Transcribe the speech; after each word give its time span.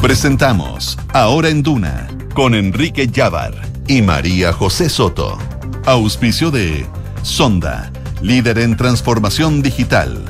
Presentamos 0.00 0.98
Ahora 1.12 1.50
en 1.50 1.62
Duna 1.62 2.08
con 2.32 2.54
Enrique 2.54 3.06
Llávar 3.06 3.52
y 3.86 4.00
María 4.00 4.50
José 4.50 4.88
Soto. 4.88 5.36
Auspicio 5.84 6.50
de 6.50 6.86
Sonda, 7.22 7.92
líder 8.22 8.60
en 8.60 8.78
transformación 8.78 9.60
digital. 9.60 10.24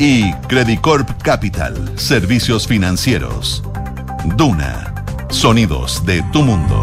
Y 0.00 0.32
Credicorp 0.48 1.22
Capital, 1.22 1.92
servicios 1.94 2.66
financieros. 2.66 3.62
Duna, 4.36 4.92
sonidos 5.30 6.04
de 6.04 6.24
tu 6.32 6.42
mundo. 6.42 6.82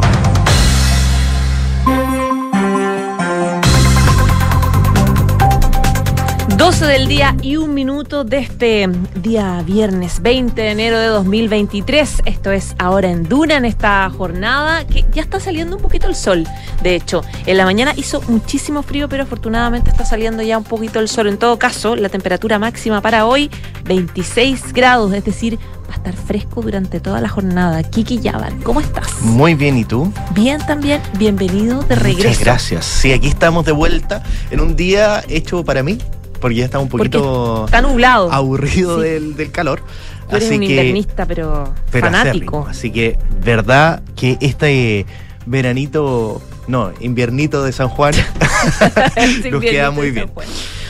12 6.64 6.86
del 6.86 7.10
día 7.10 7.36
y 7.42 7.58
un 7.58 7.74
minuto 7.74 8.24
de 8.24 8.38
este 8.38 8.88
día 9.16 9.62
viernes 9.66 10.22
20 10.22 10.62
de 10.62 10.72
enero 10.72 10.98
de 10.98 11.08
2023. 11.08 12.22
Esto 12.24 12.52
es 12.52 12.74
ahora 12.80 13.12
en 13.12 13.28
Duna, 13.28 13.58
en 13.58 13.66
esta 13.66 14.10
jornada 14.10 14.88
que 14.88 15.04
ya 15.12 15.24
está 15.24 15.42
saliendo 15.42 15.76
un 15.76 15.82
poquito 15.82 16.08
el 16.08 16.16
sol. 16.16 16.48
De 16.82 16.96
hecho, 16.96 17.22
en 17.46 17.58
la 17.58 17.66
mañana 17.66 17.92
hizo 17.98 18.22
muchísimo 18.30 18.82
frío, 18.82 19.10
pero 19.10 19.24
afortunadamente 19.24 19.92
está 19.92 20.06
saliendo 20.06 20.42
ya 20.42 20.58
un 20.58 20.64
poquito 20.64 21.02
el 21.02 21.10
sol. 21.10 21.28
En 21.28 21.38
todo 21.38 21.60
caso, 21.60 21.98
la 21.98 22.08
temperatura 22.08 22.58
máxima 22.60 23.02
para 23.02 23.26
hoy 23.26 23.52
26 23.84 24.72
grados, 24.72 25.14
es 25.14 25.26
decir, 25.26 25.60
va 25.90 25.96
a 25.96 25.98
estar 25.98 26.16
fresco 26.16 26.62
durante 26.62 27.02
toda 27.02 27.20
la 27.20 27.28
jornada. 27.28 27.84
Kiki 27.84 28.22
Yabar, 28.22 28.54
¿cómo 28.64 28.80
estás? 28.80 29.20
Muy 29.20 29.54
bien, 29.56 29.78
¿y 29.78 29.84
tú? 29.84 30.14
Bien 30.34 30.66
también, 30.66 31.02
bienvenido 31.20 31.84
de 31.84 31.96
regreso. 31.96 32.30
Muchas 32.30 32.40
gracias. 32.40 32.86
Sí, 32.86 33.12
aquí 33.12 33.28
estamos 33.28 33.66
de 33.66 33.74
vuelta 33.74 34.24
en 34.50 34.62
un 34.62 34.78
día 34.78 35.26
hecho 35.28 35.66
para 35.66 35.84
mí, 35.84 35.98
porque 36.44 36.58
ya 36.58 36.66
está 36.66 36.78
un 36.78 36.90
poquito 36.90 37.64
está 37.64 37.80
nublado. 37.82 38.30
aburrido 38.30 39.00
del, 39.00 39.38
del, 39.38 39.50
calor. 39.50 39.82
Tú 40.30 40.36
eres 40.36 40.50
así 40.50 40.56
un 40.56 40.60
que, 40.60 40.72
invernista, 40.72 41.26
pero, 41.26 41.74
pero 41.90 42.08
fanático. 42.08 42.34
acérrimo. 42.34 42.68
Así 42.68 42.92
que, 42.92 43.18
verdad 43.40 44.04
que 44.18 44.38
este 44.42 45.06
veranito, 45.46 46.42
no, 46.68 46.92
inviernito 47.00 47.64
de 47.64 47.72
San 47.72 47.88
Juan 47.88 48.14
nos 49.52 49.62
queda 49.62 49.92
muy 49.92 50.12
bien. 50.12 50.30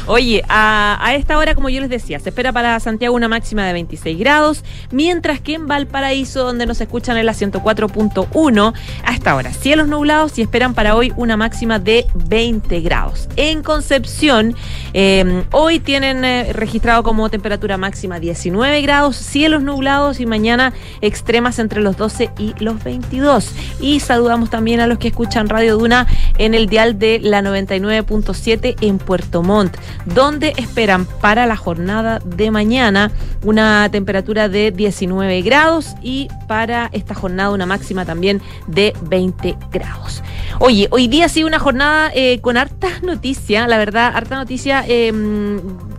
Oye, 0.06 0.44
a, 0.50 0.98
a, 1.00 1.16
esta 1.16 1.38
hora, 1.38 1.56
como 1.56 1.70
yo 1.70 1.80
les 1.80 1.90
decía, 1.90 2.20
se 2.20 2.30
espera 2.30 2.52
para 2.52 2.78
Santiago 2.81 3.16
una 3.16 3.30
máxima 3.30 3.66
de 3.66 3.72
26 3.72 4.20
grados, 4.20 4.64
mientras 4.92 5.40
que 5.40 5.54
en 5.54 5.66
Valparaíso, 5.66 6.44
donde 6.44 6.66
nos 6.66 6.81
escuchan 6.81 7.16
en 7.16 7.26
la 7.26 7.34
104.1, 7.34 8.74
a 9.06 9.14
esta 9.14 9.36
hora 9.36 9.54
cielos 9.54 9.88
nublados 9.88 10.38
y 10.38 10.42
esperan 10.42 10.74
para 10.74 10.96
hoy 10.96 11.14
una 11.16 11.38
máxima 11.38 11.80
de 11.80 12.06
20 12.16 12.81
grados. 12.81 13.30
En 13.38 13.64
Concepción, 13.64 14.56
eh, 14.94 15.44
hoy 15.52 15.80
tienen 15.80 16.24
eh, 16.24 16.54
registrado 16.54 17.04
como 17.04 17.30
temperatura 17.30 17.78
máxima 17.78 18.20
19 18.20 18.82
grados, 18.82 19.16
cielos 19.16 19.64
nublados 19.64 20.20
y 20.20 20.26
mañana 20.26 20.74
extremas 21.02 21.60
entre 21.60 21.82
los 21.82 21.98
12 21.98 22.30
y 22.38 22.54
los 22.60 22.84
22. 22.84 23.52
Y 23.80 24.00
saludamos 24.00 24.50
también 24.50 24.80
a 24.80 24.88
los 24.88 24.98
que 24.98 25.10
escuchan 25.10 25.50
Radio 25.50 25.78
Duna 25.78 26.08
en 26.38 26.54
el 26.54 26.68
dial 26.68 27.00
de 27.00 27.20
la 27.20 27.42
99.7 27.42 28.76
en 28.82 28.98
Puerto 28.98 29.44
Montt 29.44 29.78
donde 30.06 30.54
esperan 30.58 31.06
para 31.06 31.46
la 31.46 31.56
jornada 31.56 32.20
de 32.24 32.52
mañana 32.52 33.12
una 33.44 33.90
temperatura 33.92 34.50
de 34.50 34.72
19 34.72 35.42
grados 35.42 35.96
y 36.02 36.28
para 36.48 36.90
esta 36.94 37.16
jornada 37.16 37.52
una 37.52 37.66
máxima 37.66 38.06
también 38.06 38.42
de 38.68 38.94
20 39.04 39.58
grados. 39.72 40.24
Oye, 40.60 40.88
hoy 40.92 41.08
día 41.08 41.26
ha 41.26 41.30
sido 41.30 41.48
una 41.48 41.60
jornada 41.60 42.12
eh, 42.14 42.40
con 42.40 42.58
hartas 42.58 43.04
noticias, 43.04 43.68
la 43.68 43.78
verdad, 43.78 44.12
harta 44.16 44.36
noticia 44.36 44.83
eh, 44.88 45.12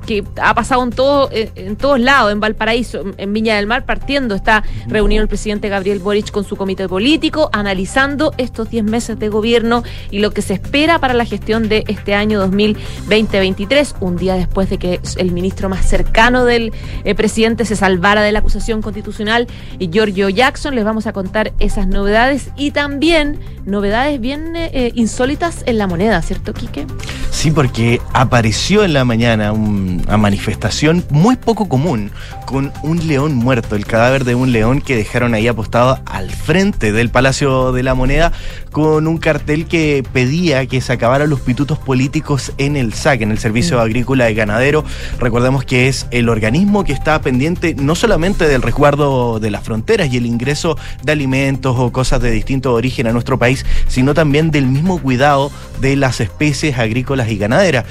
que 0.06 0.24
ha 0.40 0.54
pasado 0.54 0.82
en, 0.82 0.90
todo, 0.90 1.28
eh, 1.32 1.50
en 1.54 1.76
todos 1.76 1.98
lados, 1.98 2.32
en 2.32 2.40
Valparaíso, 2.40 3.02
en 3.16 3.32
Viña 3.32 3.56
del 3.56 3.66
Mar, 3.66 3.84
partiendo 3.84 4.34
está 4.34 4.62
reunido 4.86 5.22
el 5.22 5.28
presidente 5.28 5.68
Gabriel 5.68 5.98
Boric 5.98 6.30
con 6.30 6.44
su 6.44 6.56
comité 6.56 6.88
político, 6.88 7.48
analizando 7.52 8.32
estos 8.38 8.70
10 8.70 8.84
meses 8.84 9.18
de 9.18 9.28
gobierno 9.28 9.82
y 10.10 10.18
lo 10.18 10.32
que 10.32 10.42
se 10.42 10.54
espera 10.54 10.98
para 10.98 11.14
la 11.14 11.24
gestión 11.24 11.68
de 11.68 11.84
este 11.88 12.14
año 12.14 12.44
2020-2023, 12.46 13.96
un 14.00 14.16
día 14.16 14.34
después 14.34 14.70
de 14.70 14.78
que 14.78 15.00
el 15.16 15.32
ministro 15.32 15.68
más 15.68 15.86
cercano 15.86 16.44
del 16.44 16.72
eh, 17.04 17.14
presidente 17.14 17.64
se 17.64 17.76
salvara 17.76 18.22
de 18.22 18.32
la 18.32 18.40
acusación 18.40 18.82
constitucional, 18.82 19.46
Giorgio 19.78 20.28
Jackson. 20.28 20.74
Les 20.74 20.84
vamos 20.84 21.06
a 21.06 21.12
contar 21.12 21.52
esas 21.58 21.86
novedades 21.86 22.50
y 22.56 22.70
también 22.72 23.38
novedades 23.64 24.20
bien 24.20 24.52
eh, 24.56 24.92
insólitas 24.94 25.62
en 25.66 25.78
la 25.78 25.86
moneda, 25.86 26.20
¿cierto, 26.22 26.52
Quique? 26.52 26.86
Sí, 27.30 27.50
porque 27.50 28.00
apareció 28.12 28.73
en 28.82 28.94
la 28.94 29.04
mañana 29.04 29.52
un, 29.52 30.02
una 30.06 30.16
manifestación 30.16 31.04
muy 31.10 31.36
poco 31.36 31.68
común 31.68 32.10
con 32.46 32.72
un 32.82 33.06
león 33.06 33.34
muerto, 33.34 33.76
el 33.76 33.86
cadáver 33.86 34.24
de 34.24 34.34
un 34.34 34.52
león 34.52 34.80
que 34.80 34.96
dejaron 34.96 35.34
ahí 35.34 35.46
apostado 35.46 36.00
al 36.06 36.30
frente 36.30 36.90
del 36.90 37.10
Palacio 37.10 37.72
de 37.72 37.82
la 37.82 37.94
Moneda 37.94 38.32
con 38.72 39.06
un 39.06 39.18
cartel 39.18 39.66
que 39.66 40.02
pedía 40.12 40.66
que 40.66 40.80
se 40.80 40.92
acabaran 40.92 41.30
los 41.30 41.40
pitutos 41.40 41.78
políticos 41.78 42.52
en 42.58 42.76
el 42.76 42.92
SAC, 42.94 43.20
en 43.20 43.30
el 43.30 43.38
Servicio 43.38 43.80
Agrícola 43.80 44.30
y 44.30 44.34
Ganadero. 44.34 44.84
Recordemos 45.20 45.64
que 45.64 45.86
es 45.86 46.06
el 46.10 46.28
organismo 46.28 46.84
que 46.84 46.92
está 46.92 47.20
pendiente 47.20 47.74
no 47.74 47.94
solamente 47.94 48.48
del 48.48 48.62
resguardo 48.62 49.38
de 49.38 49.50
las 49.50 49.62
fronteras 49.62 50.12
y 50.12 50.16
el 50.16 50.26
ingreso 50.26 50.76
de 51.02 51.12
alimentos 51.12 51.76
o 51.78 51.92
cosas 51.92 52.20
de 52.20 52.30
distinto 52.30 52.72
origen 52.72 53.06
a 53.06 53.12
nuestro 53.12 53.38
país, 53.38 53.64
sino 53.86 54.14
también 54.14 54.50
del 54.50 54.66
mismo 54.66 55.00
cuidado 55.00 55.52
de 55.80 55.96
las 55.96 56.20
especies 56.20 56.78
agrícolas 56.78 57.30
y 57.30 57.36
ganaderas. 57.36 57.84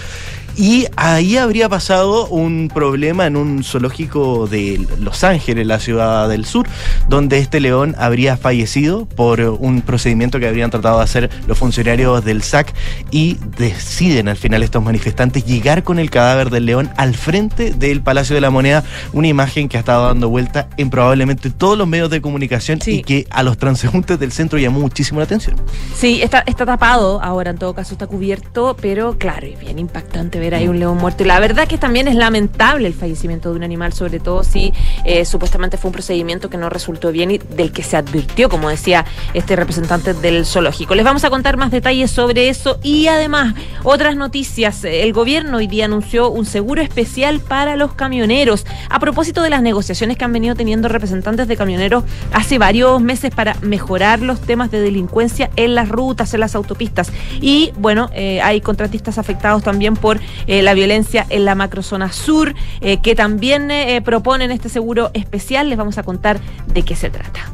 Y 0.56 0.86
ahí 0.96 1.38
habría 1.38 1.68
pasado 1.68 2.28
un 2.28 2.70
problema 2.72 3.26
en 3.26 3.36
un 3.36 3.64
zoológico 3.64 4.48
de 4.48 4.86
Los 5.00 5.24
Ángeles, 5.24 5.66
la 5.66 5.80
ciudad 5.80 6.30
del 6.30 6.46
sur, 6.46 6.68
donde 7.10 7.40
este 7.40 7.60
león 7.60 7.96
habría 7.98 8.38
fallecido 8.38 9.06
por 9.06 9.42
un 9.42 9.82
procedimiento 9.82 10.40
que 10.40 10.48
habrían 10.48 10.70
tratado 10.70 11.00
de 11.00 11.04
hacer 11.04 11.30
los 11.48 11.58
funcionarios 11.58 12.24
del 12.24 12.44
SAC 12.44 12.74
y 13.10 13.38
deciden 13.58 14.28
al 14.28 14.38
final 14.38 14.64
estos 14.64 14.84
manifestantes 14.84 15.46
llegar 15.46 15.84
con 15.84 15.98
el 15.98 16.10
cadáver 16.10 16.50
del 16.50 16.66
león 16.66 16.90
al 16.98 17.16
frente 17.16 17.72
del 17.72 18.02
Palacio 18.02 18.36
de 18.36 18.42
la 18.42 18.52
Moneda, 18.52 18.84
una 19.12 19.28
imagen 19.28 19.70
que 19.70 19.78
ha 19.78 19.80
estado 19.80 20.08
dando 20.08 20.30
vuelta 20.30 20.68
en 20.78 20.90
probablemente 20.90 21.50
todos 21.50 21.78
los 21.78 21.88
medios 21.88 22.10
de 22.10 22.22
comunicación 22.22 22.80
sí. 22.82 22.98
y 22.98 23.04
que 23.04 23.28
a 23.32 23.42
los 23.44 23.58
transeúntes 23.58 24.20
del 24.20 24.32
centro 24.32 24.60
llamó 24.60 24.80
muchísimo 24.80 25.20
la 25.20 25.26
atención. 25.26 25.56
Sí, 25.96 26.22
está, 26.22 26.44
está 26.46 26.66
tapado, 26.66 27.22
ahora 27.24 27.52
en 27.52 27.58
todo 27.58 27.74
caso 27.74 27.94
está 27.94 28.08
cubierto, 28.08 28.76
pero 28.80 29.18
claro, 29.18 29.48
y 29.48 29.56
bien 29.56 29.80
impactante 29.80 30.40
ver 30.44 30.56
ahí 30.56 30.68
un 30.68 30.78
león 30.78 30.98
muerto. 30.98 31.24
Y 31.24 31.26
la 31.26 31.40
verdad 31.40 31.68
que 31.68 31.78
también 31.78 32.08
es 32.08 32.16
lamentable 32.16 32.88
el 32.88 32.94
fallecimiento 32.94 33.50
de 33.50 33.56
un 33.56 33.64
animal, 33.64 33.94
sobre 33.94 34.20
todo 34.20 34.44
si 34.44 34.74
eh, 35.06 35.24
supuestamente 35.24 35.78
fue 35.78 35.90
un 35.90 35.94
procedimiento 35.94 36.50
que 36.50 36.58
no 36.58 36.70
resultó 36.70 37.12
bien 37.12 37.32
y 37.32 37.38
del 37.38 37.72
que 37.72 37.82
se 37.82 37.96
advirtió, 37.96 38.50
como 38.50 38.70
decía 38.70 39.06
este 39.34 39.56
representante 39.56 40.14
del 40.14 40.46
zoológico. 40.46 40.96
Les 40.96 41.06
vamos 41.06 41.24
a 41.24 41.30
contar 41.30 41.56
más 41.56 41.72
detalles 41.72 42.12
sobre 42.12 42.50
eso 42.50 42.78
y 42.84 43.08
además 43.08 43.56
otras 43.84 44.16
noticias. 44.18 44.84
El 44.84 45.14
gobierno 45.14 45.58
hoy 45.58 45.68
día 45.68 45.86
anunció 45.86 46.30
un 46.30 46.46
seguro 46.46 46.82
especial 46.82 47.40
para 47.40 47.78
los 47.78 47.94
camioneros 47.94 48.66
a 48.90 49.00
propósito 49.00 49.42
de 49.42 49.50
las 49.50 49.62
negociaciones 49.62 50.18
que 50.18 50.26
han 50.26 50.34
venido 50.34 50.56
teniendo 50.56 50.90
representantes 50.90 51.48
de 51.48 51.56
camioneros 51.56 52.04
hace 52.34 52.58
varios 52.58 53.02
meses 53.02 53.32
para 53.34 53.56
mejorar 53.62 54.20
los 54.20 54.42
temas 54.42 54.72
de 54.72 54.82
delincuencia 54.82 55.50
en 55.56 55.76
las 55.76 55.88
rutas, 55.90 56.34
en 56.34 56.42
las 56.42 56.56
autopistas. 56.56 57.12
Y 57.40 57.72
bueno, 57.78 58.10
eh, 58.14 58.42
hay 58.42 58.60
contratistas 58.62 59.18
afectados 59.18 59.64
también 59.64 59.96
por 59.96 60.20
eh, 60.48 60.62
la 60.62 60.74
violencia 60.74 61.26
en 61.30 61.46
la 61.46 61.56
macrozona 61.56 62.12
sur, 62.12 62.54
eh, 62.82 62.98
que 63.02 63.16
también 63.16 63.72
eh, 63.72 64.02
proponen 64.02 64.52
este 64.52 64.70
seguro 64.70 65.12
especial. 65.14 65.70
Les 65.70 65.78
vamos 65.78 65.98
a 65.98 66.04
contar 66.04 66.40
de 66.74 66.84
qué 66.84 66.96
se 66.96 67.10
trata. 67.10 67.54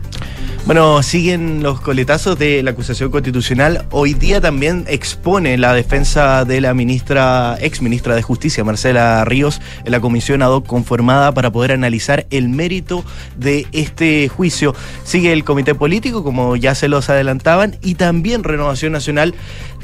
Bueno, 0.66 1.02
siguen 1.02 1.64
los 1.64 1.82
coletazos 1.82 2.38
de 2.38 2.62
la 2.62 2.72
acusación 2.72 3.10
constitucional. 3.10 3.88
Hoy 3.90 4.14
día 4.14 4.40
también 4.40 4.86
expone 4.88 5.58
la 5.58 5.74
defensa 5.74 6.46
de 6.46 6.62
la 6.62 6.76
ministra, 6.76 7.58
ex 7.60 7.82
ministra 7.82 8.14
de 8.14 8.22
Justicia, 8.22 8.64
Marcela 8.64 9.26
Ríos, 9.26 9.62
en 9.84 9.92
la 9.92 10.00
comisión 10.00 10.44
ad 10.44 10.52
hoc 10.52 10.68
conformada 10.68 11.34
para 11.34 11.50
poder 11.52 11.72
analizar 11.72 12.28
el 12.30 12.50
mérito 12.50 13.04
de 13.36 13.66
este 13.72 14.28
juicio. 14.28 14.76
Sigue 15.04 15.34
el 15.34 15.44
comité 15.44 15.74
político, 15.74 16.24
como 16.24 16.56
ya 16.56 16.76
se 16.76 16.88
los 16.88 17.10
adelantaban, 17.10 17.78
y 17.82 17.96
también 17.96 18.44
Renovación 18.44 18.92
Nacional 18.92 19.34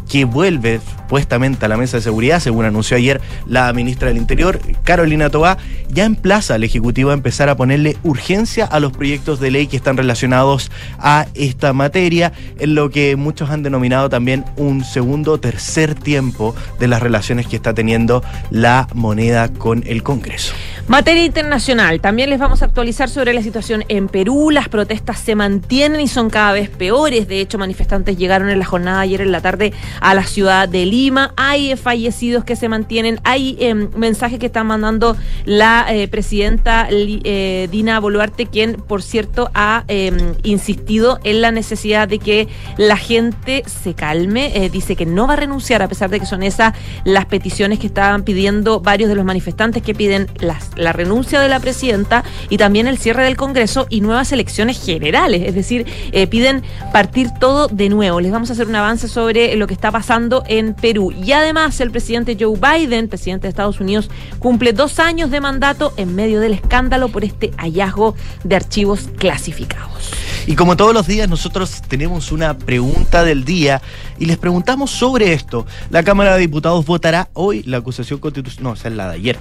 que 0.09 0.25
vuelve 0.25 0.79
supuestamente 1.05 1.65
a 1.65 1.69
la 1.69 1.77
mesa 1.77 1.97
de 1.97 2.03
seguridad, 2.03 2.39
según 2.39 2.65
anunció 2.65 2.97
ayer 2.97 3.21
la 3.45 3.71
ministra 3.73 4.07
del 4.07 4.17
Interior, 4.17 4.59
Carolina 4.83 5.29
Tobá, 5.29 5.57
ya 5.89 6.05
emplaza 6.05 6.55
al 6.55 6.63
Ejecutivo 6.63 7.11
a 7.11 7.13
empezar 7.13 7.47
a 7.49 7.55
ponerle 7.55 7.97
urgencia 8.03 8.65
a 8.65 8.79
los 8.79 8.91
proyectos 8.91 9.39
de 9.39 9.51
ley 9.51 9.67
que 9.67 9.77
están 9.77 9.97
relacionados 9.97 10.71
a 10.97 11.27
esta 11.35 11.73
materia, 11.73 12.33
en 12.59 12.75
lo 12.75 12.89
que 12.89 13.15
muchos 13.15 13.49
han 13.49 13.63
denominado 13.63 14.09
también 14.09 14.45
un 14.57 14.83
segundo 14.83 15.33
o 15.33 15.37
tercer 15.39 15.95
tiempo 15.95 16.55
de 16.79 16.87
las 16.87 17.01
relaciones 17.01 17.47
que 17.47 17.55
está 17.55 17.73
teniendo 17.73 18.23
la 18.49 18.87
moneda 18.93 19.49
con 19.49 19.83
el 19.85 20.03
Congreso. 20.03 20.53
Materia 20.87 21.25
internacional, 21.25 21.99
también 21.99 22.29
les 22.29 22.39
vamos 22.39 22.61
a 22.61 22.65
actualizar 22.65 23.09
sobre 23.09 23.33
la 23.33 23.41
situación 23.41 23.83
en 23.87 24.07
Perú. 24.07 24.51
Las 24.51 24.69
protestas 24.69 25.19
se 25.19 25.33
mantienen 25.33 25.99
y 25.99 26.07
son 26.07 26.29
cada 26.29 26.51
vez 26.53 26.69
peores. 26.69 27.27
De 27.27 27.39
hecho, 27.39 27.57
manifestantes 27.57 28.17
llegaron 28.17 28.49
en 28.49 28.59
la 28.59 28.65
jornada 28.65 28.99
ayer 28.99 29.21
en 29.21 29.31
la 29.31 29.41
tarde 29.41 29.73
a 30.01 30.13
la 30.13 30.23
ciudad 30.23 30.69
de 30.69 30.85
Lima. 30.85 31.33
Hay 31.37 31.75
fallecidos 31.75 32.43
que 32.43 32.55
se 32.55 32.69
mantienen. 32.69 33.19
Hay 33.23 33.57
em, 33.59 33.89
mensajes 33.95 34.39
que 34.39 34.45
está 34.47 34.63
mandando 34.63 35.15
la 35.45 35.85
eh, 35.89 36.07
presidenta 36.07 36.87
eh, 36.89 37.67
Dina 37.71 37.99
Boluarte, 37.99 38.45
quien, 38.45 38.73
por 38.75 39.01
cierto, 39.01 39.49
ha 39.53 39.83
em, 39.87 40.35
insistido 40.43 41.19
en 41.23 41.41
la 41.41 41.51
necesidad 41.51 42.07
de 42.07 42.19
que 42.19 42.47
la 42.77 42.97
gente 42.97 43.63
se 43.65 43.93
calme. 43.93 44.51
Eh, 44.55 44.69
dice 44.69 44.95
que 44.95 45.05
no 45.05 45.27
va 45.27 45.33
a 45.33 45.37
renunciar, 45.37 45.81
a 45.81 45.87
pesar 45.87 46.09
de 46.09 46.19
que 46.19 46.25
son 46.25 46.43
esas 46.43 46.73
las 47.03 47.25
peticiones 47.25 47.79
que 47.79 47.87
estaban 47.87 48.23
pidiendo 48.23 48.79
varios 48.79 49.09
de 49.09 49.15
los 49.15 49.25
manifestantes 49.25 49.83
que 49.83 49.93
piden 49.93 50.27
las 50.39 50.71
la 50.75 50.93
renuncia 50.93 51.39
de 51.39 51.49
la 51.49 51.59
presidenta 51.59 52.23
y 52.49 52.57
también 52.57 52.87
el 52.87 52.97
cierre 52.97 53.23
del 53.23 53.35
Congreso 53.35 53.87
y 53.89 54.01
nuevas 54.01 54.31
elecciones 54.31 54.83
generales. 54.83 55.43
Es 55.45 55.55
decir, 55.55 55.85
eh, 56.11 56.27
piden 56.27 56.63
partir 56.91 57.29
todo 57.39 57.67
de 57.67 57.89
nuevo. 57.89 58.19
Les 58.19 58.31
vamos 58.31 58.49
a 58.49 58.53
hacer 58.53 58.67
un 58.67 58.75
avance 58.75 59.07
sobre 59.07 59.55
lo 59.55 59.67
que 59.67 59.73
está 59.73 59.84
pasando 59.91 60.43
en 60.47 60.73
Perú. 60.73 61.11
Y 61.11 61.31
además, 61.31 61.79
el 61.81 61.91
presidente 61.91 62.37
Joe 62.39 62.57
Biden, 62.57 63.07
presidente 63.07 63.43
de 63.43 63.49
Estados 63.49 63.79
Unidos, 63.79 64.09
cumple 64.39 64.73
dos 64.73 64.99
años 64.99 65.31
de 65.31 65.41
mandato 65.41 65.93
en 65.97 66.15
medio 66.15 66.39
del 66.39 66.53
escándalo 66.53 67.09
por 67.09 67.23
este 67.23 67.51
hallazgo 67.57 68.15
de 68.43 68.55
archivos 68.55 69.09
clasificados. 69.17 70.11
Y 70.47 70.55
como 70.55 70.77
todos 70.77 70.93
los 70.93 71.07
días, 71.07 71.27
nosotros 71.27 71.81
tenemos 71.87 72.31
una 72.31 72.57
pregunta 72.57 73.23
del 73.23 73.45
día 73.45 73.81
y 74.19 74.25
les 74.25 74.37
preguntamos 74.37 74.91
sobre 74.91 75.33
esto. 75.33 75.65
La 75.89 76.03
Cámara 76.03 76.35
de 76.35 76.41
Diputados 76.41 76.85
votará 76.85 77.29
hoy 77.33 77.63
la 77.63 77.77
acusación 77.77 78.19
constitucional. 78.19 78.63
No, 78.65 78.73
esa 78.73 78.87
es 78.87 78.95
la 78.95 79.09
de 79.09 79.15
ayer. 79.15 79.39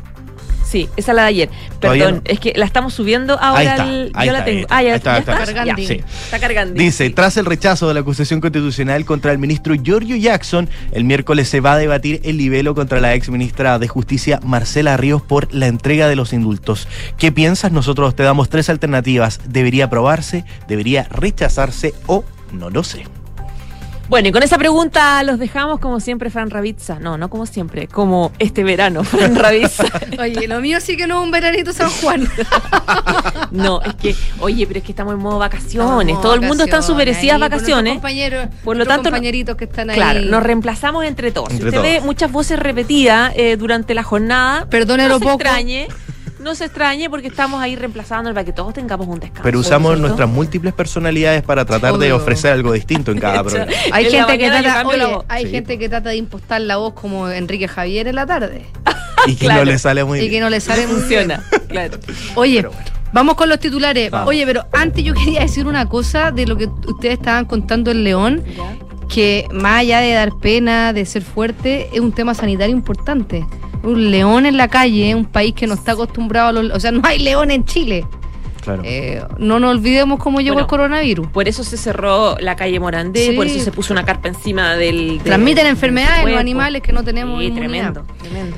Sí, 0.64 0.88
esa 0.96 1.12
es 1.12 1.16
la 1.16 1.22
de 1.22 1.28
ayer. 1.28 1.50
Perdón, 1.80 2.22
es 2.24 2.40
que 2.40 2.52
la 2.56 2.64
estamos 2.64 2.94
subiendo 2.94 3.38
ahora. 3.38 3.76
yo 3.86 4.32
la 4.32 4.44
tengo. 4.44 4.66
ah, 4.70 4.82
ya 4.82 4.94
está. 4.94 5.18
Está, 5.18 5.36
cargando. 5.44 5.82
está 5.82 6.40
cargando. 6.40 6.74
Dice, 6.74 7.10
tras 7.10 7.36
el 7.36 7.46
rechazo 7.46 7.88
de 7.88 7.94
la 7.94 8.00
acusación 8.00 8.40
constitucional 8.40 9.04
contra 9.04 9.32
el 9.32 9.38
ministro 9.38 9.74
Giorgio 9.74 10.16
Jackson, 10.16 10.68
el 10.92 11.04
miércoles 11.04 11.48
se 11.48 11.60
va 11.60 11.74
a 11.74 11.78
debatir 11.78 12.20
el 12.24 12.38
libelo 12.38 12.74
contra 12.74 13.00
la 13.00 13.14
ex 13.14 13.28
ministra 13.28 13.78
de 13.78 13.88
Justicia 13.88 14.40
Marcela 14.44 14.96
Ríos 14.96 15.22
por 15.22 15.52
la 15.52 15.66
entrega 15.66 16.08
de 16.08 16.16
los 16.16 16.32
indultos. 16.32 16.88
¿Qué 17.18 17.30
piensas? 17.30 17.72
Nosotros 17.72 18.16
te 18.16 18.22
damos 18.22 18.48
tres 18.48 18.68
alternativas. 18.70 19.40
¿Debería 19.46 19.86
aprobarse? 19.86 20.44
¿Debería 20.66 21.04
rechazarse? 21.10 21.94
¿O 22.06 22.24
no 22.52 22.70
lo 22.70 22.84
sé? 22.84 23.04
Bueno, 24.08 24.28
y 24.28 24.32
con 24.32 24.42
esa 24.42 24.58
pregunta 24.58 25.22
los 25.22 25.38
dejamos 25.38 25.80
como 25.80 25.98
siempre, 25.98 26.28
Fran 26.28 26.50
Ravizza. 26.50 26.98
No, 26.98 27.16
no 27.16 27.30
como 27.30 27.46
siempre, 27.46 27.88
como 27.88 28.32
este 28.38 28.62
verano, 28.62 29.02
Fran 29.04 29.34
Ravizza. 29.34 29.84
oye, 30.18 30.46
lo 30.46 30.60
mío 30.60 30.80
sí 30.80 30.96
que 30.96 31.06
no 31.06 31.20
es 31.20 31.24
un 31.24 31.30
veranito 31.30 31.72
San 31.72 31.90
Juan. 31.90 32.28
no, 33.50 33.80
es 33.82 33.94
que, 33.94 34.14
oye, 34.40 34.66
pero 34.66 34.78
es 34.78 34.84
que 34.84 34.92
estamos 34.92 35.14
en 35.14 35.20
modo 35.20 35.38
vacaciones. 35.38 36.20
Todo 36.20 36.34
el 36.34 36.42
mundo 36.42 36.64
está 36.64 36.76
en 36.76 36.82
sus 36.82 36.96
merecidas 36.96 37.40
vacaciones. 37.40 37.94
Compañeros, 37.94 38.48
por 38.62 38.76
lo 38.76 38.84
tanto, 38.84 39.04
compañeritos 39.04 39.56
que 39.56 39.64
están 39.64 39.90
ahí. 39.90 39.96
Claro, 39.96 40.20
nos 40.20 40.42
reemplazamos 40.42 41.04
entre 41.04 41.32
todos. 41.32 41.50
si 41.50 41.64
usted 41.64 41.80
ve 41.80 42.00
muchas 42.00 42.30
voces 42.30 42.58
repetidas 42.58 43.32
eh, 43.36 43.56
durante 43.56 43.94
la 43.94 44.02
jornada, 44.02 44.66
perdónelo 44.66 45.14
no 45.14 45.20
poco. 45.20 45.34
extrañe 45.34 45.88
no 46.44 46.54
se 46.54 46.66
extrañe 46.66 47.10
porque 47.10 47.28
estamos 47.28 47.60
ahí 47.60 47.74
reemplazando 47.74 48.32
para 48.32 48.44
que 48.44 48.52
todos 48.52 48.74
tengamos 48.74 49.08
un 49.08 49.18
descanso. 49.18 49.42
Pero 49.42 49.58
usamos 49.58 49.98
nuestras 49.98 50.28
múltiples 50.28 50.74
personalidades 50.74 51.42
para 51.42 51.64
tratar 51.64 51.96
de 51.98 52.12
ofrecer 52.12 52.52
algo 52.52 52.72
distinto 52.72 53.10
en 53.10 53.18
cada 53.18 53.42
programa. 53.44 53.72
Hay, 53.90 54.10
gente 54.10 54.38
que, 54.38 54.48
trata, 54.48 54.84
hay 55.28 55.50
gente 55.50 55.78
que 55.78 55.88
trata 55.88 56.10
de 56.10 56.16
impostar 56.16 56.60
la 56.60 56.76
voz 56.76 56.92
como 56.92 57.28
Enrique 57.30 57.66
Javier 57.66 58.06
en 58.06 58.14
la 58.14 58.26
tarde. 58.26 58.66
y 59.26 59.36
que 59.36 59.48
no 59.48 59.64
le 59.64 59.78
sale 59.78 60.04
muy 60.04 60.18
bien. 60.18 60.30
Y 60.30 60.34
que 60.34 60.40
no 60.40 60.50
le 60.50 60.60
sale 60.60 60.86
Funciona, 60.86 61.42
claro. 61.68 61.98
Oye, 62.34 62.64
Vamos 63.14 63.36
con 63.36 63.48
los 63.48 63.60
titulares. 63.60 64.12
Oye, 64.26 64.44
pero 64.44 64.66
antes 64.72 65.04
yo 65.04 65.14
quería 65.14 65.42
decir 65.42 65.68
una 65.68 65.88
cosa 65.88 66.32
de 66.32 66.48
lo 66.48 66.56
que 66.56 66.66
ustedes 66.66 67.14
estaban 67.14 67.44
contando 67.44 67.92
en 67.92 68.02
León, 68.02 68.42
que 69.06 69.48
más 69.52 69.80
allá 69.80 70.00
de 70.00 70.12
dar 70.12 70.36
pena, 70.36 70.92
de 70.92 71.04
ser 71.04 71.22
fuerte, 71.22 71.88
es 71.92 72.00
un 72.00 72.12
tema 72.12 72.34
sanitario 72.34 72.74
importante 72.74 73.46
un 73.84 74.10
león 74.10 74.46
en 74.46 74.56
la 74.56 74.68
calle, 74.68 75.14
un 75.14 75.24
país 75.24 75.54
que 75.54 75.66
no 75.66 75.74
está 75.74 75.92
acostumbrado 75.92 76.48
a 76.48 76.52
los... 76.52 76.72
O 76.72 76.80
sea, 76.80 76.90
no 76.90 77.02
hay 77.04 77.18
león 77.18 77.50
en 77.50 77.64
Chile. 77.64 78.06
Claro. 78.62 78.82
Eh, 78.84 79.22
no 79.38 79.60
nos 79.60 79.72
olvidemos 79.72 80.18
cómo 80.18 80.40
llegó 80.40 80.58
el 80.58 80.66
coronavirus. 80.66 81.28
Por 81.28 81.48
eso 81.48 81.64
se 81.64 81.76
cerró 81.76 82.36
la 82.38 82.56
calle 82.56 82.80
Morandé, 82.80 83.34
por 83.34 83.46
eso 83.46 83.62
se 83.62 83.70
puso 83.70 83.92
una 83.92 84.04
carpa 84.04 84.28
encima 84.28 84.74
del... 84.74 85.20
Transmiten 85.22 85.66
enfermedades 85.66 86.24
en 86.24 86.30
los 86.30 86.40
animales 86.40 86.82
que 86.82 86.92
no 86.92 87.04
tenemos 87.04 87.42
sí, 87.42 87.50
tremendo, 87.50 88.04
tremendo. 88.20 88.56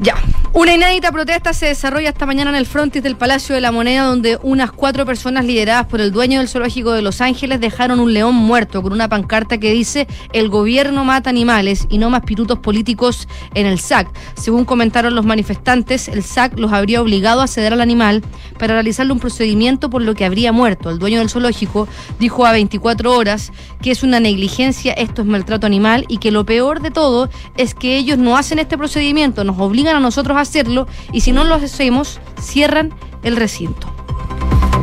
Ya. 0.00 0.14
Una 0.54 0.74
inédita 0.74 1.12
protesta 1.12 1.52
se 1.52 1.66
desarrolla 1.66 2.08
esta 2.08 2.24
mañana 2.24 2.50
en 2.50 2.56
el 2.56 2.64
frontis 2.64 3.02
del 3.02 3.16
Palacio 3.16 3.54
de 3.54 3.60
la 3.60 3.70
Moneda, 3.70 4.04
donde 4.04 4.38
unas 4.42 4.72
cuatro 4.72 5.04
personas 5.04 5.44
lideradas 5.44 5.86
por 5.86 6.00
el 6.00 6.10
dueño 6.10 6.38
del 6.38 6.48
zoológico 6.48 6.92
de 6.92 7.02
Los 7.02 7.20
Ángeles 7.20 7.60
dejaron 7.60 8.00
un 8.00 8.14
león 8.14 8.34
muerto 8.34 8.82
con 8.82 8.94
una 8.94 9.10
pancarta 9.10 9.58
que 9.58 9.72
dice 9.72 10.08
el 10.32 10.48
gobierno 10.48 11.04
mata 11.04 11.28
animales 11.28 11.86
y 11.90 11.98
no 11.98 12.08
más 12.08 12.22
pirutos 12.22 12.60
políticos 12.60 13.28
en 13.52 13.66
el 13.66 13.78
SAC. 13.78 14.08
Según 14.36 14.64
comentaron 14.64 15.14
los 15.14 15.26
manifestantes, 15.26 16.08
el 16.08 16.22
SAC 16.22 16.58
los 16.58 16.72
habría 16.72 17.02
obligado 17.02 17.42
a 17.42 17.46
ceder 17.46 17.74
al 17.74 17.82
animal 17.82 18.22
para 18.58 18.72
realizarle 18.72 19.12
un 19.12 19.20
procedimiento 19.20 19.90
por 19.90 20.00
lo 20.00 20.14
que 20.14 20.24
habría 20.24 20.50
muerto. 20.50 20.88
El 20.88 20.98
dueño 20.98 21.18
del 21.18 21.28
zoológico 21.28 21.88
dijo 22.18 22.46
a 22.46 22.52
24 22.52 23.14
horas 23.14 23.52
que 23.82 23.90
es 23.90 24.02
una 24.02 24.18
negligencia, 24.18 24.94
esto 24.94 25.20
es 25.22 25.28
maltrato 25.28 25.66
animal 25.66 26.06
y 26.08 26.18
que 26.18 26.30
lo 26.30 26.46
peor 26.46 26.80
de 26.80 26.90
todo 26.90 27.28
es 27.58 27.74
que 27.74 27.98
ellos 27.98 28.16
no 28.16 28.38
hacen 28.38 28.58
este 28.58 28.78
procedimiento, 28.78 29.44
nos 29.44 29.58
obligan 29.58 29.94
a 29.94 30.00
nosotros 30.00 30.37
hacerlo 30.42 30.86
y 31.12 31.20
si 31.20 31.32
no 31.32 31.44
lo 31.44 31.54
hacemos, 31.54 32.20
cierran 32.40 32.94
el 33.22 33.36
recinto. 33.36 33.88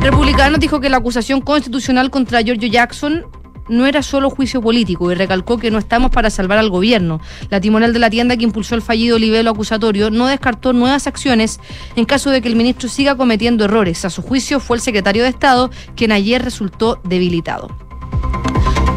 Republicano 0.00 0.58
dijo 0.58 0.80
que 0.80 0.88
la 0.88 0.98
acusación 0.98 1.40
constitucional 1.40 2.10
contra 2.10 2.42
Giorgio 2.42 2.68
Jackson 2.68 3.26
no 3.68 3.86
era 3.86 4.02
solo 4.02 4.30
juicio 4.30 4.60
político 4.60 5.10
y 5.10 5.14
recalcó 5.14 5.58
que 5.58 5.70
no 5.70 5.78
estamos 5.78 6.10
para 6.10 6.30
salvar 6.30 6.58
al 6.58 6.70
gobierno. 6.70 7.20
La 7.50 7.60
timonel 7.60 7.92
de 7.92 7.98
la 7.98 8.10
tienda 8.10 8.36
que 8.36 8.44
impulsó 8.44 8.74
el 8.74 8.82
fallido 8.82 9.18
libelo 9.18 9.50
acusatorio 9.50 10.10
no 10.10 10.26
descartó 10.26 10.72
nuevas 10.72 11.06
acciones 11.06 11.60
en 11.96 12.04
caso 12.04 12.30
de 12.30 12.40
que 12.40 12.48
el 12.48 12.56
ministro 12.56 12.88
siga 12.88 13.16
cometiendo 13.16 13.64
errores. 13.64 14.04
A 14.04 14.10
su 14.10 14.22
juicio 14.22 14.60
fue 14.60 14.76
el 14.76 14.82
secretario 14.82 15.24
de 15.24 15.30
Estado 15.30 15.70
quien 15.96 16.12
ayer 16.12 16.42
resultó 16.42 17.00
debilitado. 17.04 17.85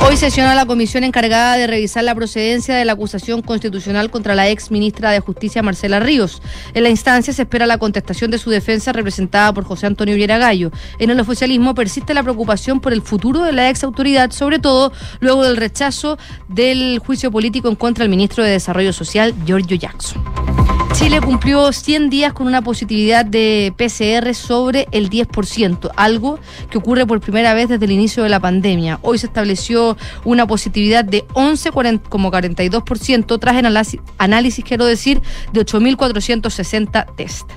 Hoy 0.01 0.17
sesiona 0.17 0.55
la 0.55 0.65
comisión 0.65 1.03
encargada 1.03 1.55
de 1.55 1.67
revisar 1.67 2.03
la 2.03 2.15
procedencia 2.15 2.75
de 2.75 2.85
la 2.85 2.93
acusación 2.93 3.41
constitucional 3.41 4.09
contra 4.09 4.33
la 4.33 4.49
ex 4.49 4.71
ministra 4.71 5.11
de 5.11 5.19
Justicia 5.19 5.61
Marcela 5.61 5.99
Ríos. 5.99 6.41
En 6.73 6.83
la 6.83 6.89
instancia 6.89 7.33
se 7.33 7.43
espera 7.43 7.67
la 7.67 7.77
contestación 7.77 8.31
de 8.31 8.37
su 8.37 8.49
defensa 8.49 8.93
representada 8.93 9.53
por 9.53 9.65
José 9.65 9.87
Antonio 9.87 10.15
Viera 10.15 10.37
Gallo. 10.37 10.71
En 10.99 11.09
el 11.09 11.19
oficialismo 11.19 11.75
persiste 11.75 12.13
la 12.13 12.23
preocupación 12.23 12.79
por 12.79 12.93
el 12.93 13.01
futuro 13.01 13.43
de 13.43 13.51
la 13.51 13.69
ex 13.69 13.83
autoridad, 13.83 14.31
sobre 14.31 14.57
todo 14.59 14.91
luego 15.19 15.43
del 15.43 15.57
rechazo 15.57 16.17
del 16.47 16.99
juicio 16.99 17.29
político 17.29 17.67
en 17.67 17.75
contra 17.75 18.03
del 18.03 18.09
ministro 18.09 18.43
de 18.43 18.51
Desarrollo 18.51 18.93
Social, 18.93 19.35
Giorgio 19.45 19.77
Jackson. 19.77 20.58
Chile 20.93 21.21
cumplió 21.21 21.71
100 21.71 22.09
días 22.09 22.33
con 22.33 22.47
una 22.47 22.61
positividad 22.61 23.25
de 23.25 23.73
PCR 23.77 24.33
sobre 24.33 24.87
el 24.91 25.09
10%, 25.09 25.91
algo 25.95 26.39
que 26.69 26.77
ocurre 26.77 27.05
por 27.05 27.21
primera 27.21 27.53
vez 27.53 27.69
desde 27.69 27.85
el 27.85 27.91
inicio 27.91 28.23
de 28.23 28.29
la 28.29 28.39
pandemia. 28.39 28.99
Hoy 29.01 29.17
se 29.17 29.27
estableció 29.27 29.97
una 30.25 30.47
positividad 30.47 31.05
de 31.05 31.25
11,42% 31.29 33.39
tras 33.39 33.55
el 33.55 33.65
análisis, 34.17 34.65
quiero 34.65 34.85
decir, 34.85 35.21
de 35.53 35.65
8.460 35.65 37.15
test. 37.15 37.49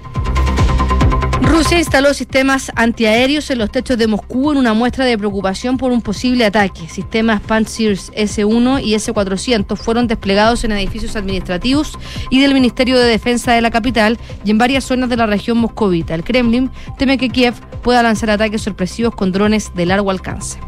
Rusia 1.52 1.78
instaló 1.78 2.14
sistemas 2.14 2.72
antiaéreos 2.76 3.50
en 3.50 3.58
los 3.58 3.70
techos 3.70 3.98
de 3.98 4.06
Moscú 4.06 4.52
en 4.52 4.56
una 4.56 4.72
muestra 4.72 5.04
de 5.04 5.18
preocupación 5.18 5.76
por 5.76 5.92
un 5.92 6.00
posible 6.00 6.46
ataque. 6.46 6.88
Sistemas 6.88 7.42
Pantsir 7.42 7.98
S-1 8.14 8.82
y 8.82 8.94
S-400 8.94 9.76
fueron 9.76 10.06
desplegados 10.06 10.64
en 10.64 10.72
edificios 10.72 11.14
administrativos 11.14 11.98
y 12.30 12.40
del 12.40 12.54
Ministerio 12.54 12.98
de 12.98 13.04
Defensa 13.04 13.52
de 13.52 13.60
la 13.60 13.70
capital 13.70 14.18
y 14.46 14.50
en 14.50 14.56
varias 14.56 14.84
zonas 14.84 15.10
de 15.10 15.18
la 15.18 15.26
región 15.26 15.58
moscovita. 15.58 16.14
El 16.14 16.24
Kremlin 16.24 16.70
teme 16.96 17.18
que 17.18 17.28
Kiev 17.28 17.54
pueda 17.82 18.02
lanzar 18.02 18.30
ataques 18.30 18.62
sorpresivos 18.62 19.14
con 19.14 19.30
drones 19.30 19.74
de 19.74 19.84
largo 19.84 20.10
alcance. 20.10 20.58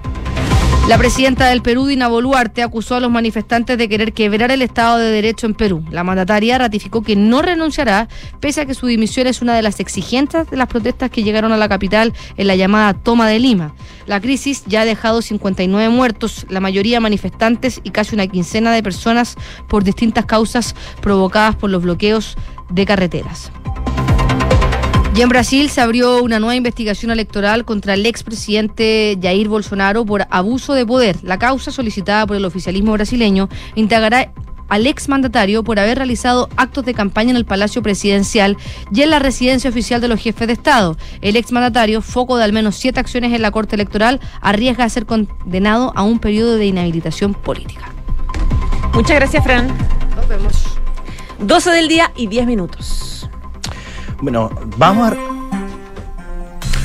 La 0.86 0.98
presidenta 0.98 1.46
del 1.46 1.62
Perú, 1.62 1.86
Dina 1.86 2.08
Boluarte, 2.08 2.62
acusó 2.62 2.96
a 2.96 3.00
los 3.00 3.10
manifestantes 3.10 3.78
de 3.78 3.88
querer 3.88 4.12
quebrar 4.12 4.50
el 4.50 4.60
Estado 4.60 4.98
de 4.98 5.10
Derecho 5.10 5.46
en 5.46 5.54
Perú. 5.54 5.82
La 5.90 6.04
mandataria 6.04 6.58
ratificó 6.58 7.02
que 7.02 7.16
no 7.16 7.40
renunciará, 7.40 8.06
pese 8.38 8.60
a 8.60 8.66
que 8.66 8.74
su 8.74 8.86
dimisión 8.86 9.26
es 9.26 9.40
una 9.40 9.56
de 9.56 9.62
las 9.62 9.80
exigentes 9.80 10.50
de 10.50 10.56
las 10.58 10.68
protestas 10.68 11.10
que 11.10 11.22
llegaron 11.22 11.52
a 11.52 11.56
la 11.56 11.70
capital 11.70 12.12
en 12.36 12.46
la 12.46 12.54
llamada 12.54 12.92
toma 12.92 13.26
de 13.26 13.38
Lima. 13.38 13.74
La 14.04 14.20
crisis 14.20 14.62
ya 14.66 14.82
ha 14.82 14.84
dejado 14.84 15.22
59 15.22 15.88
muertos, 15.88 16.44
la 16.50 16.60
mayoría 16.60 17.00
manifestantes 17.00 17.80
y 17.82 17.88
casi 17.88 18.14
una 18.14 18.26
quincena 18.26 18.70
de 18.70 18.82
personas 18.82 19.36
por 19.68 19.84
distintas 19.84 20.26
causas 20.26 20.74
provocadas 21.00 21.56
por 21.56 21.70
los 21.70 21.82
bloqueos 21.82 22.36
de 22.68 22.84
carreteras. 22.84 23.50
Y 25.14 25.22
en 25.22 25.28
Brasil 25.28 25.70
se 25.70 25.80
abrió 25.80 26.20
una 26.24 26.40
nueva 26.40 26.56
investigación 26.56 27.12
electoral 27.12 27.64
contra 27.64 27.94
el 27.94 28.04
expresidente 28.04 29.16
Jair 29.22 29.48
Bolsonaro 29.48 30.04
por 30.04 30.26
abuso 30.28 30.74
de 30.74 30.84
poder. 30.84 31.18
La 31.22 31.38
causa 31.38 31.70
solicitada 31.70 32.26
por 32.26 32.36
el 32.36 32.44
oficialismo 32.44 32.92
brasileño 32.92 33.48
integrará 33.76 34.32
al 34.68 34.88
exmandatario 34.88 35.62
por 35.62 35.78
haber 35.78 35.98
realizado 35.98 36.48
actos 36.56 36.84
de 36.84 36.94
campaña 36.94 37.30
en 37.30 37.36
el 37.36 37.44
Palacio 37.44 37.80
Presidencial 37.80 38.56
y 38.92 39.02
en 39.02 39.10
la 39.10 39.20
residencia 39.20 39.70
oficial 39.70 40.00
de 40.00 40.08
los 40.08 40.20
jefes 40.20 40.48
de 40.48 40.54
Estado. 40.54 40.96
El 41.20 41.36
exmandatario, 41.36 42.02
foco 42.02 42.36
de 42.36 42.42
al 42.42 42.52
menos 42.52 42.74
siete 42.74 42.98
acciones 42.98 43.32
en 43.32 43.42
la 43.42 43.52
Corte 43.52 43.76
Electoral, 43.76 44.18
arriesga 44.40 44.82
a 44.82 44.88
ser 44.88 45.06
condenado 45.06 45.92
a 45.94 46.02
un 46.02 46.18
periodo 46.18 46.56
de 46.56 46.66
inhabilitación 46.66 47.34
política. 47.34 47.92
Muchas 48.92 49.14
gracias, 49.14 49.44
Fran. 49.44 49.68
Nos 50.16 50.26
vemos. 50.26 50.64
12 51.38 51.70
del 51.70 51.86
día 51.86 52.10
y 52.16 52.26
10 52.26 52.46
minutos. 52.46 53.13
Bueno, 54.24 54.48
vamos 54.78 55.12
a, 55.12 55.16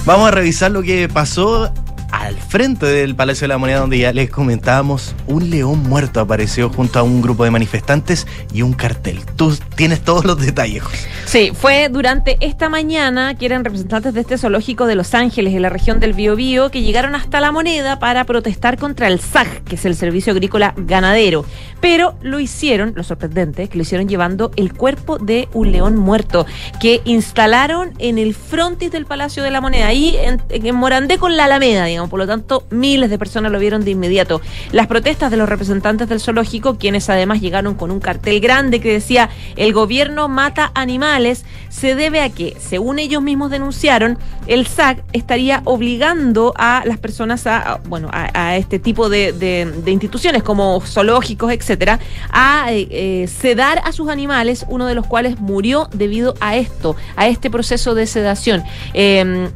vamos 0.05 0.27
a 0.27 0.31
revisar 0.31 0.71
lo 0.71 0.83
que 0.83 1.07
pasó 1.07 1.73
al 2.11 2.37
frente 2.37 2.85
del 2.85 3.15
Palacio 3.15 3.45
de 3.45 3.49
la 3.49 3.57
Moneda, 3.57 3.79
donde 3.79 3.99
ya 3.99 4.11
les 4.13 4.29
comentábamos, 4.29 5.15
un 5.27 5.49
león 5.49 5.83
muerto 5.83 6.19
apareció 6.19 6.69
junto 6.69 6.99
a 6.99 7.03
un 7.03 7.21
grupo 7.21 7.43
de 7.43 7.51
manifestantes 7.51 8.25
y 8.53 8.61
un 8.61 8.73
cartel. 8.73 9.21
Tú 9.35 9.55
tienes 9.75 10.01
todos 10.01 10.25
los 10.25 10.39
detalles. 10.39 10.83
Sí, 11.25 11.51
fue 11.53 11.89
durante 11.89 12.37
esta 12.39 12.69
mañana 12.69 13.35
que 13.35 13.45
eran 13.45 13.63
representantes 13.63 14.13
de 14.13 14.21
este 14.21 14.37
zoológico 14.37 14.85
de 14.85 14.95
Los 14.95 15.13
Ángeles, 15.13 15.53
en 15.53 15.61
la 15.61 15.69
región 15.69 15.99
del 15.99 16.13
Biobío, 16.13 16.71
que 16.71 16.81
llegaron 16.81 17.15
hasta 17.15 17.39
la 17.39 17.51
moneda 17.51 17.99
para 17.99 18.23
protestar 18.23 18.77
contra 18.77 19.07
el 19.07 19.19
SAG, 19.19 19.63
que 19.63 19.75
es 19.75 19.85
el 19.85 19.95
Servicio 19.95 20.33
Agrícola 20.33 20.73
Ganadero. 20.77 21.45
Pero 21.81 22.15
lo 22.21 22.39
hicieron, 22.39 22.93
lo 22.95 23.03
sorprendente, 23.03 23.67
que 23.67 23.77
lo 23.77 23.83
hicieron 23.83 24.09
llevando 24.09 24.51
el 24.55 24.73
cuerpo 24.73 25.17
de 25.17 25.47
un 25.53 25.71
león 25.71 25.95
muerto, 25.95 26.45
que 26.81 27.01
instalaron 27.05 27.93
en 27.99 28.17
el 28.17 28.33
frontis 28.33 28.91
del 28.91 29.05
Palacio 29.05 29.43
de 29.43 29.51
la 29.51 29.61
Moneda, 29.61 29.87
ahí 29.87 30.17
en, 30.17 30.41
en 30.49 30.75
Morandé 30.75 31.17
con 31.17 31.37
la 31.37 31.45
Alameda, 31.45 31.85
digamos. 31.85 31.98
Por 32.07 32.19
lo 32.19 32.27
tanto, 32.27 32.63
miles 32.69 33.09
de 33.09 33.19
personas 33.19 33.51
lo 33.51 33.59
vieron 33.59 33.83
de 33.83 33.91
inmediato. 33.91 34.41
Las 34.71 34.87
protestas 34.87 35.31
de 35.31 35.37
los 35.37 35.49
representantes 35.49 36.07
del 36.07 36.19
zoológico, 36.19 36.77
quienes 36.77 37.09
además 37.09 37.41
llegaron 37.41 37.75
con 37.75 37.91
un 37.91 37.99
cartel 37.99 38.39
grande 38.39 38.79
que 38.79 38.93
decía 38.93 39.29
el 39.55 39.73
gobierno 39.73 40.27
mata 40.27 40.71
animales, 40.75 41.45
se 41.69 41.95
debe 41.95 42.21
a 42.21 42.29
que, 42.29 42.55
según 42.59 42.99
ellos 42.99 43.21
mismos 43.21 43.51
denunciaron, 43.51 44.17
el 44.47 44.67
SAC 44.67 45.03
estaría 45.13 45.61
obligando 45.65 46.53
a 46.57 46.83
las 46.85 46.97
personas 46.97 47.45
a, 47.47 47.79
bueno, 47.87 48.09
a, 48.11 48.57
este 48.57 48.79
tipo 48.79 49.09
de, 49.09 49.83
instituciones 49.85 50.43
como 50.43 50.81
zoológicos, 50.81 51.51
etcétera, 51.51 51.99
a 52.31 52.71
eh, 52.71 52.87
eh, 52.91 53.27
sedar 53.27 53.81
a 53.83 53.91
sus 53.91 54.09
animales, 54.09 54.65
uno 54.69 54.85
de 54.85 54.95
los 54.95 55.05
cuales 55.05 55.39
murió 55.39 55.89
debido 55.93 56.35
a 56.39 56.55
esto, 56.55 56.95
a 57.15 57.27
este 57.27 57.49
proceso 57.49 57.95
de 57.95 58.07
sedación. 58.07 58.63
Eh, 58.93 59.49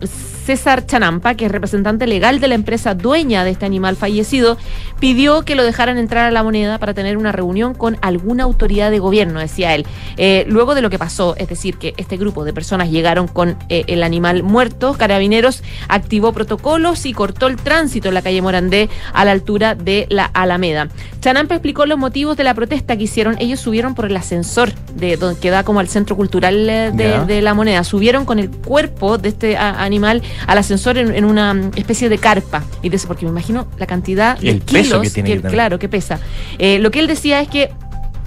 César 0.46 0.86
Chanampa, 0.86 1.36
que 1.36 1.46
es 1.46 1.52
representante 1.52 2.08
legal 2.08 2.40
de 2.40 2.48
la 2.48 2.56
empresa 2.56 2.96
dueña 2.96 3.44
de 3.44 3.52
este 3.52 3.66
animal 3.66 3.96
fallecido, 3.96 4.58
pidió 5.00 5.44
que 5.44 5.56
lo 5.56 5.64
dejaran 5.64 5.98
entrar 5.98 6.26
a 6.26 6.32
la 6.32 6.44
moneda 6.44 6.78
para 6.78 6.94
tener 6.94 7.18
una 7.18 7.32
reunión 7.32 7.74
con 7.74 7.98
alguna 8.02 8.44
autoridad 8.44 8.92
de 8.92 9.00
gobierno, 9.00 9.40
decía 9.40 9.76
él. 9.76 9.86
Eh, 10.18 10.46
luego 10.48 10.76
de 10.76 10.82
lo 10.82 10.90
que 10.90 11.00
pasó, 11.00 11.36
es 11.38 11.48
decir, 11.48 11.78
que 11.78 11.94
este 11.98 12.18
grupo 12.18 12.44
de 12.44 12.54
personas 12.54 12.90
llegaron 12.90 13.28
con 13.28 13.58
eh, 13.70 13.84
el 13.88 14.04
animal 14.04 14.44
muerto, 14.44 14.94
Carabineros 14.98 15.64
activó 15.88 16.34
protocolos 16.34 17.06
y 17.06 17.14
cortó 17.14 17.48
el 17.48 17.58
tránsito 17.58 18.10
en 18.10 18.14
la 18.14 18.22
calle 18.22 18.42
Morandé 18.42 18.90
a 19.14 19.26
la 19.26 19.32
altura 19.32 19.76
de 19.76 20.08
la 20.10 20.26
Alameda. 20.26 20.90
Chanampa 21.22 21.56
explicó 21.56 21.86
los 21.86 21.98
motivos 21.98 22.36
de 22.38 22.44
la 22.44 22.54
protesta 22.54 22.98
que 22.98 23.04
hicieron. 23.04 23.38
Ellos 23.40 23.60
subieron 23.60 23.96
por 23.96 24.06
el 24.06 24.18
ascensor 24.18 24.74
de 24.96 25.16
donde 25.18 25.40
que 25.40 25.50
da 25.50 25.64
como 25.64 25.80
al 25.80 25.88
centro 25.88 26.16
cultural 26.16 26.70
eh, 26.70 26.92
de, 26.94 27.42
la 27.42 27.54
moneda. 27.54 27.84
Subieron 27.84 28.26
con 28.26 28.40
el 28.40 28.50
cuerpo 28.50 29.18
de 29.18 29.30
este 29.30 29.58
a- 29.58 29.84
animal 29.84 30.22
al 30.48 30.58
ascensor 30.58 30.98
en, 30.98 31.14
en 31.14 31.26
una 31.26 31.70
especie 31.76 32.10
de 32.10 32.18
carpa. 32.18 32.64
Y 32.82 32.90
dice, 32.90 33.08
porque 33.08 33.26
me 33.26 33.32
imagino 33.32 33.68
la 33.78 33.86
cantidad 33.86 34.38
de 34.38 34.50
el 34.50 34.62
peso 34.62 35.02
kilos 35.02 35.02
que 35.02 35.10
tiene 35.10 35.30
que 35.30 35.36
tener. 35.38 35.52
claro, 35.52 35.80
que 35.80 35.90
pesa. 35.90 36.20
Eh, 36.58 36.80
lo 36.80 36.92
que 36.92 37.00
él 37.00 37.08
decía 37.08 37.42
es 37.42 37.48
que 37.48 37.72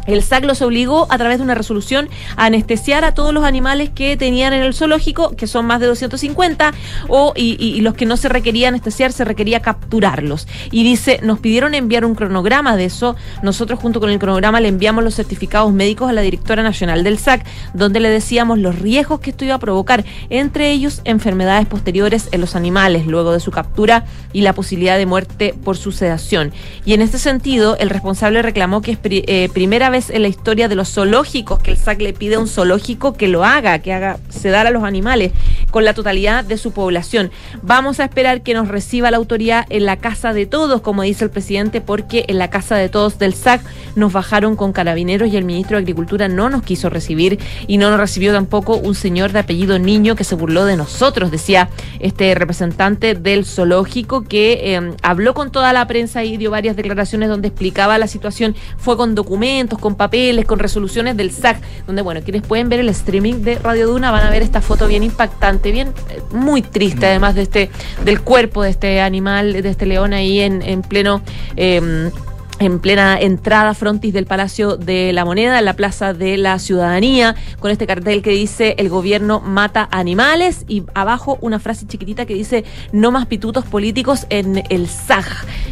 el 0.06 0.22
SAC 0.22 0.44
los 0.44 0.62
obligó 0.62 1.06
a 1.10 1.18
través 1.18 1.38
de 1.38 1.44
una 1.44 1.54
resolución 1.54 2.08
a 2.36 2.46
anestesiar 2.46 3.04
a 3.04 3.14
todos 3.14 3.32
los 3.32 3.44
animales 3.44 3.90
que 3.90 4.16
tenían 4.16 4.52
en 4.52 4.62
el 4.62 4.74
zoológico, 4.74 5.36
que 5.36 5.46
son 5.46 5.66
más 5.66 5.80
de 5.80 5.86
250, 5.86 6.72
o, 7.08 7.32
y, 7.36 7.80
los 7.80 7.94
que 7.94 8.06
no 8.06 8.16
se 8.16 8.28
requería 8.28 8.68
anestesiar, 8.68 9.12
se 9.12 9.24
requería 9.24 9.60
capturarlos. 9.60 10.46
Y 10.70 10.84
dice, 10.84 11.20
nos 11.22 11.38
pidieron 11.38 11.74
enviar 11.74 12.04
un 12.04 12.14
cronograma 12.14 12.76
de 12.76 12.86
eso. 12.86 13.16
Nosotros 13.42 13.78
junto 13.78 14.00
con 14.00 14.10
el 14.10 14.18
cronograma 14.18 14.60
le 14.60 14.68
enviamos 14.68 15.04
los 15.04 15.14
certificados 15.14 15.72
médicos 15.72 16.08
a 16.08 16.12
la 16.12 16.22
directora 16.22 16.62
nacional 16.62 17.04
del 17.04 17.18
SAC, 17.18 17.44
donde 17.74 18.00
le 18.00 18.08
decíamos 18.08 18.58
los 18.58 18.78
riesgos 18.78 19.20
que 19.20 19.30
esto 19.30 19.44
iba 19.44 19.54
a 19.54 19.58
provocar, 19.58 20.04
entre 20.30 20.70
ellos 20.70 21.00
enfermedades 21.04 21.66
posteriores 21.66 22.28
en 22.32 22.40
los 22.40 22.56
animales 22.56 23.06
luego 23.06 23.32
de 23.32 23.40
su 23.40 23.50
captura 23.50 24.04
y 24.32 24.42
la 24.42 24.52
posibilidad 24.52 24.98
de 24.98 25.06
muerte 25.06 25.54
por 25.64 25.76
su 25.76 25.92
sedación. 25.92 26.52
Y 26.84 26.94
en 26.94 27.02
este 27.02 27.18
sentido, 27.18 27.76
el 27.78 27.90
responsable 27.90 28.42
reclamó 28.42 28.82
que 28.82 28.92
es 28.92 28.98
eh, 29.02 29.48
primera 29.52 29.90
vez 29.90 29.95
en 29.96 30.22
la 30.22 30.28
historia 30.28 30.68
de 30.68 30.74
los 30.74 30.92
zoológicos 30.92 31.58
que 31.58 31.70
el 31.70 31.78
SAC 31.78 32.02
le 32.02 32.12
pide 32.12 32.34
a 32.34 32.38
un 32.38 32.48
zoológico 32.48 33.14
que 33.14 33.28
lo 33.28 33.44
haga, 33.44 33.78
que 33.78 33.94
haga 33.94 34.18
sedar 34.28 34.66
a 34.66 34.70
los 34.70 34.84
animales 34.84 35.32
con 35.70 35.84
la 35.84 35.94
totalidad 35.94 36.44
de 36.44 36.58
su 36.58 36.72
población. 36.72 37.30
Vamos 37.62 37.98
a 37.98 38.04
esperar 38.04 38.42
que 38.42 38.52
nos 38.52 38.68
reciba 38.68 39.10
la 39.10 39.16
autoridad 39.16 39.64
en 39.70 39.86
la 39.86 39.96
casa 39.96 40.34
de 40.34 40.44
todos, 40.44 40.82
como 40.82 41.02
dice 41.02 41.24
el 41.24 41.30
presidente, 41.30 41.80
porque 41.80 42.26
en 42.28 42.38
la 42.38 42.50
casa 42.50 42.76
de 42.76 42.90
todos 42.90 43.18
del 43.18 43.32
SAC 43.32 43.62
nos 43.94 44.12
bajaron 44.12 44.54
con 44.54 44.72
carabineros 44.72 45.32
y 45.32 45.36
el 45.38 45.44
ministro 45.44 45.78
de 45.78 45.82
Agricultura 45.82 46.28
no 46.28 46.50
nos 46.50 46.62
quiso 46.62 46.90
recibir 46.90 47.38
y 47.66 47.78
no 47.78 47.88
nos 47.88 47.98
recibió 47.98 48.32
tampoco 48.32 48.76
un 48.76 48.94
señor 48.94 49.32
de 49.32 49.38
apellido 49.38 49.78
Niño 49.78 50.14
que 50.14 50.24
se 50.24 50.34
burló 50.34 50.66
de 50.66 50.76
nosotros, 50.76 51.30
decía 51.30 51.70
este 52.00 52.34
representante 52.34 53.14
del 53.14 53.46
zoológico 53.46 54.22
que 54.22 54.74
eh, 54.74 54.92
habló 55.02 55.32
con 55.32 55.50
toda 55.50 55.72
la 55.72 55.86
prensa 55.86 56.24
y 56.24 56.36
dio 56.36 56.50
varias 56.50 56.76
declaraciones 56.76 57.28
donde 57.28 57.48
explicaba 57.48 57.98
la 57.98 58.06
situación, 58.06 58.54
fue 58.76 58.96
con 58.96 59.14
documentos, 59.14 59.78
con 59.86 59.94
papeles, 59.94 60.46
con 60.46 60.58
resoluciones 60.58 61.16
del 61.16 61.30
SAC, 61.30 61.60
donde 61.86 62.02
bueno, 62.02 62.20
quienes 62.20 62.42
pueden 62.42 62.68
ver 62.68 62.80
el 62.80 62.88
streaming 62.88 63.34
de 63.42 63.54
Radio 63.54 63.86
Duna 63.86 64.10
van 64.10 64.26
a 64.26 64.30
ver 64.30 64.42
esta 64.42 64.60
foto 64.60 64.88
bien 64.88 65.04
impactante, 65.04 65.70
bien 65.70 65.92
eh, 66.10 66.20
muy 66.32 66.60
triste 66.60 67.06
además 67.06 67.36
de 67.36 67.42
este 67.42 67.70
del 68.04 68.20
cuerpo 68.20 68.64
de 68.64 68.70
este 68.70 69.00
animal, 69.00 69.52
de 69.52 69.68
este 69.68 69.86
león 69.86 70.12
ahí 70.12 70.40
en, 70.40 70.60
en 70.62 70.82
pleno 70.82 71.22
eh, 71.54 72.10
en 72.58 72.78
plena 72.78 73.18
entrada 73.20 73.74
frontis 73.74 74.14
del 74.14 74.24
Palacio 74.24 74.76
de 74.78 75.12
la 75.12 75.24
Moneda, 75.26 75.58
en 75.58 75.64
la 75.66 75.74
Plaza 75.74 76.14
de 76.14 76.38
la 76.38 76.58
Ciudadanía, 76.58 77.34
con 77.60 77.70
este 77.70 77.86
cartel 77.86 78.22
que 78.22 78.30
dice 78.30 78.74
el 78.78 78.88
gobierno 78.88 79.40
mata 79.40 79.88
animales 79.90 80.64
y 80.66 80.84
abajo 80.94 81.36
una 81.42 81.58
frase 81.58 81.86
chiquitita 81.86 82.24
que 82.24 82.32
dice 82.34 82.64
no 82.92 83.10
más 83.10 83.26
pitutos 83.26 83.64
políticos 83.66 84.26
en 84.30 84.62
el 84.70 84.88
SAG. 84.88 85.26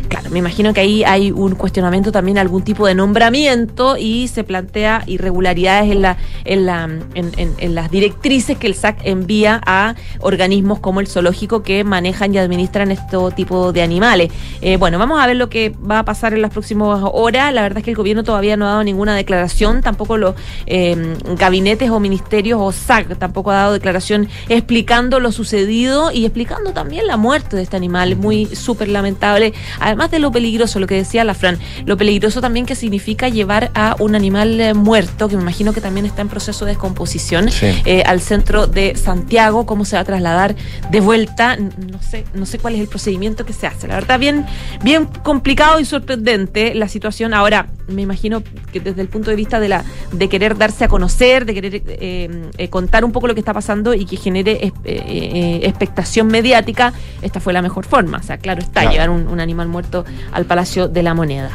Claro, 0.08 0.28
me 0.28 0.40
imagino 0.40 0.74
que 0.74 0.80
ahí 0.80 1.04
hay 1.04 1.30
un 1.30 1.54
cuestionamiento 1.54 2.12
también, 2.12 2.36
algún 2.36 2.62
tipo 2.62 2.86
de 2.86 2.94
nombramiento 2.94 3.96
y 3.96 4.28
se 4.28 4.44
plantea 4.44 5.04
irregularidades 5.06 5.90
en, 5.90 6.02
la, 6.02 6.18
en, 6.44 6.66
la, 6.66 6.84
en, 6.84 7.32
en- 7.38 7.54
en 7.56 7.74
las 7.74 7.90
directrices 7.90 8.58
que 8.58 8.66
el 8.66 8.74
SAC 8.74 8.98
envía 9.04 9.60
a 9.64 9.94
organismos 10.20 10.80
como 10.80 11.00
el 11.00 11.06
zoológico 11.06 11.62
que 11.62 11.82
manejan 11.84 12.34
y 12.34 12.38
administran 12.38 12.90
este 12.90 13.16
tipo 13.36 13.72
de 13.72 13.80
animales. 13.82 14.30
Eh, 14.60 14.76
bueno, 14.76 14.98
vamos 14.98 15.18
a 15.20 15.26
ver 15.26 15.36
lo 15.36 15.48
que 15.48 15.70
va 15.70 16.00
a 16.00 16.04
pasar 16.04 16.34
en 16.34 16.42
las 16.42 16.50
próximas 16.50 16.73
horas. 16.82 17.52
La 17.52 17.62
verdad 17.62 17.78
es 17.78 17.84
que 17.84 17.90
el 17.90 17.96
gobierno 17.96 18.22
todavía 18.24 18.56
no 18.56 18.66
ha 18.66 18.70
dado 18.70 18.84
ninguna 18.84 19.14
declaración, 19.14 19.82
tampoco 19.82 20.16
los 20.16 20.34
eh, 20.66 21.16
gabinetes 21.38 21.90
o 21.90 22.00
ministerios 22.00 22.60
o 22.62 22.72
SAC 22.72 23.16
tampoco 23.18 23.50
ha 23.50 23.54
dado 23.54 23.72
declaración 23.72 24.28
explicando 24.48 25.20
lo 25.20 25.32
sucedido 25.32 26.10
y 26.12 26.24
explicando 26.24 26.72
también 26.72 27.06
la 27.06 27.16
muerte 27.16 27.56
de 27.56 27.62
este 27.62 27.76
animal, 27.76 28.16
muy 28.16 28.46
súper 28.46 28.88
lamentable. 28.88 29.52
Además 29.80 30.10
de 30.10 30.18
lo 30.18 30.30
peligroso, 30.32 30.80
lo 30.80 30.86
que 30.86 30.94
decía 30.96 31.24
la 31.24 31.34
Fran, 31.34 31.58
lo 31.86 31.96
peligroso 31.96 32.40
también 32.40 32.66
que 32.66 32.74
significa 32.74 33.28
llevar 33.28 33.70
a 33.74 33.96
un 33.98 34.14
animal 34.14 34.60
eh, 34.60 34.74
muerto, 34.74 35.28
que 35.28 35.36
me 35.36 35.42
imagino 35.42 35.72
que 35.72 35.80
también 35.80 36.06
está 36.06 36.22
en 36.22 36.28
proceso 36.28 36.64
de 36.64 36.72
descomposición, 36.72 37.50
Sí. 37.50 37.66
eh, 37.84 38.02
al 38.06 38.20
centro 38.20 38.66
de 38.66 38.96
Santiago, 38.96 39.66
cómo 39.66 39.84
se 39.84 39.96
va 39.96 40.00
a 40.02 40.04
trasladar 40.04 40.56
de 40.90 41.00
vuelta, 41.00 41.56
no 41.56 42.00
sé, 42.02 42.24
no 42.34 42.46
sé 42.46 42.58
cuál 42.58 42.74
es 42.74 42.80
el 42.80 42.88
procedimiento 42.88 43.44
que 43.46 43.52
se 43.52 43.66
hace. 43.66 43.86
La 43.86 43.94
verdad, 43.94 44.18
bien, 44.18 44.46
bien 44.82 45.06
complicado 45.22 45.78
y 45.80 45.84
sorprendente 45.84 46.63
la 46.74 46.88
situación. 46.88 47.34
Ahora, 47.34 47.66
me 47.88 48.00
imagino 48.02 48.42
que 48.72 48.80
desde 48.80 49.02
el 49.02 49.08
punto 49.08 49.28
de 49.30 49.36
vista 49.36 49.60
de 49.60 49.68
la, 49.68 49.84
de 50.12 50.28
querer 50.28 50.56
darse 50.56 50.84
a 50.84 50.88
conocer, 50.88 51.44
de 51.44 51.54
querer 51.54 51.82
eh, 51.86 52.50
eh, 52.56 52.68
contar 52.70 53.04
un 53.04 53.12
poco 53.12 53.26
lo 53.26 53.34
que 53.34 53.40
está 53.40 53.52
pasando 53.52 53.92
y 53.92 54.06
que 54.06 54.16
genere 54.16 54.52
eh, 54.64 54.72
eh, 54.84 55.60
expectación 55.64 56.28
mediática, 56.28 56.92
esta 57.20 57.40
fue 57.40 57.52
la 57.52 57.60
mejor 57.60 57.84
forma. 57.84 58.18
O 58.18 58.22
sea, 58.22 58.38
claro 58.38 58.60
está, 58.60 58.82
Claro. 58.82 58.90
llevar 58.92 59.10
un, 59.10 59.26
un 59.28 59.40
animal 59.40 59.68
muerto 59.68 60.04
al 60.32 60.44
Palacio 60.46 60.88
de 60.88 61.02
la 61.02 61.12
Moneda. 61.12 61.50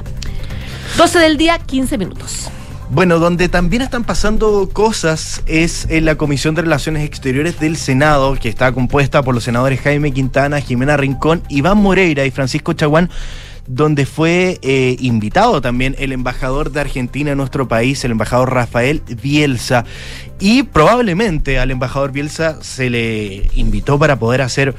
12 0.98 1.20
del 1.20 1.38
día, 1.38 1.58
15 1.60 1.98
minutos. 1.98 2.50
Bueno, 2.92 3.20
donde 3.20 3.50
también 3.50 3.84
están 3.84 4.04
pasando 4.04 4.68
cosas 4.74 5.44
es 5.46 5.86
en 5.92 6.06
la 6.06 6.16
Comisión 6.16 6.56
de 6.56 6.63
Relaciones 6.63 7.04
Exteriores 7.06 7.60
del 7.60 7.78
Senado, 7.78 8.34
que 8.34 8.50
está 8.50 8.72
compuesta 8.72 9.22
por 9.22 9.36
los 9.36 9.44
senadores 9.44 9.80
Jaime 9.82 10.12
Quintana, 10.12 10.60
Jimena 10.60 10.98
Rincón, 10.98 11.44
Iván 11.50 11.78
Moreira 11.78 12.25
y 12.25 12.32
Francisco 12.32 12.74
Chaguán, 12.74 13.12
donde 13.70 14.08
fue 14.08 14.58
eh, 14.64 14.98
invitado 15.00 15.62
también 15.62 15.96
el 16.00 16.12
embajador 16.12 16.72
de 16.72 16.82
Argentina 16.82 17.32
en 17.32 17.38
nuestro 17.38 17.68
país, 17.68 18.04
el 18.04 18.12
embajador 18.12 18.52
Rafael 18.52 19.04
Bielsa. 19.22 19.86
Y 20.40 20.64
probablemente 20.64 21.60
al 21.60 21.70
embajador 21.70 22.12
Bielsa 22.12 22.64
se 22.64 22.90
le 22.90 23.48
invitó 23.54 24.00
para 24.00 24.18
poder 24.18 24.42
hacer 24.42 24.76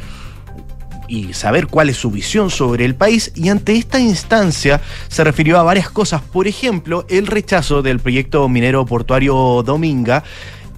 y 1.07 1.35
saber 1.35 1.69
cuál 1.69 1.89
es 1.89 1.97
su 1.97 2.11
visión 2.11 2.51
sobre 2.51 2.85
el 2.85 2.97
país 2.97 3.33
y 3.35 3.49
ante 3.49 3.77
esta 3.77 3.99
instancia 4.01 4.81
se 5.09 5.25
refirió 5.25 5.59
a 5.59 5.63
varias 5.65 5.91
cosas, 5.91 6.23
por 6.23 6.47
ejemplo, 6.47 7.05
el 7.09 7.27
rechazo 7.27 7.83
del 7.83 7.99
proyecto 7.99 8.49
minero 8.49 8.87
portuario 8.87 9.63
Dominga 9.65 10.25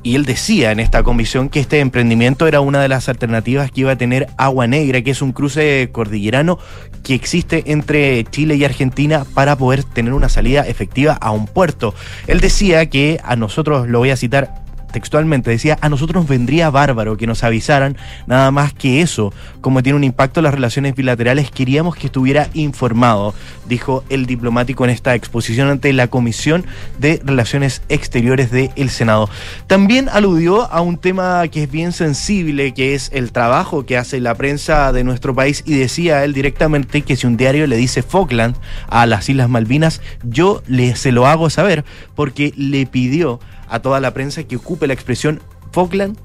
y 0.03 0.17
él 0.17 0.25
decía 0.25 0.73
en 0.73 0.81
esta 0.81 1.03
comisión 1.03 1.49
que 1.49 1.61
este 1.61 1.81
emprendimiento 1.81 2.47
era 2.47 2.61
una 2.61 2.81
de 2.81 2.89
las 2.89 3.09
alternativas 3.09 3.71
que 3.71 3.83
iba 3.83 3.93
a 3.93 3.97
tener 3.97 4.29
Agua 4.37 4.67
Negra, 4.67 5.03
que 5.03 5.11
es 5.11 5.23
un 5.23 5.33
cruce 5.33 5.91
cordillerano 5.93 6.59
que 7.03 7.15
existe 7.15 7.73
entre 7.73 8.25
Chile 8.25 8.57
y 8.57 8.65
Argentina 8.65 9.25
para 9.35 9.57
poder 9.57 9.85
tener 9.85 10.13
una 10.13 10.29
salida 10.29 10.67
efectiva 10.67 11.13
a 11.15 11.31
un 11.31 11.47
puerto. 11.47 11.95
Él 12.27 12.41
decía 12.41 12.87
que 12.87 13.21
a 13.25 13.37
nosotros, 13.37 13.89
lo 13.89 13.99
voy 13.99 14.11
a 14.11 14.17
citar, 14.17 14.62
textualmente 14.93 15.51
decía, 15.51 15.79
a 15.81 15.89
nosotros 15.89 16.23
nos 16.23 16.29
vendría 16.29 16.71
bárbaro 16.71 17.17
que 17.17 17.27
nos 17.27 17.43
avisaran 17.45 17.97
nada 18.27 18.51
más 18.51 18.73
que 18.73 19.01
eso, 19.01 19.33
como 19.61 19.83
tiene 19.83 19.97
un 19.97 20.05
impacto 20.05 20.41
en 20.41 20.45
las 20.45 20.55
relaciones 20.55 20.95
bilaterales, 20.95 21.51
queríamos 21.51 21.97
que 21.97 22.07
estuviera 22.07 22.49
informado, 22.55 23.35
dijo 23.69 24.05
el 24.09 24.27
diplomático 24.27 24.85
en 24.85 24.91
esta 24.91 25.15
exposición 25.15 25.69
ante 25.69 25.93
la 25.93 26.09
Comisión 26.09 26.65
de 26.99 27.21
Relaciones 27.25 27.83
Exteriores 27.89 28.51
del 28.51 28.91
Senado. 28.91 29.29
También 29.67 30.09
aludió 30.09 30.71
a 30.71 30.81
un 30.81 30.99
tema 30.99 31.47
que 31.49 31.65
es 31.65 31.71
bien 31.71 31.93
sensible, 31.93 32.75
que 32.75 32.95
es 32.95 33.11
el 33.13 33.33
trabajo 33.33 33.87
que 33.87 33.97
hace 33.97 34.21
la 34.21 34.35
prensa 34.35 34.93
de 34.93 35.05
nuestro 35.05 35.35
país 35.35 35.63
y 35.67 35.75
decía 35.75 36.25
él 36.25 36.33
directamente 36.35 37.03
que 37.03 37.17
si 37.17 37.27
un 37.27 37.37
diario 37.37 37.67
le 37.67 37.77
dice 37.77 38.03
Falkland 38.03 38.57
a 38.89 39.07
las 39.07 39.29
Islas 39.29 39.49
Malvinas, 39.49 40.01
yo 40.23 40.63
le, 40.67 40.97
se 40.97 41.13
lo 41.13 41.27
hago 41.27 41.51
saber 41.51 41.85
porque 42.15 42.53
le 42.57 42.87
pidió 42.87 43.41
a 43.73 43.81
toda 43.81 44.01
la 44.01 44.15
prensa 44.15 44.45
que 44.45 44.57
ocupe 44.57 44.87
la 44.87 44.95
expresión 44.95 45.41
Falkland 45.73 46.19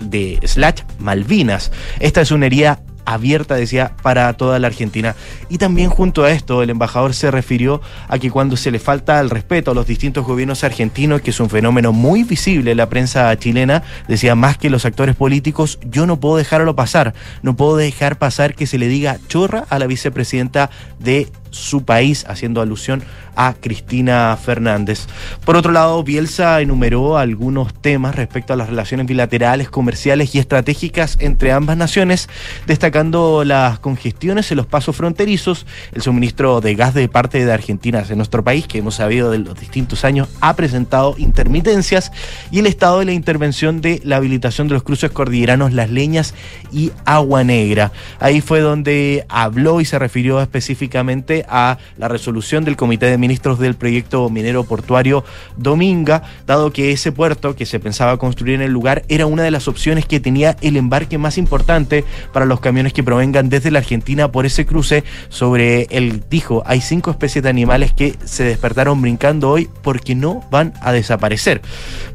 de 0.00 0.38
slash 0.44 0.82
Malvinas. 0.98 1.72
Esta 1.98 2.20
es 2.20 2.30
una 2.30 2.46
herida 2.46 2.82
abierta, 3.06 3.54
decía, 3.54 3.92
para 4.02 4.32
toda 4.34 4.58
la 4.58 4.68
Argentina. 4.68 5.16
Y 5.48 5.58
también 5.58 5.90
junto 5.90 6.24
a 6.24 6.30
esto, 6.30 6.62
el 6.62 6.70
embajador 6.70 7.14
se 7.14 7.30
refirió 7.30 7.80
a 8.08 8.18
que 8.18 8.30
cuando 8.30 8.56
se 8.56 8.70
le 8.70 8.78
falta 8.78 9.18
el 9.20 9.30
respeto 9.30 9.70
a 9.70 9.74
los 9.74 9.86
distintos 9.86 10.24
gobiernos 10.24 10.62
argentinos, 10.64 11.22
que 11.22 11.30
es 11.30 11.40
un 11.40 11.50
fenómeno 11.50 11.92
muy 11.92 12.22
visible 12.22 12.70
en 12.70 12.76
la 12.76 12.88
prensa 12.88 13.36
chilena, 13.36 13.82
decía, 14.06 14.34
más 14.34 14.58
que 14.58 14.70
los 14.70 14.84
actores 14.84 15.16
políticos, 15.16 15.78
yo 15.82 16.06
no 16.06 16.20
puedo 16.20 16.36
dejarlo 16.36 16.76
pasar, 16.76 17.14
no 17.42 17.56
puedo 17.56 17.76
dejar 17.76 18.18
pasar 18.18 18.54
que 18.54 18.66
se 18.66 18.78
le 18.78 18.88
diga 18.88 19.18
chorra 19.28 19.64
a 19.70 19.78
la 19.78 19.86
vicepresidenta 19.86 20.70
de 20.98 21.28
su 21.50 21.84
país, 21.84 22.24
haciendo 22.28 22.60
alusión 22.60 23.02
a 23.36 23.54
Cristina 23.54 24.36
Fernández. 24.42 25.06
Por 25.44 25.56
otro 25.56 25.72
lado, 25.72 26.02
Bielsa 26.02 26.60
enumeró 26.60 27.16
algunos 27.16 27.72
temas 27.74 28.14
respecto 28.14 28.52
a 28.52 28.56
las 28.56 28.68
relaciones 28.68 29.06
bilaterales, 29.06 29.70
comerciales 29.70 30.34
y 30.34 30.38
estratégicas 30.38 31.16
entre 31.20 31.52
ambas 31.52 31.76
naciones, 31.76 32.28
destacando 32.66 33.44
las 33.44 33.78
congestiones 33.78 34.50
en 34.50 34.56
los 34.56 34.66
pasos 34.66 34.96
fronterizos, 34.96 35.66
el 35.92 36.02
suministro 36.02 36.60
de 36.60 36.74
gas 36.74 36.94
de 36.94 37.08
parte 37.08 37.44
de 37.44 37.52
Argentina 37.52 38.04
en 38.08 38.16
nuestro 38.16 38.44
país, 38.44 38.66
que 38.66 38.78
hemos 38.78 38.96
sabido 38.96 39.30
de 39.30 39.38
los 39.38 39.58
distintos 39.58 40.04
años 40.04 40.28
ha 40.40 40.54
presentado 40.54 41.14
intermitencias, 41.18 42.12
y 42.50 42.58
el 42.58 42.66
estado 42.66 42.98
de 42.98 43.06
la 43.06 43.12
intervención 43.12 43.80
de 43.80 44.00
la 44.04 44.16
habilitación 44.16 44.68
de 44.68 44.74
los 44.74 44.82
cruces 44.82 45.10
cordilleranos 45.10 45.72
Las 45.72 45.90
Leñas 45.90 46.34
y 46.72 46.92
Agua 47.04 47.44
Negra. 47.44 47.92
Ahí 48.18 48.40
fue 48.40 48.60
donde 48.60 49.24
habló 49.28 49.80
y 49.80 49.84
se 49.84 49.98
refirió 49.98 50.40
específicamente 50.40 51.39
a 51.48 51.78
la 51.98 52.08
resolución 52.08 52.64
del 52.64 52.76
Comité 52.76 53.06
de 53.06 53.18
Ministros 53.18 53.58
del 53.58 53.74
proyecto 53.74 54.28
minero 54.30 54.64
portuario 54.64 55.24
Dominga, 55.56 56.22
dado 56.46 56.72
que 56.72 56.92
ese 56.92 57.12
puerto 57.12 57.56
que 57.56 57.66
se 57.66 57.80
pensaba 57.80 58.16
construir 58.16 58.54
en 58.56 58.62
el 58.62 58.72
lugar 58.72 59.04
era 59.08 59.26
una 59.26 59.42
de 59.42 59.50
las 59.50 59.68
opciones 59.68 60.06
que 60.06 60.20
tenía 60.20 60.56
el 60.60 60.76
embarque 60.76 61.18
más 61.18 61.38
importante 61.38 62.04
para 62.32 62.46
los 62.46 62.60
camiones 62.60 62.92
que 62.92 63.02
provengan 63.02 63.48
desde 63.48 63.70
la 63.70 63.78
Argentina 63.80 64.32
por 64.32 64.46
ese 64.46 64.66
cruce 64.66 65.04
sobre 65.28 65.86
el 65.90 66.22
dijo, 66.28 66.62
hay 66.66 66.80
cinco 66.80 67.10
especies 67.10 67.42
de 67.42 67.50
animales 67.50 67.92
que 67.92 68.16
se 68.24 68.44
despertaron 68.44 69.00
brincando 69.00 69.50
hoy 69.50 69.68
porque 69.82 70.14
no 70.14 70.44
van 70.50 70.72
a 70.80 70.92
desaparecer. 70.92 71.60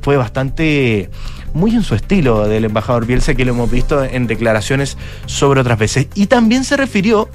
Fue 0.01 0.17
bastante 0.17 1.09
muy 1.53 1.73
en 1.73 1.83
su 1.83 1.95
estilo 1.95 2.47
del 2.47 2.65
embajador 2.65 3.05
Bielsa 3.05 3.33
que 3.33 3.45
lo 3.45 3.51
hemos 3.51 3.71
visto 3.71 4.03
en 4.03 4.27
declaraciones 4.27 4.97
sobre 5.25 5.61
otras 5.61 5.79
veces. 5.79 6.07
Y 6.13 6.27
también 6.27 6.65
se 6.65 6.77
refirió 6.77 7.29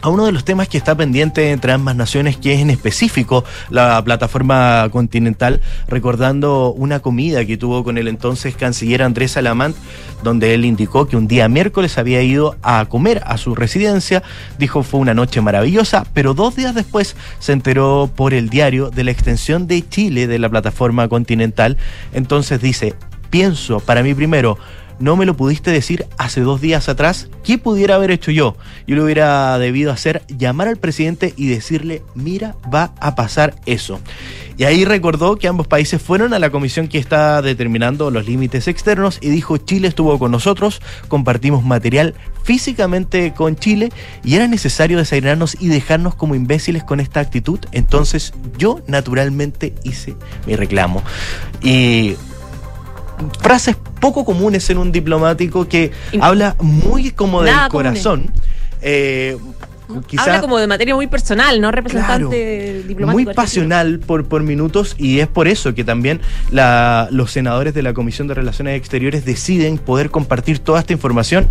a 0.00 0.08
uno 0.08 0.26
de 0.26 0.32
los 0.32 0.44
temas 0.44 0.68
que 0.68 0.78
está 0.78 0.96
pendiente 0.96 1.50
entre 1.50 1.72
ambas 1.72 1.96
naciones, 1.96 2.36
que 2.36 2.54
es 2.54 2.60
en 2.60 2.70
específico 2.70 3.44
la 3.70 4.02
plataforma 4.04 4.88
continental, 4.90 5.60
recordando 5.88 6.72
una 6.72 7.00
comida 7.00 7.44
que 7.44 7.56
tuvo 7.56 7.82
con 7.84 7.98
el 7.98 8.08
entonces 8.08 8.54
canciller 8.54 9.02
Andrés 9.02 9.36
Alamant, 9.36 9.76
donde 10.22 10.54
él 10.54 10.64
indicó 10.64 11.06
que 11.06 11.16
un 11.16 11.28
día 11.28 11.48
miércoles 11.48 11.98
había 11.98 12.22
ido 12.22 12.56
a 12.62 12.84
comer 12.86 13.22
a 13.26 13.38
su 13.38 13.54
residencia, 13.54 14.22
dijo 14.58 14.82
fue 14.82 15.00
una 15.00 15.14
noche 15.14 15.40
maravillosa, 15.40 16.04
pero 16.14 16.34
dos 16.34 16.56
días 16.56 16.74
después 16.74 17.16
se 17.38 17.52
enteró 17.52 18.10
por 18.14 18.34
el 18.34 18.48
diario 18.48 18.90
de 18.90 19.04
la 19.04 19.10
extensión 19.10 19.66
de 19.66 19.88
Chile 19.88 20.26
de 20.26 20.38
la 20.38 20.48
plataforma 20.48 21.08
continental, 21.08 21.76
entonces 22.12 22.60
dice, 22.60 22.94
pienso 23.30 23.80
para 23.80 24.02
mí 24.02 24.14
primero, 24.14 24.58
no 24.98 25.16
me 25.16 25.26
lo 25.26 25.36
pudiste 25.36 25.70
decir 25.70 26.06
hace 26.16 26.40
dos 26.40 26.60
días 26.60 26.88
atrás, 26.88 27.28
¿qué 27.44 27.58
pudiera 27.58 27.94
haber 27.94 28.10
hecho 28.10 28.30
yo? 28.30 28.56
Yo 28.86 28.96
lo 28.96 29.04
hubiera 29.04 29.58
debido 29.58 29.92
hacer, 29.92 30.22
llamar 30.28 30.68
al 30.68 30.76
presidente 30.76 31.34
y 31.36 31.48
decirle, 31.48 32.02
mira, 32.14 32.56
va 32.72 32.92
a 33.00 33.14
pasar 33.14 33.54
eso. 33.66 34.00
Y 34.56 34.64
ahí 34.64 34.84
recordó 34.84 35.36
que 35.36 35.46
ambos 35.46 35.68
países 35.68 36.02
fueron 36.02 36.34
a 36.34 36.40
la 36.40 36.50
comisión 36.50 36.88
que 36.88 36.98
está 36.98 37.42
determinando 37.42 38.10
los 38.10 38.26
límites 38.26 38.66
externos 38.66 39.18
y 39.20 39.28
dijo, 39.28 39.56
Chile 39.56 39.86
estuvo 39.86 40.18
con 40.18 40.32
nosotros, 40.32 40.82
compartimos 41.06 41.64
material 41.64 42.14
físicamente 42.42 43.32
con 43.34 43.54
Chile 43.54 43.92
y 44.24 44.34
era 44.34 44.48
necesario 44.48 44.98
desairarnos 44.98 45.56
y 45.60 45.68
dejarnos 45.68 46.16
como 46.16 46.34
imbéciles 46.34 46.82
con 46.82 46.98
esta 46.98 47.20
actitud. 47.20 47.60
Entonces 47.70 48.32
yo 48.56 48.80
naturalmente 48.88 49.74
hice 49.84 50.16
mi 50.44 50.56
reclamo. 50.56 51.04
Y 51.62 52.16
frases 53.40 53.76
poco 54.00 54.24
comunes 54.24 54.68
en 54.70 54.78
un 54.78 54.92
diplomático 54.92 55.68
que 55.68 55.90
habla 56.20 56.56
muy 56.60 57.10
como 57.10 57.42
del 57.42 57.54
corazón. 57.70 58.30
Eh, 58.80 59.36
Habla 60.16 60.40
como 60.40 60.58
de 60.58 60.66
materia 60.66 60.94
muy 60.94 61.06
personal, 61.06 61.60
¿no? 61.60 61.70
Representante 61.70 62.82
diplomático. 62.86 63.24
Muy 63.24 63.34
pasional 63.34 63.98
por, 64.00 64.26
por 64.26 64.42
minutos 64.42 64.94
y 64.98 65.20
es 65.20 65.28
por 65.28 65.48
eso 65.48 65.74
que 65.74 65.84
también 65.84 66.20
los 66.50 67.30
senadores 67.30 67.74
de 67.74 67.82
la 67.82 67.94
Comisión 67.94 68.28
de 68.28 68.34
Relaciones 68.34 68.76
Exteriores 68.76 69.24
deciden 69.24 69.78
poder 69.78 70.10
compartir 70.10 70.58
toda 70.58 70.80
esta 70.80 70.92
información 70.92 71.48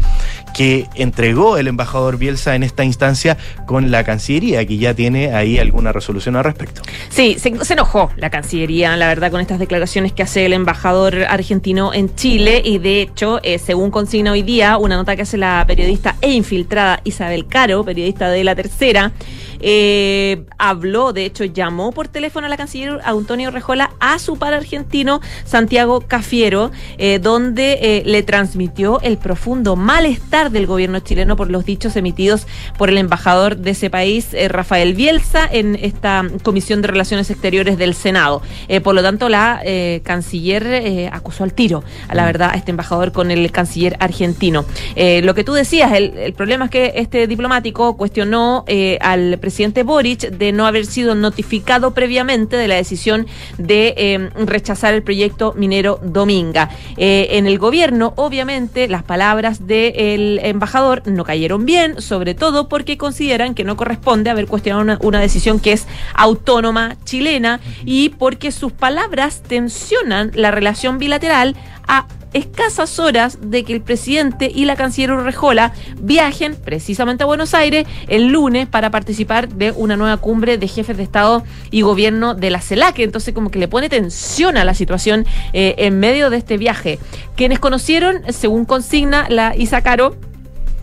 que 0.56 0.88
entregó 0.96 1.58
el 1.58 1.68
embajador 1.68 2.18
Bielsa 2.18 2.56
en 2.56 2.64
esta 2.64 2.84
instancia 2.84 3.38
con 3.66 3.92
la 3.92 4.04
Cancillería, 4.04 4.66
que 4.66 4.78
ya 4.78 4.94
tiene 4.94 5.34
ahí 5.34 5.60
alguna 5.60 5.92
resolución 5.92 6.36
al 6.36 6.44
respecto. 6.44 6.82
Sí, 7.10 7.38
se, 7.40 7.54
enojó 7.74 8.12
la 8.18 8.30
Cancillería, 8.30 8.96
la 8.98 9.08
verdad, 9.08 9.32
con 9.32 9.42
estas 9.42 9.60
declaraciones 9.60 10.14
que 10.14 10.24
hace 10.24 10.46
el 10.46 10.54
embajador 10.54 11.24
argentino 11.30 11.94
en 11.94 12.14
Chile 12.16 12.62
y 12.64 12.78
de 12.80 13.02
hecho, 13.02 13.40
eh, 13.44 13.60
según 13.60 13.92
consigna 13.92 14.32
hoy 14.32 14.42
día, 14.42 14.78
una 14.78 14.96
nota 14.96 15.16
que 15.16 15.24
hace 15.24 15.38
la 15.38 15.64
periodista 15.68 16.16
e 16.22 16.32
infiltrada 16.32 17.02
Isabel 17.04 17.48
Caro, 17.48 17.84
periodista 17.84 18.27
de 18.32 18.44
la 18.44 18.56
tercera, 18.56 19.12
eh, 19.60 20.46
habló, 20.58 21.14
de 21.14 21.26
hecho, 21.26 21.44
llamó 21.46 21.92
por 21.92 22.08
teléfono 22.08 22.48
a 22.48 22.50
la 22.50 22.58
canciller 22.58 23.00
Antonio 23.04 23.52
Rejola 23.52 23.92
a 24.00 24.20
su 24.20 24.38
par 24.38 24.54
argentino, 24.54 25.22
Santiago 25.46 26.02
Cafiero, 26.02 26.72
eh, 26.98 27.20
donde 27.20 27.80
eh, 27.82 28.04
le 28.06 28.24
transmitió 28.24 29.00
el 29.02 29.18
profundo 29.18 29.76
malestar 29.76 30.52
del 30.52 30.68
gobierno 30.68 31.00
chileno 31.00 31.36
por 31.36 31.50
los 31.50 31.66
dichos 31.66 31.96
emitidos 31.96 32.48
por 32.78 32.90
el 32.90 32.98
embajador 32.98 33.58
de 33.58 33.72
ese 33.72 33.90
país, 33.90 34.36
Rafael 34.50 34.94
Bielsa, 34.94 35.48
en 35.52 35.76
esta 35.76 36.26
Comisión 36.44 36.82
de 36.82 36.88
Relaciones 36.88 37.30
Exteriores 37.30 37.78
del 37.78 37.94
Senado. 37.94 38.42
por 38.84 38.96
lo 38.96 39.02
tanto, 39.02 39.30
la 39.30 39.62
canciller 40.04 41.10
acusó 41.12 41.44
al 41.44 41.54
tiro, 41.54 41.84
a 42.08 42.16
la 42.16 42.26
verdad, 42.26 42.52
a 42.54 42.58
este 42.58 42.72
embajador 42.72 43.12
con 43.12 43.32
el 43.32 43.52
canciller 43.52 43.96
argentino. 44.00 44.66
lo 44.96 45.34
que 45.34 45.44
tú 45.44 45.54
decías, 45.54 45.92
el, 45.94 46.18
el 46.18 46.34
problema 46.34 46.66
es 46.66 46.72
que 46.72 46.94
este 46.96 47.28
diplomático 47.28 47.98
cuestionó 47.98 48.66
al 49.02 49.38
presidente 49.40 49.47
Boric 49.84 50.30
de 50.30 50.52
no 50.52 50.66
haber 50.66 50.86
sido 50.86 51.16
notificado 51.16 51.94
previamente 51.94 52.58
de 52.58 52.68
la 52.68 52.76
decisión 52.76 53.28
de 53.58 53.94
eh, 53.98 54.30
rechazar 54.46 54.94
el 54.94 55.04
proyecto 55.04 55.54
minero 55.56 56.00
Dominga. 56.04 56.70
Eh, 56.98 57.28
en 57.32 57.48
el 57.48 57.58
gobierno, 57.58 58.14
obviamente, 58.16 58.88
las 58.88 59.04
palabras 59.04 59.68
del 59.68 60.40
embajador 60.44 61.04
no 61.06 61.24
cayeron 61.24 61.66
bien, 61.66 62.02
sobre 62.02 62.34
todo 62.34 62.70
porque 62.70 62.98
consideran 62.98 63.54
que 63.54 63.64
no 63.64 63.78
corresponde 63.78 64.30
haber 64.30 64.48
cuestionado 64.48 64.84
una, 64.84 65.00
una 65.02 65.20
decisión 65.20 65.60
que 65.60 65.74
es 65.74 65.88
autónoma 66.14 66.98
chilena 67.04 67.60
y 67.86 68.10
porque 68.10 68.52
sus 68.52 68.72
palabras 68.72 69.42
tensionan 69.48 70.32
la 70.34 70.52
relación 70.52 70.98
bilateral 70.98 71.56
a 71.88 72.08
escasas 72.34 73.00
horas 73.00 73.40
de 73.42 73.64
que 73.64 73.74
el 73.74 73.82
presidente 73.82 74.52
y 74.54 74.66
la 74.66 74.76
canciller 74.76 75.12
Urrejola 75.12 75.74
viajen 76.00 76.56
precisamente 76.56 77.24
a 77.24 77.28
Buenos 77.28 77.54
Aires 77.54 77.88
el 78.08 78.28
lunes 78.28 78.68
para 78.68 78.92
participar 78.92 79.50
de 79.50 79.72
una 79.72 79.98
nueva 79.98 80.18
cumbre 80.18 80.58
de 80.58 80.68
jefes 80.68 80.98
de 80.98 81.04
Estado 81.04 81.44
y 81.72 81.82
gobierno 81.82 82.36
de 82.36 82.50
la 82.50 82.62
CELAC. 82.62 83.00
Entonces 83.00 83.34
como 83.34 83.52
que 83.52 83.60
le 83.60 83.68
pone 83.68 83.90
tensión 83.90 84.58
a 84.58 84.66
la 84.66 84.74
situación 84.74 85.26
eh, 85.54 85.76
en 85.78 86.00
medio 86.00 86.30
de 86.30 86.38
este 86.38 86.58
viaje. 86.58 87.00
Quienes 87.36 87.60
conocieron, 87.60 88.22
según 88.30 88.66
consigna 88.66 89.28
la 89.30 89.56
Isa 89.56 89.82
Caro, 89.82 90.16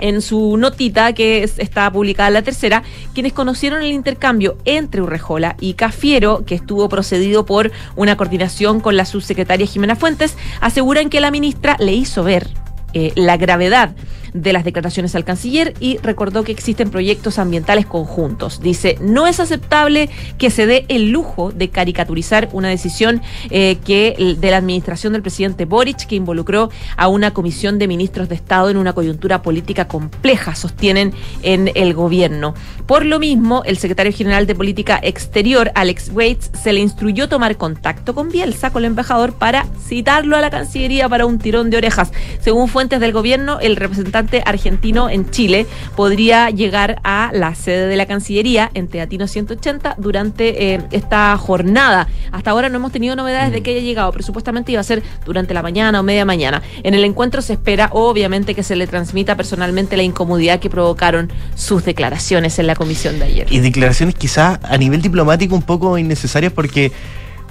en 0.00 0.22
su 0.22 0.56
notita 0.56 1.12
que 1.12 1.42
está 1.42 1.90
publicada 1.90 2.30
la 2.30 2.42
tercera, 2.42 2.82
quienes 3.14 3.32
conocieron 3.32 3.82
el 3.82 3.92
intercambio 3.92 4.56
entre 4.64 5.02
Urrejola 5.02 5.56
y 5.60 5.74
Cafiero, 5.74 6.44
que 6.44 6.54
estuvo 6.54 6.88
procedido 6.88 7.46
por 7.46 7.72
una 7.96 8.16
coordinación 8.16 8.80
con 8.80 8.96
la 8.96 9.04
subsecretaria 9.04 9.66
Jimena 9.66 9.96
Fuentes, 9.96 10.36
aseguran 10.60 11.10
que 11.10 11.20
la 11.20 11.30
ministra 11.30 11.76
le 11.78 11.92
hizo 11.92 12.24
ver 12.24 12.48
eh, 12.92 13.12
la 13.16 13.36
gravedad 13.36 13.94
de 14.34 14.52
las 14.52 14.64
declaraciones 14.64 15.14
al 15.14 15.24
canciller 15.24 15.74
y 15.80 15.96
recordó 15.98 16.42
que 16.42 16.52
existen 16.52 16.90
proyectos 16.90 17.38
ambientales 17.38 17.86
conjuntos. 17.86 18.60
Dice, 18.60 18.98
no 19.00 19.26
es 19.26 19.40
aceptable 19.40 20.10
que 20.38 20.50
se 20.50 20.66
dé 20.66 20.84
el 20.88 21.10
lujo 21.10 21.52
de 21.52 21.70
caricaturizar 21.70 22.48
una 22.52 22.68
decisión 22.68 23.22
eh, 23.50 23.78
que 23.86 24.36
de 24.38 24.50
la 24.50 24.58
administración 24.58 25.12
del 25.12 25.22
presidente 25.22 25.64
Boric 25.64 26.06
que 26.06 26.16
involucró 26.16 26.70
a 26.96 27.08
una 27.08 27.32
comisión 27.32 27.78
de 27.78 27.86
ministros 27.86 28.28
de 28.28 28.34
Estado 28.34 28.70
en 28.70 28.76
una 28.76 28.92
coyuntura 28.92 29.40
política 29.40 29.86
compleja, 29.86 30.56
sostienen 30.56 31.14
en 31.42 31.70
el 31.74 31.94
gobierno. 31.94 32.54
Por 32.86 33.06
lo 33.06 33.20
mismo, 33.20 33.62
el 33.64 33.78
secretario 33.78 34.12
general 34.12 34.46
de 34.46 34.54
Política 34.54 34.98
Exterior, 35.02 35.70
Alex 35.74 36.10
Waits, 36.12 36.50
se 36.60 36.72
le 36.72 36.80
instruyó 36.80 37.28
tomar 37.28 37.56
contacto 37.56 38.14
con 38.14 38.30
Bielsa, 38.30 38.70
con 38.70 38.82
el 38.82 38.88
embajador, 38.88 39.34
para 39.34 39.66
citarlo 39.86 40.36
a 40.36 40.40
la 40.40 40.50
Cancillería 40.50 41.08
para 41.08 41.24
un 41.24 41.38
tirón 41.38 41.70
de 41.70 41.76
orejas. 41.76 42.12
Según 42.40 42.68
fuentes 42.68 43.00
del 43.00 43.12
gobierno, 43.12 43.60
el 43.60 43.76
representante 43.76 44.23
argentino 44.44 45.08
en 45.08 45.30
Chile 45.30 45.66
podría 45.96 46.50
llegar 46.50 47.00
a 47.04 47.30
la 47.32 47.54
sede 47.54 47.86
de 47.86 47.96
la 47.96 48.06
Cancillería 48.06 48.70
en 48.74 48.88
Teatino 48.88 49.26
180 49.26 49.96
durante 49.98 50.74
eh, 50.74 50.80
esta 50.90 51.36
jornada. 51.36 52.08
Hasta 52.32 52.50
ahora 52.50 52.68
no 52.68 52.76
hemos 52.76 52.92
tenido 52.92 53.16
novedades 53.16 53.52
de 53.52 53.62
que 53.62 53.72
haya 53.72 53.80
llegado, 53.80 54.12
pero 54.12 54.24
supuestamente 54.24 54.72
iba 54.72 54.80
a 54.80 54.84
ser 54.84 55.02
durante 55.24 55.54
la 55.54 55.62
mañana 55.62 56.00
o 56.00 56.02
media 56.02 56.24
mañana. 56.24 56.62
En 56.82 56.94
el 56.94 57.04
encuentro 57.04 57.42
se 57.42 57.54
espera, 57.54 57.88
obviamente, 57.92 58.54
que 58.54 58.62
se 58.62 58.76
le 58.76 58.86
transmita 58.86 59.36
personalmente 59.36 59.96
la 59.96 60.02
incomodidad 60.02 60.60
que 60.60 60.70
provocaron 60.70 61.32
sus 61.54 61.84
declaraciones 61.84 62.58
en 62.58 62.66
la 62.66 62.74
comisión 62.74 63.18
de 63.18 63.26
ayer. 63.26 63.46
Y 63.50 63.60
declaraciones 63.60 64.14
quizás 64.14 64.58
a 64.62 64.76
nivel 64.76 65.02
diplomático 65.02 65.54
un 65.54 65.62
poco 65.62 65.98
innecesarias 65.98 66.52
porque 66.52 66.92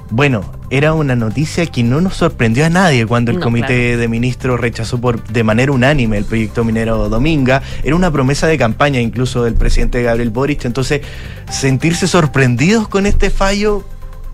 bueno, 0.09 0.43
era 0.73 0.95
una 0.95 1.15
noticia 1.15 1.67
que 1.67 1.83
no 1.83 2.01
nos 2.01 2.15
sorprendió 2.15 2.65
a 2.65 2.69
nadie 2.69 3.05
cuando 3.05 3.29
el 3.29 3.39
Comité 3.39 3.95
de 3.95 4.07
Ministros 4.07 4.59
rechazó 4.59 4.99
por 4.99 5.23
de 5.23 5.43
manera 5.43 5.71
unánime 5.71 6.17
el 6.17 6.25
proyecto 6.25 6.63
minero 6.63 7.09
Dominga. 7.09 7.61
Era 7.83 7.95
una 7.95 8.09
promesa 8.09 8.47
de 8.47 8.57
campaña 8.57 8.99
incluso 8.99 9.43
del 9.43 9.53
presidente 9.53 10.01
Gabriel 10.01 10.31
Boric. 10.31 10.65
Entonces, 10.65 11.01
sentirse 11.47 12.07
sorprendidos 12.07 12.87
con 12.87 13.05
este 13.05 13.29
fallo 13.29 13.87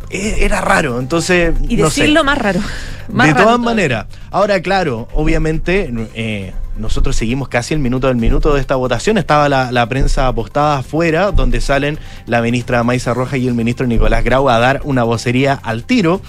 e, 0.09 0.45
era 0.45 0.61
raro. 0.61 1.01
Entonces, 1.01 1.53
y 1.67 1.75
decirlo 1.75 2.23
más 2.23 2.37
raro. 2.37 2.61
de 3.09 3.33
todas 3.33 3.59
maneras. 3.59 4.05
Ahora, 4.31 4.61
claro, 4.61 5.09
obviamente. 5.13 5.91
Eh, 6.13 6.53
nosotros 6.79 7.15
seguimos 7.15 7.49
casi 7.49 7.73
el 7.73 7.79
minuto 7.79 8.07
del 8.07 8.17
minuto 8.17 8.53
de 8.53 8.61
esta 8.61 8.75
votación. 8.75 9.17
Estaba 9.17 9.49
la, 9.49 9.89
prensa 9.89 10.27
apostada 10.27 10.79
afuera, 10.79 11.31
donde 11.31 11.61
salen 11.61 11.99
la 12.25 12.41
ministra 12.41 12.83
Maisa 12.83 13.13
Roja 13.13 13.37
y 13.37 13.47
el 13.47 13.53
ministro 13.53 13.85
Nicolás 13.85 14.23
Grau 14.23 14.49
a 14.49 14.59
dar 14.59 14.81
una 14.83 15.03
vocería 15.03 15.53
al 15.53 15.83
tiro. 15.83 16.21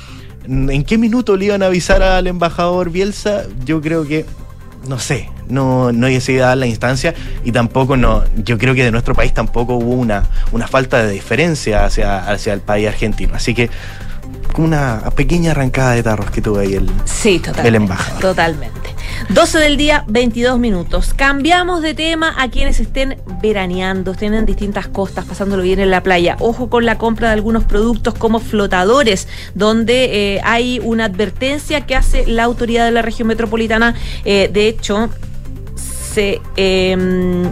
¿En 0.47 0.85
qué 0.85 0.99
minuto 0.99 1.37
le 1.37 1.47
iban 1.47 1.63
a 1.63 1.67
avisar 1.67 2.03
al 2.03 2.27
embajador 2.27 2.91
Bielsa? 2.91 3.45
Yo 3.65 3.81
creo 3.81 4.07
que, 4.07 4.27
no 4.89 4.99
sé, 4.99 5.31
no, 5.49 5.93
no 5.93 6.07
decidido 6.07 6.47
dar 6.47 6.59
la 6.59 6.67
instancia 6.67 7.15
y 7.45 7.53
tampoco 7.53 7.97
no, 7.97 8.25
yo 8.37 8.59
creo 8.59 8.75
que 8.75 8.83
de 8.83 8.91
nuestro 8.91 9.15
país 9.15 9.33
tampoco 9.33 9.75
hubo 9.75 9.93
una, 9.93 10.25
una 10.53 10.67
falta 10.67 11.03
de 11.03 11.13
diferencia 11.13 11.85
hacia, 11.85 12.19
hacia 12.19 12.53
el 12.53 12.61
país 12.61 12.89
argentino. 12.89 13.35
Así 13.35 13.55
que 13.55 13.71
una 14.57 15.03
pequeña 15.17 15.53
arrancada 15.53 15.93
de 15.93 16.03
tarros 16.03 16.31
que 16.31 16.43
tuve 16.43 16.63
ahí 16.63 16.75
el, 16.75 16.91
sí, 17.05 17.41
el 17.65 17.75
embajador. 17.75 18.21
Totalmente. 18.21 18.91
12 19.29 19.59
del 19.59 19.77
día, 19.77 20.05
22 20.09 20.59
minutos. 20.59 21.15
Cambiamos 21.15 21.83
de 21.83 21.95
tema 21.95 22.35
a 22.37 22.51
quienes 22.51 22.81
estén 22.81 23.17
veraneando, 23.41 24.13
estén 24.13 24.35
en 24.35 24.47
distintas 24.47 24.89
costas, 24.89 25.25
pasándolo 25.25 25.63
bien 25.63 25.79
en 25.79 25.91
la 25.91 26.03
playa. 26.03 26.37
Ojo 26.41 26.69
con 26.69 26.85
la 26.85 26.99
compra 26.99 27.29
de 27.29 27.35
algunos 27.35 27.65
productos 27.65 28.15
como 28.15 28.41
flotadores, 28.41 29.29
donde 29.55 30.35
eh, 30.35 30.41
hay 30.43 30.81
una 30.83 31.05
advertencia 31.05 31.87
que 31.87 31.95
hace 31.95 32.27
la 32.27 32.45
autoridad 32.45 32.85
de 32.87 32.91
la 32.93 33.03
región 33.03 33.29
metropolitana. 33.29 33.95
Eh, 34.25 34.51
de 34.53 34.69
hecho, 34.69 35.11
se 35.77 36.41
em, 36.57 37.45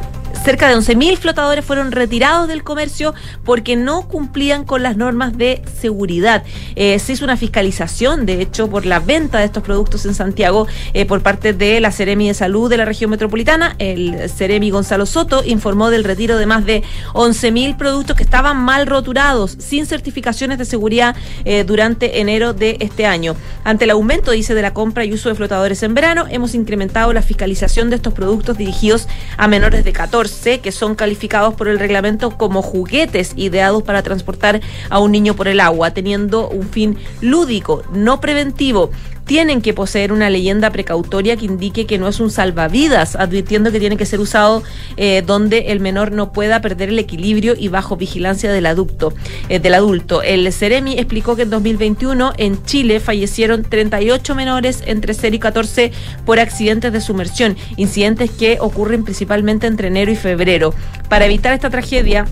cerca 0.45 0.69
de 0.69 0.77
11.000 0.77 1.17
flotadores 1.17 1.65
fueron 1.65 1.93
retirados 1.93 2.49
del 2.49 2.65
comercio 2.65 3.15
porque 3.45 3.77
no 3.77 4.09
cumplían 4.09 4.65
con 4.65 4.83
las 4.83 4.97
normas 4.97 5.37
de 5.37 5.63
seguridad. 5.81 6.43
Eh, 6.77 6.99
se 6.99 7.13
hizo 7.13 7.25
una 7.25 7.37
fiscalización, 7.37 8.27
de 8.27 8.43
hecho, 8.43 8.69
por 8.69 8.85
la 8.85 9.01
venta 9.01 9.39
de 9.39 9.45
estos 9.45 9.63
productos 9.63 10.05
en 10.07 10.15
Santiago 10.15 10.67
eh, 10.93 11.07
por 11.07 11.23
parte 11.23 11.53
de 11.53 11.81
la 11.81 11.93
Ceremi 11.93 12.29
de 12.29 12.35
Salud 12.35 12.69
de 12.69 12.77
la 12.77 12.85
región 12.85 13.11
metropolitana. 13.11 13.77
El 13.79 14.29
Ceremi 14.29 14.71
Gonzalo 14.71 15.07
Soto 15.07 15.45
informó 15.45 15.91
del 15.91 16.05
retiro 16.05 16.37
de 16.37 16.47
más 16.47 16.65
de 16.67 16.83
11.000 17.15 17.77
productos 17.77 18.17
que 18.17 18.23
estaban 18.23 18.57
mal 18.57 18.87
roturados, 18.87 19.57
sin 19.59 19.87
certificaciones 19.87 20.59
de 20.59 20.65
seguridad 20.65 21.17
eh, 21.45 21.65
durante 21.65 22.21
enero 22.21 22.53
de 22.53 22.77
este 22.81 23.07
año. 23.07 23.35
Ante 23.65 23.85
el 23.85 23.91
aumento, 23.91 24.33
dice, 24.33 24.55
de 24.55 24.63
la 24.63 24.75
compra 24.75 25.05
y 25.05 25.13
uso 25.13 25.29
de 25.29 25.35
flotadores 25.37 25.83
en 25.83 25.95
verano, 25.95 26.27
hemos 26.29 26.55
incrementado 26.55 27.13
la 27.13 27.23
fiscalización 27.23 27.91
de 27.91 27.97
estos 27.97 28.13
productos 28.13 28.59
dirigidos 28.59 29.09
a 29.37 29.49
menores 29.49 29.85
de 29.85 29.93
14 29.93 30.18
que 30.61 30.73
son 30.73 30.97
calificados 30.97 31.55
por 31.55 31.69
el 31.69 31.79
reglamento 31.79 32.37
como 32.37 32.61
juguetes 32.61 33.35
ideados 33.37 33.85
para 33.85 34.03
transportar 34.03 34.61
a 34.91 34.99
un 34.99 35.13
niño 35.13 35.35
por 35.37 35.47
el 35.47 35.61
agua, 35.61 35.93
teniendo 35.93 36.49
un 36.49 36.69
fin 36.69 36.99
lúdico, 37.21 37.85
no 37.93 38.21
preventivo 38.21 38.91
tienen 39.29 39.61
que 39.61 39.75
poseer 39.75 40.11
una 40.11 40.31
leyenda 40.31 40.71
precautoria 40.71 41.37
que 41.37 41.45
indique 41.45 41.87
que 41.87 41.99
no 41.99 42.09
es 42.09 42.19
un 42.19 42.31
salvavidas, 42.31 43.15
advirtiendo 43.15 43.71
que 43.71 43.79
tiene 43.79 43.99
que 43.99 44.07
ser 44.07 44.21
usado 44.21 44.63
eh, 44.97 45.23
donde 45.25 45.67
el 45.69 45.81
menor 45.81 46.13
no 46.13 46.33
pueda 46.33 46.63
perder 46.63 46.89
el 46.89 46.99
equilibrio 46.99 47.55
y 47.55 47.69
bajo 47.69 47.99
vigilancia 47.99 48.51
del 48.51 48.65
adulto. 48.65 49.13
Eh, 49.51 49.59
del 49.59 49.75
adulto. 49.75 50.23
El 50.23 50.51
Ceremi 50.51 50.95
explicó 50.95 51.37
que 51.37 51.43
en 51.43 51.51
2021 51.51 52.33
en 52.39 52.65
Chile 52.65 53.01
fallecieron 53.01 53.65
38 53.65 54.35
menores 54.35 54.83
entre 54.87 55.13
0 55.13 55.37
y 55.37 55.39
14 55.39 55.93
por 56.25 56.41
accidentes 56.41 56.91
de 56.91 57.03
sumersión, 57.03 57.55
incidentes 57.77 58.31
que 58.31 58.57
ocurren 58.61 59.05
principalmente 59.05 59.67
entre 59.67 59.89
enero 59.89 60.11
y 60.11 60.17
febrero. 60.17 60.73
Para 61.11 61.27
evitar 61.27 61.53
esta 61.53 61.69
tragedia, 61.69 62.25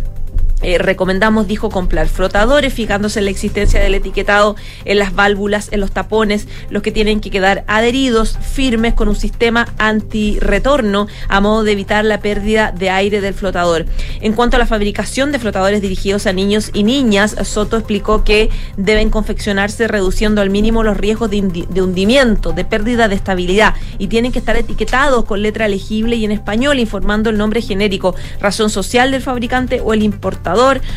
eh, 0.63 0.79
recomendamos, 0.79 1.47
dijo, 1.47 1.69
comprar 1.69 2.09
flotadores, 2.09 2.73
fijándose 2.73 3.19
en 3.19 3.27
la 3.27 3.31
existencia 3.31 3.79
del 3.79 3.95
etiquetado 3.95 4.57
en 4.87 4.99
las 4.99 5.15
válvulas, 5.15 5.69
en 5.71 5.81
los 5.81 5.91
tapones, 5.91 6.49
los 6.71 6.83
que 6.83 6.93
tienen 6.93 7.21
que 7.21 7.31
quedar 7.31 7.65
adheridos, 7.67 8.39
firmes, 8.41 8.95
con 8.95 9.09
un 9.09 9.17
sistema 9.17 9.69
antirretorno, 9.77 11.09
a 11.29 11.41
modo 11.43 11.63
de 11.63 11.73
evitar 11.73 12.07
la 12.07 12.21
pérdida 12.21 12.73
de 12.73 12.89
aire 12.89 13.21
del 13.21 13.35
flotador. 13.35 13.85
En 14.23 14.33
cuanto 14.33 14.57
a 14.57 14.59
la 14.59 14.67
fabricación 14.67 15.31
de 15.31 15.39
flotadores 15.39 15.83
dirigidos 15.83 16.27
a 16.27 16.33
niños 16.33 16.71
y 16.73 16.85
niñas, 16.85 17.37
Soto 17.45 17.77
explicó 17.77 18.25
que 18.25 18.49
deben 18.79 19.11
confeccionarse 19.11 19.89
reduciendo 19.89 20.41
al 20.41 20.49
mínimo 20.49 20.83
los 20.83 20.97
riesgos 20.97 21.31
de, 21.31 21.67
de 21.69 21.83
hundimiento, 21.83 22.53
de 22.53 22.65
pérdida 22.65 23.09
de 23.09 23.15
estabilidad, 23.15 23.75
y 23.99 24.07
tienen 24.07 24.33
que 24.33 24.39
estar 24.39 24.57
etiquetados 24.57 25.27
con 25.27 25.43
letra 25.43 25.69
legible 25.69 26.17
y 26.17 26.25
en 26.25 26.33
español, 26.33 26.79
informando 26.79 27.29
el 27.29 27.37
nombre 27.37 27.61
genérico, 27.61 28.15
razón 28.41 28.71
social 28.71 29.11
del 29.11 29.21
fabricante 29.21 29.83
o 29.85 29.93
el 29.93 30.03
importador 30.03 30.46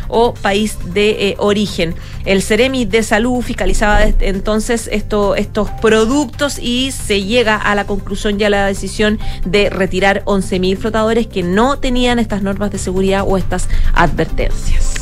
o 0.07 0.33
país 0.33 0.77
de 0.93 1.29
eh, 1.29 1.35
origen. 1.39 1.95
El 2.25 2.41
Ceremi 2.41 2.85
de 2.85 3.03
Salud 3.03 3.41
fiscalizaba 3.41 4.03
entonces 4.19 4.89
estos 4.91 5.69
productos 5.81 6.59
y 6.59 6.91
se 6.91 7.23
llega 7.23 7.55
a 7.55 7.75
la 7.75 7.85
conclusión 7.85 8.37
ya 8.37 8.49
la 8.49 8.65
decisión 8.65 9.19
de 9.45 9.69
retirar 9.69 10.23
11.000 10.25 10.77
flotadores 10.77 11.27
que 11.27 11.43
no 11.43 11.79
tenían 11.79 12.19
estas 12.19 12.41
normas 12.41 12.71
de 12.71 12.77
seguridad 12.77 13.23
o 13.25 13.37
estas 13.37 13.69
advertencias. 13.93 14.95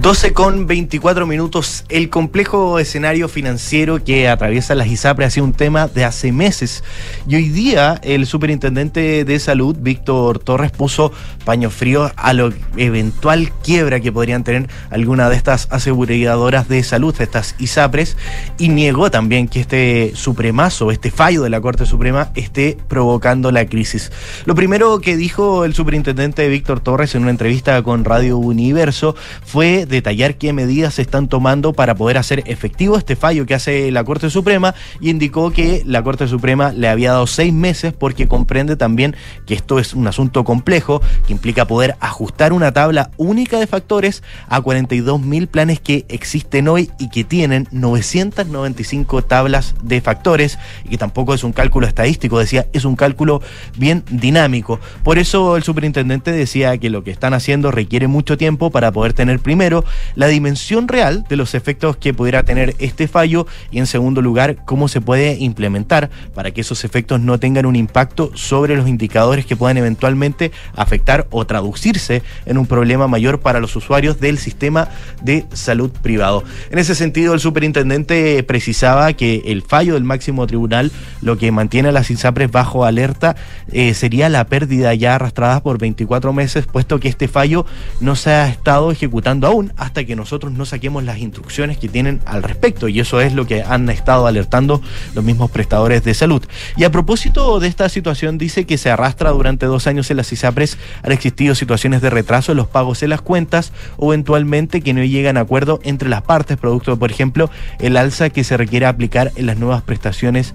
12 0.00 0.32
con 0.32 0.66
24 0.66 1.26
minutos. 1.26 1.84
El 1.88 2.08
complejo 2.08 2.78
escenario 2.78 3.28
financiero 3.28 4.02
que 4.02 4.28
atraviesa 4.28 4.74
las 4.74 4.86
ISAPRE 4.86 5.24
ha 5.24 5.30
sido 5.30 5.46
un 5.46 5.54
tema 5.54 5.88
de 5.88 6.04
hace 6.04 6.30
meses. 6.30 6.84
Y 7.26 7.34
hoy 7.34 7.48
día 7.48 7.98
el 8.04 8.26
superintendente 8.26 9.24
de 9.24 9.38
salud, 9.40 9.76
Víctor 9.80 10.38
Torres, 10.38 10.70
puso 10.70 11.10
paño 11.48 11.70
frío 11.70 12.12
a 12.14 12.34
lo 12.34 12.52
eventual 12.76 13.50
quiebra 13.64 14.00
que 14.00 14.12
podrían 14.12 14.44
tener 14.44 14.68
alguna 14.90 15.30
de 15.30 15.36
estas 15.36 15.66
aseguradoras 15.70 16.68
de 16.68 16.82
salud, 16.82 17.14
estas 17.20 17.54
ISAPRES, 17.58 18.18
y 18.58 18.68
negó 18.68 19.10
también 19.10 19.48
que 19.48 19.60
este 19.60 20.12
supremazo, 20.14 20.90
este 20.90 21.10
fallo 21.10 21.42
de 21.42 21.48
la 21.48 21.62
Corte 21.62 21.86
Suprema, 21.86 22.32
esté 22.34 22.76
provocando 22.86 23.50
la 23.50 23.64
crisis. 23.64 24.12
Lo 24.44 24.54
primero 24.54 25.00
que 25.00 25.16
dijo 25.16 25.64
el 25.64 25.72
superintendente 25.72 26.46
Víctor 26.48 26.80
Torres 26.80 27.14
en 27.14 27.22
una 27.22 27.30
entrevista 27.30 27.82
con 27.82 28.04
Radio 28.04 28.36
Universo 28.36 29.16
fue 29.42 29.86
de 29.86 29.86
detallar 29.86 30.34
qué 30.34 30.52
medidas 30.52 30.96
se 30.96 31.02
están 31.02 31.28
tomando 31.28 31.72
para 31.72 31.94
poder 31.94 32.18
hacer 32.18 32.42
efectivo 32.44 32.98
este 32.98 33.16
fallo 33.16 33.46
que 33.46 33.54
hace 33.54 33.90
la 33.90 34.04
Corte 34.04 34.28
Suprema 34.28 34.74
y 35.00 35.08
indicó 35.08 35.50
que 35.50 35.82
la 35.86 36.02
Corte 36.02 36.28
Suprema 36.28 36.74
le 36.74 36.88
había 36.88 37.12
dado 37.12 37.26
seis 37.26 37.54
meses 37.54 37.94
porque 37.98 38.28
comprende 38.28 38.76
también 38.76 39.16
que 39.46 39.54
esto 39.54 39.78
es 39.78 39.94
un 39.94 40.06
asunto 40.06 40.44
complejo 40.44 41.00
que 41.26 41.37
implica 41.38 41.66
poder 41.66 41.94
ajustar 42.00 42.52
una 42.52 42.72
tabla 42.72 43.10
única 43.16 43.60
de 43.60 43.68
factores 43.68 44.24
a 44.48 44.60
42 44.60 45.20
mil 45.20 45.46
planes 45.46 45.78
que 45.78 46.04
existen 46.08 46.66
hoy 46.66 46.90
y 46.98 47.10
que 47.10 47.22
tienen 47.22 47.68
995 47.70 49.22
tablas 49.22 49.76
de 49.80 50.00
factores 50.00 50.58
y 50.84 50.90
que 50.90 50.98
tampoco 50.98 51.34
es 51.34 51.44
un 51.44 51.52
cálculo 51.52 51.86
estadístico, 51.86 52.40
decía, 52.40 52.66
es 52.72 52.84
un 52.84 52.96
cálculo 52.96 53.40
bien 53.76 54.02
dinámico. 54.10 54.80
Por 55.04 55.18
eso 55.18 55.56
el 55.56 55.62
superintendente 55.62 56.32
decía 56.32 56.76
que 56.76 56.90
lo 56.90 57.04
que 57.04 57.12
están 57.12 57.34
haciendo 57.34 57.70
requiere 57.70 58.08
mucho 58.08 58.36
tiempo 58.36 58.70
para 58.70 58.90
poder 58.90 59.12
tener 59.12 59.38
primero 59.38 59.84
la 60.16 60.26
dimensión 60.26 60.88
real 60.88 61.24
de 61.28 61.36
los 61.36 61.54
efectos 61.54 61.96
que 61.96 62.14
pudiera 62.14 62.42
tener 62.42 62.74
este 62.80 63.06
fallo 63.06 63.46
y 63.70 63.78
en 63.78 63.86
segundo 63.86 64.22
lugar 64.22 64.64
cómo 64.64 64.88
se 64.88 65.00
puede 65.00 65.36
implementar 65.38 66.10
para 66.34 66.50
que 66.50 66.62
esos 66.62 66.84
efectos 66.84 67.20
no 67.20 67.38
tengan 67.38 67.64
un 67.64 67.76
impacto 67.76 68.32
sobre 68.34 68.74
los 68.74 68.88
indicadores 68.88 69.46
que 69.46 69.54
puedan 69.54 69.76
eventualmente 69.76 70.50
afectar 70.74 71.27
o 71.30 71.46
traducirse 71.46 72.22
en 72.46 72.58
un 72.58 72.66
problema 72.66 73.08
mayor 73.08 73.40
para 73.40 73.60
los 73.60 73.74
usuarios 73.76 74.20
del 74.20 74.38
sistema 74.38 74.88
de 75.22 75.46
salud 75.52 75.90
privado. 75.90 76.44
En 76.70 76.78
ese 76.78 76.94
sentido, 76.94 77.34
el 77.34 77.40
superintendente 77.40 78.42
precisaba 78.42 79.12
que 79.12 79.42
el 79.46 79.62
fallo 79.62 79.94
del 79.94 80.04
máximo 80.04 80.46
tribunal 80.46 80.92
lo 81.20 81.38
que 81.38 81.52
mantiene 81.52 81.90
a 81.90 81.92
las 81.92 82.10
ISAPRES 82.10 82.50
bajo 82.50 82.84
alerta 82.84 83.36
eh, 83.72 83.94
sería 83.94 84.28
la 84.28 84.44
pérdida 84.46 84.94
ya 84.94 85.14
arrastrada 85.14 85.62
por 85.62 85.78
24 85.78 86.32
meses, 86.32 86.66
puesto 86.66 87.00
que 87.00 87.08
este 87.08 87.28
fallo 87.28 87.66
no 88.00 88.16
se 88.16 88.30
ha 88.30 88.48
estado 88.48 88.90
ejecutando 88.90 89.46
aún 89.46 89.72
hasta 89.76 90.04
que 90.04 90.16
nosotros 90.16 90.52
no 90.52 90.64
saquemos 90.64 91.04
las 91.04 91.18
instrucciones 91.18 91.78
que 91.78 91.88
tienen 91.88 92.20
al 92.26 92.42
respecto. 92.42 92.88
Y 92.88 93.00
eso 93.00 93.20
es 93.20 93.32
lo 93.32 93.46
que 93.46 93.62
han 93.62 93.88
estado 93.90 94.26
alertando 94.26 94.80
los 95.14 95.24
mismos 95.24 95.50
prestadores 95.50 96.04
de 96.04 96.14
salud. 96.14 96.42
Y 96.76 96.84
a 96.84 96.90
propósito 96.90 97.60
de 97.60 97.68
esta 97.68 97.88
situación, 97.88 98.38
dice 98.38 98.66
que 98.66 98.78
se 98.78 98.90
arrastra 98.90 99.30
durante 99.30 99.66
dos 99.66 99.86
años 99.86 100.10
en 100.10 100.16
las 100.16 100.32
ISAPRES 100.32 100.78
han 101.08 101.12
existido 101.12 101.54
situaciones 101.54 102.00
de 102.00 102.10
retraso 102.10 102.52
en 102.52 102.58
los 102.58 102.68
pagos 102.68 103.02
en 103.02 103.10
las 103.10 103.20
cuentas 103.20 103.72
o 103.96 104.12
eventualmente 104.12 104.80
que 104.80 104.94
no 104.94 105.02
llegan 105.02 105.36
a 105.36 105.40
acuerdo 105.40 105.80
entre 105.82 106.08
las 106.08 106.22
partes, 106.22 106.56
producto 106.56 106.98
por 106.98 107.10
ejemplo, 107.10 107.50
el 107.80 107.96
alza 107.96 108.30
que 108.30 108.44
se 108.44 108.56
requiere 108.56 108.86
aplicar 108.86 109.32
en 109.36 109.46
las 109.46 109.58
nuevas 109.58 109.82
prestaciones 109.82 110.54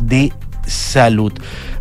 de 0.00 0.32
salud. 0.66 1.32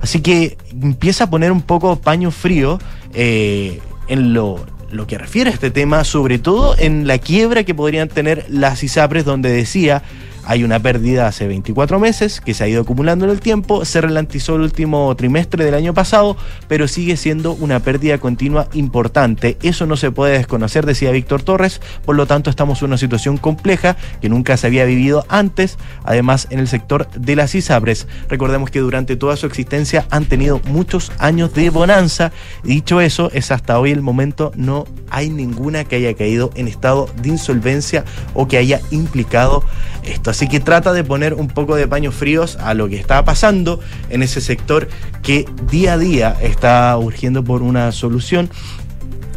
Así 0.02 0.22
que 0.22 0.58
empieza 0.72 1.26
a 1.26 1.30
poner 1.30 1.52
un 1.52 1.62
poco 1.62 1.96
paño 1.96 2.32
frío 2.32 2.80
eh, 3.14 3.80
en 4.08 4.34
lo, 4.34 4.66
lo 4.92 5.08
que 5.08 5.18
refiere 5.18 5.50
a 5.50 5.54
este 5.54 5.72
tema, 5.72 6.04
sobre 6.04 6.40
todo 6.40 6.76
en 6.78 7.08
la 7.08 7.18
quiebra 7.18 7.64
que 7.64 7.74
podrían 7.74 8.10
tener 8.10 8.46
las 8.50 8.84
ISAPRES, 8.84 9.26
donde 9.26 9.52
decía 9.52 10.04
hay 10.46 10.64
una 10.64 10.80
pérdida 10.80 11.28
hace 11.28 11.48
24 11.48 12.00
meses 12.00 12.42
que 12.42 12.54
se 12.54 12.64
ha 12.64 12.68
ido 12.68 12.82
acumulando 12.82 13.26
en 13.26 13.32
el 13.32 13.40
tiempo, 13.40 13.86
se 13.86 14.02
ralentizó 14.02 14.56
el 14.56 14.62
último 14.62 15.16
trimestre 15.16 15.64
del 15.64 15.74
año 15.74 15.94
pasado, 15.94 16.36
pero 16.68 16.88
sigue 16.88 17.18
siendo 17.18 17.54
una 17.54 17.80
pérdida 17.80 18.18
continua 18.18 18.68
importante. 18.74 19.58
Eso 19.62 19.86
no 19.86 19.96
se 19.96 20.12
puede 20.12 20.38
desconocer, 20.38 20.86
decía 20.86 21.12
Víctor 21.12 21.44
Torres, 21.44 21.82
por 22.06 22.16
lo 22.16 22.26
tanto 22.26 22.50
estamos 22.50 22.82
en 22.82 22.88
una 22.88 22.98
situación 22.98 23.38
compleja 23.38 23.96
que 24.22 24.30
nunca 24.30 24.58
se 24.58 24.68
había 24.68 24.86
vivido 24.86 25.26
antes, 25.30 25.78
además 26.04 26.48
en 26.50 26.60
el 26.60 26.68
sector 26.68 27.10
de 27.12 27.36
las 27.36 27.56
ISAPRES. 27.56 28.08
Recordemos 28.28 28.70
que 28.70 28.80
durante 28.80 29.16
toda 29.16 29.38
su 29.38 29.46
existencia 29.46 30.06
han 30.10 30.26
tenido 30.26 30.60
muchos 30.66 31.12
años 31.20 31.54
de 31.54 31.70
bonanza. 31.70 32.32
Dicho 32.64 33.02
eso, 33.02 33.32
es 33.34 33.52
hasta 33.52 33.80
hoy 33.80 33.92
el 33.92 34.02
momento, 34.02 34.52
no 34.56 34.86
hay 35.10 35.30
ninguna 35.30 35.86
que 35.86 35.96
haya 35.96 36.14
caído 36.16 36.50
en 36.56 36.68
estado 36.68 37.10
de 37.22 37.30
insolvencia 37.30 38.04
o 38.34 38.48
que 38.48 38.58
haya 38.58 38.82
implicado 38.92 39.64
esto. 40.04 40.33
Así 40.34 40.48
que 40.48 40.60
trata 40.60 40.94
de 40.94 41.04
poner 41.04 41.36
un 41.36 41.48
poco 41.48 41.76
de 41.76 41.88
paños 41.88 42.16
fríos 42.16 42.56
a 42.56 42.74
lo 42.74 42.90
que 42.90 42.96
está 42.96 43.24
pasando 43.24 43.80
en 44.10 44.24
ese 44.24 44.42
sector 44.42 44.90
que 45.22 45.46
día 45.70 45.94
a 45.94 45.98
día 46.00 46.36
está 46.42 46.98
urgiendo 46.98 47.44
por 47.44 47.62
una 47.62 47.92
solución. 47.92 48.50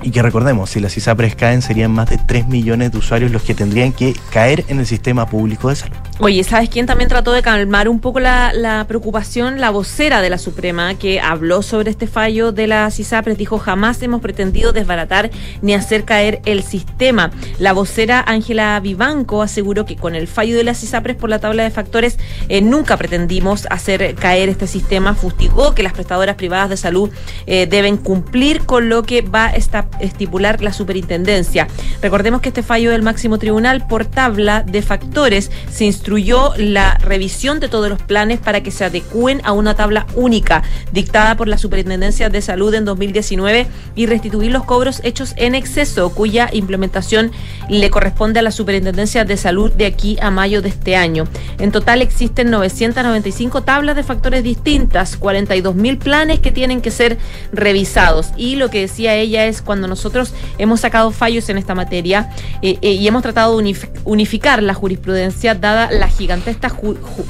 Y 0.03 0.11
que 0.11 0.23
recordemos, 0.23 0.71
si 0.71 0.81
las 0.81 0.97
ISAPRES 0.97 1.35
caen, 1.35 1.63
serían 1.63 1.91
más 1.91 2.09
de 2.11 2.19
3 2.19 2.47
millones 2.49 2.93
de 2.93 2.99
usuarios 2.99 3.31
los 3.33 3.43
que 3.43 3.55
tendrían 3.55 3.93
que 3.93 4.15
caer 4.31 4.65
en 4.69 4.79
el 4.79 4.87
sistema 4.87 5.29
público 5.29 5.69
de 5.69 5.77
salud. 5.77 5.97
Oye, 6.19 6.43
¿sabes 6.45 6.71
quién 6.71 6.87
también 6.87 7.11
trató 7.11 7.33
de 7.33 7.43
calmar 7.43 7.89
un 7.89 8.01
poco 8.01 8.21
la, 8.21 8.53
la, 8.55 8.87
preocupación? 8.87 9.61
La 9.61 9.71
vocera 9.71 10.23
de 10.23 10.31
la 10.31 10.39
Suprema, 10.39 10.95
que 10.95 11.21
habló 11.21 11.61
sobre 11.63 11.91
este 11.91 12.07
fallo 12.07 12.53
de 12.53 12.67
las 12.67 12.99
ISAPRES, 12.99 13.37
dijo, 13.37 13.59
jamás 13.59 14.01
hemos 14.03 14.23
pretendido 14.23 14.73
desbaratar 14.73 15.31
ni 15.61 15.75
hacer 15.75 16.05
caer 16.05 16.41
el 16.47 16.63
sistema. 16.63 17.31
La 17.59 17.73
vocera 17.73 18.25
Ángela 18.27 18.79
Vivanco 18.81 19.43
aseguró 19.43 19.85
que 19.85 19.97
con 19.97 20.15
el 20.15 20.27
fallo 20.27 20.57
de 20.57 20.65
las 20.65 20.83
ISAPRES 20.83 21.17
por 21.17 21.29
la 21.29 21.39
tabla 21.39 21.65
de 21.65 21.71
factores 21.71 22.19
eh, 22.49 22.63
nunca 22.63 22.97
pretendimos 22.97 23.67
hacer 23.71 24.15
caer 24.15 24.49
este 24.49 24.67
sistema. 24.67 25.15
Fustigó 25.15 25.75
que 25.75 25.83
las 25.83 25.93
prestadoras 25.93 26.37
privadas 26.37 26.71
de 26.71 26.77
salud 26.77 27.11
eh, 27.47 27.67
deben 27.67 27.97
cumplir 27.97 28.65
con 28.65 28.89
lo 28.89 29.03
que 29.03 29.23
va 29.23 29.47
a 29.47 29.57
estipular 30.01 30.62
la 30.62 30.72
superintendencia. 30.72 31.68
Recordemos 32.03 32.40
que 32.40 32.49
este 32.49 32.62
fallo 32.62 32.90
del 32.90 33.03
máximo 33.03 33.38
tribunal 33.38 33.87
por 33.87 34.05
tabla 34.05 34.62
de 34.62 34.83
factores 34.83 35.51
se 35.70 35.85
instruyó 35.85 36.53
la 36.57 36.94
revisión 36.99 37.61
de 37.61 37.68
todos 37.68 37.88
los 37.88 38.03
planes 38.03 38.38
para 38.38 38.62
que 38.62 38.70
se 38.70 38.85
adecúen 38.85 39.40
a 39.44 39.53
una 39.53 39.75
tabla 39.75 40.07
única 40.14 40.62
dictada 40.92 41.37
por 41.37 41.49
la 41.49 41.59
Superintendencia 41.59 42.29
de 42.29 42.42
Salud 42.42 42.75
en 42.75 42.85
2019 42.85 43.66
y 43.94 44.07
restituir 44.07 44.53
los 44.53 44.64
cobros 44.64 45.01
hechos 45.05 45.35
en 45.37 45.55
exceso, 45.55 46.11
cuya 46.11 46.49
implementación 46.53 47.31
le 47.68 47.90
corresponde 47.90 48.40
a 48.40 48.42
la 48.42 48.51
Superintendencia 48.51 49.25
de 49.25 49.37
Salud 49.37 49.72
de 49.72 49.87
aquí 49.87 50.16
a 50.20 50.31
mayo 50.31 50.62
de 50.62 50.70
este 50.70 50.96
año. 50.96 51.25
En 51.59 51.72
total 51.72 52.03
existen 52.03 52.51
995 52.51 53.62
tablas 53.62 53.96
de 53.96 54.03
factores 54.03 54.42
distintas, 54.42 55.16
42 55.16 55.75
mil 55.75 55.99
planes 55.99 56.40
que 56.40 56.53
tienen 56.53 56.81
que 56.81 56.90
ser 56.90 57.18
revisados. 57.53 58.29
Y 58.37 58.57
lo 58.57 58.70
que 58.70 58.81
decía 58.81 59.14
ella 59.14 59.46
es 59.46 59.62
cuando 59.62 59.76
nosotros 59.81 60.33
hemos 60.59 60.81
sacado 60.81 61.11
fallos 61.11 61.49
en 61.49 61.59
esta 61.59 61.75
materia 61.75 62.31
eh, 62.62 62.79
eh, 62.83 62.93
y 62.93 63.07
hemos 63.07 63.23
tratado 63.23 63.57
de 63.59 63.77
unificar 64.05 64.62
la 64.62 64.75
jurisprudencia 64.75 65.55
dada 65.55 65.91
la 65.91 66.09
gigantesca, 66.09 66.73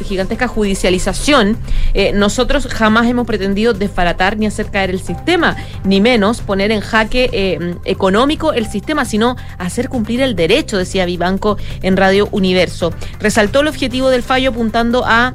gigantesca 0.04 0.48
judicialización, 0.48 1.56
eh, 1.94 2.12
nosotros 2.12 2.66
jamás 2.66 3.06
hemos 3.06 3.26
pretendido 3.26 3.72
desbaratar 3.72 4.37
ni 4.37 4.46
hacer 4.46 4.70
caer 4.70 4.90
el 4.90 5.00
sistema, 5.00 5.56
ni 5.85 6.00
menos 6.00 6.40
poner 6.40 6.70
en 6.70 6.80
jaque 6.80 7.59
económico 7.85 8.52
el 8.52 8.66
sistema, 8.66 9.04
sino 9.04 9.37
hacer 9.59 9.88
cumplir 9.88 10.20
el 10.20 10.37
derecho, 10.37 10.78
decía 10.78 11.04
Vivanco 11.04 11.59
en 11.82 11.96
Radio 11.96 12.28
Universo. 12.30 12.92
Resaltó 13.20 13.61
el 13.61 13.68
objetivo 13.68 14.11
del 14.11 14.22
fallo 14.22 14.50
apuntando 14.50 15.04
a 15.04 15.35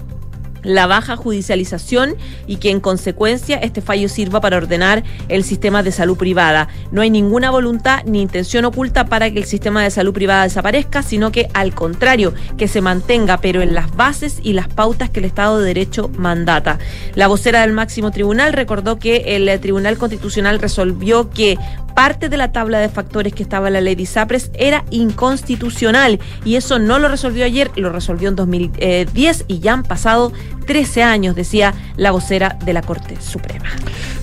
la 0.64 0.88
baja 0.88 1.16
judicialización 1.16 2.16
y 2.48 2.58
que 2.58 2.70
en 2.70 2.80
consecuencia 2.80 3.58
este 3.58 3.82
fallo 3.82 4.10
sirva 4.10 4.42
para 4.42 4.58
ordenar 4.58 5.04
el 5.30 5.44
sistema 5.44 5.84
de 5.84 5.92
salud 5.92 6.18
privada. 6.18 6.68
No 6.92 7.02
hay 7.02 7.10
ninguna 7.10 7.52
voluntad 7.52 8.04
ni 8.06 8.22
intención 8.22 8.66
oculta 8.66 9.06
para 9.06 9.32
que 9.32 9.40
el 9.40 9.46
sistema 9.46 9.84
de 9.84 9.92
salud 9.92 10.14
privada 10.14 10.44
desaparezca, 10.44 11.04
sino 11.04 11.32
que 11.32 11.48
al 11.54 11.74
contrario, 11.74 12.34
que 12.58 12.68
se 12.68 12.82
mantenga, 12.82 13.40
pero 13.40 13.62
en 13.62 13.74
las 13.74 13.96
bases 13.96 14.40
y 14.44 14.54
las 14.54 14.68
pautas 14.68 15.10
que 15.10 15.20
el 15.20 15.26
Estado 15.26 15.60
de 15.60 15.66
Derecho 15.66 16.10
mandata. 16.18 16.80
La 17.16 17.28
vocera 17.28 17.62
del 17.62 17.74
máximo 17.74 18.12
tribunal 18.12 18.54
recordó 18.54 19.00
que 19.00 19.36
el 19.36 19.60
Tribunal 19.60 19.98
Constitucional 19.98 20.60
resolvió 20.60 21.30
que 21.30 21.58
parte 21.94 22.30
de 22.30 22.38
la 22.38 22.52
tabla 22.52 22.80
de 22.80 22.90
factores 22.90 23.34
que 23.34 23.44
estaba 23.44 23.70
la 23.70 23.82
ley 23.82 23.96
de 23.96 24.04
ISAPRES 24.04 24.52
era 24.54 24.84
inconstitucional 24.90 26.20
y 26.46 26.56
eso 26.56 26.80
no 26.80 27.00
lo 27.00 27.08
resolvió 27.08 27.46
ayer, 27.46 27.72
lo 27.76 27.92
resolvió 27.92 28.30
en 28.30 28.36
2010 28.36 29.46
y 29.48 29.60
ya 29.60 29.74
han 29.74 29.84
pasado 29.84 30.32
13 30.66 31.04
años, 31.04 31.36
decía 31.36 31.74
la 31.98 32.12
vocera 32.12 32.58
de 32.64 32.74
la 32.74 32.82
Corte 32.82 33.20
Suprema. 33.22 33.70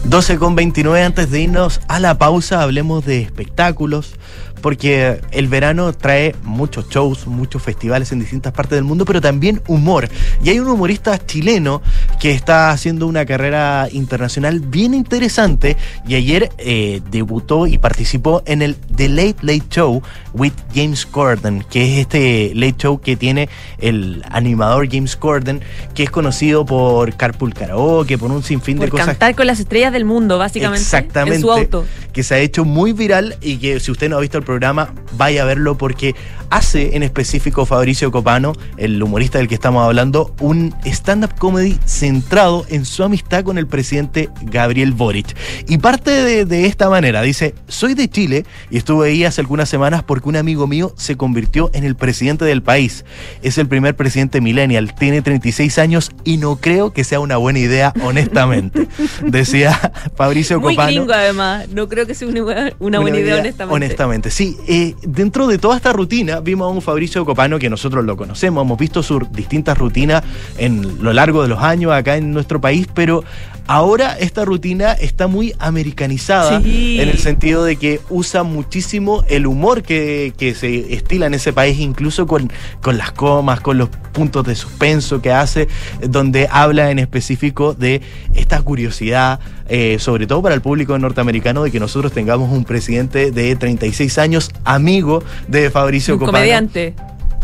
12 0.05 0.39
con 0.39 0.55
29 0.55 1.03
antes 1.03 1.31
de 1.31 1.41
irnos 1.41 1.81
a 1.89 2.01
la 2.01 2.19
pausa, 2.19 2.63
hablemos 2.63 3.05
de 3.05 3.21
espectáculos 3.21 4.15
porque 4.59 5.21
el 5.31 5.49
verano 5.49 5.93
trae 5.93 6.35
muchos 6.43 6.89
shows, 6.89 7.27
muchos 7.27 7.63
festivales 7.63 8.13
en 8.13 8.21
distintas 8.21 8.53
partes 8.53 8.77
del 8.77 8.85
mundo, 8.85 9.05
pero 9.05 9.21
también 9.21 9.63
humor. 9.67 10.09
Y 10.43 10.51
hay 10.51 10.61
un 10.61 10.69
humorista 10.69 11.19
chileno 11.25 11.83
que 12.21 12.33
está 12.33 12.71
haciendo 12.71 13.07
una 13.07 13.25
carrera 13.27 13.89
internacional 13.91 14.61
bien 14.61 14.95
interesante 14.95 15.77
y 16.07 16.15
ayer 16.15 16.51
eh, 16.59 17.01
debutó 17.11 17.67
y 17.67 17.79
participó 17.79 18.43
en 18.47 18.63
el 18.63 18.77
The 18.77 19.09
Late 19.09 19.37
Late 19.43 19.65
Show 19.71 20.03
with 20.35 20.53
James 20.75 21.07
Corden, 21.07 21.65
que 21.71 21.93
es 21.93 21.99
este 21.99 22.53
late 22.55 22.77
show 22.79 23.01
que 23.01 23.17
tiene 23.17 23.49
el 23.79 24.25
animador 24.31 24.89
James 24.91 25.17
Corden, 25.17 25.61
que 25.95 26.05
es 26.05 26.11
conocido 26.11 26.65
por 26.65 27.15
Carpool 27.17 27.55
Karaoke, 27.55 28.19
por 28.19 28.31
un 28.31 28.43
sinfín 28.43 28.79
de 28.79 28.89
cosas. 28.89 29.07
Cantar 29.07 29.35
con 29.35 29.47
las 29.47 29.61
estrellas 29.61 29.93
del 29.93 30.05
mundo, 30.05 30.39
básicamente. 30.39 30.83
Exactamente. 30.83 31.37
En 31.37 31.43
su 31.43 31.51
auto. 31.51 31.85
Que 32.13 32.23
se 32.23 32.35
ha 32.35 32.39
hecho 32.39 32.65
muy 32.65 32.93
viral 32.93 33.37
y 33.41 33.59
que 33.59 33.81
si 33.81 33.91
usted 33.91 34.09
no 34.09 34.17
ha 34.17 34.21
visto 34.21 34.39
el 34.39 34.45
programa, 34.53 34.95
vaya 35.19 35.43
a 35.43 35.45
verlo 35.45 35.77
porque 35.77 36.15
hace 36.49 36.97
en 36.97 37.03
específico 37.03 37.67
Fabricio 37.67 38.11
Copano, 38.11 38.55
el 38.79 39.01
humorista 39.03 39.37
del 39.37 39.47
que 39.47 39.55
estamos 39.55 39.85
hablando, 39.85 40.35
un 40.41 40.75
stand-up 40.87 41.35
comedy 41.39 41.79
centrado 41.85 42.65
en 42.71 42.87
su 42.87 43.05
amistad 43.05 43.45
con 43.45 43.59
el 43.59 43.67
presidente 43.67 44.31
Gabriel 44.41 44.93
Boric. 44.93 45.37
Y 45.69 45.77
parte 45.77 46.11
de, 46.11 46.47
de 46.47 46.65
esta 46.65 46.89
manera, 46.89 47.21
dice 47.21 47.55
soy 47.69 47.93
de 47.93 48.09
Chile 48.09 48.47
y 48.71 48.79
estuve 48.79 49.09
ahí 49.11 49.25
hace 49.25 49.43
algunas 49.43 49.69
semanas 49.69 50.03
porque 50.03 50.31
un 50.31 50.37
amigo 50.37 50.67
mío 50.67 50.95
se 50.97 51.19
convirtió 51.19 51.71
en 51.75 51.85
el 51.85 51.95
presidente 51.95 52.47
del 52.47 52.63
país. 52.63 53.05
Es 53.43 53.59
el 53.59 53.69
primer 53.69 53.97
presidente 53.97 54.41
millennial, 54.41 54.95
tiene 54.95 55.21
36 55.21 55.79
años 55.79 56.11
y 56.25 56.39
no 56.39 56.57
creo 56.57 56.95
que 56.95 57.05
sea 57.05 57.21
una 57.21 57.37
buena 57.37 57.59
idea, 57.59 57.93
honestamente. 58.03 58.89
Decía 59.25 59.79
Fabricio 60.17 60.59
Muy 60.59 60.73
Copano. 60.75 60.89
gringo, 60.89 61.13
además. 61.13 61.69
No 61.69 61.87
creo 61.87 62.07
que 62.07 62.15
sea 62.15 62.27
una, 62.29 62.43
buena- 62.43 62.73
una 62.79 62.99
buena 63.01 63.19
idea, 63.19 63.37
honestamente. 63.37 63.75
Honestamente, 63.77 64.31
sí. 64.39 64.57
Eh, 64.69 64.95
dentro 65.03 65.49
de 65.49 65.59
toda 65.59 65.75
esta 65.75 65.93
rutina, 65.93 66.39
vimos 66.39 66.67
a 66.67 66.71
un 66.71 66.81
Fabricio 66.81 67.25
Copano 67.25 67.59
que 67.59 67.69
nosotros 67.69 68.05
lo 68.05 68.17
conocemos, 68.17 68.63
hemos 68.65 68.79
visto 68.79 69.03
sus 69.03 69.33
distintas 69.33 69.77
rutinas 69.77 70.23
en 70.59 71.03
lo 71.03 71.13
largo 71.13 71.43
de 71.43 71.49
los 71.49 71.61
años 71.61 71.91
acá 71.91 72.17
en 72.17 72.33
nuestro 72.33 72.61
país, 72.61 72.87
pero 72.95 73.25
ahora 73.69 74.17
esta 74.19 74.45
rutina 74.45 74.93
está 74.93 75.29
muy 75.29 75.55
americanizada 75.61 76.61
Sí. 76.63 76.99
en 77.01 77.09
el 77.09 77.19
sentido 77.19 77.63
de 77.65 77.77
que 77.77 78.01
usa 78.11 78.43
muchísimo 78.43 79.23
el 79.29 79.47
humor 79.47 79.83
que, 79.83 80.33
que 80.37 80.55
se 80.55 80.93
estila 80.95 81.27
en 81.27 81.35
ese 81.35 81.53
país, 81.53 81.79
incluso 81.79 82.27
con, 82.27 82.51
con 82.83 82.99
las 82.99 83.13
comas, 83.13 83.61
con 83.61 83.79
los 83.79 83.89
puntos 84.13 84.45
de 84.47 84.55
suspenso 84.57 85.23
que 85.23 85.31
hace, 85.33 85.69
donde 86.01 86.49
habla 86.51 86.91
en 86.91 86.99
específico 86.99 87.75
de 87.75 88.01
esta 88.35 88.61
curiosidad, 88.63 89.39
eh, 89.69 89.99
sobre 90.01 90.27
todo 90.27 90.43
para 90.43 90.55
el 90.55 90.61
público 90.63 90.99
norteamericano, 90.99 91.63
de 91.63 91.71
que 91.71 91.79
nosotros 91.79 92.11
tengamos 92.13 92.51
un 92.51 92.65
presidente 92.65 93.31
de 93.31 93.55
36 93.55 94.19
años, 94.19 94.51
amigo 94.65 95.23
de 95.47 95.71
Fabricio 95.71 96.15
Un 96.15 96.21
Copano. 96.21 96.39
comediante. 96.39 96.95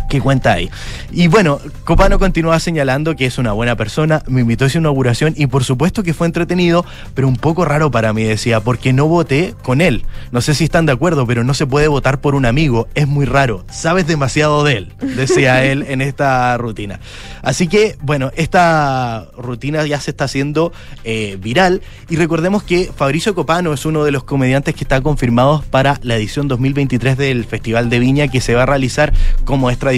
¿Qué 0.08 0.20
cuenta 0.20 0.52
ahí? 0.52 0.70
Y 1.10 1.28
bueno, 1.28 1.58
Copano 1.84 2.18
continúa 2.18 2.60
señalando 2.60 3.16
que 3.16 3.26
es 3.26 3.38
una 3.38 3.52
buena 3.52 3.76
persona, 3.76 4.22
me 4.28 4.42
invitó 4.42 4.66
a 4.66 4.68
su 4.68 4.78
inauguración 4.78 5.34
y 5.36 5.46
por 5.46 5.64
supuesto 5.64 6.02
que 6.02 6.14
fue 6.14 6.26
entretenido, 6.26 6.84
pero 7.14 7.26
un 7.26 7.36
poco 7.36 7.64
raro 7.64 7.90
para 7.90 8.12
mí, 8.12 8.22
decía, 8.22 8.60
porque 8.60 8.92
no 8.92 9.06
voté 9.06 9.54
con 9.62 9.80
él. 9.80 10.04
No 10.30 10.40
sé 10.40 10.54
si 10.54 10.64
están 10.64 10.86
de 10.86 10.92
acuerdo, 10.92 11.26
pero 11.26 11.42
no 11.42 11.54
se 11.54 11.66
puede 11.66 11.88
votar 11.88 12.20
por 12.20 12.34
un 12.34 12.46
amigo, 12.46 12.86
es 12.94 13.08
muy 13.08 13.24
raro, 13.24 13.64
sabes 13.70 14.06
demasiado 14.06 14.62
de 14.62 14.76
él, 14.76 14.92
decía 15.16 15.64
él 15.70 15.84
en 15.88 16.00
esta 16.00 16.56
rutina. 16.58 17.00
Así 17.42 17.66
que, 17.66 17.96
bueno, 18.00 18.30
esta 18.36 19.26
rutina 19.36 19.84
ya 19.86 20.00
se 20.00 20.10
está 20.10 20.24
haciendo 20.24 20.72
eh, 21.04 21.38
viral 21.40 21.82
y 22.08 22.16
recordemos 22.16 22.62
que 22.62 22.90
Fabricio 22.94 23.34
Copano 23.34 23.72
es 23.72 23.84
uno 23.84 24.04
de 24.04 24.12
los 24.12 24.24
comediantes 24.24 24.74
que 24.74 24.84
está 24.84 25.00
confirmados 25.00 25.64
para 25.64 25.98
la 26.02 26.16
edición 26.16 26.48
2023 26.48 27.16
del 27.16 27.44
Festival 27.44 27.90
de 27.90 27.98
Viña 27.98 28.28
que 28.28 28.40
se 28.40 28.54
va 28.54 28.62
a 28.62 28.66
realizar 28.66 29.12
como 29.44 29.70
es 29.70 29.78
tradicional 29.78 29.93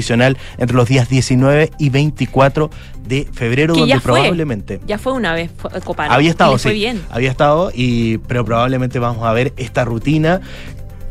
entre 0.59 0.77
los 0.77 0.89
días 0.89 1.09
19 1.09 1.71
y 1.79 1.91
24 1.91 2.71
de 3.07 3.27
febrero, 3.33 3.75
Que 3.75 3.81
donde 3.81 3.95
ya 3.95 4.01
fue. 4.01 4.13
probablemente 4.21 4.81
Ya 4.87 4.99
fue 4.99 5.13
una 5.13 5.33
vez, 5.35 5.51
fue- 5.57 5.71
Copano. 5.83 6.13
había 6.13 6.31
estado, 6.31 6.59
sí, 6.59 6.71
bien. 6.71 7.01
había 7.11 7.31
estado, 7.31 7.71
y, 7.75 8.19
pero 8.19 8.45
probablemente 8.45 8.99
vamos 8.99 9.25
a 9.25 9.33
ver 9.33 9.53
esta 9.57 9.85
rutina 9.85 10.41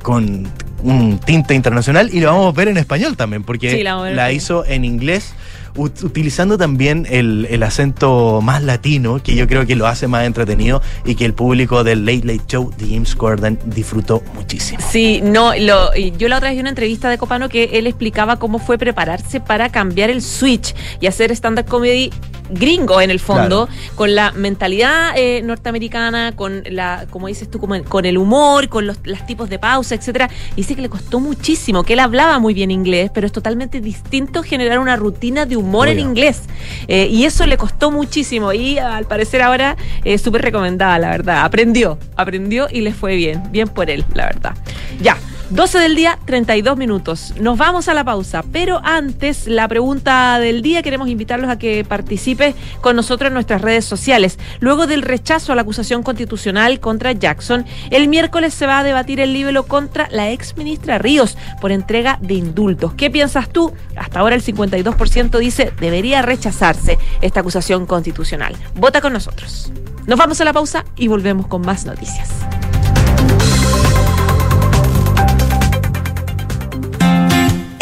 con 0.01 0.47
un 0.83 1.17
tinte 1.19 1.55
internacional 1.55 2.09
y 2.13 2.19
lo 2.19 2.27
vamos 2.27 2.53
a 2.53 2.57
ver 2.57 2.67
en 2.67 2.77
español 2.77 3.17
también, 3.17 3.43
porque 3.43 3.71
Sí, 3.71 3.81
la 3.83 4.31
hizo 4.31 4.63
en 4.65 4.85
inglés 4.85 5.33
ut- 5.75 6.03
utilizando 6.03 6.57
también 6.57 7.05
el, 7.09 7.47
el 7.49 7.63
acento 7.63 8.39
más 8.41 8.63
latino, 8.63 9.21
que 9.21 9.35
yo 9.35 9.47
creo 9.47 9.65
que 9.65 9.75
lo 9.75 9.87
hace 9.87 10.07
más 10.07 10.25
entretenido 10.25 10.81
y 11.05 11.15
que 11.15 11.25
el 11.25 11.33
público 11.33 11.83
del 11.83 12.05
Late 12.05 12.25
Late 12.25 12.41
Show 12.47 12.71
de 12.77 12.87
James 12.87 13.15
Corden 13.15 13.59
disfrutó 13.65 14.21
muchísimo. 14.33 14.79
Sí, 14.89 15.21
no, 15.23 15.53
lo, 15.55 15.93
yo 15.95 16.27
la 16.29 16.37
otra 16.37 16.49
vez 16.49 16.55
vi 16.57 16.61
una 16.61 16.69
entrevista 16.69 17.09
de 17.09 17.17
Copano 17.17 17.49
que 17.49 17.65
él 17.73 17.87
explicaba 17.87 18.37
cómo 18.37 18.59
fue 18.59 18.77
prepararse 18.77 19.39
para 19.39 19.69
cambiar 19.69 20.09
el 20.09 20.21
switch 20.21 20.75
y 20.99 21.07
hacer 21.07 21.31
stand-up 21.31 21.65
comedy 21.65 22.11
gringo 22.47 23.01
en 23.01 23.09
el 23.09 23.19
fondo, 23.19 23.67
con 23.95 24.13
la 24.13 24.31
mentalidad 24.31 25.13
eh, 25.17 25.41
norteamericana, 25.43 26.33
con 26.35 26.61
la, 26.69 27.07
como 27.09 27.25
dices 27.27 27.49
tú, 27.49 27.57
como- 27.59 27.83
con 27.85 28.05
el 28.05 28.19
humor, 28.19 28.69
con 28.69 28.85
los, 28.85 28.97
los 29.03 29.25
tipos 29.25 29.49
de 29.49 29.57
pausa, 29.57 29.95
etcétera. 29.95 30.29
Y 30.51 30.57
dice 30.57 30.75
que 30.75 30.83
le 30.83 30.89
costó 30.89 31.19
muchísimo, 31.19 31.83
que 31.83 31.93
él 31.93 31.99
hablaba 31.99 32.37
muy 32.37 32.53
bien 32.53 32.69
inglés, 32.69 33.09
pero 33.11 33.25
es 33.25 33.33
totalmente 33.33 33.81
distinto 33.81 34.43
generar 34.43 34.77
una 34.77 34.95
rutina 34.95 35.47
de 35.47 35.57
humor 35.57 35.64
en 35.65 35.97
Obvio. 35.97 36.09
inglés. 36.09 36.41
Eh, 36.87 37.07
y 37.09 37.25
eso 37.25 37.45
le 37.45 37.57
costó 37.57 37.91
muchísimo. 37.91 38.53
Y 38.53 38.77
al 38.77 39.05
parecer 39.05 39.41
ahora 39.41 39.75
es 40.03 40.21
súper 40.21 40.41
recomendada, 40.41 40.99
la 40.99 41.09
verdad. 41.09 41.43
Aprendió, 41.43 41.97
aprendió 42.15 42.67
y 42.71 42.81
le 42.81 42.93
fue 42.93 43.15
bien. 43.15 43.43
Bien 43.51 43.67
por 43.67 43.89
él, 43.89 44.05
la 44.13 44.25
verdad. 44.25 44.55
Ya. 45.01 45.17
12 45.51 45.77
del 45.77 45.95
día, 45.95 46.17
32 46.25 46.75
minutos. 46.75 47.33
Nos 47.39 47.55
vamos 47.55 47.87
a 47.87 47.93
la 47.93 48.03
pausa, 48.03 48.43
pero 48.51 48.81
antes 48.83 49.45
la 49.45 49.67
pregunta 49.67 50.39
del 50.39 50.63
día 50.63 50.81
queremos 50.81 51.07
invitarlos 51.07 51.51
a 51.51 51.59
que 51.59 51.85
participe 51.85 52.55
con 52.81 52.95
nosotros 52.95 53.27
en 53.27 53.35
nuestras 53.35 53.61
redes 53.61 53.85
sociales. 53.85 54.39
Luego 54.59 54.87
del 54.87 55.03
rechazo 55.03 55.51
a 55.51 55.55
la 55.55 55.61
acusación 55.61 56.01
constitucional 56.01 56.79
contra 56.79 57.11
Jackson, 57.11 57.63
el 57.91 58.07
miércoles 58.07 58.55
se 58.55 58.65
va 58.65 58.79
a 58.79 58.83
debatir 58.83 59.19
el 59.19 59.33
libelo 59.33 59.67
contra 59.67 60.07
la 60.09 60.31
ex 60.31 60.57
ministra 60.57 60.97
Ríos 60.97 61.37
por 61.61 61.71
entrega 61.71 62.17
de 62.21 62.33
indultos. 62.33 62.95
¿Qué 62.95 63.11
piensas 63.11 63.49
tú? 63.49 63.71
Hasta 63.95 64.21
ahora 64.21 64.33
el 64.33 64.43
52% 64.43 65.37
dice 65.37 65.71
debería 65.79 66.23
rechazarse 66.23 66.97
esta 67.21 67.41
acusación 67.41 67.85
constitucional. 67.85 68.55
Vota 68.75 68.99
con 68.99 69.13
nosotros. 69.13 69.71
Nos 70.07 70.17
vamos 70.17 70.41
a 70.41 70.45
la 70.45 70.53
pausa 70.53 70.85
y 70.95 71.07
volvemos 71.07 71.45
con 71.45 71.61
más 71.61 71.85
noticias. 71.85 72.29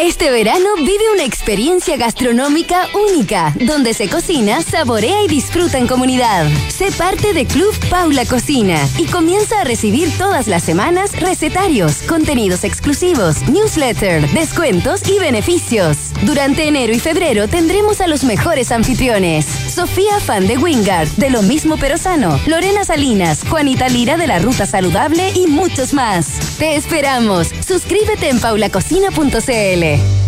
Este 0.00 0.30
verano 0.30 0.76
vive 0.76 1.10
una 1.12 1.24
experiencia 1.24 1.96
gastronómica 1.96 2.86
única, 3.10 3.52
donde 3.58 3.94
se 3.94 4.08
cocina, 4.08 4.62
saborea 4.62 5.24
y 5.24 5.26
disfruta 5.26 5.76
en 5.76 5.88
comunidad. 5.88 6.46
Sé 6.68 6.92
parte 6.92 7.32
de 7.32 7.46
Club 7.46 7.74
Paula 7.90 8.24
Cocina 8.24 8.78
y 8.96 9.06
comienza 9.06 9.60
a 9.60 9.64
recibir 9.64 10.16
todas 10.16 10.46
las 10.46 10.62
semanas 10.62 11.18
recetarios, 11.18 12.02
contenidos 12.02 12.62
exclusivos, 12.62 13.42
newsletter, 13.48 14.30
descuentos 14.30 15.02
y 15.08 15.18
beneficios. 15.18 16.12
Durante 16.22 16.68
enero 16.68 16.92
y 16.92 17.00
febrero 17.00 17.48
tendremos 17.48 18.00
a 18.00 18.06
los 18.06 18.22
mejores 18.22 18.70
anfitriones. 18.70 19.46
Sofía 19.46 20.20
Fan 20.20 20.46
de 20.46 20.58
Wingard, 20.58 21.08
de 21.16 21.30
lo 21.30 21.42
mismo 21.42 21.76
pero 21.76 21.98
sano, 21.98 22.40
Lorena 22.46 22.84
Salinas, 22.84 23.42
Juanita 23.50 23.88
Lira 23.88 24.16
de 24.16 24.28
la 24.28 24.38
Ruta 24.38 24.64
Saludable 24.64 25.32
y 25.34 25.48
muchos 25.48 25.92
más. 25.92 26.56
Te 26.56 26.76
esperamos. 26.76 27.48
Suscríbete 27.66 28.28
en 28.28 28.38
paulacocina.cl. 28.38 29.87
Chile. 29.88 30.27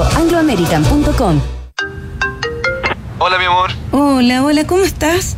chile.angloamerican.com. 0.09 1.41
Hola, 3.19 3.37
mi 3.37 3.45
amor. 3.45 3.71
Hola, 3.91 4.43
hola, 4.43 4.65
¿cómo 4.65 4.83
estás? 4.83 5.37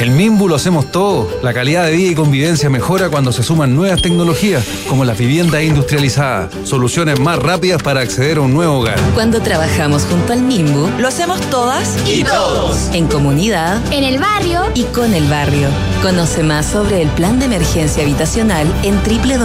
El 0.00 0.12
Mimbu 0.12 0.48
lo 0.48 0.56
hacemos 0.56 0.90
todo. 0.90 1.28
La 1.42 1.52
calidad 1.52 1.84
de 1.84 1.92
vida 1.92 2.12
y 2.12 2.14
convivencia 2.14 2.70
mejora 2.70 3.10
cuando 3.10 3.32
se 3.32 3.42
suman 3.42 3.76
nuevas 3.76 4.00
tecnologías, 4.00 4.64
como 4.88 5.04
las 5.04 5.18
viviendas 5.18 5.62
industrializadas, 5.62 6.50
soluciones 6.64 7.20
más 7.20 7.38
rápidas 7.38 7.82
para 7.82 8.00
acceder 8.00 8.38
a 8.38 8.40
un 8.40 8.54
nuevo 8.54 8.78
hogar. 8.78 8.98
Cuando 9.12 9.42
trabajamos 9.42 10.06
junto 10.06 10.32
al 10.32 10.40
Mimbu, 10.40 10.88
lo 10.98 11.06
hacemos 11.06 11.38
todas 11.50 11.98
y 12.08 12.24
todos. 12.24 12.88
En 12.94 13.08
comunidad, 13.08 13.78
en 13.92 14.04
el 14.04 14.18
barrio 14.18 14.62
y 14.74 14.84
con 14.84 15.12
el 15.12 15.28
barrio. 15.28 15.68
Conoce 16.00 16.42
más 16.44 16.64
sobre 16.64 17.02
el 17.02 17.08
plan 17.10 17.38
de 17.38 17.44
emergencia 17.44 18.02
habitacional 18.02 18.66
en 18.82 18.94
www.mimbu.cl. 19.02 19.44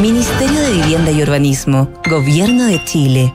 Ministerio 0.00 0.60
de 0.60 0.72
Vivienda 0.72 1.10
y 1.10 1.22
Urbanismo. 1.22 1.90
Gobierno 2.08 2.64
de 2.64 2.82
Chile. 2.86 3.34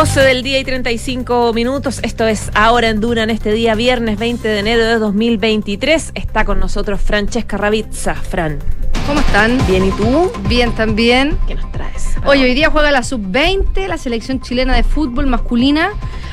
12 0.00 0.20
del 0.20 0.42
día 0.42 0.58
y 0.58 0.64
35 0.64 1.52
minutos. 1.52 2.00
Esto 2.02 2.26
es 2.26 2.50
Ahora 2.54 2.88
en 2.88 3.02
Duna 3.02 3.24
en 3.24 3.28
este 3.28 3.52
día, 3.52 3.74
viernes 3.74 4.18
20 4.18 4.48
de 4.48 4.58
enero 4.58 4.82
de 4.82 4.98
2023. 4.98 6.12
Está 6.14 6.46
con 6.46 6.58
nosotros 6.58 7.02
Francesca 7.02 7.58
Ravizza. 7.58 8.14
Fran. 8.14 8.60
¿Cómo 9.06 9.20
están? 9.20 9.58
Bien, 9.66 9.84
¿y 9.84 9.90
tú? 9.90 10.32
Bien 10.48 10.72
también. 10.74 11.36
¿Qué 11.46 11.54
nos 11.54 11.70
traes? 11.70 12.16
Hoy, 12.24 12.42
hoy 12.42 12.54
día 12.54 12.70
juega 12.70 12.90
la 12.90 13.02
sub-20, 13.02 13.88
la 13.88 13.98
selección 13.98 14.40
chilena 14.40 14.74
de 14.74 14.84
fútbol 14.84 15.26
masculina. 15.26 15.90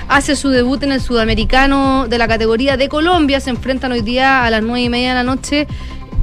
Hace 0.07 0.37
su 0.37 0.47
debut 0.47 0.81
en 0.83 0.93
el 0.93 1.01
sudamericano 1.01 2.07
de 2.07 2.17
la 2.17 2.29
categoría 2.29 2.77
de 2.77 2.87
Colombia. 2.87 3.41
Se 3.41 3.49
enfrentan 3.49 3.91
hoy 3.91 3.99
día 3.99 4.45
a 4.45 4.49
las 4.49 4.63
9 4.63 4.81
y 4.81 4.87
media 4.87 5.09
de 5.09 5.15
la 5.15 5.23
noche 5.23 5.67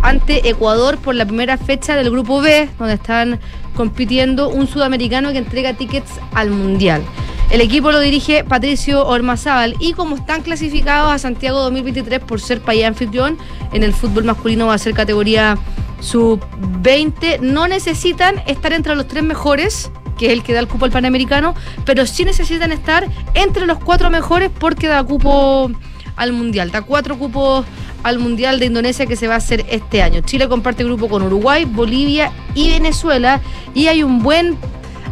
ante 0.01 0.49
Ecuador 0.49 0.97
por 0.97 1.14
la 1.14 1.26
primera 1.26 1.59
fecha 1.59 1.95
del 1.95 2.11
grupo 2.11 2.40
B, 2.40 2.70
donde 2.78 2.95
están 2.95 3.38
compitiendo 3.76 4.49
un 4.49 4.66
sudamericano 4.66 5.30
que 5.32 5.38
entrega 5.38 5.74
tickets 5.74 6.12
al 6.32 6.49
Mundial. 6.49 7.03
El 7.51 7.61
equipo 7.61 7.92
lo 7.92 8.01
dirige 8.01 8.42
Patricio 8.42 9.07
Ormazábal 9.07 9.76
y 9.78 9.92
como 9.92 10.16
están 10.16 10.42
clasificados 10.42 11.12
a 11.12 11.18
Santiago 11.18 11.61
2023 11.61 12.20
por 12.20 12.40
ser 12.40 12.61
país 12.61 12.84
anfitrión, 12.84 13.38
en 13.72 13.82
el 13.82 13.92
fútbol 13.92 14.24
masculino 14.24 14.66
va 14.66 14.74
a 14.74 14.78
ser 14.78 14.95
categoría 14.95 15.57
sub-20, 16.01 17.40
no 17.40 17.68
necesitan 17.68 18.42
estar 18.47 18.72
entre 18.72 18.95
los 18.97 19.07
tres 19.07 19.22
mejores, 19.22 19.90
que 20.18 20.26
es 20.26 20.32
el 20.32 20.42
que 20.42 20.53
da 20.53 20.61
el 20.61 20.68
cupo 20.68 20.84
al 20.84 20.90
Panamericano, 20.90 21.55
pero 21.84 22.07
sí 22.07 22.24
necesitan 22.24 22.72
estar 22.72 23.09
entre 23.34 23.66
los 23.66 23.78
cuatro 23.78 24.11
mejores 24.11 24.51
porque 24.59 24.88
da 24.88 25.03
cupo 25.05 25.70
al 26.16 26.32
Mundial, 26.32 26.70
da 26.70 26.82
cuatro 26.82 27.18
cupos 27.18 27.64
al 28.03 28.18
Mundial 28.18 28.59
de 28.59 28.66
Indonesia 28.66 29.07
que 29.07 29.16
se 29.16 29.28
va 29.28 29.34
a 29.34 29.38
hacer 29.38 29.64
este 29.70 30.03
año. 30.03 30.20
Chile 30.20 30.49
comparte 30.49 30.84
grupo 30.84 31.09
con 31.09 31.22
Uruguay, 31.22 31.64
Bolivia 31.64 32.32
y 32.55 32.70
Venezuela 32.70 33.40
y 33.74 33.86
hay 33.86 34.03
un 34.03 34.22
buen 34.22 34.59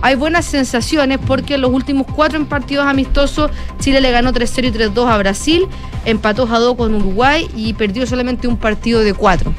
hay 0.03 0.17
buenas 0.17 0.45
sensaciones 0.45 1.19
porque 1.25 1.55
en 1.55 1.63
los 1.63 1.73
últimos 1.73 2.07
cuatro 2.13 2.45
partidos 2.45 2.87
amistosos 2.87 3.51
Chile 3.79 4.01
le 4.01 4.11
ganó 4.11 4.33
3-0 4.33 4.69
y 4.69 4.73
3-2 4.73 5.09
a 5.09 5.17
Brasil, 5.17 5.67
empató 6.05 6.49
a 6.53 6.59
2 6.59 6.77
con 6.77 6.95
Uruguay 6.95 7.49
y 7.57 7.73
perdió 7.75 8.07
solamente 8.07 8.49
un 8.49 8.57
partido 8.57 9.01
de 9.01 9.15
cuatro. 9.15 9.55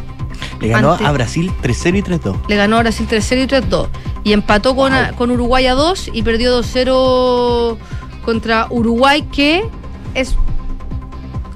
Le 0.60 0.68
ganó 0.68 0.94
a 0.94 1.12
Brasil 1.12 1.52
3-0 1.62 1.98
y 1.98 2.02
3-2. 2.04 2.48
Le 2.48 2.56
ganó 2.56 2.78
a 2.78 2.82
Brasil 2.82 3.08
3-0 3.10 3.44
y 3.44 3.48
3-2. 3.48 3.88
Y 4.26 4.34
empató 4.34 4.76
con, 4.76 4.94
con 5.18 5.32
Uruguay 5.32 5.66
a 5.68 5.74
2 5.74 6.12
y 6.14 6.24
perdió 6.24 6.62
2-0 6.62 7.78
contra 8.24 8.68
Uruguay, 8.70 9.24
que 9.24 9.66
es 10.14 10.36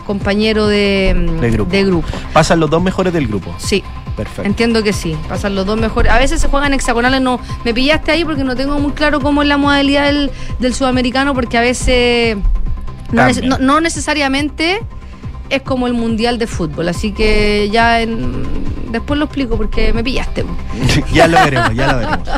compañero 0.06 0.68
de, 0.68 1.14
de, 1.70 1.84
grupo. 1.84 2.08
Pasan 2.34 2.60
los 2.60 2.70
dos 2.70 2.82
mejores 2.82 3.14
del 3.14 3.28
grupo. 3.28 3.54
Sí. 3.58 3.84
Perfecto. 4.18 4.42
Entiendo 4.44 4.82
que 4.82 4.94
sí, 4.94 5.16
pasan 5.30 5.54
los 5.54 5.66
dos 5.68 5.80
mejores. 5.80 6.12
A 6.12 6.18
veces 6.18 6.42
se 6.42 6.48
juegan 6.48 6.74
hexagonales, 6.74 7.22
no. 7.22 7.40
Me 7.64 7.74
pillaste 7.74 8.12
ahí 8.12 8.26
porque 8.26 8.44
no 8.44 8.56
tengo 8.56 8.80
muy 8.80 8.92
claro 8.94 9.22
cómo 9.22 9.44
es 9.44 9.48
la 9.48 9.58
modalidad 9.58 10.08
del, 10.08 10.32
del 10.60 10.74
sudamericano, 10.74 11.36
porque 11.36 11.58
a 11.58 11.62
veces 11.62 12.38
no, 13.12 13.58
no, 13.60 13.80
necesariamente 13.80 14.82
es 15.50 15.62
como 15.62 15.88
el 15.88 15.94
mundial 15.94 16.38
de 16.38 16.48
fútbol. 16.48 16.90
Así 16.90 17.12
que 17.12 17.70
ya 17.72 18.02
en, 18.02 18.92
después 18.92 19.18
lo 19.18 19.26
explico 19.26 19.56
porque 19.56 19.94
me 19.94 20.04
pillaste. 20.04 20.46
ya 21.14 21.28
lo 21.28 21.38
veremos, 21.38 21.76
ya 21.76 21.94
lo 21.94 21.98
veremos. 22.00 22.30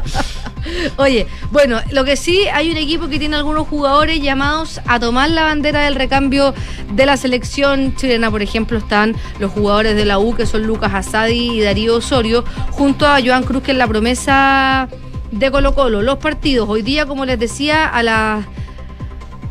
Oye, 0.97 1.27
bueno, 1.51 1.79
lo 1.91 2.03
que 2.03 2.15
sí, 2.15 2.47
hay 2.53 2.71
un 2.71 2.77
equipo 2.77 3.07
que 3.07 3.19
tiene 3.19 3.35
algunos 3.35 3.67
jugadores 3.67 4.21
llamados 4.21 4.79
a 4.85 4.99
tomar 4.99 5.29
la 5.29 5.43
bandera 5.43 5.83
del 5.83 5.95
recambio 5.95 6.53
de 6.93 7.05
la 7.05 7.17
selección 7.17 7.95
chilena. 7.95 8.29
Por 8.31 8.41
ejemplo, 8.41 8.77
están 8.77 9.15
los 9.39 9.51
jugadores 9.51 9.95
de 9.95 10.05
la 10.05 10.19
U, 10.19 10.35
que 10.35 10.45
son 10.45 10.63
Lucas 10.63 10.93
Asadi 10.93 11.59
y 11.59 11.61
Darío 11.61 11.95
Osorio, 11.95 12.43
junto 12.71 13.07
a 13.07 13.19
Joan 13.23 13.43
Cruz, 13.43 13.63
que 13.63 13.71
es 13.71 13.77
la 13.77 13.87
promesa 13.87 14.89
de 15.31 15.51
Colo 15.51 15.73
Colo. 15.73 16.01
Los 16.01 16.17
partidos, 16.17 16.67
hoy 16.69 16.81
día, 16.81 17.05
como 17.05 17.25
les 17.25 17.39
decía, 17.39 17.87
a 17.87 18.03
las... 18.03 18.45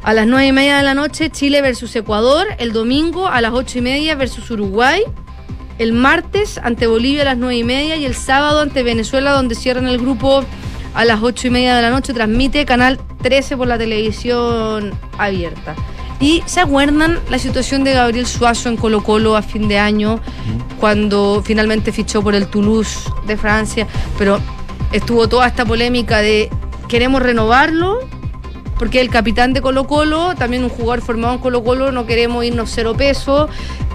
A 0.01 0.15
las 0.15 0.29
nueve 0.29 0.47
y 0.47 0.53
media 0.53 0.77
de 0.77 0.85
la 0.85 0.95
noche, 0.95 1.29
Chile 1.29 1.61
versus 1.61 1.95
Ecuador. 1.97 2.47
El 2.59 2.73
domingo 2.73 3.27
a 3.27 3.41
las 3.41 3.53
ocho 3.53 3.79
y 3.79 3.83
media 3.83 4.15
versus 4.15 4.49
Uruguay. 4.51 5.03
El 5.79 5.93
martes 5.93 6.57
ante 6.63 6.87
Bolivia 6.87 7.23
a 7.23 7.25
las 7.27 7.37
nueve 7.37 7.57
y 7.57 7.65
media. 7.65 7.97
Y 7.97 8.07
el 8.07 8.15
sábado 8.15 8.61
ante 8.61 8.85
Venezuela, 8.85 9.33
donde 9.33 9.57
cierran 9.57 9.89
el 9.89 9.99
grupo 9.99 10.45
a 10.99 11.05
las 11.05 11.23
ocho 11.23 11.47
y 11.47 11.51
media 11.51 11.77
de 11.77 11.83
la 11.83 11.91
noche. 11.91 12.13
Transmite 12.13 12.67
Canal 12.67 12.99
13 13.23 13.57
por 13.57 13.69
la 13.69 13.79
televisión 13.79 14.93
abierta. 15.17 15.77
Y 16.19 16.43
se 16.47 16.59
acuerdan 16.59 17.21
la 17.31 17.39
situación 17.39 17.85
de 17.85 17.93
Gabriel 17.93 18.27
Suazo 18.27 18.69
en 18.69 18.77
Colo 18.77 19.05
Colo 19.05 19.37
a 19.37 19.43
fin 19.43 19.69
de 19.69 19.79
año, 19.79 20.19
cuando 20.81 21.41
finalmente 21.45 21.93
fichó 21.93 22.21
por 22.21 22.35
el 22.35 22.49
Toulouse 22.49 23.09
de 23.29 23.37
Francia, 23.37 23.87
pero 24.19 24.41
estuvo 24.91 25.29
toda 25.29 25.47
esta 25.47 25.65
polémica 25.65 26.19
de 26.19 26.51
queremos 26.89 27.23
renovarlo, 27.23 28.01
porque 28.77 29.01
el 29.01 29.09
capitán 29.09 29.53
de 29.53 29.63
Colo 29.63 29.87
Colo, 29.87 30.35
también 30.35 30.65
un 30.65 30.71
jugador 30.71 31.01
formado 31.01 31.35
en 31.35 31.41
Colo 31.41 31.63
Colo, 31.63 31.93
no 31.93 32.07
queremos 32.07 32.45
irnos 32.45 32.71
cero 32.75 32.95
peso, 32.97 33.49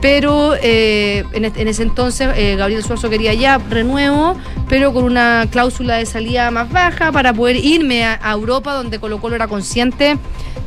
pero 0.04 0.54
eh, 0.62 1.24
en, 1.32 1.45
ese 1.45 1.82
entonces 1.82 2.28
eh, 2.36 2.58
Gabriel 2.58 2.84
Suazo 2.84 3.10
quería 3.10 3.34
ya 3.34 3.58
renuevo, 3.58 4.36
pero 4.68 4.91
con 4.91 5.06
una 5.06 5.47
cláusula 5.49 5.95
de 5.95 6.06
salida 6.06 6.51
más 6.51 6.70
baja 6.70 7.14
para 7.14 7.34
poder 7.34 7.56
irme 7.56 8.04
a, 8.04 8.20
a 8.22 8.34
Europa, 8.34 8.74
donde 8.74 8.99
Colo 8.99 9.22
Colo 9.22 9.36
era 9.36 9.47
consciente 9.47 10.18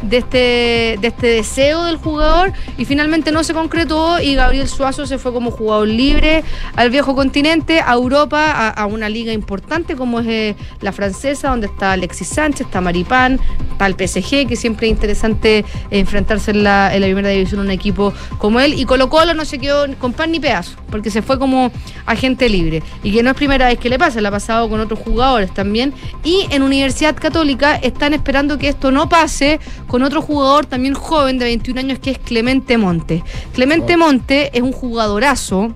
de 0.02 0.18
este, 0.18 0.98
de 1.00 1.08
este 1.08 1.26
deseo 1.26 1.84
del 1.84 1.96
jugador 1.96 2.52
y 2.78 2.84
finalmente 2.84 3.32
no 3.32 3.42
se 3.44 3.54
concretó 3.54 4.20
y 4.20 4.34
Gabriel 4.34 4.68
Suazo 4.68 5.06
se 5.06 5.18
fue 5.18 5.32
como 5.32 5.50
jugador 5.50 5.88
libre 5.88 6.44
al 6.74 6.90
viejo 6.90 7.14
continente, 7.14 7.80
a 7.80 7.92
Europa, 7.92 8.68
a, 8.68 8.86
una 8.86 9.08
liga 9.08 9.32
importante 9.32 9.96
como 9.96 10.20
es 10.20 10.26
eh, 10.28 10.56
la 10.80 10.92
francesa, 10.92 11.50
donde 11.50 11.66
está 11.66 11.92
Alexis 11.92 12.28
Sánchez, 12.28 12.66
está 12.66 12.80
Maripán, 12.80 13.40
está 13.72 13.86
el 13.86 13.94
PSG, 13.94 14.46
que 14.46 14.56
siempre 14.56 14.86
es 14.86 14.92
interesante 14.92 15.64
enfrentarse 15.90 16.52
en 16.52 16.64
la, 16.64 16.94
en 16.94 17.00
la 17.00 17.06
primera 17.06 17.28
división 17.30 17.60
un 17.60 17.70
equipo 17.70 18.12
como 18.38 18.60
él. 18.60 18.74
Y 18.74 18.84
Colo 18.84 19.08
Colo 19.08 19.25
no 19.34 19.44
se 19.44 19.58
quedó 19.58 19.86
con 19.98 20.12
pan 20.12 20.32
ni 20.32 20.40
pedazo, 20.40 20.76
porque 20.90 21.10
se 21.10 21.22
fue 21.22 21.38
como 21.38 21.70
agente 22.04 22.48
libre. 22.48 22.82
Y 23.02 23.12
que 23.12 23.22
no 23.22 23.30
es 23.30 23.36
primera 23.36 23.66
vez 23.66 23.78
que 23.78 23.88
le 23.88 23.98
pasa, 23.98 24.20
le 24.20 24.28
ha 24.28 24.30
pasado 24.30 24.68
con 24.68 24.80
otros 24.80 24.98
jugadores 25.00 25.52
también. 25.52 25.94
Y 26.24 26.46
en 26.50 26.62
Universidad 26.62 27.16
Católica 27.16 27.76
están 27.76 28.14
esperando 28.14 28.58
que 28.58 28.68
esto 28.68 28.90
no 28.90 29.08
pase 29.08 29.60
con 29.86 30.02
otro 30.02 30.22
jugador 30.22 30.66
también 30.66 30.94
joven 30.94 31.38
de 31.38 31.46
21 31.46 31.80
años 31.80 31.98
que 31.98 32.12
es 32.12 32.18
Clemente 32.18 32.78
Monte. 32.78 33.22
Clemente 33.52 33.94
oh. 33.94 33.98
Monte 33.98 34.50
es 34.56 34.62
un 34.62 34.72
jugadorazo 34.72 35.74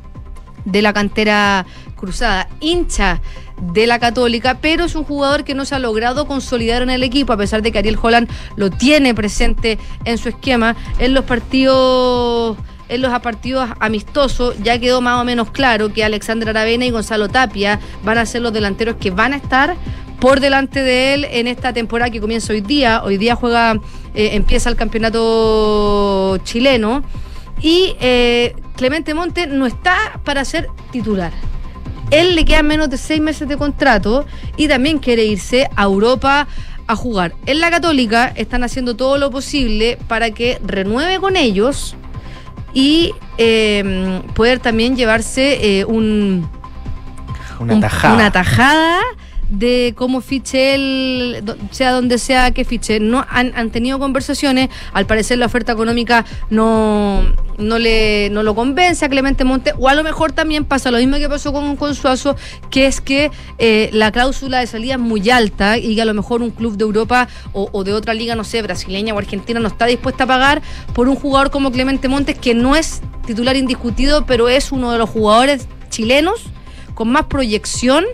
de 0.65 0.83
la 0.83 0.93
cantera 0.93 1.67
cruzada, 1.97 2.49
hincha 2.61 3.21
de 3.61 3.87
la 3.87 3.99
Católica, 3.99 4.59
pero 4.61 4.85
es 4.85 4.95
un 4.95 5.05
jugador 5.05 5.45
que 5.45 5.55
no 5.55 5.65
se 5.65 5.75
ha 5.75 5.79
logrado 5.79 6.27
consolidar 6.27 6.83
en 6.83 6.91
el 6.91 7.03
equipo, 7.03 7.33
a 7.33 7.37
pesar 7.37 7.63
de 7.63 7.71
que 7.71 7.79
Ariel 7.79 7.99
Holland 8.01 8.29
lo 8.57 8.71
tiene 8.71 9.15
presente 9.15 9.79
en 10.05 10.19
su 10.19 10.31
esquema 10.31 10.77
en 10.99 11.15
los 11.15 11.25
partidos 11.25 12.57
en 12.91 13.01
los 13.01 13.19
partidos 13.21 13.71
amistosos 13.79 14.57
ya 14.63 14.79
quedó 14.79 15.01
más 15.01 15.21
o 15.21 15.25
menos 15.25 15.51
claro 15.51 15.93
que 15.93 16.05
Alexander 16.05 16.51
Aravena 16.51 16.85
y 16.85 16.91
Gonzalo 16.91 17.29
Tapia 17.29 17.81
van 18.05 18.19
a 18.19 18.27
ser 18.27 18.43
los 18.43 18.53
delanteros 18.53 18.97
que 18.97 19.11
van 19.11 19.33
a 19.33 19.37
estar 19.37 19.77
por 20.21 20.41
delante 20.41 20.83
de 20.83 21.15
él 21.15 21.27
en 21.31 21.47
esta 21.47 21.73
temporada 21.73 22.11
que 22.11 22.21
comienza 22.21 22.53
hoy 22.53 22.61
día. 22.61 23.03
Hoy 23.03 23.17
día 23.17 23.35
juega, 23.35 23.81
eh, 24.15 24.31
empieza 24.33 24.69
el 24.69 24.77
campeonato 24.77 26.37
chileno. 26.45 27.03
Y 27.63 27.97
eh, 28.01 28.55
Clemente 28.77 29.15
Monte 29.15 29.47
no 29.47 29.67
está 29.67 30.21
para 30.25 30.45
ser 30.45 30.69
titular. 30.91 31.33
Él 32.11 32.35
le 32.35 32.45
quedan 32.45 32.67
menos 32.67 32.91
de 32.91 32.99
seis 32.99 33.21
meses 33.21 33.49
de 33.49 33.57
contrato 33.57 34.27
y 34.57 34.69
también 34.69 34.99
quiere 34.99 35.25
irse 35.25 35.69
a 35.77 35.85
Europa 35.85 36.49
a 36.87 36.97
jugar. 36.97 37.35
En 37.47 37.61
la 37.61 37.71
Católica 37.71 38.33
están 38.35 38.65
haciendo 38.65 38.97
todo 38.97 39.17
lo 39.17 39.31
posible 39.31 39.97
para 40.09 40.33
que 40.33 40.59
renueve 40.65 41.21
con 41.21 41.37
ellos 41.37 41.95
y 42.73 43.13
eh, 43.39 44.23
poder 44.35 44.59
también 44.61 44.97
llevarse 44.97 45.81
eh, 45.81 45.85
un, 45.85 46.49
Una 47.59 47.75
un- 47.75 47.81
tajada. 47.81 48.15
una 48.15 48.31
tajada 48.31 49.01
de 49.51 49.93
cómo 49.97 50.21
fiche 50.21 50.75
él, 50.75 51.45
sea 51.71 51.93
donde 51.93 52.19
sea 52.19 52.53
que 52.53 52.65
fiche. 52.65 53.01
No 53.01 53.27
han, 53.29 53.53
han 53.55 53.71
tenido 53.71 53.99
conversaciones, 53.99 54.71
al 54.93 55.07
parecer 55.07 55.39
la 55.39 55.47
oferta 55.47 55.73
económica 55.73 56.25
no, 56.49 57.23
no 57.59 57.79
le 57.79 58.31
no 58.31 58.43
lo 58.43 58.55
convence 58.55 59.05
a 59.05 59.09
Clemente 59.09 59.45
Monte, 59.45 59.75
o 59.79 59.89
a 59.89 59.95
lo 59.95 60.03
mejor 60.03 60.33
también 60.33 60.65
pasa 60.65 60.91
lo 60.91 60.99
mismo 60.99 61.17
que 61.19 61.29
pasó 61.29 61.53
con, 61.53 61.77
con 61.77 61.95
Suazo, 61.95 62.37
que 62.71 62.87
es 62.87 63.01
que 63.01 63.31
eh, 63.59 63.91
la 63.93 64.13
cláusula 64.13 64.61
de 64.61 64.67
salida 64.67 64.95
es 64.95 65.01
muy 65.01 65.29
alta 65.31 65.77
y 65.79 65.95
que 65.95 66.03
a 66.03 66.05
lo 66.05 66.15
mejor 66.15 66.43
un 66.43 66.51
club 66.51 66.77
de 66.77 66.85
Europa 66.85 67.29
o, 67.53 67.69
o 67.73 67.85
de 67.85 67.93
otra 67.93 68.15
liga, 68.15 68.35
no 68.37 68.45
sé, 68.45 68.63
brasileña 68.63 69.15
o 69.15 69.19
argentina, 69.19 69.61
no 69.61 69.69
está 69.69 69.87
dispuesta 69.87 70.25
a 70.25 70.27
pagar 70.27 70.63
por 70.95 71.09
un 71.09 71.17
jugador 71.17 71.51
como 71.51 71.73
Clemente 71.73 72.09
Montes, 72.09 72.39
que 72.39 72.55
no 72.55 72.77
es 72.77 73.03
titular 73.27 73.57
indiscutido, 73.57 74.25
pero 74.27 74.49
es 74.49 74.73
uno 74.73 74.93
de 74.93 74.99
los 74.99 75.11
jugadores 75.11 75.67
chilenos 75.91 76.45
con 76.95 77.11
más 77.11 77.25
proyección 77.27 78.05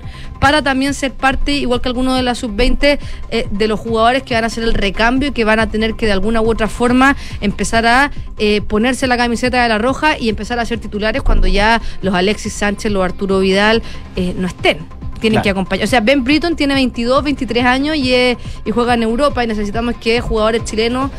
para 0.40 0.62
también 0.62 0.92
ser 0.94 1.12
parte, 1.12 1.52
igual 1.52 1.80
que 1.80 1.88
algunos 1.88 2.14
de 2.16 2.22
la 2.22 2.34
sub-20, 2.34 2.98
eh, 3.30 3.46
de 3.50 3.68
los 3.68 3.80
jugadores 3.80 4.22
que 4.22 4.34
van 4.34 4.44
a 4.44 4.48
hacer 4.48 4.64
el 4.64 4.74
recambio 4.74 5.28
y 5.30 5.32
que 5.32 5.44
van 5.44 5.58
a 5.60 5.68
tener 5.68 5.94
que 5.94 6.06
de 6.06 6.12
alguna 6.12 6.40
u 6.42 6.50
otra 6.50 6.68
forma 6.68 7.16
empezar 7.40 7.86
a 7.86 8.10
eh, 8.38 8.60
ponerse 8.60 9.06
la 9.06 9.16
camiseta 9.16 9.62
de 9.62 9.68
la 9.68 9.78
roja 9.78 10.18
y 10.18 10.28
empezar 10.28 10.58
a 10.58 10.66
ser 10.66 10.78
titulares 10.78 11.22
cuando 11.22 11.46
ya 11.46 11.80
los 12.02 12.14
Alexis 12.14 12.52
Sánchez, 12.52 12.92
los 12.92 13.02
Arturo 13.04 13.38
Vidal 13.40 13.82
eh, 14.16 14.34
no 14.36 14.46
estén. 14.46 14.78
Tienen 15.20 15.36
Claro. 15.40 15.42
que 15.44 15.50
acompañar. 15.50 15.84
O 15.84 15.88
sea, 15.88 16.00
Ben 16.00 16.22
Britton 16.22 16.54
tiene 16.56 16.74
22, 16.74 17.24
23 17.24 17.64
años 17.64 17.96
y, 17.96 18.12
es- 18.12 18.36
y 18.66 18.70
juega 18.70 18.92
en 18.92 19.02
Europa 19.02 19.42
y 19.42 19.46
necesitamos 19.46 19.94
que 19.96 20.20
jugadores 20.20 20.64
chilenos 20.64 21.10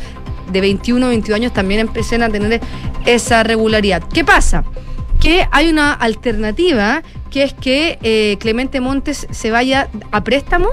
de 0.52 0.60
21, 0.60 1.08
22 1.08 1.36
años 1.36 1.52
también 1.52 1.80
empiecen 1.80 2.22
a 2.22 2.28
tener 2.30 2.60
esa 3.04 3.42
regularidad. 3.42 4.02
¿Qué 4.14 4.24
pasa? 4.24 4.62
que 5.20 5.48
hay 5.50 5.68
una 5.68 5.94
alternativa 5.94 7.02
que 7.30 7.42
es 7.42 7.52
que 7.54 7.98
eh, 8.02 8.36
Clemente 8.40 8.80
Montes 8.80 9.26
se 9.30 9.50
vaya 9.50 9.88
a 10.12 10.24
préstamo 10.24 10.68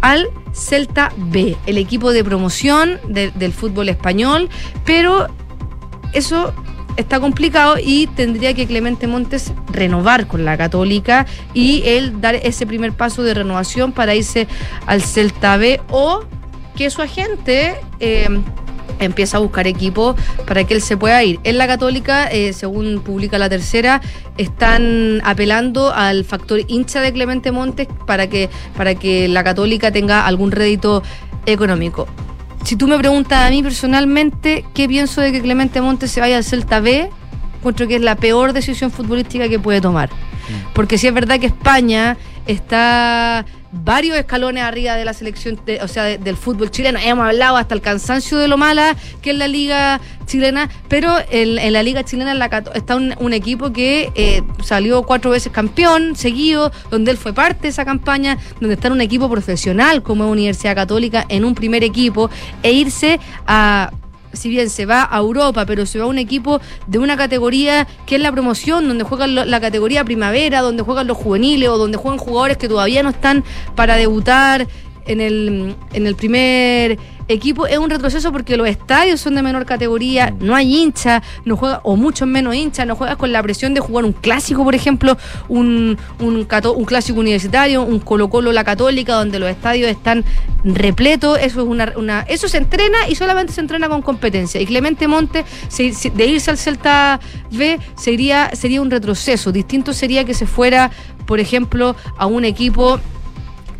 al 0.00 0.28
Celta 0.52 1.12
B, 1.16 1.56
el 1.66 1.78
equipo 1.78 2.12
de 2.12 2.22
promoción 2.24 2.98
de- 3.08 3.30
del 3.32 3.52
fútbol 3.52 3.88
español, 3.88 4.48
pero 4.84 5.26
eso 6.12 6.52
está 6.96 7.20
complicado 7.20 7.76
y 7.82 8.06
tendría 8.08 8.54
que 8.54 8.66
Clemente 8.66 9.06
Montes 9.06 9.52
renovar 9.70 10.26
con 10.26 10.44
la 10.44 10.56
Católica 10.56 11.26
y 11.54 11.82
él 11.84 12.20
dar 12.20 12.34
ese 12.36 12.66
primer 12.66 12.92
paso 12.92 13.22
de 13.22 13.34
renovación 13.34 13.92
para 13.92 14.14
irse 14.14 14.48
al 14.86 15.00
Celta 15.02 15.56
B 15.56 15.80
o 15.90 16.24
que 16.76 16.90
su 16.90 17.02
agente 17.02 17.74
eh, 18.00 18.28
empieza 18.98 19.36
a 19.36 19.40
buscar 19.40 19.66
equipo 19.66 20.16
para 20.46 20.64
que 20.64 20.74
él 20.74 20.82
se 20.82 20.96
pueda 20.96 21.22
ir. 21.24 21.40
En 21.44 21.58
la 21.58 21.66
Católica, 21.66 22.26
eh, 22.26 22.52
según 22.52 23.00
publica 23.00 23.38
la 23.38 23.48
tercera, 23.48 24.00
están 24.36 25.20
apelando 25.24 25.92
al 25.92 26.24
factor 26.24 26.60
hincha 26.68 27.00
de 27.00 27.12
Clemente 27.12 27.52
Montes 27.52 27.88
para 28.06 28.28
que, 28.28 28.48
para 28.76 28.94
que 28.94 29.28
la 29.28 29.44
Católica 29.44 29.90
tenga 29.92 30.26
algún 30.26 30.52
rédito 30.52 31.02
económico. 31.46 32.06
Si 32.64 32.76
tú 32.76 32.88
me 32.88 32.98
preguntas 32.98 33.46
a 33.46 33.50
mí 33.50 33.62
personalmente 33.62 34.64
qué 34.74 34.88
pienso 34.88 35.20
de 35.20 35.32
que 35.32 35.40
Clemente 35.40 35.80
Montes 35.80 36.10
se 36.10 36.20
vaya 36.20 36.36
al 36.36 36.44
Celta 36.44 36.80
B, 36.80 37.08
encuentro 37.58 37.88
que 37.88 37.96
es 37.96 38.02
la 38.02 38.16
peor 38.16 38.52
decisión 38.52 38.90
futbolística 38.90 39.48
que 39.48 39.58
puede 39.58 39.80
tomar. 39.80 40.10
Porque 40.74 40.98
si 40.98 41.06
es 41.06 41.14
verdad 41.14 41.38
que 41.40 41.46
España 41.46 42.16
está 42.46 43.44
varios 43.70 44.16
escalones 44.16 44.62
arriba 44.62 44.94
de 44.96 45.04
la 45.04 45.12
selección, 45.12 45.60
o 45.82 45.88
sea, 45.88 46.04
de- 46.04 46.16
del 46.16 46.38
fútbol 46.38 46.70
chileno. 46.70 46.98
Hemos 46.98 47.26
hablado 47.26 47.58
hasta 47.58 47.74
el 47.74 47.82
cansancio 47.82 48.38
de 48.38 48.48
lo 48.48 48.56
mala 48.56 48.96
que 49.20 49.32
es 49.32 49.36
la 49.36 49.46
liga 49.46 50.00
chilena, 50.24 50.70
pero 50.88 51.16
en, 51.30 51.72
la 51.74 51.82
liga 51.82 52.02
chilena 52.02 52.32
está 52.74 52.96
un, 52.96 53.14
un 53.18 53.32
equipo 53.34 53.70
que 53.70 54.10
eh, 54.14 54.42
salió 54.64 55.02
cuatro 55.02 55.30
veces 55.32 55.52
campeón 55.52 56.16
seguido, 56.16 56.72
donde 56.90 57.10
él 57.10 57.18
fue 57.18 57.34
parte 57.34 57.62
de 57.64 57.68
esa 57.68 57.84
campaña, 57.84 58.38
donde 58.58 58.74
está 58.74 58.86
en 58.88 58.94
un 58.94 59.00
equipo 59.02 59.28
profesional 59.28 60.02
como 60.02 60.24
es 60.24 60.30
Universidad 60.30 60.74
Católica, 60.74 61.26
en 61.28 61.44
un 61.44 61.54
primer 61.54 61.84
equipo, 61.84 62.30
e 62.62 62.72
irse 62.72 63.20
a 63.46 63.90
si 64.32 64.48
bien 64.48 64.70
se 64.70 64.86
va 64.86 65.08
a 65.10 65.18
Europa, 65.18 65.64
pero 65.66 65.86
se 65.86 65.98
va 65.98 66.04
a 66.04 66.08
un 66.08 66.18
equipo 66.18 66.60
de 66.86 66.98
una 66.98 67.16
categoría 67.16 67.86
que 68.06 68.16
es 68.16 68.20
la 68.20 68.32
promoción, 68.32 68.88
donde 68.88 69.04
juegan 69.04 69.34
la 69.34 69.60
categoría 69.60 70.04
primavera, 70.04 70.60
donde 70.60 70.82
juegan 70.82 71.06
los 71.06 71.16
juveniles 71.16 71.68
o 71.68 71.78
donde 71.78 71.96
juegan 71.96 72.18
jugadores 72.18 72.56
que 72.56 72.68
todavía 72.68 73.02
no 73.02 73.10
están 73.10 73.44
para 73.74 73.96
debutar 73.96 74.66
en 75.06 75.20
el, 75.20 75.74
en 75.92 76.06
el 76.06 76.14
primer 76.14 76.98
equipo, 77.28 77.66
es 77.66 77.78
un 77.78 77.90
retroceso 77.90 78.32
porque 78.32 78.56
los 78.56 78.66
estadios 78.68 79.20
son 79.20 79.34
de 79.34 79.42
menor 79.42 79.66
categoría, 79.66 80.34
no 80.40 80.54
hay 80.56 80.74
hinchas, 80.76 81.22
no 81.44 81.56
juega, 81.56 81.80
o 81.84 81.96
muchos 81.96 82.26
menos 82.26 82.54
hinchas, 82.54 82.86
no 82.86 82.96
juegas 82.96 83.16
con 83.16 83.30
la 83.32 83.42
presión 83.42 83.74
de 83.74 83.80
jugar 83.80 84.04
un 84.04 84.12
clásico, 84.12 84.64
por 84.64 84.74
ejemplo, 84.74 85.16
un, 85.48 85.98
un, 86.20 86.44
cato- 86.44 86.72
un 86.74 86.84
clásico 86.84 87.20
universitario, 87.20 87.82
un 87.82 88.00
Colo 88.00 88.30
Colo 88.30 88.50
La 88.52 88.64
Católica, 88.64 89.14
donde 89.14 89.38
los 89.38 89.50
estadios 89.50 89.90
están 89.90 90.24
repletos, 90.64 91.38
eso 91.40 91.62
es 91.62 91.68
una, 91.68 91.92
una 91.96 92.22
eso 92.22 92.48
se 92.48 92.56
entrena 92.58 93.08
y 93.08 93.14
solamente 93.14 93.52
se 93.52 93.60
entrena 93.60 93.88
con 93.88 94.02
competencia. 94.02 94.60
Y 94.60 94.66
Clemente 94.66 95.06
Monte, 95.06 95.44
se- 95.68 95.92
se- 95.92 96.10
de 96.10 96.26
irse 96.26 96.50
al 96.50 96.58
Celta 96.58 97.20
B, 97.50 97.78
sería, 97.96 98.50
sería 98.54 98.80
un 98.80 98.90
retroceso. 98.90 99.52
Distinto 99.52 99.92
sería 99.92 100.24
que 100.24 100.34
se 100.34 100.46
fuera, 100.46 100.90
por 101.26 101.40
ejemplo, 101.40 101.94
a 102.16 102.26
un 102.26 102.44
equipo 102.44 102.98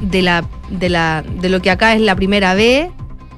de 0.00 0.22
la, 0.22 0.44
de 0.70 0.88
la, 0.88 1.24
de 1.40 1.48
lo 1.48 1.60
que 1.60 1.70
acá 1.70 1.94
es 1.94 2.00
la 2.00 2.14
primera 2.14 2.54
B 2.54 2.90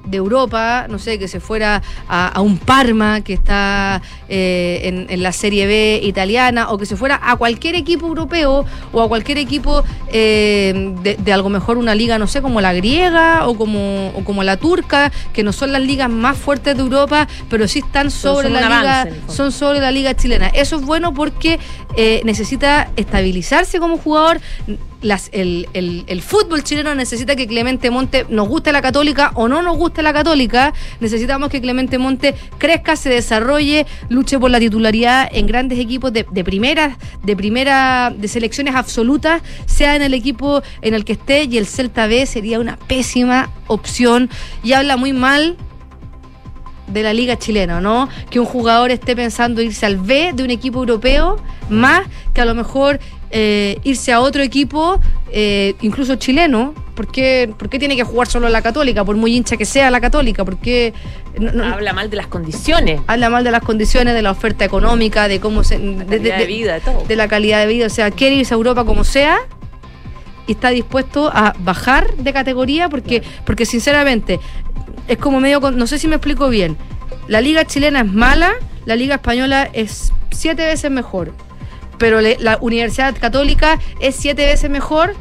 de 0.05 0.17
Europa, 0.17 0.87
no 0.89 0.99
sé, 0.99 1.19
que 1.19 1.29
se 1.29 1.41
fuera 1.41 1.83
a, 2.09 2.29
a 2.29 2.41
un 2.41 2.59
Parma 2.59 3.21
que 3.23 3.33
está 3.33 4.03
eh, 4.29 4.81
en, 4.85 5.07
en 5.09 5.23
la 5.23 5.33
Serie 5.33 5.67
B 5.67 6.01
italiana, 6.03 6.71
o 6.71 6.79
que 6.79 6.87
se 6.87 6.97
fuera 6.97 7.21
a 7.23 7.37
cualquier 7.37 7.75
equipo 7.75 8.07
europeo 8.07 8.65
o 8.93 9.03
a 9.03 9.09
cualquier 9.09 9.39
equipo 9.39 9.85
eh, 10.13 10.95
de, 11.03 11.17
de 11.17 11.33
algo 11.33 11.49
mejor 11.49 11.79
una 11.79 11.95
liga, 11.95 12.19
no 12.19 12.27
sé, 12.27 12.43
como 12.43 12.61
la 12.61 12.73
griega 12.73 13.47
o 13.47 13.57
como, 13.57 14.09
o 14.15 14.25
como 14.25 14.43
la 14.43 14.57
turca, 14.57 15.13
que 15.33 15.43
no 15.43 15.53
son 15.53 15.73
las 15.73 15.83
ligas 15.83 16.11
más 16.11 16.37
fuertes 16.37 16.77
de 16.77 16.83
Europa, 16.83 17.29
pero 17.49 17.69
sí 17.69 17.81
están 17.81 18.11
sobre 18.11 18.51
la 18.51 18.61
liga, 18.63 19.03
avance, 19.03 19.21
son 19.29 19.53
sobre 19.53 19.81
la 19.81 19.91
liga 19.91 20.15
chilena. 20.15 20.49
Eso 20.49 20.77
es 20.77 20.83
bueno 20.83 21.15
porque 21.15 21.59
eh, 21.97 22.21
necesita 22.25 22.91
estabilizarse 22.97 23.79
como 23.79 23.99
jugador. 23.99 24.41
El, 25.03 26.23
fútbol 26.23 26.63
chileno 26.63 26.95
necesita 26.95 27.35
que 27.35 27.47
Clemente 27.47 27.91
Monte 27.91 28.27
nos 28.29 28.49
guste 28.49 28.71
la 28.71 28.83
católica 28.83 29.33
o 29.35 29.49
no 29.49 29.63
nos 29.63 29.77
guste 29.77 30.03
la 30.03 30.13
católica. 30.13 30.75
Necesitamos 31.01 31.49
que 31.49 31.61
Clemente 31.61 31.99
Monte 31.99 32.35
crezca, 32.59 32.97
se 32.97 33.09
desarrolle, 33.09 33.87
luche 34.09 34.39
por 34.39 34.51
la 34.51 34.59
titularidad 34.59 35.29
en 35.33 35.47
grandes 35.47 35.79
equipos 35.79 36.13
de, 36.13 36.27
de 36.31 36.45
primera, 36.45 36.99
de 37.23 37.37
primera, 37.37 38.13
de 38.15 38.29
selecciones 38.29 38.75
absolutas, 38.75 39.43
sea 39.67 39.97
en 39.97 40.03
el 40.03 40.13
equipo 40.13 40.63
en 40.83 40.95
el 40.95 41.05
que 41.05 41.13
esté 41.13 41.45
y 41.45 41.57
el 41.57 41.67
Celta 41.67 42.07
B 42.07 42.27
sería 42.27 42.61
una 42.61 42.77
pésima 42.77 43.51
opción 43.69 44.29
y 44.63 44.73
habla 44.75 44.97
muy 44.97 45.13
mal 45.13 45.57
de 46.93 47.03
la 47.03 47.13
liga 47.13 47.39
chilena, 47.39 47.81
¿no? 47.81 48.09
Que 48.31 48.41
un 48.41 48.47
jugador 48.47 48.91
esté 48.91 49.17
pensando 49.17 49.63
irse 49.63 49.87
al 49.87 49.97
B 49.97 50.33
de 50.35 50.43
un 50.43 50.51
equipo 50.51 50.81
europeo, 50.81 51.37
más 51.69 52.03
que 52.35 52.41
a 52.41 52.45
lo 52.45 52.55
mejor 52.55 53.01
eh, 53.31 53.79
irse 53.85 54.13
a 54.13 54.21
otro 54.21 54.43
equipo, 54.43 55.01
eh, 55.33 55.75
incluso 55.83 56.17
chileno. 56.17 56.75
¿Por 56.95 57.11
qué, 57.11 57.51
por 57.57 57.71
qué 57.71 57.79
tiene 57.79 57.97
que 57.97 58.05
jugar 58.05 58.27
solo 58.29 58.49
la 58.51 58.61
católica? 58.61 59.05
Por 59.05 59.17
muy 59.17 59.35
hincha 59.35 59.57
que 59.57 59.65
sea 59.65 59.91
la 59.91 60.01
católica, 60.03 60.45
porque 60.45 60.93
Habla 61.73 61.93
mal 61.95 62.11
de 62.11 62.17
las 62.17 62.27
condiciones. 62.27 63.01
habla 63.07 63.31
mal 63.31 63.43
de 63.43 63.51
las 63.51 63.63
condiciones, 63.63 64.13
de 64.15 64.21
la 64.21 64.33
oferta 64.33 64.65
económica, 64.67 65.27
de 65.29 65.41
cómo 65.41 65.65
se... 65.65 65.79
De, 65.79 66.05
calidad 66.05 66.39
de 66.39 66.47
vida, 66.47 66.75
de 66.75 66.81
todo. 66.81 67.05
de 67.07 67.17
la 67.17 67.27
calidad 67.29 67.61
de 67.61 67.67
vida. 67.73 67.87
O 67.87 67.91
sea, 67.91 68.11
quiere 68.11 68.35
irse 68.35 68.53
a 68.53 68.57
Europa 68.57 68.85
como 68.85 69.05
sea 69.05 69.39
y 70.47 70.53
está 70.53 70.71
dispuesto 70.71 71.31
a 71.33 71.55
bajar 71.61 72.15
de 72.17 72.33
categoría 72.35 72.89
porque, 72.91 73.23
porque 73.47 73.65
sinceramente, 73.65 74.39
es 75.09 75.17
como 75.17 75.41
medio... 75.41 75.61
con- 75.63 75.79
No 75.79 75.87
sé 75.87 75.99
si 75.99 76.07
me 76.07 76.17
explico 76.17 76.49
bien. 76.51 76.77
La 77.29 77.41
liga 77.41 77.65
chilena 77.65 78.01
es 78.01 78.13
mala, 78.13 78.53
la 78.85 78.97
liga 78.97 79.15
española 79.15 79.71
es 79.73 80.13
siete 80.33 80.67
veces 80.67 80.91
mejor. 80.91 81.33
Pero 82.01 82.21
la 82.23 82.57
Universidad 82.63 83.15
Católica 83.17 83.79
es 84.01 84.17
siete 84.17 84.47
veces 84.47 84.71
mejor 84.71 85.15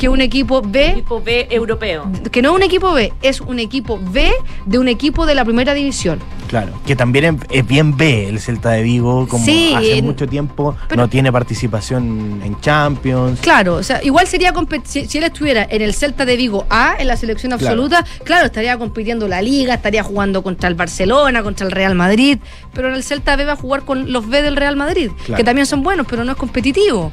que 0.00 0.08
un 0.08 0.22
equipo 0.22 0.62
B 0.62 0.92
Equipo 0.92 1.20
B 1.20 1.46
europeo. 1.50 2.10
que 2.32 2.40
no 2.40 2.48
es 2.52 2.56
un 2.56 2.62
equipo 2.62 2.90
B, 2.94 3.12
es 3.20 3.42
un 3.42 3.58
equipo 3.58 4.00
B 4.02 4.32
de 4.64 4.78
un 4.78 4.88
equipo 4.88 5.26
de 5.26 5.34
la 5.34 5.44
primera 5.44 5.74
división. 5.74 6.18
Claro, 6.48 6.72
que 6.86 6.96
también 6.96 7.38
es, 7.50 7.66
bien 7.66 7.98
B 7.98 8.26
el 8.28 8.40
Celta 8.40 8.70
de 8.70 8.82
Vigo, 8.82 9.28
como 9.28 9.44
Sí, 9.44 9.74
hace 9.76 9.98
en- 9.98 10.06
mucho 10.06 10.26
tiempo 10.26 10.74
pero- 10.88 11.02
no 11.02 11.08
tiene 11.08 11.30
participación 11.30 12.40
en 12.42 12.58
Champions. 12.60 13.40
Claro, 13.40 13.74
o 13.74 13.82
sea, 13.82 14.02
igual 14.02 14.26
sería 14.26 14.54
si, 14.84 15.06
si 15.06 15.18
él 15.18 15.24
estuviera 15.24 15.66
en 15.68 15.82
el 15.82 15.92
Celta 15.92 16.24
de 16.24 16.34
Vigo 16.36 16.64
A, 16.70 16.94
en 16.98 17.06
la 17.06 17.18
selección 17.18 17.50
Claro. 17.50 17.66
absoluta, 17.66 18.04
claro. 18.24 18.46
estaría 18.46 18.78
compitiendo 18.78 19.28
la 19.28 19.42
liga, 19.42 19.74
estaría 19.74 20.02
jugando 20.02 20.42
contra 20.42 20.70
el 20.70 20.76
Barcelona, 20.76 21.42
contra 21.42 21.66
el 21.66 21.72
Real 21.72 21.94
Madrid, 21.94 22.38
pero 22.72 22.88
en 22.88 22.94
el 22.94 23.02
Celta 23.04 23.36
B 23.36 23.44
va 23.44 23.52
a 23.52 23.56
jugar 23.56 23.82
con 23.84 24.10
los 24.10 24.26
B 24.26 24.40
del 24.40 24.56
Real 24.56 24.76
Madrid, 24.76 25.10
Claro. 25.26 25.36
que 25.36 25.44
también 25.44 25.66
son 25.66 25.82
buenos, 25.82 26.06
pero 26.08 26.24
no 26.24 26.32
es 26.32 26.38
competitivo. 26.38 27.12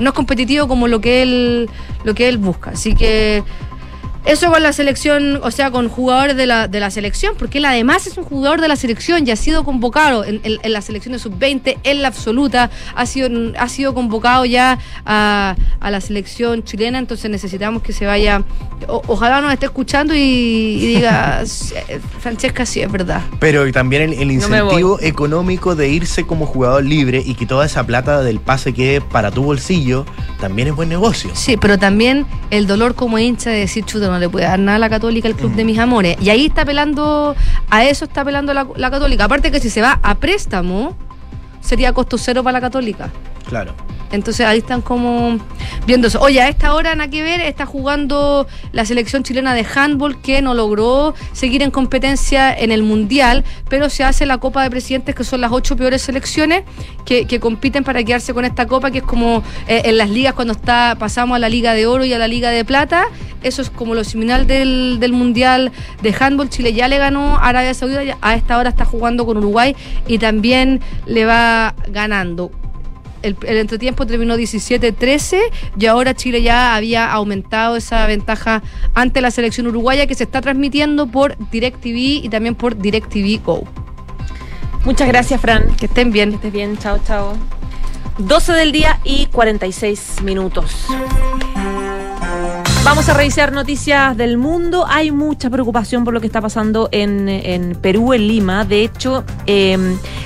No 0.00 0.10
es 0.10 0.14
competitivo 0.14 0.68
como 0.68 0.88
lo 0.88 1.00
que 1.00 1.22
él 1.22 1.70
lo 2.04 2.14
que 2.14 2.28
él 2.28 2.38
busca. 2.38 2.70
Así 2.70 2.94
que 2.94 3.42
Eso 4.26 4.50
con 4.52 4.62
la 4.62 4.72
selección, 4.72 5.40
o 5.42 5.50
sea, 5.50 5.70
con 5.70 5.88
jugadores 5.88 6.36
de 6.36 6.46
la, 6.46 6.68
de 6.68 6.78
la 6.78 6.90
selección, 6.90 7.34
porque 7.38 7.58
él 7.58 7.64
además 7.64 8.06
es 8.06 8.18
un 8.18 8.24
jugador 8.24 8.60
de 8.60 8.68
la 8.68 8.76
selección 8.76 9.26
y 9.26 9.30
ha 9.30 9.36
sido 9.36 9.64
convocado 9.64 10.24
en, 10.24 10.40
en, 10.44 10.58
en 10.62 10.72
la 10.72 10.82
selección 10.82 11.12
de 11.14 11.18
sub-20, 11.18 11.78
en 11.82 12.02
la 12.02 12.08
absoluta, 12.08 12.70
ha 12.94 13.06
sido, 13.06 13.28
ha 13.58 13.68
sido 13.68 13.94
convocado 13.94 14.44
ya 14.44 14.78
a, 15.06 15.56
a 15.80 15.90
la 15.90 16.00
selección 16.02 16.62
chilena, 16.64 16.98
entonces 16.98 17.30
necesitamos 17.30 17.82
que 17.82 17.94
se 17.94 18.04
vaya, 18.04 18.42
o- 18.88 19.02
ojalá 19.06 19.40
nos 19.40 19.52
esté 19.54 19.66
escuchando 19.66 20.14
y, 20.14 20.18
y 20.18 20.86
diga, 20.96 21.40
"Sí, 21.46 21.74
Francesca, 22.20 22.66
sí, 22.66 22.82
es 22.82 22.92
verdad. 22.92 23.22
Pero 23.38 23.70
también 23.72 24.02
el, 24.02 24.12
el 24.14 24.26
No 24.28 24.32
incentivo 24.34 24.98
económico 25.00 25.74
de 25.74 25.88
irse 25.88 26.26
como 26.26 26.44
jugador 26.44 26.84
libre 26.84 27.22
y 27.24 27.34
que 27.36 27.46
toda 27.46 27.64
esa 27.64 27.84
plata 27.86 28.22
del 28.22 28.38
pase 28.40 28.74
quede 28.74 29.00
para 29.00 29.30
tu 29.30 29.42
bolsillo, 29.44 30.04
también 30.40 30.68
es 30.68 30.74
buen 30.76 30.88
negocio. 30.90 31.30
Sí, 31.34 31.56
pero 31.56 31.78
también 31.78 32.26
el 32.50 32.66
dolor 32.66 32.94
como 32.94 33.18
hincha 33.18 33.48
de 33.50 33.60
decir, 33.60 33.84
chuta, 33.86 34.09
no 34.10 34.18
le 34.18 34.28
puede 34.28 34.46
dar 34.46 34.58
nada 34.58 34.76
a 34.76 34.78
la 34.78 34.90
Católica 34.90 35.28
el 35.28 35.34
club 35.34 35.54
de 35.54 35.64
mis 35.64 35.78
amores. 35.78 36.16
Y 36.20 36.30
ahí 36.30 36.46
está 36.46 36.62
apelando, 36.62 37.34
a 37.70 37.84
eso 37.84 38.04
está 38.04 38.22
apelando 38.22 38.52
la, 38.54 38.66
la 38.76 38.90
Católica. 38.90 39.24
Aparte 39.24 39.50
que 39.50 39.60
si 39.60 39.70
se 39.70 39.80
va 39.80 39.98
a 40.02 40.14
préstamo, 40.16 40.96
sería 41.60 41.92
costo 41.92 42.18
cero 42.18 42.42
para 42.42 42.54
la 42.54 42.60
Católica. 42.60 43.10
Claro. 43.48 43.74
Entonces 44.12 44.46
ahí 44.46 44.58
están 44.58 44.82
como 44.82 45.38
viendo 45.86 46.08
eso. 46.08 46.20
Oye, 46.20 46.40
a 46.40 46.48
esta 46.48 46.74
hora 46.74 46.94
nada 46.94 47.10
que 47.10 47.22
ver, 47.22 47.40
está 47.40 47.66
jugando 47.66 48.46
la 48.72 48.84
selección 48.84 49.22
chilena 49.22 49.54
de 49.54 49.64
handball 49.74 50.20
que 50.20 50.42
no 50.42 50.54
logró 50.54 51.14
seguir 51.32 51.62
en 51.62 51.70
competencia 51.70 52.52
en 52.52 52.72
el 52.72 52.82
Mundial, 52.82 53.44
pero 53.68 53.88
se 53.88 54.04
hace 54.04 54.26
la 54.26 54.38
Copa 54.38 54.62
de 54.62 54.70
Presidentes, 54.70 55.14
que 55.14 55.24
son 55.24 55.40
las 55.40 55.52
ocho 55.52 55.76
peores 55.76 56.02
selecciones 56.02 56.64
que, 57.04 57.40
compiten 57.40 57.84
para 57.84 58.04
quedarse 58.04 58.34
con 58.34 58.44
esta 58.44 58.66
copa, 58.66 58.90
que 58.90 58.98
es 58.98 59.04
como 59.04 59.42
eh, 59.66 59.82
en 59.86 59.96
las 59.96 60.10
ligas 60.10 60.34
cuando 60.34 60.52
está 60.52 60.96
pasamos 60.98 61.36
a 61.36 61.38
la 61.38 61.48
Liga 61.48 61.72
de 61.72 61.86
Oro 61.86 62.04
y 62.04 62.12
a 62.12 62.18
la 62.18 62.28
Liga 62.28 62.50
de 62.50 62.64
Plata. 62.64 63.06
Eso 63.42 63.62
es 63.62 63.70
como 63.70 63.94
lo 63.94 64.04
similar 64.04 64.46
del, 64.46 64.98
del 65.00 65.12
Mundial 65.12 65.72
de 66.02 66.14
handball. 66.18 66.50
Chile 66.50 66.74
ya 66.74 66.88
le 66.88 66.98
ganó 66.98 67.36
a 67.36 67.48
Arabia 67.48 67.72
Saudita, 67.72 68.18
a 68.20 68.34
esta 68.34 68.58
hora 68.58 68.68
está 68.68 68.84
jugando 68.84 69.24
con 69.24 69.38
Uruguay 69.38 69.74
y 70.06 70.18
también 70.18 70.80
le 71.06 71.24
va 71.24 71.74
ganando 71.88 72.50
el, 73.22 73.36
el 73.46 73.58
entretiempo 73.58 74.06
terminó 74.06 74.36
17-13 74.36 75.40
y 75.78 75.86
ahora 75.86 76.14
Chile 76.14 76.42
ya 76.42 76.74
había 76.74 77.10
aumentado 77.10 77.76
esa 77.76 78.06
ventaja 78.06 78.62
ante 78.94 79.20
la 79.20 79.30
selección 79.30 79.66
uruguaya 79.66 80.06
que 80.06 80.14
se 80.14 80.24
está 80.24 80.40
transmitiendo 80.40 81.06
por 81.06 81.36
DirecTV 81.50 82.24
y 82.24 82.28
también 82.28 82.54
por 82.54 82.76
DirecTV 82.76 83.42
Go. 83.44 83.64
Muchas 84.84 85.08
gracias, 85.08 85.40
Fran. 85.40 85.74
Que 85.76 85.86
estén 85.86 86.10
bien. 86.10 86.30
Que 86.30 86.36
estés 86.36 86.52
bien, 86.52 86.78
chao, 86.78 86.98
chao. 87.06 87.36
12 88.18 88.52
del 88.52 88.72
día 88.72 89.00
y 89.04 89.26
46 89.26 90.22
minutos. 90.22 90.86
Vamos 92.82 93.08
a 93.10 93.14
revisar 93.14 93.52
noticias 93.52 94.16
del 94.16 94.38
mundo. 94.38 94.86
Hay 94.88 95.10
mucha 95.10 95.50
preocupación 95.50 96.02
por 96.02 96.14
lo 96.14 96.20
que 96.20 96.26
está 96.26 96.40
pasando 96.40 96.88
en, 96.92 97.28
en 97.28 97.74
Perú, 97.74 98.14
en 98.14 98.26
Lima. 98.26 98.64
De 98.64 98.82
hecho, 98.82 99.22
eh, 99.46 99.76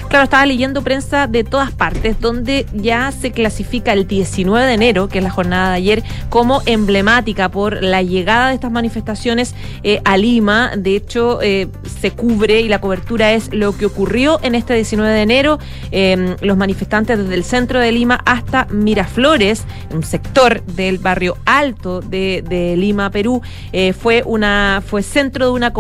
claro, 0.09 0.25
estaba 0.25 0.47
leyendo 0.47 0.83
prensa 0.83 1.27
de 1.27 1.43
todas 1.43 1.73
partes, 1.73 2.21
donde 2.21 2.67
ya 2.73 3.11
se 3.11 3.33
clasifica 3.33 3.93
el 3.93 4.07
19 4.07 4.67
de 4.67 4.73
enero, 4.73 5.09
que 5.09 5.19
es 5.19 5.25
la 5.25 5.31
jornada 5.31 5.71
de 5.71 5.77
ayer, 5.77 6.05
como 6.31 6.63
emblemática 6.67 7.49
por 7.49 7.83
la 7.83 8.03
llegada 8.03 8.51
de 8.51 8.55
estas 8.55 8.71
manifestaciones 8.71 9.57
eh, 9.83 10.01
a 10.05 10.17
Lima. 10.17 10.77
De 10.77 10.95
hecho, 10.95 11.43
eh, 11.43 11.67
se 12.01 12.13
cubre 12.13 12.61
y 12.61 12.69
la 12.69 12.81
cobertura 12.81 13.33
es 13.33 13.53
lo 13.53 13.77
que 13.77 13.87
ocurrió 13.87 14.39
en 14.45 14.55
este 14.55 14.75
19 14.75 15.13
de 15.13 15.23
enero. 15.23 15.59
Eh, 15.91 16.37
los 16.41 16.57
manifestantes 16.57 17.19
desde 17.19 17.35
el 17.35 17.43
centro 17.43 17.81
de 17.81 17.91
Lima 17.91 18.21
hasta 18.25 18.67
Miraflores, 18.71 19.65
un 19.93 20.05
sector 20.05 20.63
del 20.63 20.99
barrio 20.99 21.37
alto 21.45 22.01
de, 22.01 22.44
de 22.45 22.77
Lima, 22.77 23.11
Perú, 23.11 23.43
eh, 23.73 23.93
fue 23.93 24.23
una 24.25 24.83
fue 24.87 25.03
centro 25.03 25.47
de 25.47 25.53
una 25.53 25.73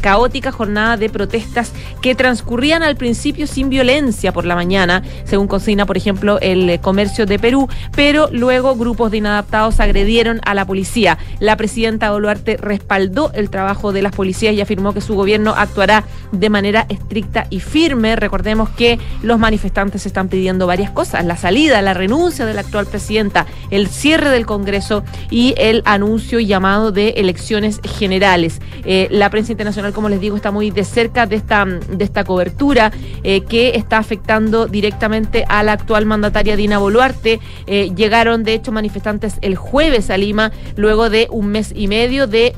caótica 0.00 0.52
jornada 0.52 0.96
de 0.96 1.10
protestas 1.10 1.72
que 2.00 2.14
transcurrían 2.14 2.82
al 2.82 2.96
principio 2.96 3.46
sin 3.46 3.68
violencia 3.68 4.32
por 4.32 4.44
la 4.44 4.54
mañana, 4.54 5.02
según 5.24 5.48
consigna, 5.48 5.86
por 5.86 5.96
ejemplo, 5.96 6.38
el 6.40 6.80
comercio 6.80 7.26
de 7.26 7.38
Perú, 7.38 7.68
pero 7.94 8.28
luego 8.32 8.76
grupos 8.76 9.10
de 9.10 9.18
inadaptados 9.18 9.80
agredieron 9.80 10.40
a 10.44 10.54
la 10.54 10.64
policía. 10.64 11.18
La 11.40 11.56
presidenta 11.56 12.10
Boluarte 12.10 12.56
respaldó 12.56 13.30
el 13.34 13.50
trabajo 13.50 13.92
de 13.92 14.02
las 14.02 14.14
policías 14.14 14.54
y 14.54 14.60
afirmó 14.60 14.92
que 14.94 15.00
su 15.00 15.14
gobierno 15.14 15.54
actuará 15.56 16.04
de 16.32 16.50
manera 16.50 16.86
estricta 16.88 17.46
y 17.50 17.60
firme. 17.60 18.16
Recordemos 18.16 18.70
que 18.70 18.98
los 19.22 19.38
manifestantes 19.38 20.06
están 20.06 20.28
pidiendo 20.28 20.66
varias 20.66 20.90
cosas, 20.90 21.24
la 21.24 21.36
salida, 21.36 21.82
la 21.82 21.94
renuncia 21.94 22.46
de 22.46 22.54
la 22.54 22.60
actual 22.60 22.86
presidenta, 22.86 23.46
el 23.70 23.88
cierre 23.88 24.30
del 24.30 24.46
Congreso 24.46 25.02
y 25.30 25.54
el 25.58 25.82
anuncio 25.88 26.38
y 26.38 26.46
llamado 26.46 26.92
de 26.92 27.10
elecciones 27.16 27.80
generales. 27.82 28.60
Eh, 28.84 29.08
la 29.10 29.30
prensa 29.30 29.52
internacional, 29.52 29.92
como 29.92 30.08
les 30.08 30.20
digo, 30.20 30.36
está 30.36 30.50
muy 30.50 30.70
de 30.70 30.84
cerca 30.84 31.26
de 31.26 31.36
esta, 31.36 31.64
de 31.64 32.04
esta 32.04 32.24
cobertura 32.24 32.92
eh, 33.22 33.40
que 33.42 33.70
está 33.70 33.98
afectando 33.98 34.66
directamente 34.66 35.44
a 35.48 35.62
la 35.62 35.72
actual 35.72 36.06
mandataria 36.06 36.56
Dina 36.56 36.78
Boluarte. 36.78 37.40
Eh, 37.66 37.90
llegaron, 37.96 38.44
de 38.44 38.54
hecho, 38.54 38.70
manifestantes 38.70 39.34
el 39.40 39.56
jueves 39.56 40.10
a 40.10 40.18
Lima, 40.18 40.52
luego 40.76 41.08
de 41.10 41.26
un 41.30 41.46
mes 41.48 41.72
y 41.74 41.88
medio 41.88 42.26
de 42.26 42.54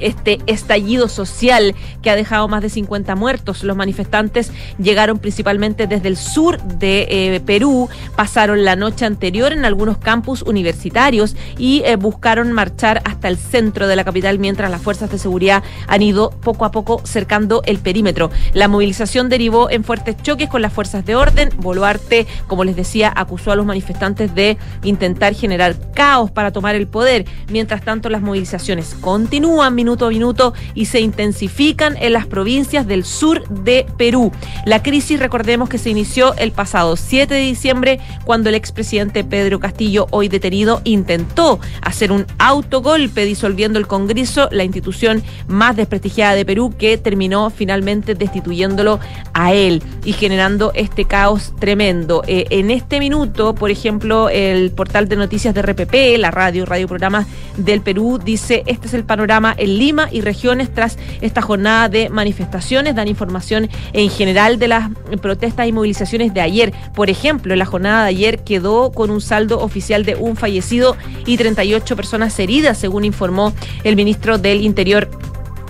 este 0.00 0.40
estallido 0.46 1.08
social 1.08 1.74
que 2.02 2.10
ha 2.10 2.16
dejado 2.16 2.48
más 2.48 2.62
de 2.62 2.70
50 2.70 3.14
muertos. 3.14 3.64
Los 3.64 3.76
manifestantes 3.76 4.50
llegaron 4.78 5.18
principalmente 5.18 5.86
desde 5.86 6.08
el 6.08 6.16
sur 6.16 6.62
de 6.62 7.06
eh, 7.10 7.40
Perú, 7.40 7.88
pasaron 8.16 8.64
la 8.64 8.76
noche 8.76 9.04
anterior 9.04 9.52
en 9.52 9.64
algunos 9.64 9.98
campus 9.98 10.42
universitarios 10.42 11.36
y 11.58 11.82
eh, 11.84 11.96
buscaron 11.96 12.52
marchar 12.52 13.02
hasta 13.04 13.28
el 13.28 13.36
centro 13.36 13.86
de 13.86 13.96
la 13.96 14.04
capital 14.04 14.38
mientras 14.38 14.70
las 14.70 14.82
fuerzas 14.82 15.10
de 15.10 15.18
seguridad 15.18 15.62
han 15.86 16.02
ido 16.02 16.30
poco 16.30 16.64
a 16.64 16.70
poco 16.70 17.00
cercando 17.04 17.62
el 17.64 17.78
perímetro. 17.78 18.30
La 18.52 18.68
movilización 18.68 19.28
derivó 19.28 19.70
en 19.70 19.84
fuertes 19.84 20.16
choques 20.22 20.48
con 20.48 20.62
las 20.62 20.72
fuerzas 20.72 21.04
de 21.04 21.14
orden. 21.14 21.50
Boluarte, 21.58 22.26
como 22.46 22.64
les 22.64 22.76
decía, 22.76 23.12
acusó 23.14 23.52
a 23.52 23.56
los 23.56 23.66
manifestantes 23.66 24.34
de 24.34 24.58
intentar 24.82 25.34
generar 25.34 25.76
caos 25.92 26.30
para 26.30 26.52
tomar 26.52 26.74
el 26.74 26.86
poder. 26.86 27.24
Mientras 27.48 27.82
tanto, 27.82 28.08
las 28.08 28.22
movilizaciones 28.22 28.94
continúan 29.00 29.74
minuto 29.84 30.06
a 30.06 30.08
minuto 30.08 30.54
y 30.74 30.86
se 30.86 31.00
intensifican 31.00 31.96
en 31.98 32.14
las 32.14 32.26
provincias 32.26 32.86
del 32.86 33.04
sur 33.04 33.46
de 33.48 33.86
Perú. 33.98 34.32
La 34.64 34.82
crisis, 34.82 35.20
recordemos 35.20 35.68
que 35.68 35.76
se 35.76 35.90
inició 35.90 36.34
el 36.36 36.52
pasado 36.52 36.96
7 36.96 37.34
de 37.34 37.40
diciembre 37.40 38.00
cuando 38.24 38.48
el 38.48 38.54
expresidente 38.54 39.24
Pedro 39.24 39.60
Castillo, 39.60 40.06
hoy 40.10 40.28
detenido, 40.28 40.80
intentó 40.84 41.60
hacer 41.82 42.12
un 42.12 42.26
autogolpe 42.38 43.26
disolviendo 43.26 43.78
el 43.78 43.86
Congreso, 43.86 44.48
la 44.50 44.64
institución 44.64 45.22
más 45.48 45.76
desprestigiada 45.76 46.34
de 46.34 46.46
Perú, 46.46 46.74
que 46.78 46.96
terminó 46.96 47.50
finalmente 47.50 48.14
destituyéndolo 48.14 49.00
a 49.34 49.52
él 49.52 49.82
y 50.04 50.14
generando 50.14 50.72
este 50.74 51.04
caos 51.04 51.52
tremendo. 51.58 52.22
Eh, 52.26 52.46
en 52.50 52.70
este 52.70 53.00
minuto, 53.00 53.54
por 53.54 53.70
ejemplo, 53.70 54.30
el 54.30 54.70
portal 54.70 55.08
de 55.08 55.16
noticias 55.16 55.54
de 55.54 55.60
RPP, 55.60 56.18
la 56.18 56.30
radio, 56.30 56.64
Radio 56.64 56.88
Programas 56.88 57.26
del 57.58 57.82
Perú, 57.82 58.18
dice, 58.24 58.62
este 58.66 58.86
es 58.86 58.94
el 58.94 59.04
panorama 59.04 59.54
en 59.56 59.73
Lima 59.78 60.08
y 60.10 60.20
regiones 60.20 60.72
tras 60.72 60.98
esta 61.20 61.42
jornada 61.42 61.88
de 61.88 62.08
manifestaciones, 62.10 62.94
dan 62.94 63.08
información 63.08 63.68
en 63.92 64.10
general 64.10 64.58
de 64.58 64.68
las 64.68 64.90
protestas 65.20 65.68
y 65.68 65.72
movilizaciones 65.72 66.32
de 66.32 66.40
ayer. 66.40 66.72
Por 66.94 67.10
ejemplo, 67.10 67.54
la 67.56 67.66
jornada 67.66 68.04
de 68.04 68.10
ayer 68.10 68.38
quedó 68.44 68.92
con 68.92 69.10
un 69.10 69.20
saldo 69.20 69.60
oficial 69.60 70.04
de 70.04 70.14
un 70.16 70.36
fallecido 70.36 70.96
y 71.26 71.36
38 71.36 71.96
personas 71.96 72.38
heridas, 72.38 72.78
según 72.78 73.04
informó 73.04 73.52
el 73.82 73.96
ministro 73.96 74.38
del 74.38 74.62
Interior. 74.62 75.08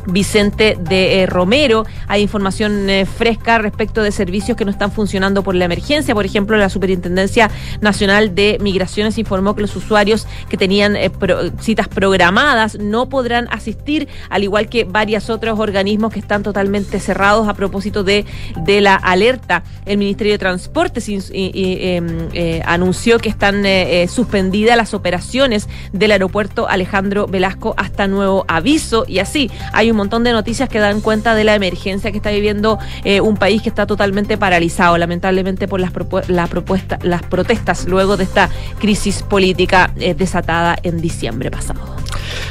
Vicente 0.07 0.77
de 0.79 1.23
eh, 1.23 1.27
Romero. 1.27 1.85
Hay 2.09 2.23
información 2.23 2.89
eh, 2.91 3.07
fresca 3.07 3.59
respecto 3.59 4.03
de 4.03 4.13
servicios 4.13 4.57
que 4.57 4.65
no 4.65 4.71
están 4.71 4.93
funcionando 4.93 5.43
por 5.43 5.55
la 5.55 5.65
emergencia. 5.65 6.15
Por 6.15 6.25
ejemplo, 6.25 6.57
la 6.57 6.69
Superintendencia 6.69 7.51
Nacional 7.81 8.35
de 8.35 8.59
Migraciones 8.61 9.19
informó 9.19 9.55
que 9.55 9.63
los 9.63 9.75
usuarios 9.77 10.27
que 10.49 10.57
tenían 10.57 10.97
eh, 10.97 11.11
citas 11.61 11.89
programadas 11.89 12.79
no 12.79 13.09
podrán 13.09 13.49
asistir, 13.51 14.09
al 14.31 14.45
igual 14.45 14.69
que 14.69 14.85
varios 14.85 15.31
otros 15.31 15.59
organismos 15.59 16.13
que 16.13 16.21
están 16.21 16.43
totalmente 16.43 17.01
cerrados 17.01 17.49
a 17.49 17.55
propósito 17.55 18.05
de, 18.05 18.25
de 18.65 18.81
la 18.81 18.95
alerta. 18.95 19.63
El 19.87 19.99
Ministerio 19.99 20.35
de 20.35 20.39
Transportes 20.39 21.09
em, 21.09 22.29
anunció 22.65 23.19
que 23.19 23.29
están 23.29 23.65
suspendidas 24.09 24.77
las 24.77 24.95
operaciones 24.95 25.69
del 25.93 26.13
aeropuerto 26.13 26.69
Alejandro 26.69 27.27
Velasco 27.27 27.75
hasta 27.77 28.07
nuevo 28.07 28.45
aviso 28.49 29.05
y 29.07 29.19
así 29.19 29.51
hay 29.73 29.91
un 29.91 29.94
montón 29.97 30.25
de 30.25 30.33
noticias 30.33 30.69
que 30.69 30.79
dan 30.79 31.01
cuenta 31.01 31.35
de 31.35 31.45
la 31.45 31.55
emergencia 31.55 32.11
que 32.11 32.19
está 32.19 32.31
viviendo 32.31 32.79
eh, 33.05 33.21
un 33.21 33.37
país 33.37 33.63
que 33.63 33.69
está 33.69 33.87
totalmente 33.87 34.37
paralizado 34.37 34.97
lamentablemente 34.99 35.69
por 35.69 35.81
las, 35.81 35.93
propu- 35.93 36.27
la 36.29 36.47
propuesta, 36.47 36.99
las 37.03 37.23
protestas 37.23 37.87
luego 37.87 38.17
de 38.17 38.25
esta 38.25 38.49
crisis 38.79 39.23
política 39.23 39.93
eh, 39.97 40.15
desatada 40.15 40.77
en 40.83 41.01
diciembre 41.01 41.51
pasado. 41.51 42.04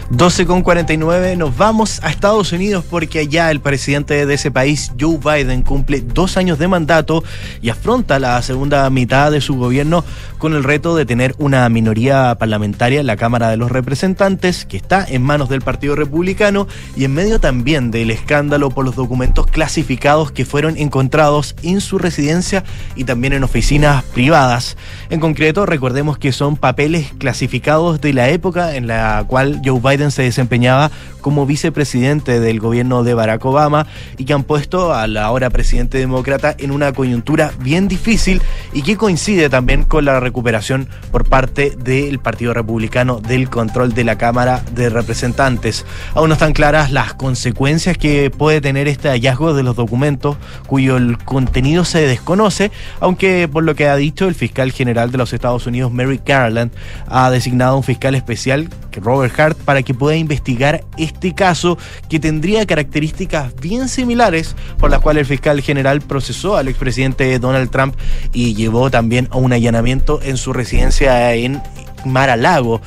12 0.09 0.45
con 0.45 0.61
49, 0.61 1.35
nos 1.35 1.55
vamos 1.57 1.99
a 2.03 2.09
Estados 2.09 2.51
Unidos 2.51 2.85
porque 2.89 3.19
allá 3.19 3.51
el 3.51 3.59
presidente 3.59 4.25
de 4.25 4.33
ese 4.33 4.51
país, 4.51 4.91
Joe 4.99 5.17
Biden, 5.17 5.61
cumple 5.61 6.01
dos 6.01 6.37
años 6.37 6.59
de 6.59 6.67
mandato 6.67 7.23
y 7.61 7.69
afronta 7.69 8.19
la 8.19 8.41
segunda 8.41 8.89
mitad 8.89 9.31
de 9.31 9.41
su 9.41 9.55
gobierno 9.55 10.03
con 10.37 10.53
el 10.53 10.63
reto 10.63 10.95
de 10.95 11.05
tener 11.05 11.35
una 11.37 11.67
minoría 11.69 12.35
parlamentaria 12.35 12.99
en 12.99 13.07
la 13.07 13.15
Cámara 13.15 13.49
de 13.49 13.57
los 13.57 13.71
Representantes, 13.71 14.65
que 14.65 14.77
está 14.77 15.05
en 15.07 15.21
manos 15.21 15.49
del 15.49 15.61
Partido 15.61 15.95
Republicano 15.95 16.67
y 16.95 17.05
en 17.05 17.13
medio 17.13 17.39
también 17.39 17.91
del 17.91 18.11
escándalo 18.11 18.69
por 18.69 18.83
los 18.85 18.95
documentos 18.95 19.47
clasificados 19.47 20.31
que 20.31 20.45
fueron 20.45 20.77
encontrados 20.77 21.55
en 21.63 21.81
su 21.81 21.97
residencia 21.97 22.63
y 22.95 23.05
también 23.05 23.33
en 23.33 23.43
oficinas 23.43 24.03
privadas. 24.03 24.77
En 25.09 25.19
concreto, 25.19 25.65
recordemos 25.65 26.17
que 26.17 26.31
son 26.31 26.57
papeles 26.57 27.13
clasificados 27.17 28.01
de 28.01 28.13
la 28.13 28.29
época 28.29 28.75
en 28.75 28.87
la 28.87 29.23
cual 29.27 29.61
Joe 29.63 29.79
Biden 29.79 30.11
se 30.11 30.23
desempeñaba 30.23 30.91
como 31.23 31.47
vicepresidente 31.47 32.39
del 32.39 32.59
gobierno 32.59 33.03
de 33.03 33.15
Barack 33.15 33.43
Obama 33.45 33.87
y 34.19 34.25
que 34.25 34.33
han 34.33 34.43
puesto 34.43 34.93
al 34.93 35.17
ahora 35.17 35.49
presidente 35.49 35.97
demócrata 35.97 36.55
en 36.59 36.69
una 36.69 36.93
coyuntura 36.93 37.51
bien 37.59 37.87
difícil 37.87 38.43
y 38.73 38.83
que 38.83 38.97
coincide 38.97 39.49
también 39.49 39.85
con 39.85 40.05
la 40.05 40.19
recuperación 40.19 40.87
por 41.11 41.27
parte 41.27 41.71
del 41.71 42.19
Partido 42.19 42.53
Republicano 42.53 43.19
del 43.19 43.49
control 43.49 43.93
de 43.93 44.03
la 44.03 44.17
Cámara 44.17 44.63
de 44.73 44.89
Representantes. 44.89 45.85
Aún 46.13 46.29
no 46.29 46.33
están 46.33 46.53
claras 46.53 46.91
las 46.91 47.13
consecuencias 47.13 47.97
que 47.97 48.29
puede 48.29 48.61
tener 48.61 48.87
este 48.87 49.09
hallazgo 49.09 49.53
de 49.53 49.63
los 49.63 49.75
documentos 49.75 50.37
cuyo 50.67 50.97
el 50.97 51.17
contenido 51.17 51.85
se 51.85 52.05
desconoce, 52.05 52.71
aunque 52.99 53.47
por 53.47 53.63
lo 53.63 53.75
que 53.75 53.87
ha 53.87 53.95
dicho 53.95 54.27
el 54.27 54.35
fiscal 54.35 54.71
general 54.71 55.11
de 55.11 55.17
los 55.17 55.31
Estados 55.31 55.65
Unidos, 55.65 55.91
Mary 55.93 56.19
Garland, 56.25 56.71
ha 57.07 57.29
designado 57.31 57.77
un 57.77 57.83
fiscal 57.83 58.13
especial, 58.15 58.69
Robert 59.01 59.39
Hart, 59.39 59.57
para 59.57 59.83
que 59.83 59.93
pueda 59.93 60.17
investigar 60.17 60.83
este 60.97 61.12
caso 61.35 61.77
que 62.09 62.19
tendría 62.19 62.65
características 62.65 63.55
bien 63.55 63.87
similares 63.87 64.55
por 64.77 64.91
las 64.91 64.99
cuales 64.99 65.21
el 65.21 65.27
fiscal 65.27 65.61
general 65.61 66.01
procesó 66.01 66.57
al 66.57 66.67
expresidente 66.67 67.39
Donald 67.39 67.69
Trump 67.69 67.95
y 68.33 68.55
llevó 68.55 68.91
también 68.91 69.27
a 69.31 69.37
un 69.37 69.53
allanamiento 69.53 70.19
en 70.21 70.37
su 70.37 70.53
residencia 70.53 71.33
en 71.33 71.61
Mar 72.05 72.29
a 72.29 72.35
Lago. 72.35 72.81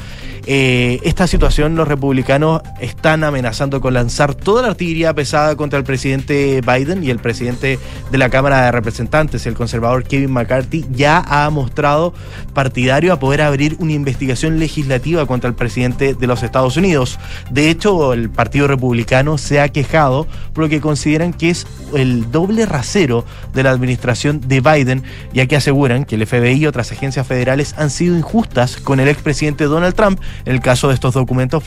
Eh, 0.48 1.00
esta 1.02 1.26
situación 1.26 1.74
los 1.74 1.88
republicanos 1.88 2.62
están 2.80 3.24
amenazando 3.24 3.80
con 3.80 3.94
lanzar 3.94 4.34
toda 4.34 4.62
la 4.62 4.68
artillería 4.68 5.12
pesada 5.12 5.56
contra 5.56 5.76
el 5.76 5.84
presidente 5.84 6.60
Biden 6.60 7.02
y 7.02 7.10
el 7.10 7.18
presidente 7.18 7.80
de 8.12 8.18
la 8.18 8.30
Cámara 8.30 8.62
de 8.62 8.72
Representantes, 8.72 9.44
el 9.46 9.54
conservador 9.54 10.04
Kevin 10.04 10.30
McCarthy, 10.30 10.84
ya 10.92 11.18
ha 11.26 11.50
mostrado 11.50 12.14
partidario 12.54 13.12
a 13.12 13.18
poder 13.18 13.42
abrir 13.42 13.76
una 13.80 13.92
investigación 13.92 14.60
legislativa 14.60 15.26
contra 15.26 15.48
el 15.48 15.56
presidente 15.56 16.14
de 16.14 16.26
los 16.28 16.44
Estados 16.44 16.76
Unidos. 16.76 17.18
De 17.50 17.68
hecho, 17.68 18.12
el 18.12 18.30
Partido 18.30 18.68
Republicano 18.68 19.38
se 19.38 19.60
ha 19.60 19.68
quejado 19.68 20.28
por 20.52 20.64
lo 20.64 20.70
que 20.70 20.80
consideran 20.80 21.32
que 21.32 21.50
es 21.50 21.66
el 21.92 22.30
doble 22.30 22.66
rasero 22.66 23.24
de 23.52 23.64
la 23.64 23.70
administración 23.70 24.40
de 24.46 24.60
Biden, 24.60 25.02
ya 25.32 25.46
que 25.46 25.56
aseguran 25.56 26.04
que 26.04 26.14
el 26.14 26.24
FBI 26.24 26.52
y 26.52 26.66
otras 26.66 26.92
agencias 26.92 27.26
federales 27.26 27.74
han 27.78 27.90
sido 27.90 28.16
injustas 28.16 28.76
con 28.76 29.00
el 29.00 29.08
expresidente 29.08 29.64
Donald 29.64 29.94
Trump 29.94 30.20
el 30.44 30.60
caso 30.60 30.88
de 30.88 30.94
estos 30.94 31.14
documentos 31.14 31.62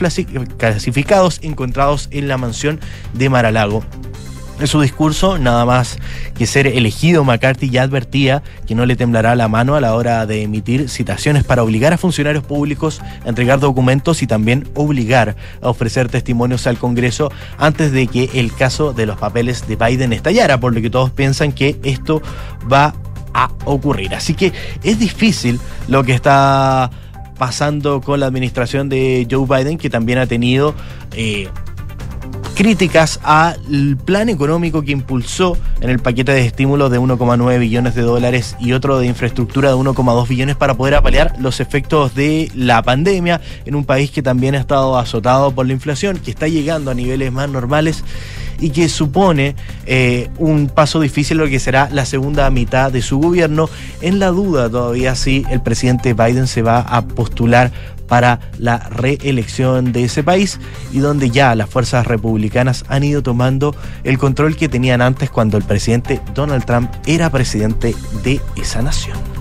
clasificados 0.56 1.40
encontrados 1.42 2.08
en 2.10 2.28
la 2.28 2.38
mansión 2.38 2.80
de 3.14 3.28
Maralago. 3.28 3.84
En 4.60 4.66
su 4.66 4.78
discurso, 4.78 5.38
nada 5.38 5.64
más 5.64 5.96
que 6.34 6.46
ser 6.46 6.66
elegido, 6.66 7.24
McCarthy 7.24 7.70
ya 7.70 7.82
advertía 7.82 8.42
que 8.66 8.74
no 8.74 8.84
le 8.84 8.94
temblará 8.94 9.34
la 9.34 9.48
mano 9.48 9.74
a 9.74 9.80
la 9.80 9.94
hora 9.94 10.26
de 10.26 10.42
emitir 10.42 10.90
citaciones 10.90 11.44
para 11.44 11.62
obligar 11.62 11.94
a 11.94 11.98
funcionarios 11.98 12.44
públicos 12.44 13.00
a 13.24 13.30
entregar 13.30 13.58
documentos 13.58 14.22
y 14.22 14.26
también 14.26 14.68
obligar 14.74 15.34
a 15.62 15.70
ofrecer 15.70 16.10
testimonios 16.10 16.66
al 16.66 16.76
Congreso 16.76 17.32
antes 17.56 17.90
de 17.90 18.06
que 18.06 18.28
el 18.34 18.52
caso 18.52 18.92
de 18.92 19.06
los 19.06 19.16
papeles 19.16 19.66
de 19.66 19.76
Biden 19.76 20.12
estallara, 20.12 20.60
por 20.60 20.74
lo 20.74 20.82
que 20.82 20.90
todos 20.90 21.10
piensan 21.10 21.52
que 21.52 21.80
esto 21.82 22.20
va 22.70 22.94
a 23.32 23.50
ocurrir. 23.64 24.14
Así 24.14 24.34
que 24.34 24.52
es 24.82 24.98
difícil 24.98 25.58
lo 25.88 26.04
que 26.04 26.12
está 26.12 26.90
pasando 27.40 28.02
con 28.02 28.20
la 28.20 28.26
administración 28.26 28.90
de 28.90 29.26
Joe 29.28 29.46
Biden, 29.46 29.78
que 29.78 29.88
también 29.88 30.18
ha 30.18 30.26
tenido 30.26 30.74
eh, 31.16 31.48
críticas 32.54 33.18
al 33.22 33.96
plan 33.96 34.28
económico 34.28 34.82
que 34.82 34.92
impulsó 34.92 35.56
en 35.80 35.88
el 35.88 36.00
paquete 36.00 36.32
de 36.32 36.44
estímulos 36.44 36.90
de 36.90 37.00
1,9 37.00 37.58
billones 37.58 37.94
de 37.94 38.02
dólares 38.02 38.56
y 38.60 38.74
otro 38.74 38.98
de 38.98 39.06
infraestructura 39.06 39.70
de 39.70 39.76
1,2 39.76 40.28
billones 40.28 40.56
para 40.56 40.74
poder 40.74 40.96
apalear 40.96 41.34
los 41.38 41.60
efectos 41.60 42.14
de 42.14 42.52
la 42.54 42.82
pandemia 42.82 43.40
en 43.64 43.74
un 43.74 43.86
país 43.86 44.10
que 44.10 44.22
también 44.22 44.54
ha 44.54 44.58
estado 44.58 44.98
azotado 44.98 45.50
por 45.52 45.66
la 45.66 45.72
inflación, 45.72 46.18
que 46.18 46.30
está 46.30 46.46
llegando 46.46 46.90
a 46.90 46.94
niveles 46.94 47.32
más 47.32 47.48
normales 47.48 48.04
y 48.60 48.70
que 48.70 48.88
supone 48.88 49.56
eh, 49.86 50.28
un 50.38 50.68
paso 50.68 51.00
difícil 51.00 51.38
lo 51.38 51.48
que 51.48 51.58
será 51.58 51.88
la 51.90 52.04
segunda 52.04 52.50
mitad 52.50 52.92
de 52.92 53.02
su 53.02 53.18
gobierno. 53.18 53.68
En 54.00 54.18
la 54.18 54.28
duda 54.28 54.68
todavía 54.68 55.14
si 55.14 55.44
el 55.50 55.60
presidente 55.60 56.14
Biden 56.14 56.46
se 56.46 56.62
va 56.62 56.80
a 56.80 57.02
postular 57.02 57.70
para 58.10 58.40
la 58.58 58.78
reelección 58.90 59.92
de 59.92 60.04
ese 60.04 60.24
país 60.24 60.58
y 60.92 60.98
donde 60.98 61.30
ya 61.30 61.54
las 61.54 61.70
fuerzas 61.70 62.08
republicanas 62.08 62.84
han 62.88 63.04
ido 63.04 63.22
tomando 63.22 63.74
el 64.02 64.18
control 64.18 64.56
que 64.56 64.68
tenían 64.68 65.00
antes 65.00 65.30
cuando 65.30 65.56
el 65.56 65.62
presidente 65.62 66.20
Donald 66.34 66.64
Trump 66.64 66.90
era 67.06 67.30
presidente 67.30 67.94
de 68.24 68.40
esa 68.56 68.82
nación. 68.82 69.39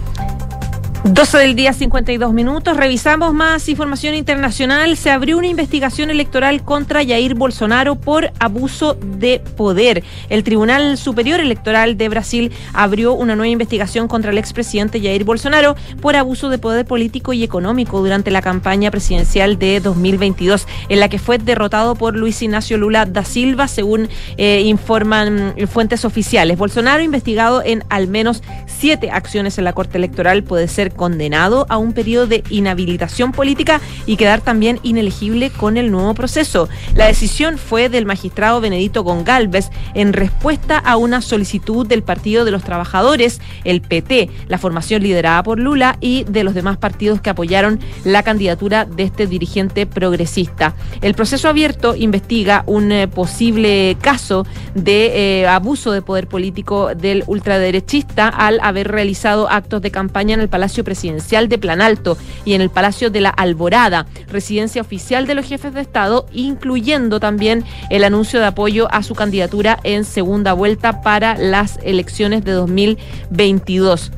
12 1.06 1.38
del 1.38 1.56
día 1.56 1.72
52 1.72 2.34
minutos. 2.34 2.76
Revisamos 2.76 3.34
más 3.34 3.70
información 3.70 4.16
internacional. 4.16 4.98
Se 4.98 5.10
abrió 5.10 5.38
una 5.38 5.48
investigación 5.48 6.10
electoral 6.10 6.62
contra 6.64 7.06
Jair 7.06 7.36
Bolsonaro 7.36 7.96
por 7.96 8.32
abuso 8.40 8.96
de 8.96 9.42
poder. 9.56 10.04
El 10.28 10.44
Tribunal 10.44 10.98
Superior 10.98 11.40
Electoral 11.40 11.98
de 11.98 12.10
Brasil 12.10 12.52
abrió 12.74 13.14
una 13.14 13.38
nueva 13.38 13.48
investigación 13.48 14.10
contra 14.10 14.32
el 14.32 14.38
expresidente 14.38 15.00
Jair 15.00 15.24
Bolsonaro 15.24 15.78
por 16.02 16.18
abuso 16.18 16.50
de 16.50 16.58
poder 16.58 16.86
político 16.86 17.32
y 17.32 17.44
económico 17.44 18.00
durante 18.00 18.30
la 18.30 18.42
campaña 18.42 18.92
presidencial 18.92 19.58
de 19.58 19.80
2022, 19.80 20.68
en 20.90 21.00
la 21.00 21.08
que 21.08 21.18
fue 21.18 21.38
derrotado 21.38 21.96
por 21.96 22.18
Luis 22.18 22.42
Ignacio 22.42 22.78
Lula 22.78 23.06
da 23.06 23.24
Silva, 23.24 23.70
según 23.70 24.10
eh, 24.36 24.64
informan 24.66 25.56
fuentes 25.72 26.04
oficiales. 26.04 26.58
Bolsonaro, 26.58 27.02
investigado 27.02 27.64
en 27.64 27.86
al 27.90 28.08
menos 28.10 28.44
siete 28.66 29.12
acciones 29.12 29.58
en 29.58 29.64
la 29.64 29.72
Corte 29.72 29.98
Electoral, 29.98 30.44
puede 30.44 30.68
ser 30.68 30.89
condenado 30.90 31.66
a 31.70 31.78
un 31.78 31.94
periodo 31.94 32.28
de 32.28 32.44
inhabilitación 32.50 33.32
política 33.32 33.82
y 34.06 34.18
quedar 34.18 34.42
también 34.42 34.80
inelegible 34.84 35.50
con 35.50 35.78
el 35.78 35.92
nuevo 35.92 36.14
proceso. 36.14 36.70
La 36.96 37.08
decisión 37.08 37.58
fue 37.58 37.90
del 37.90 38.06
magistrado 38.06 38.62
Benedito 38.62 39.04
Gongalves 39.04 39.72
en 39.94 40.14
respuesta 40.14 40.78
a 40.78 40.98
una 40.98 41.22
solicitud 41.22 41.86
del 41.86 42.04
Partido 42.04 42.46
de 42.46 42.52
los 42.52 42.64
Trabajadores, 42.64 43.42
el 43.64 43.82
PT, 43.82 44.30
la 44.48 44.58
formación 44.58 45.04
liderada 45.04 45.44
por 45.44 45.60
Lula 45.60 45.98
y 46.00 46.24
de 46.26 46.44
los 46.44 46.54
demás 46.54 46.78
partidos 46.78 47.22
que 47.22 47.30
apoyaron 47.30 47.80
la 48.04 48.24
candidatura 48.24 48.86
de 48.86 49.04
este 49.04 49.28
dirigente 49.28 49.86
progresista. 49.86 50.76
El 51.02 51.14
proceso 51.14 51.48
abierto 51.48 51.96
investiga 51.96 52.64
un 52.66 52.92
eh, 52.92 53.08
posible 53.08 53.98
caso 54.02 54.46
de 54.76 55.42
eh, 55.42 55.48
abuso 55.48 55.92
de 55.92 56.02
poder 56.02 56.28
político 56.28 56.96
del 56.96 57.24
ultraderechista 57.28 58.28
al 58.28 58.60
haber 58.62 58.90
realizado 58.90 59.50
actos 59.50 59.82
de 59.82 59.92
campaña 59.92 60.34
en 60.34 60.42
el 60.42 60.50
Palacio 60.50 60.79
Presidencial 60.84 61.50
de 61.50 61.58
Plan 61.58 61.82
Alto 61.82 62.18
y 62.46 62.54
en 62.54 62.62
el 62.62 62.70
Palacio 62.70 63.10
de 63.10 63.22
la 63.22 63.30
Alborada, 63.30 64.06
residencia 64.28 64.82
oficial 64.82 65.28
de 65.28 65.36
los 65.36 65.46
jefes 65.46 65.74
de 65.74 65.82
Estado, 65.82 66.26
incluyendo 66.34 67.20
también 67.20 67.64
el 67.90 68.04
anuncio 68.04 68.40
de 68.40 68.48
apoyo 68.48 68.88
a 68.92 69.04
su 69.04 69.16
candidatura 69.16 69.80
en 69.84 70.06
segunda 70.06 70.54
vuelta 70.54 71.02
para 71.02 71.38
las 71.38 71.80
elecciones 71.84 72.44
de 72.44 72.52
2022 72.52 74.12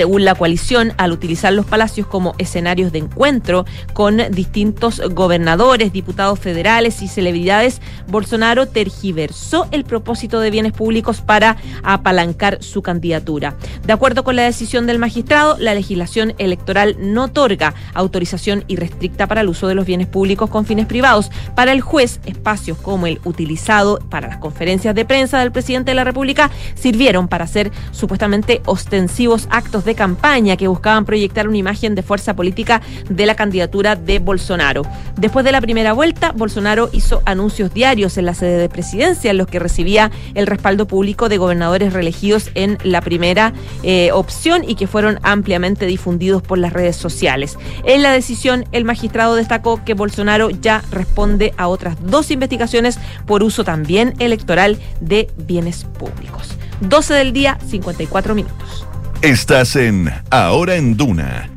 según 0.00 0.24
la 0.24 0.34
coalición, 0.34 0.94
al 0.96 1.12
utilizar 1.12 1.52
los 1.52 1.66
palacios 1.66 2.06
como 2.06 2.34
escenarios 2.38 2.90
de 2.90 3.00
encuentro 3.00 3.66
con 3.92 4.16
distintos 4.30 5.02
gobernadores, 5.10 5.92
diputados 5.92 6.38
federales 6.38 7.02
y 7.02 7.08
celebridades, 7.08 7.82
Bolsonaro 8.08 8.66
tergiversó 8.66 9.68
el 9.72 9.84
propósito 9.84 10.40
de 10.40 10.50
bienes 10.50 10.72
públicos 10.72 11.20
para 11.20 11.58
apalancar 11.82 12.62
su 12.62 12.80
candidatura. 12.80 13.56
De 13.84 13.92
acuerdo 13.92 14.24
con 14.24 14.36
la 14.36 14.44
decisión 14.44 14.86
del 14.86 14.98
magistrado, 14.98 15.58
la 15.58 15.74
legislación 15.74 16.32
electoral 16.38 16.96
no 16.98 17.24
otorga 17.24 17.74
autorización 17.92 18.64
irrestricta 18.68 19.26
para 19.26 19.42
el 19.42 19.50
uso 19.50 19.68
de 19.68 19.74
los 19.74 19.84
bienes 19.84 20.06
públicos 20.06 20.48
con 20.48 20.64
fines 20.64 20.86
privados. 20.86 21.30
Para 21.54 21.72
el 21.72 21.82
juez, 21.82 22.20
espacios 22.24 22.78
como 22.78 23.06
el 23.06 23.20
utilizado 23.24 23.98
para 24.08 24.28
las 24.28 24.38
conferencias 24.38 24.94
de 24.94 25.04
prensa 25.04 25.40
del 25.40 25.52
presidente 25.52 25.90
de 25.90 25.96
la 25.96 26.04
República 26.04 26.50
sirvieron 26.74 27.28
para 27.28 27.44
hacer 27.44 27.70
supuestamente 27.92 28.62
ostensivos 28.64 29.46
actos 29.50 29.84
de 29.84 29.89
de 29.90 29.96
campaña 29.96 30.56
que 30.56 30.68
buscaban 30.68 31.04
proyectar 31.04 31.48
una 31.48 31.56
imagen 31.56 31.96
de 31.96 32.04
fuerza 32.04 32.36
política 32.36 32.80
de 33.08 33.26
la 33.26 33.34
candidatura 33.34 33.96
de 33.96 34.20
Bolsonaro. 34.20 34.82
Después 35.16 35.44
de 35.44 35.50
la 35.50 35.60
primera 35.60 35.92
vuelta, 35.92 36.30
Bolsonaro 36.30 36.90
hizo 36.92 37.22
anuncios 37.24 37.74
diarios 37.74 38.16
en 38.16 38.26
la 38.26 38.34
sede 38.34 38.56
de 38.58 38.68
presidencia 38.68 39.32
en 39.32 39.36
los 39.36 39.48
que 39.48 39.58
recibía 39.58 40.12
el 40.34 40.46
respaldo 40.46 40.86
público 40.86 41.28
de 41.28 41.38
gobernadores 41.38 41.92
reelegidos 41.92 42.50
en 42.54 42.78
la 42.84 43.00
primera 43.00 43.52
eh, 43.82 44.12
opción 44.12 44.62
y 44.64 44.76
que 44.76 44.86
fueron 44.86 45.18
ampliamente 45.22 45.86
difundidos 45.86 46.40
por 46.40 46.58
las 46.58 46.72
redes 46.72 46.94
sociales. 46.94 47.58
En 47.84 48.02
la 48.02 48.12
decisión, 48.12 48.66
el 48.70 48.84
magistrado 48.84 49.34
destacó 49.34 49.84
que 49.84 49.94
Bolsonaro 49.94 50.50
ya 50.50 50.84
responde 50.92 51.52
a 51.56 51.66
otras 51.66 51.96
dos 52.00 52.30
investigaciones 52.30 53.00
por 53.26 53.42
uso 53.42 53.64
también 53.64 54.14
electoral 54.20 54.78
de 55.00 55.28
bienes 55.36 55.84
públicos. 55.98 56.54
12 56.80 57.14
del 57.14 57.32
día, 57.32 57.58
54 57.66 58.34
minutos. 58.34 58.86
Estás 59.22 59.76
en 59.76 60.10
Ahora 60.30 60.76
en 60.76 60.96
Duna. 60.96 61.50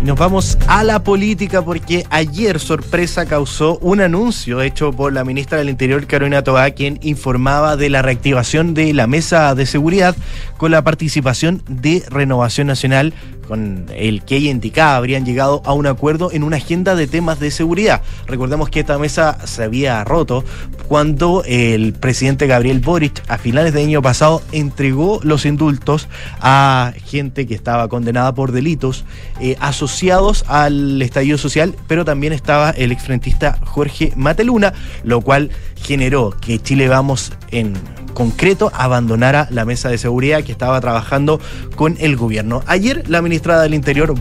Nos 0.00 0.18
vamos 0.18 0.56
a 0.66 0.82
la 0.82 1.04
política 1.04 1.62
porque 1.62 2.06
ayer 2.08 2.58
sorpresa 2.58 3.26
causó 3.26 3.76
un 3.82 4.00
anuncio 4.00 4.62
hecho 4.62 4.92
por 4.92 5.12
la 5.12 5.22
ministra 5.22 5.58
del 5.58 5.68
Interior, 5.68 6.06
Carolina 6.06 6.42
Toá, 6.42 6.70
quien 6.70 6.98
informaba 7.02 7.76
de 7.76 7.90
la 7.90 8.00
reactivación 8.00 8.72
de 8.72 8.94
la 8.94 9.06
mesa 9.06 9.54
de 9.54 9.66
seguridad 9.66 10.16
con 10.56 10.70
la 10.70 10.82
participación 10.84 11.62
de 11.68 12.02
Renovación 12.08 12.66
Nacional 12.66 13.12
con 13.52 13.84
el 13.94 14.22
que 14.22 14.36
ella 14.36 14.50
indicaba 14.50 14.96
habrían 14.96 15.26
llegado 15.26 15.60
a 15.66 15.74
un 15.74 15.86
acuerdo 15.86 16.32
en 16.32 16.42
una 16.42 16.56
agenda 16.56 16.94
de 16.94 17.06
temas 17.06 17.38
de 17.38 17.50
seguridad. 17.50 18.00
Recordemos 18.26 18.70
que 18.70 18.80
esta 18.80 18.96
mesa 18.96 19.46
se 19.46 19.64
había 19.64 20.02
roto 20.04 20.42
cuando 20.88 21.42
el 21.44 21.92
presidente 21.92 22.46
Gabriel 22.46 22.80
Boric 22.80 23.22
a 23.28 23.36
finales 23.36 23.74
del 23.74 23.88
año 23.88 24.00
pasado 24.00 24.40
entregó 24.52 25.20
los 25.22 25.44
indultos 25.44 26.08
a 26.40 26.94
gente 27.04 27.46
que 27.46 27.54
estaba 27.54 27.88
condenada 27.88 28.34
por 28.34 28.52
delitos 28.52 29.04
eh, 29.38 29.56
asociados 29.60 30.46
al 30.48 31.02
estallido 31.02 31.36
social, 31.36 31.74
pero 31.88 32.06
también 32.06 32.32
estaba 32.32 32.70
el 32.70 32.90
exfrentista 32.90 33.58
Jorge 33.66 34.14
Mateluna, 34.16 34.72
lo 35.04 35.20
cual 35.20 35.50
generó 35.76 36.30
que 36.40 36.58
Chile 36.58 36.88
Vamos 36.88 37.34
en 37.50 37.74
concreto 38.12 38.70
abandonara 38.74 39.48
la 39.50 39.64
mesa 39.64 39.88
de 39.88 39.98
seguridad 39.98 40.44
que 40.44 40.52
estaba 40.52 40.80
trabajando 40.80 41.40
con 41.76 41.96
el 42.00 42.16
gobierno. 42.16 42.62
Ayer 42.66 43.08
la 43.08 43.22
ministra 43.22 43.60
del 43.60 43.74
Interior 43.74 44.14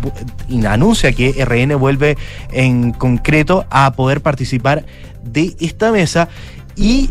anuncia 0.68 1.12
que 1.14 1.44
RN 1.46 1.76
vuelve 1.78 2.18
en 2.52 2.92
concreto 2.92 3.66
a 3.70 3.92
poder 3.94 4.22
participar 4.22 4.86
de 5.24 5.56
esta 5.60 5.92
mesa 5.92 6.30
y 6.76 7.10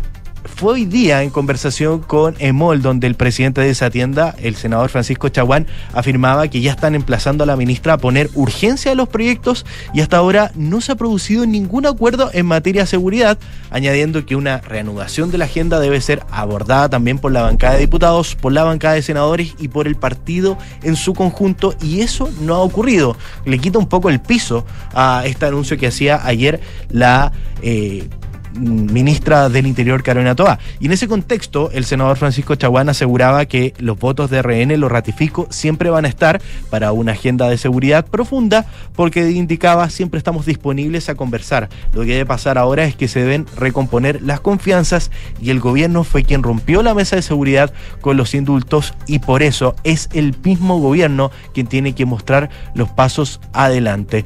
fue 0.61 0.73
hoy 0.73 0.85
día 0.85 1.23
en 1.23 1.31
conversación 1.31 2.01
con 2.01 2.35
EMOL, 2.37 2.83
donde 2.83 3.07
el 3.07 3.15
presidente 3.15 3.61
de 3.61 3.71
esa 3.71 3.89
tienda, 3.89 4.35
el 4.43 4.55
senador 4.55 4.91
Francisco 4.91 5.27
Chaguán, 5.27 5.65
afirmaba 5.91 6.49
que 6.49 6.61
ya 6.61 6.69
están 6.69 6.93
emplazando 6.93 7.43
a 7.43 7.47
la 7.47 7.55
ministra 7.55 7.93
a 7.93 7.97
poner 7.97 8.29
urgencia 8.35 8.91
a 8.91 8.95
los 8.95 9.09
proyectos 9.09 9.65
y 9.91 10.01
hasta 10.01 10.17
ahora 10.17 10.51
no 10.53 10.79
se 10.79 10.91
ha 10.91 10.95
producido 10.95 11.47
ningún 11.47 11.87
acuerdo 11.87 12.29
en 12.31 12.45
materia 12.45 12.83
de 12.83 12.87
seguridad, 12.87 13.39
añadiendo 13.71 14.23
que 14.23 14.35
una 14.35 14.59
reanudación 14.59 15.31
de 15.31 15.39
la 15.39 15.45
agenda 15.45 15.79
debe 15.79 15.99
ser 15.99 16.21
abordada 16.29 16.89
también 16.89 17.17
por 17.17 17.31
la 17.31 17.41
bancada 17.41 17.73
de 17.73 17.79
diputados, 17.79 18.35
por 18.35 18.53
la 18.53 18.63
bancada 18.63 18.93
de 18.93 19.01
senadores 19.01 19.55
y 19.57 19.69
por 19.69 19.87
el 19.87 19.95
partido 19.95 20.59
en 20.83 20.95
su 20.95 21.15
conjunto 21.15 21.73
y 21.81 22.01
eso 22.01 22.29
no 22.39 22.53
ha 22.53 22.59
ocurrido. 22.59 23.17
Le 23.45 23.57
quita 23.57 23.79
un 23.79 23.87
poco 23.87 24.11
el 24.11 24.21
piso 24.21 24.63
a 24.93 25.23
este 25.25 25.47
anuncio 25.47 25.79
que 25.79 25.87
hacía 25.87 26.23
ayer 26.23 26.61
la... 26.91 27.31
Eh, 27.63 28.07
ministra 28.53 29.49
del 29.49 29.67
Interior, 29.67 30.03
Carolina 30.03 30.35
Toa. 30.35 30.59
Y 30.79 30.87
en 30.87 30.91
ese 30.91 31.07
contexto, 31.07 31.71
el 31.71 31.85
senador 31.85 32.17
Francisco 32.17 32.55
Chaguán 32.55 32.89
aseguraba 32.89 33.45
que 33.45 33.73
los 33.79 33.97
votos 33.97 34.29
de 34.29 34.41
RN, 34.41 34.79
lo 34.79 34.89
ratifico, 34.89 35.47
siempre 35.49 35.89
van 35.89 36.05
a 36.05 36.07
estar 36.07 36.41
para 36.69 36.91
una 36.91 37.13
agenda 37.13 37.49
de 37.49 37.57
seguridad 37.57 38.05
profunda, 38.05 38.65
porque 38.95 39.31
indicaba 39.31 39.89
siempre 39.89 40.17
estamos 40.17 40.45
disponibles 40.45 41.09
a 41.09 41.15
conversar. 41.15 41.69
Lo 41.93 42.01
que 42.01 42.13
debe 42.13 42.25
pasar 42.25 42.57
ahora 42.57 42.85
es 42.85 42.95
que 42.95 43.07
se 43.07 43.21
deben 43.21 43.45
recomponer 43.55 44.21
las 44.21 44.39
confianzas 44.39 45.11
y 45.41 45.49
el 45.49 45.59
gobierno 45.59 46.03
fue 46.03 46.23
quien 46.23 46.43
rompió 46.43 46.83
la 46.83 46.93
mesa 46.93 47.15
de 47.15 47.21
seguridad 47.21 47.73
con 48.01 48.17
los 48.17 48.33
indultos 48.33 48.93
y 49.07 49.19
por 49.19 49.43
eso 49.43 49.75
es 49.83 50.09
el 50.13 50.35
mismo 50.43 50.79
gobierno 50.79 51.31
quien 51.53 51.67
tiene 51.67 51.93
que 51.93 52.05
mostrar 52.05 52.49
los 52.73 52.89
pasos 52.89 53.39
adelante. 53.53 54.25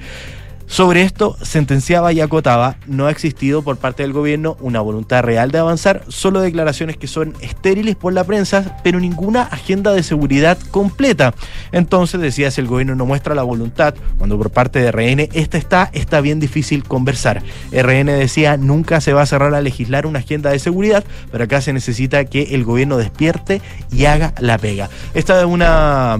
Sobre 0.68 1.04
esto, 1.04 1.38
sentenciaba 1.42 2.12
y 2.12 2.22
acotaba, 2.22 2.78
no 2.88 3.06
ha 3.06 3.12
existido 3.12 3.62
por 3.62 3.78
parte 3.78 4.04
del 4.04 4.14
gobierno 4.14 4.58
una 4.60 4.82
voluntad 4.82 5.24
real 5.24 5.52
de 5.52 5.60
avanzar, 5.60 6.04
solo 6.08 6.42
declaraciones 6.42 6.98
que 6.98 7.08
son 7.08 7.34
estériles 7.40 7.96
por 7.96 8.14
la 8.14 8.24
prensa, 8.24 8.80
pero 8.84 9.00
ninguna 9.00 9.44
agenda 9.44 9.94
de 9.94 10.04
seguridad 10.04 10.58
completa. 10.72 11.34
Entonces 11.72 12.20
decía, 12.20 12.50
si 12.52 12.62
el 12.62 12.68
gobierno 12.68 12.96
no 12.96 13.06
muestra 13.06 13.36
la 13.36 13.44
voluntad, 13.44 13.94
cuando 14.18 14.38
por 14.38 14.50
parte 14.50 14.80
de 14.80 14.92
RN 14.92 15.30
esta 15.34 15.58
está, 15.58 15.90
está 15.94 16.20
bien 16.20 16.40
difícil 16.40 16.84
conversar. 16.84 17.44
RN 17.72 18.08
decía, 18.08 18.58
nunca 18.58 19.02
se 19.02 19.14
va 19.14 19.22
a 19.22 19.28
cerrar 19.28 19.54
a 19.54 19.62
legislar 19.62 20.06
una 20.06 20.20
agenda 20.20 20.50
de 20.50 20.60
seguridad, 20.60 21.04
pero 21.32 21.44
acá 21.44 21.62
se 21.62 21.74
necesita 21.74 22.26
que 22.26 22.56
el 22.56 22.64
gobierno 22.64 22.98
despierte 22.98 23.62
y 23.92 24.06
haga 24.06 24.34
la 24.40 24.58
pega. 24.58 24.90
Esta 25.14 25.40
es 25.40 25.46
una 25.46 26.20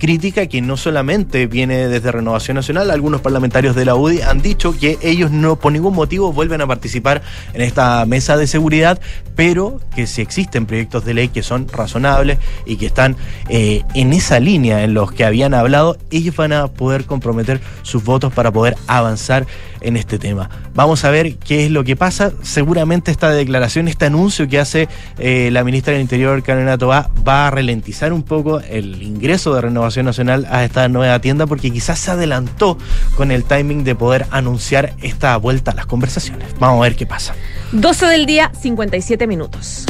crítica 0.00 0.46
que 0.46 0.62
no 0.62 0.76
solamente 0.76 1.46
viene 1.46 1.86
desde 1.86 2.10
Renovación 2.10 2.56
Nacional, 2.56 2.90
algunos 2.90 3.20
parlamentarios 3.20 3.76
de 3.76 3.84
la 3.84 3.94
UDI 3.94 4.22
han 4.22 4.40
dicho 4.40 4.76
que 4.76 4.98
ellos 5.02 5.30
no 5.30 5.56
por 5.56 5.72
ningún 5.72 5.94
motivo 5.94 6.32
vuelven 6.32 6.62
a 6.62 6.66
participar 6.66 7.22
en 7.52 7.60
esta 7.60 8.04
mesa 8.06 8.38
de 8.38 8.46
seguridad, 8.46 8.98
pero 9.36 9.78
que 9.94 10.06
si 10.06 10.22
existen 10.22 10.64
proyectos 10.64 11.04
de 11.04 11.14
ley 11.14 11.28
que 11.28 11.42
son 11.42 11.68
razonables 11.68 12.38
y 12.64 12.76
que 12.76 12.86
están 12.86 13.16
eh, 13.50 13.82
en 13.94 14.14
esa 14.14 14.40
línea 14.40 14.82
en 14.84 14.94
los 14.94 15.12
que 15.12 15.24
habían 15.24 15.52
hablado, 15.52 15.98
ellos 16.10 16.34
van 16.34 16.54
a 16.54 16.68
poder 16.68 17.04
comprometer 17.04 17.60
sus 17.82 18.02
votos 18.02 18.32
para 18.32 18.50
poder 18.50 18.76
avanzar 18.86 19.46
en 19.82 19.98
este 19.98 20.18
tema. 20.18 20.48
Vamos 20.80 21.04
a 21.04 21.10
ver 21.10 21.36
qué 21.36 21.66
es 21.66 21.70
lo 21.70 21.84
que 21.84 21.94
pasa. 21.94 22.32
Seguramente 22.40 23.10
esta 23.10 23.28
declaración, 23.32 23.86
este 23.86 24.06
anuncio 24.06 24.48
que 24.48 24.58
hace 24.58 24.88
eh, 25.18 25.50
la 25.52 25.62
ministra 25.62 25.92
del 25.92 26.00
Interior, 26.00 26.42
Carolina 26.42 26.78
Tobá, 26.78 27.10
va 27.28 27.48
a 27.48 27.50
ralentizar 27.50 28.14
un 28.14 28.22
poco 28.22 28.60
el 28.60 29.02
ingreso 29.02 29.54
de 29.54 29.60
Renovación 29.60 30.06
Nacional 30.06 30.46
a 30.50 30.64
esta 30.64 30.88
nueva 30.88 31.18
tienda 31.18 31.46
porque 31.46 31.70
quizás 31.70 31.98
se 31.98 32.12
adelantó 32.12 32.78
con 33.14 33.30
el 33.30 33.44
timing 33.44 33.84
de 33.84 33.94
poder 33.94 34.24
anunciar 34.30 34.94
esta 35.02 35.36
vuelta 35.36 35.72
a 35.72 35.74
las 35.74 35.84
conversaciones. 35.84 36.48
Vamos 36.58 36.78
a 36.78 36.84
ver 36.84 36.96
qué 36.96 37.04
pasa. 37.04 37.34
12 37.72 38.06
del 38.06 38.24
día, 38.24 38.50
57 38.58 39.26
minutos. 39.26 39.84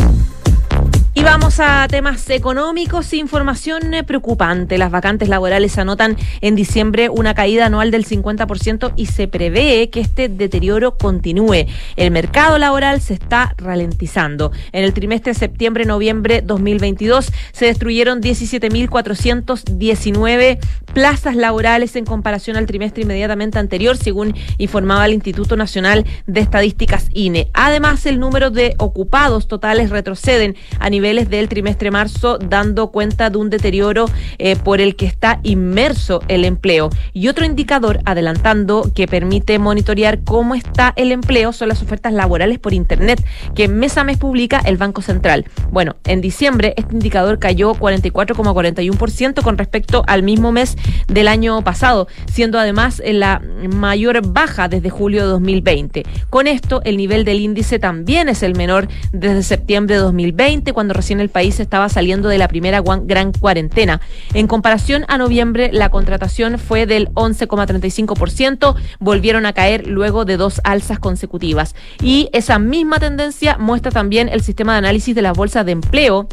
Y 1.12 1.24
vamos 1.24 1.58
a 1.58 1.88
temas 1.88 2.30
económicos. 2.30 3.12
Información 3.14 3.94
eh, 3.94 4.04
preocupante. 4.04 4.78
Las 4.78 4.92
vacantes 4.92 5.28
laborales 5.28 5.76
anotan 5.76 6.16
en 6.40 6.54
diciembre 6.54 7.08
una 7.08 7.34
caída 7.34 7.66
anual 7.66 7.90
del 7.90 8.06
50% 8.06 8.92
y 8.94 9.06
se 9.06 9.26
prevé 9.26 9.90
que 9.90 9.98
este 9.98 10.28
deterioro 10.28 10.96
continúe. 10.96 11.66
El 11.96 12.12
mercado 12.12 12.58
laboral 12.58 13.00
se 13.00 13.14
está 13.14 13.56
ralentizando. 13.58 14.52
En 14.70 14.84
el 14.84 14.92
trimestre 14.92 15.34
septiembre-noviembre 15.34 16.42
2022 16.42 17.32
se 17.50 17.66
destruyeron 17.66 18.22
17.419 18.22 20.60
plazas 20.94 21.34
laborales 21.34 21.96
en 21.96 22.04
comparación 22.04 22.56
al 22.56 22.66
trimestre 22.66 23.02
inmediatamente 23.02 23.58
anterior, 23.58 23.96
según 23.96 24.36
informaba 24.58 25.06
el 25.06 25.14
Instituto 25.14 25.56
Nacional 25.56 26.06
de 26.28 26.40
Estadísticas 26.40 27.08
INE. 27.12 27.50
Además, 27.52 28.06
el 28.06 28.20
número 28.20 28.50
de 28.50 28.76
ocupados 28.78 29.48
totales 29.48 29.90
retroceden 29.90 30.54
a 30.78 30.88
nivel 30.88 30.99
niveles 31.00 31.30
del 31.30 31.48
trimestre 31.48 31.90
marzo, 31.90 32.36
dando 32.36 32.90
cuenta 32.90 33.30
de 33.30 33.38
un 33.38 33.48
deterioro 33.48 34.04
eh, 34.36 34.54
por 34.54 34.82
el 34.82 34.96
que 34.96 35.06
está 35.06 35.40
inmerso 35.44 36.20
el 36.28 36.44
empleo. 36.44 36.90
Y 37.14 37.28
otro 37.28 37.46
indicador, 37.46 38.00
adelantando, 38.04 38.90
que 38.94 39.06
permite 39.06 39.58
monitorear 39.58 40.22
cómo 40.24 40.54
está 40.54 40.92
el 40.96 41.10
empleo 41.10 41.54
son 41.54 41.68
las 41.68 41.80
ofertas 41.80 42.12
laborales 42.12 42.58
por 42.58 42.74
Internet, 42.74 43.24
que 43.54 43.66
mes 43.66 43.96
a 43.96 44.04
mes 44.04 44.18
publica 44.18 44.58
el 44.58 44.76
Banco 44.76 45.00
Central. 45.00 45.46
Bueno, 45.70 45.96
en 46.04 46.20
diciembre 46.20 46.74
este 46.76 46.92
indicador 46.92 47.38
cayó 47.38 47.72
44,41% 47.72 49.42
con 49.42 49.56
respecto 49.56 50.04
al 50.06 50.22
mismo 50.22 50.52
mes 50.52 50.76
del 51.08 51.28
año 51.28 51.62
pasado, 51.64 52.08
siendo 52.30 52.58
además 52.58 53.00
la 53.06 53.40
mayor 53.72 54.20
baja 54.26 54.68
desde 54.68 54.90
julio 54.90 55.22
de 55.22 55.28
2020. 55.28 56.02
Con 56.28 56.46
esto, 56.46 56.82
el 56.84 56.98
nivel 56.98 57.24
del 57.24 57.40
índice 57.40 57.78
también 57.78 58.28
es 58.28 58.42
el 58.42 58.54
menor 58.54 58.88
desde 59.12 59.42
septiembre 59.42 59.94
de 59.96 60.02
2020, 60.02 60.74
cuando 60.74 60.89
recién 60.92 61.20
el 61.20 61.28
país 61.28 61.60
estaba 61.60 61.88
saliendo 61.88 62.28
de 62.28 62.38
la 62.38 62.48
primera 62.48 62.82
gran 63.04 63.32
cuarentena. 63.32 64.00
En 64.34 64.46
comparación 64.46 65.04
a 65.08 65.18
noviembre, 65.18 65.70
la 65.72 65.90
contratación 65.90 66.58
fue 66.58 66.86
del 66.86 67.08
11,35%, 67.14 68.74
volvieron 68.98 69.46
a 69.46 69.52
caer 69.52 69.86
luego 69.86 70.24
de 70.24 70.36
dos 70.36 70.60
alzas 70.64 70.98
consecutivas. 70.98 71.74
Y 72.02 72.28
esa 72.32 72.58
misma 72.58 72.98
tendencia 72.98 73.56
muestra 73.58 73.90
también 73.90 74.28
el 74.28 74.42
sistema 74.42 74.72
de 74.72 74.78
análisis 74.78 75.14
de 75.14 75.22
las 75.22 75.36
bolsas 75.36 75.66
de 75.66 75.72
empleo 75.72 76.28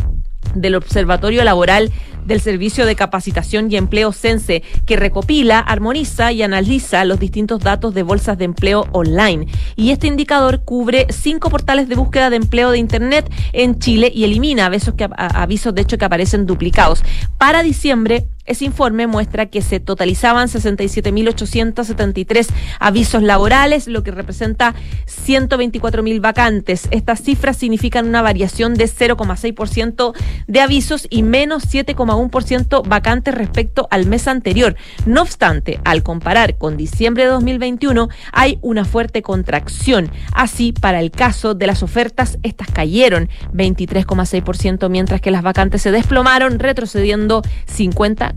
del 0.56 0.76
Observatorio 0.76 1.44
Laboral 1.44 1.92
del 2.28 2.42
Servicio 2.42 2.86
de 2.86 2.96
Capacitación 2.96 3.72
y 3.72 3.78
Empleo 3.78 4.12
CENSE, 4.12 4.62
que 4.86 4.98
recopila, 4.98 5.60
armoniza 5.60 6.32
y 6.34 6.44
analiza 6.44 7.06
los 7.06 7.20
distintos 7.20 7.62
datos 7.62 7.94
de 7.94 8.04
bolsas 8.04 8.38
de 8.38 8.46
empleo 8.46 8.86
online. 8.92 9.48
Y 9.76 9.92
este 9.92 10.08
indicador 10.08 10.64
cubre 10.64 11.08
cinco 11.10 11.50
portales 11.50 11.88
de 11.88 11.96
búsqueda 11.96 12.30
de 12.30 12.36
empleo 12.36 12.72
de 12.72 12.80
Internet 12.80 13.32
en 13.54 13.80
Chile 13.80 14.12
y 14.14 14.26
elimina 14.26 14.66
avisos, 14.66 14.94
que, 14.96 15.08
avisos 15.18 15.74
de 15.74 15.82
hecho 15.82 15.98
que 15.98 16.06
aparecen 16.06 16.46
duplicados. 16.46 17.04
Para 17.38 17.64
diciembre, 17.64 18.28
Ese 18.48 18.66
informe 18.66 19.08
muestra 19.08 19.46
que 19.46 19.62
se 19.62 19.80
totalizaban 19.80 20.48
67.873 20.48 22.48
avisos 22.80 23.22
laborales, 23.22 23.88
lo 23.88 24.04
que 24.04 24.12
representa 24.12 24.74
124.000 25.06 26.22
vacantes. 26.22 26.88
Estas 26.92 27.22
cifras 27.22 27.58
significan 27.58 28.08
una 28.08 28.22
variación 28.22 28.74
de 28.74 28.86
0,6% 28.86 30.14
de 30.48 30.62
avisos 30.62 31.08
y 31.10 31.24
menos 31.24 31.72
7,1% 31.72 32.88
vacantes 32.88 33.36
respecto 33.36 33.88
al 33.92 34.06
mes 34.06 34.28
anterior. 34.28 34.76
No 35.06 35.22
obstante, 35.22 35.80
al 35.84 36.04
comparar 36.04 36.58
con 36.58 36.78
diciembre 36.78 37.24
de 37.24 37.30
2021, 37.30 38.08
hay 38.32 38.60
una 38.62 38.86
fuerte 38.86 39.22
contracción. 39.22 40.10
Así, 40.32 40.72
para 40.72 41.02
el 41.02 41.12
caso 41.12 41.54
de 41.54 41.68
las 41.68 41.84
ofertas, 41.84 42.40
estas 42.44 42.72
cayeron 42.72 43.30
23,6%, 43.54 44.90
mientras 44.90 45.22
que 45.22 45.32
las 45.32 45.44
vacantes 45.44 45.82
se 45.82 45.92
desplomaron, 45.92 46.60
retrocediendo 46.60 47.42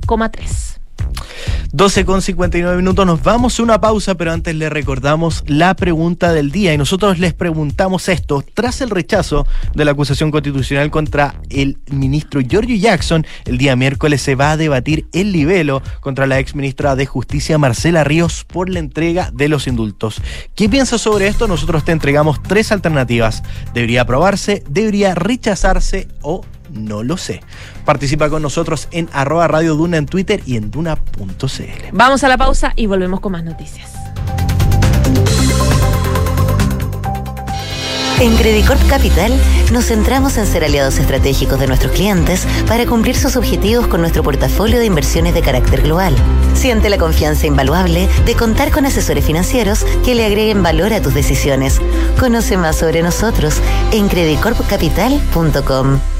50,3%. 0.00 0.80
12 1.72 2.04
con 2.04 2.20
59 2.20 2.76
minutos, 2.76 3.06
nos 3.06 3.22
vamos 3.22 3.58
a 3.58 3.62
una 3.62 3.80
pausa, 3.80 4.16
pero 4.16 4.32
antes 4.32 4.54
le 4.56 4.68
recordamos 4.68 5.44
la 5.46 5.74
pregunta 5.74 6.32
del 6.32 6.50
día 6.50 6.74
y 6.74 6.78
nosotros 6.78 7.20
les 7.20 7.32
preguntamos 7.32 8.08
esto. 8.08 8.44
Tras 8.54 8.80
el 8.80 8.90
rechazo 8.90 9.46
de 9.74 9.84
la 9.84 9.92
acusación 9.92 10.32
constitucional 10.32 10.90
contra 10.90 11.36
el 11.48 11.78
ministro 11.90 12.40
Giorgio 12.40 12.76
Jackson, 12.76 13.24
el 13.44 13.56
día 13.56 13.76
miércoles 13.76 14.20
se 14.20 14.34
va 14.34 14.52
a 14.52 14.56
debatir 14.56 15.06
el 15.12 15.30
libelo 15.30 15.80
contra 16.00 16.26
la 16.26 16.40
ex 16.40 16.56
ministra 16.56 16.96
de 16.96 17.06
Justicia 17.06 17.56
Marcela 17.56 18.02
Ríos 18.02 18.44
por 18.44 18.68
la 18.68 18.80
entrega 18.80 19.30
de 19.32 19.48
los 19.48 19.68
indultos. 19.68 20.20
¿Qué 20.56 20.68
piensa 20.68 20.98
sobre 20.98 21.28
esto? 21.28 21.46
Nosotros 21.46 21.84
te 21.84 21.92
entregamos 21.92 22.42
tres 22.42 22.72
alternativas. 22.72 23.44
Debería 23.74 24.02
aprobarse, 24.02 24.64
debería 24.68 25.14
rechazarse 25.14 26.08
o 26.22 26.42
no 26.72 27.02
lo 27.02 27.16
sé. 27.16 27.40
Participa 27.84 28.28
con 28.28 28.42
nosotros 28.42 28.88
en 28.90 29.08
arroba 29.12 29.48
Radio 29.48 29.74
Duna 29.74 29.96
en 29.96 30.06
Twitter 30.06 30.42
y 30.46 30.56
en 30.56 30.70
duna.cl. 30.70 31.88
Vamos 31.92 32.24
a 32.24 32.28
la 32.28 32.36
pausa 32.36 32.72
y 32.76 32.86
volvemos 32.86 33.20
con 33.20 33.32
más 33.32 33.44
noticias. 33.44 33.90
En 38.20 38.36
Credicorp 38.36 38.86
Capital 38.86 39.32
nos 39.72 39.86
centramos 39.86 40.36
en 40.36 40.44
ser 40.44 40.62
aliados 40.62 40.98
estratégicos 40.98 41.58
de 41.58 41.66
nuestros 41.66 41.92
clientes 41.92 42.46
para 42.68 42.84
cumplir 42.84 43.16
sus 43.16 43.36
objetivos 43.36 43.86
con 43.86 44.02
nuestro 44.02 44.22
portafolio 44.22 44.78
de 44.78 44.84
inversiones 44.84 45.32
de 45.32 45.40
carácter 45.40 45.80
global. 45.80 46.14
Siente 46.52 46.90
la 46.90 46.98
confianza 46.98 47.46
invaluable 47.46 48.10
de 48.26 48.34
contar 48.34 48.72
con 48.72 48.84
asesores 48.84 49.24
financieros 49.24 49.86
que 50.04 50.14
le 50.14 50.26
agreguen 50.26 50.62
valor 50.62 50.92
a 50.92 51.00
tus 51.00 51.14
decisiones. 51.14 51.80
Conoce 52.18 52.58
más 52.58 52.76
sobre 52.76 53.02
nosotros 53.02 53.54
en 53.90 54.08
credicorpcapital.com. 54.08 56.19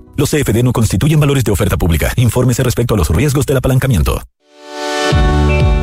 Los 0.15 0.29
CFD 0.31 0.63
no 0.63 0.73
constituyen 0.73 1.19
valores 1.19 1.43
de 1.43 1.51
oferta 1.51 1.77
pública. 1.77 2.11
Infórmese 2.15 2.63
respecto 2.63 2.93
a 2.93 2.97
los 2.97 3.09
riesgos 3.09 3.45
del 3.45 3.57
apalancamiento. 3.57 4.21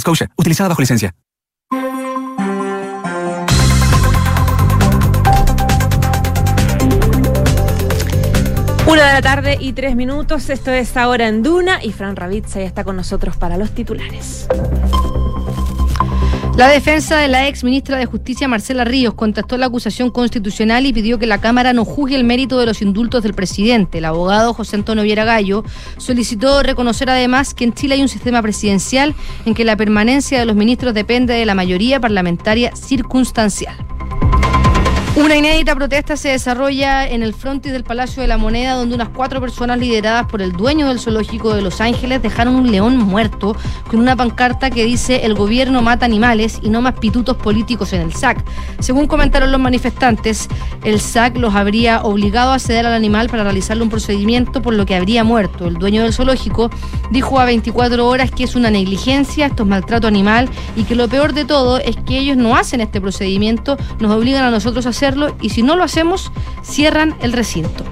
Scotia, 0.00 0.30
utilizada 0.36 0.68
bajo 0.68 0.82
licencia. 0.82 1.14
Una 8.86 9.06
de 9.08 9.12
la 9.14 9.22
tarde 9.22 9.56
y 9.58 9.72
tres 9.72 9.96
minutos. 9.96 10.50
Esto 10.50 10.70
es 10.70 10.96
ahora 10.96 11.26
en 11.26 11.42
Duna 11.42 11.82
y 11.82 11.92
Fran 11.92 12.16
Ravizza 12.16 12.60
ya 12.60 12.66
está 12.66 12.84
con 12.84 12.96
nosotros 12.96 13.36
para 13.36 13.56
los 13.56 13.70
titulares. 13.70 14.46
La 16.56 16.68
defensa 16.68 17.16
de 17.16 17.26
la 17.26 17.48
ex 17.48 17.64
ministra 17.64 17.98
de 17.98 18.06
Justicia 18.06 18.46
Marcela 18.46 18.84
Ríos 18.84 19.14
contestó 19.14 19.58
la 19.58 19.66
acusación 19.66 20.10
constitucional 20.10 20.86
y 20.86 20.92
pidió 20.92 21.18
que 21.18 21.26
la 21.26 21.40
Cámara 21.40 21.72
no 21.72 21.84
juzgue 21.84 22.14
el 22.14 22.22
mérito 22.22 22.60
de 22.60 22.66
los 22.66 22.80
indultos 22.80 23.24
del 23.24 23.34
presidente. 23.34 23.98
El 23.98 24.04
abogado 24.04 24.54
José 24.54 24.76
Antonio 24.76 25.02
Viera 25.02 25.24
Gallo 25.24 25.64
solicitó 25.96 26.62
reconocer 26.62 27.10
además 27.10 27.54
que 27.54 27.64
en 27.64 27.74
Chile 27.74 27.96
hay 27.96 28.02
un 28.02 28.08
sistema 28.08 28.40
presidencial 28.40 29.16
en 29.44 29.54
que 29.54 29.64
la 29.64 29.76
permanencia 29.76 30.38
de 30.38 30.46
los 30.46 30.54
ministros 30.54 30.94
depende 30.94 31.34
de 31.34 31.44
la 31.44 31.56
mayoría 31.56 31.98
parlamentaria 31.98 32.70
circunstancial. 32.76 33.93
Una 35.16 35.36
inédita 35.36 35.76
protesta 35.76 36.16
se 36.16 36.30
desarrolla 36.30 37.06
en 37.06 37.22
el 37.22 37.34
frontis 37.34 37.70
del 37.70 37.84
Palacio 37.84 38.20
de 38.20 38.26
la 38.26 38.36
Moneda, 38.36 38.74
donde 38.74 38.96
unas 38.96 39.10
cuatro 39.10 39.40
personas 39.40 39.78
lideradas 39.78 40.26
por 40.26 40.42
el 40.42 40.50
dueño 40.50 40.88
del 40.88 40.98
zoológico 40.98 41.54
de 41.54 41.62
Los 41.62 41.80
Ángeles 41.80 42.20
dejaron 42.20 42.56
un 42.56 42.72
león 42.72 42.98
muerto 42.98 43.54
con 43.88 44.00
una 44.00 44.16
pancarta 44.16 44.70
que 44.70 44.84
dice 44.84 45.24
el 45.24 45.34
gobierno 45.34 45.82
mata 45.82 46.04
animales 46.04 46.58
y 46.62 46.68
no 46.68 46.80
más 46.80 46.94
pitutos 46.94 47.36
políticos 47.36 47.92
en 47.92 48.00
el 48.00 48.12
SAC. 48.12 48.44
Según 48.80 49.06
comentaron 49.06 49.52
los 49.52 49.60
manifestantes, 49.60 50.48
el 50.82 50.98
SAC 50.98 51.36
los 51.36 51.54
habría 51.54 52.02
obligado 52.02 52.50
a 52.50 52.58
ceder 52.58 52.84
al 52.84 52.94
animal 52.94 53.28
para 53.28 53.44
realizarle 53.44 53.84
un 53.84 53.90
procedimiento 53.90 54.62
por 54.62 54.74
lo 54.74 54.84
que 54.84 54.96
habría 54.96 55.22
muerto. 55.22 55.68
El 55.68 55.74
dueño 55.74 56.02
del 56.02 56.12
zoológico 56.12 56.70
dijo 57.12 57.38
a 57.38 57.44
24 57.44 58.04
horas 58.04 58.32
que 58.32 58.42
es 58.42 58.56
una 58.56 58.72
negligencia, 58.72 59.46
esto 59.46 59.62
es 59.62 59.68
maltrato 59.68 60.08
animal 60.08 60.48
y 60.74 60.82
que 60.82 60.96
lo 60.96 61.06
peor 61.06 61.34
de 61.34 61.44
todo 61.44 61.78
es 61.78 61.94
que 61.98 62.18
ellos 62.18 62.36
no 62.36 62.56
hacen 62.56 62.80
este 62.80 63.00
procedimiento, 63.00 63.76
nos 64.00 64.10
obligan 64.10 64.42
a 64.42 64.50
nosotros 64.50 64.86
a 64.86 64.88
hacer 64.88 65.03
y 65.40 65.50
si 65.50 65.62
no 65.62 65.76
lo 65.76 65.84
hacemos, 65.84 66.32
cierran 66.62 67.14
el 67.20 67.32
recinto. 67.32 67.84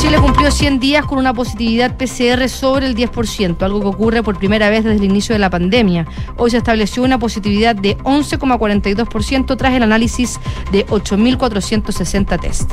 Chile 0.00 0.18
cumplió 0.18 0.50
100 0.52 0.78
días 0.78 1.04
con 1.06 1.18
una 1.18 1.34
positividad 1.34 1.96
PCR 1.96 2.48
sobre 2.48 2.86
el 2.86 2.94
10%, 2.94 3.60
algo 3.62 3.80
que 3.80 3.88
ocurre 3.88 4.22
por 4.22 4.38
primera 4.38 4.70
vez 4.70 4.84
desde 4.84 4.98
el 4.98 5.04
inicio 5.04 5.34
de 5.34 5.40
la 5.40 5.50
pandemia. 5.50 6.06
Hoy 6.36 6.52
se 6.52 6.58
estableció 6.58 7.02
una 7.02 7.18
positividad 7.18 7.74
de 7.74 7.98
11,42% 7.98 9.56
tras 9.56 9.74
el 9.74 9.82
análisis 9.82 10.38
de 10.70 10.86
8.460 10.86 12.40
test. 12.40 12.72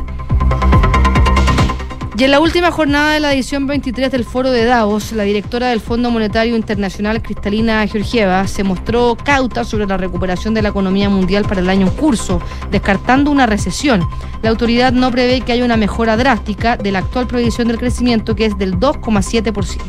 Y 2.17 2.23
en 2.23 2.31
la 2.31 2.39
última 2.39 2.71
jornada 2.71 3.11
de 3.11 3.19
la 3.19 3.33
edición 3.33 3.67
23 3.67 4.09
del 4.09 4.23
Foro 4.23 4.49
de 4.49 4.63
Davos, 4.63 5.11
la 5.11 5.23
directora 5.23 5.67
del 5.67 5.81
Fondo 5.81 6.09
Monetario 6.11 6.55
Internacional, 6.55 7.21
Cristalina 7.21 7.85
Georgieva, 7.87 8.47
se 8.47 8.63
mostró 8.63 9.17
cauta 9.21 9.65
sobre 9.65 9.85
la 9.85 9.97
recuperación 9.97 10.53
de 10.53 10.61
la 10.61 10.69
economía 10.69 11.09
mundial 11.09 11.43
para 11.43 11.59
el 11.59 11.69
año 11.69 11.87
en 11.87 11.93
curso, 11.93 12.41
descartando 12.71 13.31
una 13.31 13.47
recesión. 13.47 14.07
La 14.41 14.49
autoridad 14.49 14.93
no 14.93 15.11
prevé 15.11 15.41
que 15.41 15.51
haya 15.51 15.65
una 15.65 15.75
mejora 15.75 16.15
drástica 16.15 16.77
de 16.77 16.93
la 16.93 16.99
actual 16.99 17.27
previsión 17.27 17.67
del 17.67 17.79
crecimiento, 17.79 18.33
que 18.33 18.45
es 18.45 18.57
del 18.57 18.79
2,7%. 18.79 19.81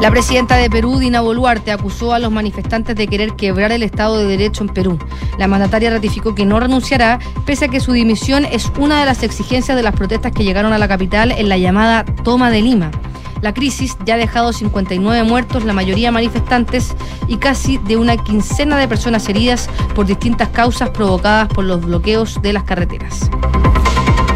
La 0.00 0.10
presidenta 0.10 0.56
de 0.56 0.70
Perú, 0.70 0.98
Dina 0.98 1.20
Boluarte, 1.20 1.72
acusó 1.72 2.14
a 2.14 2.18
los 2.18 2.32
manifestantes 2.32 2.96
de 2.96 3.06
querer 3.06 3.34
quebrar 3.34 3.70
el 3.70 3.82
Estado 3.82 4.16
de 4.16 4.24
Derecho 4.24 4.64
en 4.64 4.70
Perú. 4.70 4.98
La 5.38 5.46
mandataria 5.46 5.90
ratificó 5.90 6.34
que 6.34 6.46
no 6.46 6.58
renunciará, 6.58 7.18
pese 7.44 7.66
a 7.66 7.68
que 7.68 7.80
su 7.80 7.92
dimisión 7.92 8.46
es 8.46 8.72
una 8.78 8.98
de 8.98 9.04
las 9.04 9.22
exigencias 9.22 9.76
de 9.76 9.82
las 9.82 9.94
protestas 9.94 10.32
que 10.32 10.42
llegaron 10.42 10.72
a 10.72 10.78
la 10.78 10.88
capital 10.88 11.32
en 11.32 11.50
la 11.50 11.58
llamada 11.58 12.06
Toma 12.24 12.50
de 12.50 12.62
Lima. 12.62 12.90
La 13.42 13.52
crisis 13.52 13.94
ya 14.06 14.14
ha 14.14 14.16
dejado 14.16 14.54
59 14.54 15.22
muertos, 15.24 15.64
la 15.64 15.74
mayoría 15.74 16.10
manifestantes, 16.10 16.94
y 17.28 17.36
casi 17.36 17.76
de 17.76 17.98
una 17.98 18.16
quincena 18.16 18.78
de 18.78 18.88
personas 18.88 19.28
heridas 19.28 19.68
por 19.94 20.06
distintas 20.06 20.48
causas 20.48 20.88
provocadas 20.90 21.48
por 21.48 21.66
los 21.66 21.84
bloqueos 21.84 22.40
de 22.40 22.54
las 22.54 22.64
carreteras. 22.64 23.30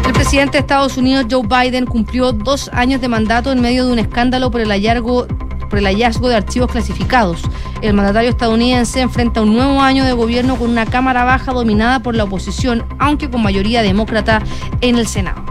El 0.05 0.13
presidente 0.13 0.53
de 0.53 0.59
Estados 0.59 0.95
Unidos, 0.97 1.25
Joe 1.29 1.41
Biden, 1.41 1.87
cumplió 1.87 2.33
dos 2.33 2.69
años 2.71 3.01
de 3.01 3.07
mandato 3.07 3.51
en 3.51 3.61
medio 3.61 3.87
de 3.87 3.93
un 3.93 3.99
escándalo 3.99 4.51
por 4.51 4.61
el 4.61 4.69
hallazgo 4.69 5.25
por 5.69 5.79
el 5.79 5.85
hallazgo 5.85 6.29
de 6.29 6.35
archivos 6.35 6.71
clasificados. 6.71 7.41
El 7.81 7.93
mandatario 7.93 8.29
estadounidense 8.29 9.01
enfrenta 9.01 9.41
un 9.41 9.53
nuevo 9.53 9.81
año 9.81 10.05
de 10.05 10.13
gobierno 10.13 10.55
con 10.55 10.69
una 10.69 10.85
Cámara 10.85 11.23
Baja 11.23 11.53
dominada 11.53 12.01
por 12.01 12.15
la 12.15 12.23
oposición, 12.23 12.85
aunque 12.99 13.29
con 13.29 13.41
mayoría 13.43 13.81
demócrata 13.81 14.41
en 14.81 14.97
el 14.97 15.07
Senado. 15.07 15.43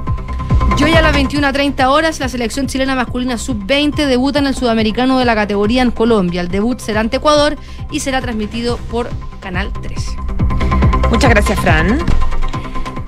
Y 0.77 0.83
hoy 0.83 0.93
a 0.95 1.03
las 1.03 1.15
21.30 1.15 1.87
horas, 1.87 2.19
la 2.19 2.29
selección 2.29 2.67
chilena 2.67 2.97
masculina 2.97 3.39
sub-20 3.39 4.07
debuta 4.07 4.41
en 4.41 4.47
el 4.47 4.57
sudamericano 4.57 5.19
de 5.19 5.25
la 5.25 5.35
categoría 5.37 5.83
en 5.83 5.93
Colombia. 5.93 6.41
El 6.41 6.49
debut 6.49 6.81
será 6.81 7.01
ante 7.01 7.19
Ecuador 7.19 7.57
y 7.93 8.01
será 8.01 8.21
transmitido 8.21 8.77
por 8.91 9.09
Canal 9.41 9.73
13. 9.73 10.17
Muchas 11.11 11.31
gracias, 11.31 11.61
Fran. 11.61 11.99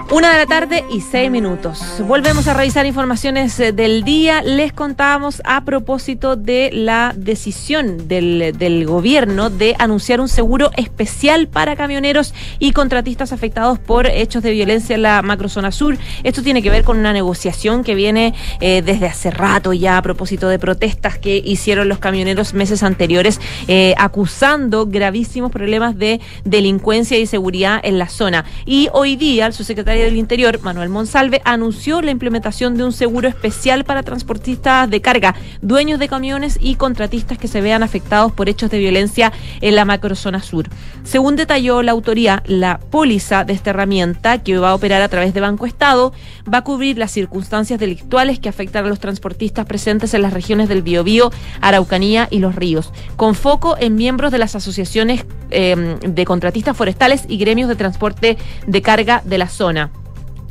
Una 0.08 0.30
de 0.30 0.38
la 0.38 0.46
tarde 0.46 0.84
y 0.88 1.00
seis 1.00 1.32
minutos. 1.32 1.82
Volvemos 2.06 2.46
a 2.46 2.54
revisar 2.54 2.86
informaciones 2.86 3.58
eh, 3.58 3.72
del 3.72 4.04
día. 4.04 4.40
Les 4.40 4.72
contábamos 4.72 5.42
a 5.44 5.64
propósito 5.64 6.36
de 6.36 6.70
la 6.72 7.12
decisión 7.16 8.06
del, 8.06 8.54
del, 8.56 8.86
gobierno 8.86 9.50
de 9.50 9.74
anunciar 9.80 10.20
un 10.20 10.28
seguro 10.28 10.70
especial 10.76 11.48
para 11.48 11.74
camioneros 11.74 12.34
y 12.60 12.70
contratistas 12.70 13.32
afectados 13.32 13.80
por 13.80 14.06
hechos 14.06 14.44
de 14.44 14.52
violencia 14.52 14.94
en 14.94 15.02
la 15.02 15.22
macrozona 15.22 15.72
sur. 15.72 15.98
Esto 16.22 16.40
tiene 16.40 16.62
que 16.62 16.70
ver 16.70 16.84
con 16.84 16.98
una 16.98 17.12
negociación 17.12 17.82
que 17.82 17.96
viene 17.96 18.32
eh, 18.60 18.82
desde 18.82 19.06
hace 19.06 19.32
rato 19.32 19.72
ya 19.72 19.98
a 19.98 20.02
propósito 20.02 20.48
de 20.48 20.60
protestas 20.60 21.18
que 21.18 21.42
hicieron 21.44 21.88
los 21.88 21.98
camioneros 21.98 22.54
meses 22.54 22.84
anteriores, 22.84 23.40
eh, 23.66 23.92
acusando 23.98 24.86
gravísimos 24.86 25.50
problemas 25.50 25.98
de 25.98 26.20
delincuencia 26.44 27.18
y 27.18 27.26
seguridad 27.26 27.80
en 27.82 27.98
la 27.98 28.08
zona. 28.08 28.44
Y 28.64 28.88
hoy 28.92 29.16
día 29.16 29.46
el 29.46 29.52
subsecretario 29.52 29.95
del 30.04 30.16
Interior, 30.16 30.60
Manuel 30.62 30.88
Monsalve, 30.88 31.40
anunció 31.44 32.02
la 32.02 32.10
implementación 32.10 32.76
de 32.76 32.84
un 32.84 32.92
seguro 32.92 33.28
especial 33.28 33.84
para 33.84 34.02
transportistas 34.02 34.88
de 34.90 35.00
carga, 35.00 35.34
dueños 35.62 35.98
de 35.98 36.08
camiones 36.08 36.58
y 36.60 36.76
contratistas 36.76 37.38
que 37.38 37.48
se 37.48 37.60
vean 37.60 37.82
afectados 37.82 38.32
por 38.32 38.48
hechos 38.48 38.70
de 38.70 38.78
violencia 38.78 39.32
en 39.60 39.74
la 39.74 39.84
macrozona 39.84 40.42
sur. 40.42 40.68
Según 41.04 41.36
detalló 41.36 41.82
la 41.82 41.92
autoría, 41.92 42.42
la 42.46 42.78
póliza 42.78 43.44
de 43.44 43.52
esta 43.52 43.70
herramienta, 43.70 44.42
que 44.42 44.58
va 44.58 44.70
a 44.70 44.74
operar 44.74 45.02
a 45.02 45.08
través 45.08 45.34
de 45.34 45.40
Banco 45.40 45.66
Estado, 45.66 46.12
va 46.52 46.58
a 46.58 46.64
cubrir 46.64 46.98
las 46.98 47.12
circunstancias 47.12 47.78
delictuales 47.78 48.38
que 48.38 48.48
afectan 48.48 48.84
a 48.84 48.88
los 48.88 49.00
transportistas 49.00 49.66
presentes 49.66 50.14
en 50.14 50.22
las 50.22 50.32
regiones 50.32 50.68
del 50.68 50.82
Biobío, 50.82 51.30
Araucanía 51.60 52.28
y 52.30 52.40
Los 52.40 52.54
Ríos, 52.54 52.92
con 53.16 53.34
foco 53.34 53.76
en 53.78 53.94
miembros 53.96 54.32
de 54.32 54.38
las 54.38 54.54
asociaciones 54.54 55.24
eh, 55.50 55.96
de 56.00 56.24
contratistas 56.24 56.76
forestales 56.76 57.24
y 57.28 57.38
gremios 57.38 57.68
de 57.68 57.76
transporte 57.76 58.36
de 58.66 58.82
carga 58.82 59.22
de 59.24 59.38
la 59.38 59.48
zona. 59.48 59.85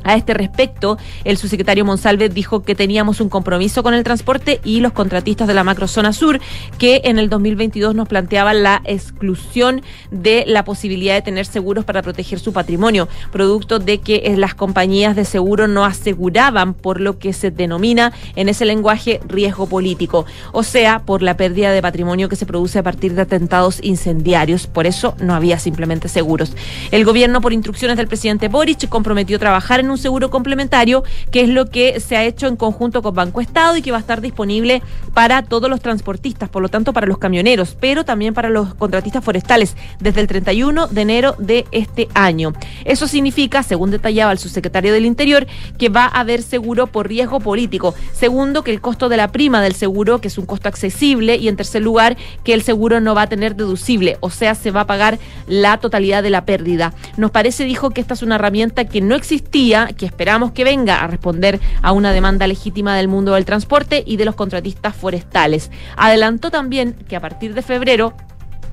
A 0.06 0.16
este 0.16 0.36
respecto, 0.36 1.00
el 1.24 1.38
subsecretario 1.38 1.84
Monsalve 1.84 2.30
dijo 2.30 2.62
que 2.62 2.76
teníamos 2.76 3.20
un 3.22 3.28
compromiso 3.28 3.82
con 3.82 3.96
el 3.96 4.04
transporte 4.04 4.62
y 4.64 4.80
los 4.80 4.94
contratistas 4.94 5.48
de 5.48 5.56
la 5.56 5.64
macrozona 5.64 6.14
sur, 6.14 6.40
que 6.78 7.02
en 7.06 7.18
el 7.18 7.28
2022 7.28 7.96
nos 7.96 8.08
planteaban 8.08 8.62
la 8.62 8.84
exclusión 8.86 9.82
de 10.12 10.44
la 10.46 10.64
posibilidad 10.64 11.16
de 11.16 11.24
tener 11.24 11.48
seguros 11.48 11.86
para 11.86 12.04
proteger 12.04 12.40
su 12.40 12.54
patrimonio, 12.54 13.08
producto 13.32 13.80
de 13.80 13.98
que 13.98 14.18
eh, 14.26 14.38
las 14.38 14.54
compañías 14.54 15.16
de 15.16 15.26
seguro 15.26 15.68
no 15.68 15.86
aseguraban 15.86 16.76
por 16.76 17.02
lo 17.02 17.18
que 17.18 17.34
se 17.34 17.50
denomina 17.50 18.14
en 18.36 18.48
ese 18.48 18.66
lenguaje 18.66 19.22
riesgo 19.28 19.66
político, 19.66 20.28
o 20.52 20.62
sea, 20.62 21.00
por 21.00 21.24
la 21.24 21.36
pérdida 21.36 21.72
de 21.72 21.82
patrimonio 21.82 22.30
que 22.30 22.36
se 22.36 22.46
produce 22.46 22.78
a 22.78 22.84
partir 22.84 23.16
de 23.16 23.24
atentados 23.24 23.80
incendiarios. 23.82 24.68
Por 24.68 24.86
eso 24.86 25.16
no 25.20 25.34
había 25.34 25.58
simplemente 25.58 26.10
seguros. 26.10 26.54
El 26.92 27.06
gobierno, 27.06 27.42
por 27.42 27.54
instrucciones 27.54 27.98
del 27.98 28.08
presidente 28.08 28.50
Boric, 28.50 28.88
comprometió 28.88 29.40
trabajar 29.40 29.80
en 29.80 29.90
un 29.90 29.95
un 29.96 30.02
seguro 30.02 30.30
complementario, 30.30 31.04
que 31.32 31.42
es 31.42 31.50
lo 31.50 31.70
que 31.70 32.00
se 32.02 32.18
ha 32.18 32.24
hecho 32.24 32.48
en 32.48 32.58
conjunto 32.58 33.02
con 33.02 33.16
Banco 33.16 33.40
Estado 33.40 33.78
y 33.78 33.82
que 33.82 33.92
va 33.92 33.98
a 33.98 34.02
estar 34.02 34.20
disponible 34.20 34.82
para 35.14 35.44
todos 35.44 35.70
los 35.70 35.80
transportistas, 35.80 36.50
por 36.50 36.62
lo 36.62 36.70
tanto 36.70 36.92
para 36.92 37.08
los 37.08 37.18
camioneros, 37.18 37.78
pero 37.80 38.04
también 38.04 38.34
para 38.34 38.50
los 38.50 38.76
contratistas 38.76 39.24
forestales 39.24 39.76
desde 40.00 40.22
el 40.22 40.28
31 40.28 40.88
de 40.88 41.02
enero 41.02 41.36
de 41.40 41.66
este 41.72 42.10
año. 42.14 42.54
Eso 42.84 43.08
significa, 43.08 43.64
según 43.64 43.90
detallaba 43.92 44.34
el 44.34 44.38
subsecretario 44.38 44.92
del 44.92 45.06
Interior, 45.06 45.48
que 45.78 45.88
va 45.90 46.06
a 46.06 46.20
haber 46.20 46.44
seguro 46.44 46.88
por 46.88 47.08
riesgo 47.08 47.40
político. 47.40 47.96
Segundo, 48.12 48.64
que 48.64 48.72
el 48.72 48.82
costo 48.82 49.08
de 49.08 49.18
la 49.18 49.32
prima 49.32 49.62
del 49.62 49.76
seguro, 49.76 50.20
que 50.20 50.28
es 50.28 50.38
un 50.38 50.46
costo 50.46 50.68
accesible. 50.68 51.38
Y 51.38 51.48
en 51.48 51.56
tercer 51.56 51.82
lugar, 51.82 52.18
que 52.44 52.54
el 52.54 52.64
seguro 52.64 53.00
no 53.00 53.16
va 53.16 53.24
a 53.24 53.30
tener 53.30 53.56
deducible, 53.56 54.18
o 54.20 54.30
sea, 54.30 54.56
se 54.56 54.72
va 54.72 54.82
a 54.82 54.88
pagar 54.88 55.20
la 55.48 55.78
totalidad 55.78 56.22
de 56.22 56.30
la 56.30 56.46
pérdida. 56.46 56.94
Nos 57.16 57.32
parece, 57.32 57.64
dijo, 57.64 57.92
que 57.92 58.02
esta 58.02 58.14
es 58.14 58.24
una 58.24 58.36
herramienta 58.36 58.86
que 58.86 59.02
no 59.02 59.16
existía 59.16 59.75
que 59.98 60.06
esperamos 60.06 60.52
que 60.52 60.64
venga 60.64 61.04
a 61.04 61.08
responder 61.08 61.60
a 61.82 61.92
una 61.92 62.12
demanda 62.12 62.48
legítima 62.48 62.96
del 62.96 63.08
mundo 63.08 63.34
del 63.34 63.46
transporte 63.46 64.04
y 64.06 64.18
de 64.18 64.26
los 64.26 64.36
contratistas 64.36 64.96
forestales. 64.96 65.72
Adelantó 65.98 66.52
también 66.52 66.94
que 67.08 67.16
a 67.16 67.22
partir 67.22 67.54
de 67.54 67.62
febrero 67.62 68.14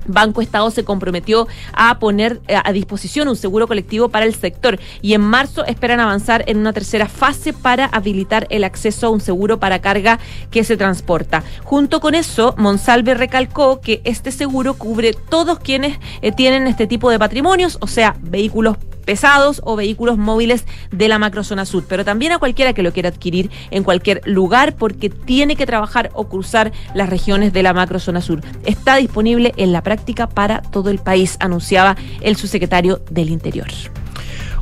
Banco 0.05 0.41
Estado 0.41 0.69
se 0.71 0.83
comprometió 0.83 1.47
a 1.73 1.99
poner 1.99 2.41
eh, 2.47 2.57
a 2.61 2.71
disposición 2.73 3.27
un 3.27 3.35
seguro 3.35 3.67
colectivo 3.67 4.09
para 4.09 4.25
el 4.25 4.35
sector 4.35 4.79
y 5.01 5.13
en 5.13 5.21
marzo 5.21 5.65
esperan 5.65 5.99
avanzar 5.99 6.43
en 6.47 6.57
una 6.57 6.73
tercera 6.73 7.07
fase 7.07 7.53
para 7.53 7.85
habilitar 7.85 8.47
el 8.49 8.63
acceso 8.63 9.07
a 9.07 9.09
un 9.09 9.21
seguro 9.21 9.59
para 9.59 9.79
carga 9.79 10.19
que 10.51 10.63
se 10.63 10.77
transporta. 10.77 11.43
Junto 11.63 11.99
con 11.99 12.15
eso, 12.15 12.53
Monsalve 12.57 13.13
recalcó 13.13 13.81
que 13.81 14.01
este 14.03 14.31
seguro 14.31 14.75
cubre 14.75 15.13
todos 15.29 15.59
quienes 15.59 15.99
eh, 16.21 16.31
tienen 16.31 16.67
este 16.67 16.87
tipo 16.87 17.09
de 17.09 17.19
patrimonios, 17.19 17.77
o 17.81 17.87
sea, 17.87 18.15
vehículos 18.19 18.77
pesados 19.03 19.61
o 19.63 19.75
vehículos 19.75 20.17
móviles 20.17 20.65
de 20.91 21.07
la 21.07 21.19
macrozona 21.19 21.65
sur, 21.65 21.85
pero 21.87 22.05
también 22.05 22.31
a 22.31 22.39
cualquiera 22.39 22.73
que 22.73 22.83
lo 22.83 22.93
quiera 22.93 23.09
adquirir 23.09 23.49
en 23.71 23.83
cualquier 23.83 24.21
lugar 24.25 24.75
porque 24.75 25.09
tiene 25.09 25.55
que 25.55 25.65
trabajar 25.65 26.09
o 26.13 26.27
cruzar 26.27 26.71
las 26.93 27.09
regiones 27.09 27.53
de 27.53 27.63
la 27.63 27.73
macrozona 27.73 28.21
sur. 28.21 28.41
Está 28.65 28.97
disponible 28.97 29.53
en 29.57 29.71
la 29.71 29.81
práctica 29.81 30.27
para 30.27 30.61
todo 30.61 30.89
el 30.89 30.99
país, 30.99 31.37
anunciaba 31.39 31.95
el 32.21 32.35
subsecretario 32.35 33.01
del 33.09 33.29
Interior. 33.29 33.67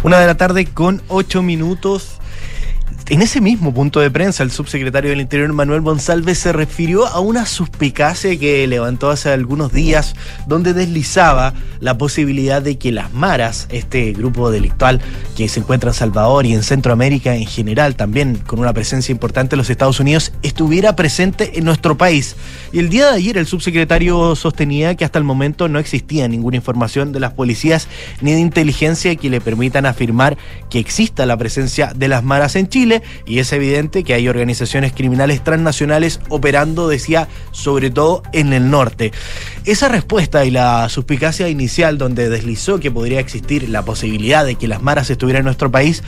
Una 0.04 0.20
de 0.20 0.28
la 0.28 0.36
tarde 0.36 0.66
con 0.66 1.02
ocho 1.10 1.44
minutos 1.44 2.21
en 3.10 3.22
ese 3.22 3.42
mismo 3.42 3.74
punto 3.74 4.00
de 4.00 4.12
prensa, 4.12 4.44
el 4.44 4.52
subsecretario 4.52 5.10
del 5.10 5.22
Interior 5.22 5.52
Manuel 5.54 5.82
Monsalve 5.82 6.36
se 6.36 6.54
refirió 6.54 7.06
a 7.08 7.20
una 7.20 7.46
suspicacia 7.46 8.38
que 8.38 8.68
levantó 8.68 9.10
hace 9.10 9.30
algunos 9.30 9.72
días, 9.72 10.16
donde 10.48 10.74
deslizaba 10.74 11.54
la 11.80 11.98
posibilidad 11.98 12.62
de 12.62 12.78
que 12.78 12.92
las 12.92 13.14
maras, 13.14 13.68
este 13.70 14.14
grupo 14.14 14.52
delictual 14.52 15.02
que 15.36 15.48
se 15.48 15.60
encuentra 15.60 15.92
en 15.92 15.94
Salvador 15.94 16.46
y 16.46 16.54
en 16.54 16.64
Centroamérica 16.64 17.36
en 17.36 17.46
general, 17.46 17.96
también 17.96 18.36
con 18.36 18.60
una 18.60 18.74
presencia 18.74 19.12
importante 19.12 19.56
en 19.56 19.60
los 19.60 19.70
Estados 19.70 20.00
Unidos, 20.00 20.32
estuviera 20.44 20.96
presente 20.96 21.58
en 21.58 21.66
nuestro 21.66 21.98
país. 21.98 22.36
Y 22.74 22.80
el 22.80 22.90
día 22.90 23.08
de 23.08 23.16
ayer 23.18 23.38
el 23.38 23.48
subsecretario 23.48 24.36
sostenía 24.36 24.96
que 24.96 25.06
hasta 25.06 25.20
el 25.20 25.26
momento 25.26 25.68
no 25.68 25.80
existía 25.80 26.28
ninguna 26.28 26.58
información 26.58 27.12
de 27.12 27.20
las 27.20 27.34
policías 27.34 27.88
ni 28.22 28.34
de 28.34 28.40
inteligencia 28.40 29.16
que 29.16 29.30
le 29.30 29.42
permitan 29.42 29.86
afirmar 29.86 30.38
que 30.70 30.80
exista 30.80 31.26
la 31.26 31.38
presencia 31.38 31.94
de 31.96 32.08
las 32.08 32.24
maras 32.24 32.56
en 32.56 32.68
Chile 32.68 32.91
y 33.26 33.40
es 33.40 33.52
evidente 33.54 34.04
que 34.04 34.14
hay 34.14 34.28
organizaciones 34.28 34.94
criminales 34.94 35.44
transnacionales 35.44 36.20
operando, 36.30 36.88
decía, 36.88 37.28
sobre 37.52 37.90
todo 37.90 38.24
en 38.34 38.54
el 38.54 38.70
norte. 38.70 39.12
Esa 39.66 39.88
respuesta 39.88 40.44
y 40.46 40.52
la 40.52 40.90
suspicacia 40.90 41.48
inicial 41.50 41.98
donde 41.98 42.30
deslizó 42.30 42.80
que 42.80 42.92
podría 42.92 43.20
existir 43.20 43.70
la 43.70 43.84
posibilidad 43.84 44.46
de 44.46 44.56
que 44.56 44.68
las 44.68 44.82
maras 44.82 45.10
estuvieran 45.10 45.42
en 45.42 45.46
nuestro 45.46 45.72
país 45.72 46.04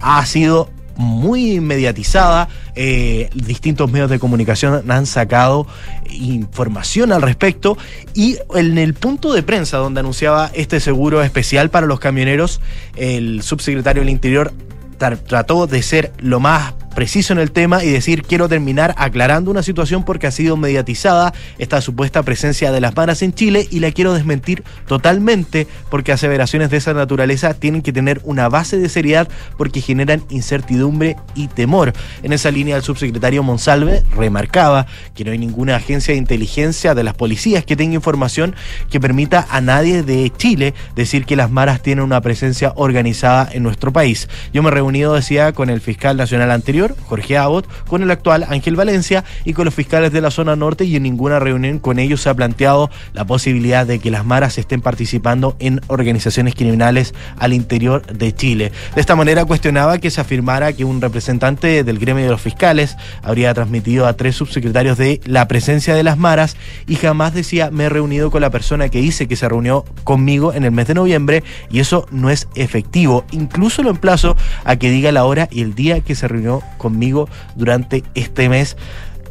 ha 0.00 0.24
sido 0.26 0.70
muy 0.98 1.60
mediatizada. 1.60 2.48
Eh, 2.74 3.30
distintos 3.32 3.90
medios 3.90 4.10
de 4.10 4.18
comunicación 4.18 4.90
han 4.90 5.06
sacado 5.06 5.66
información 6.10 7.12
al 7.12 7.22
respecto. 7.22 7.78
Y 8.14 8.36
en 8.54 8.76
el 8.76 8.94
punto 8.94 9.32
de 9.32 9.42
prensa 9.42 9.78
donde 9.78 10.00
anunciaba 10.00 10.50
este 10.54 10.80
seguro 10.80 11.22
especial 11.22 11.70
para 11.70 11.86
los 11.86 12.00
camioneros, 12.00 12.60
el 12.96 13.42
subsecretario 13.42 14.02
del 14.02 14.10
Interior 14.10 14.52
trató 14.98 15.66
de 15.66 15.82
ser 15.82 16.12
lo 16.18 16.40
más 16.40 16.74
preciso 16.98 17.32
en 17.32 17.38
el 17.38 17.52
tema 17.52 17.84
y 17.84 17.90
decir 17.90 18.24
quiero 18.24 18.48
terminar 18.48 18.92
aclarando 18.98 19.52
una 19.52 19.62
situación 19.62 20.02
porque 20.02 20.26
ha 20.26 20.32
sido 20.32 20.56
mediatizada 20.56 21.32
esta 21.56 21.80
supuesta 21.80 22.24
presencia 22.24 22.72
de 22.72 22.80
las 22.80 22.96
maras 22.96 23.22
en 23.22 23.32
Chile 23.32 23.68
y 23.70 23.78
la 23.78 23.92
quiero 23.92 24.14
desmentir 24.14 24.64
totalmente 24.88 25.68
porque 25.90 26.10
aseveraciones 26.10 26.70
de 26.70 26.78
esa 26.78 26.94
naturaleza 26.94 27.54
tienen 27.54 27.82
que 27.82 27.92
tener 27.92 28.20
una 28.24 28.48
base 28.48 28.78
de 28.78 28.88
seriedad 28.88 29.28
porque 29.56 29.80
generan 29.80 30.24
incertidumbre 30.28 31.14
y 31.36 31.46
temor. 31.46 31.92
En 32.24 32.32
esa 32.32 32.50
línea 32.50 32.74
el 32.74 32.82
subsecretario 32.82 33.44
Monsalve 33.44 34.02
remarcaba 34.16 34.88
que 35.14 35.22
no 35.22 35.30
hay 35.30 35.38
ninguna 35.38 35.76
agencia 35.76 36.14
de 36.14 36.18
inteligencia 36.18 36.96
de 36.96 37.04
las 37.04 37.14
policías 37.14 37.64
que 37.64 37.76
tenga 37.76 37.94
información 37.94 38.56
que 38.90 38.98
permita 38.98 39.46
a 39.50 39.60
nadie 39.60 40.02
de 40.02 40.32
Chile 40.36 40.74
decir 40.96 41.26
que 41.26 41.36
las 41.36 41.48
maras 41.48 41.80
tienen 41.80 42.04
una 42.04 42.20
presencia 42.22 42.72
organizada 42.74 43.48
en 43.52 43.62
nuestro 43.62 43.92
país. 43.92 44.28
Yo 44.52 44.64
me 44.64 44.70
he 44.70 44.72
reunido, 44.72 45.14
decía, 45.14 45.52
con 45.52 45.70
el 45.70 45.80
fiscal 45.80 46.16
nacional 46.16 46.50
anterior 46.50 46.87
Jorge 47.06 47.36
Abbott, 47.36 47.66
con 47.86 48.02
el 48.02 48.10
actual 48.10 48.46
Ángel 48.48 48.76
Valencia 48.76 49.24
y 49.44 49.52
con 49.52 49.64
los 49.64 49.74
fiscales 49.74 50.12
de 50.12 50.20
la 50.20 50.30
zona 50.30 50.56
norte 50.56 50.84
y 50.84 50.96
en 50.96 51.02
ninguna 51.02 51.38
reunión 51.38 51.78
con 51.78 51.98
ellos 51.98 52.20
se 52.20 52.28
ha 52.28 52.34
planteado 52.34 52.90
la 53.12 53.24
posibilidad 53.24 53.86
de 53.86 53.98
que 53.98 54.10
las 54.10 54.24
maras 54.24 54.58
estén 54.58 54.80
participando 54.80 55.56
en 55.58 55.80
organizaciones 55.88 56.54
criminales 56.54 57.14
al 57.38 57.52
interior 57.52 58.06
de 58.06 58.34
Chile. 58.34 58.72
De 58.94 59.00
esta 59.00 59.16
manera 59.16 59.44
cuestionaba 59.44 59.98
que 59.98 60.10
se 60.10 60.20
afirmara 60.20 60.72
que 60.72 60.84
un 60.84 61.00
representante 61.00 61.84
del 61.84 61.98
gremio 61.98 62.24
de 62.24 62.30
los 62.30 62.40
fiscales 62.40 62.96
habría 63.22 63.54
transmitido 63.54 64.06
a 64.06 64.14
tres 64.14 64.36
subsecretarios 64.36 64.98
de 64.98 65.20
la 65.24 65.48
presencia 65.48 65.94
de 65.94 66.02
las 66.02 66.18
maras 66.18 66.56
y 66.86 66.96
jamás 66.96 67.34
decía 67.34 67.70
me 67.70 67.84
he 67.84 67.88
reunido 67.88 68.30
con 68.30 68.40
la 68.40 68.50
persona 68.50 68.88
que 68.88 69.00
dice 69.00 69.28
que 69.28 69.36
se 69.36 69.48
reunió 69.48 69.84
conmigo 70.04 70.52
en 70.52 70.64
el 70.64 70.72
mes 70.72 70.86
de 70.86 70.94
noviembre 70.94 71.42
y 71.70 71.80
eso 71.80 72.06
no 72.10 72.30
es 72.30 72.48
efectivo. 72.54 73.24
Incluso 73.32 73.82
lo 73.82 73.90
emplazo 73.90 74.36
a 74.64 74.76
que 74.76 74.90
diga 74.90 75.12
la 75.12 75.24
hora 75.24 75.48
y 75.50 75.62
el 75.62 75.74
día 75.74 76.00
que 76.00 76.14
se 76.14 76.28
reunió 76.28 76.62
conmigo 76.78 77.28
durante 77.56 78.02
este 78.14 78.48
mes, 78.48 78.76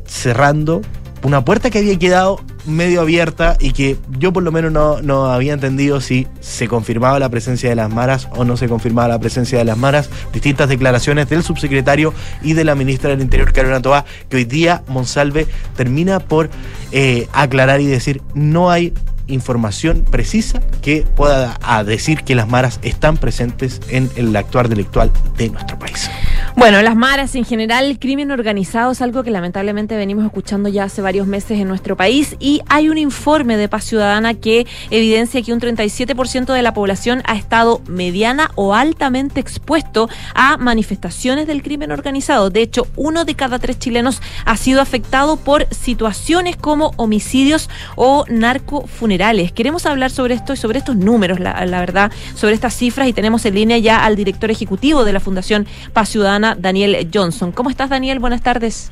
cerrando 0.05 0.81
una 1.23 1.43
puerta 1.43 1.69
que 1.69 1.79
había 1.79 1.97
quedado 1.97 2.39
medio 2.65 3.01
abierta 3.01 3.57
y 3.59 3.71
que 3.71 3.97
yo 4.19 4.33
por 4.33 4.43
lo 4.43 4.51
menos 4.51 4.71
no, 4.71 5.01
no, 5.01 5.25
había 5.25 5.53
entendido 5.53 5.99
si 5.99 6.27
se 6.41 6.67
confirmaba 6.67 7.17
la 7.17 7.29
presencia 7.29 7.69
de 7.69 7.75
las 7.75 7.89
maras 7.89 8.27
o 8.35 8.43
no 8.43 8.57
se 8.57 8.67
confirmaba 8.67 9.07
la 9.07 9.19
presencia 9.19 9.57
de 9.57 9.65
las 9.65 9.77
maras. 9.77 10.09
Distintas 10.33 10.69
declaraciones 10.69 11.29
del 11.29 11.43
subsecretario 11.43 12.13
y 12.43 12.53
de 12.53 12.63
la 12.63 12.75
ministra 12.75 13.09
del 13.09 13.21
Interior, 13.21 13.51
Carolina 13.51 13.81
Toá, 13.81 14.05
que 14.29 14.37
hoy 14.37 14.45
día 14.45 14.83
Monsalve 14.87 15.47
termina 15.75 16.19
por 16.19 16.49
eh, 16.91 17.27
aclarar 17.33 17.81
y 17.81 17.87
decir 17.87 18.21
no 18.33 18.69
hay 18.69 18.93
información 19.27 20.05
precisa 20.09 20.61
que 20.81 21.01
pueda 21.15 21.57
decir 21.85 22.23
que 22.23 22.35
las 22.35 22.47
maras 22.47 22.79
están 22.81 23.17
presentes 23.17 23.81
en 23.89 24.09
el 24.15 24.35
actuar 24.35 24.69
delictual 24.69 25.11
de 25.37 25.49
nuestro 25.49 25.77
país. 25.77 26.09
Bueno, 26.55 26.81
las 26.81 26.95
maras 26.95 27.35
en 27.35 27.45
general, 27.45 27.85
el 27.85 27.99
crimen 27.99 28.31
organizado 28.31 28.91
es 28.91 29.01
algo 29.01 29.23
que 29.23 29.29
lamentablemente 29.29 29.95
venimos 29.95 30.25
escuchando 30.25 30.69
ya 30.69 30.85
hace 30.85 31.01
varios 31.01 31.27
meses 31.27 31.59
en 31.59 31.67
nuestro 31.67 31.95
país 31.95 32.35
y 32.39 32.61
hay 32.67 32.89
un 32.89 32.97
informe 32.97 33.57
de 33.57 33.69
Paz 33.69 33.83
Ciudadana 33.83 34.33
que 34.33 34.65
evidencia 34.89 35.41
que 35.41 35.53
un 35.53 35.59
37% 35.59 36.53
de 36.53 36.61
la 36.61 36.73
población 36.73 37.21
ha 37.25 37.35
estado 37.35 37.81
mediana 37.87 38.49
o 38.55 38.73
altamente 38.73 39.39
expuesto 39.39 40.09
a 40.33 40.57
manifestaciones 40.57 41.45
del 41.47 41.61
crimen 41.61 41.91
organizado. 41.91 42.49
De 42.49 42.61
hecho, 42.61 42.87
uno 42.95 43.23
de 43.23 43.35
cada 43.35 43.59
tres 43.59 43.77
chilenos 43.77 44.21
ha 44.45 44.57
sido 44.57 44.81
afectado 44.81 45.37
por 45.37 45.67
situaciones 45.73 46.55
como 46.55 46.91
homicidios 46.97 47.69
o 47.95 48.25
narcofunerales. 48.29 49.16
Queremos 49.55 49.87
hablar 49.87 50.11
sobre 50.11 50.35
esto 50.35 50.53
y 50.53 50.57
sobre 50.57 50.77
estos 50.77 50.95
números, 50.95 51.39
la, 51.39 51.65
la 51.65 51.79
verdad, 51.79 52.11
sobre 52.35 52.53
estas 52.53 52.75
cifras 52.75 53.07
y 53.07 53.13
tenemos 53.13 53.43
en 53.45 53.55
línea 53.55 53.77
ya 53.79 54.05
al 54.05 54.15
director 54.15 54.51
ejecutivo 54.51 55.05
de 55.05 55.13
la 55.13 55.19
Fundación 55.19 55.65
Paz 55.91 56.09
Ciudadana 56.09 56.55
Daniel 56.55 57.09
Johnson. 57.11 57.51
¿Cómo 57.51 57.71
estás, 57.71 57.89
Daniel? 57.89 58.19
Buenas 58.19 58.43
tardes. 58.43 58.91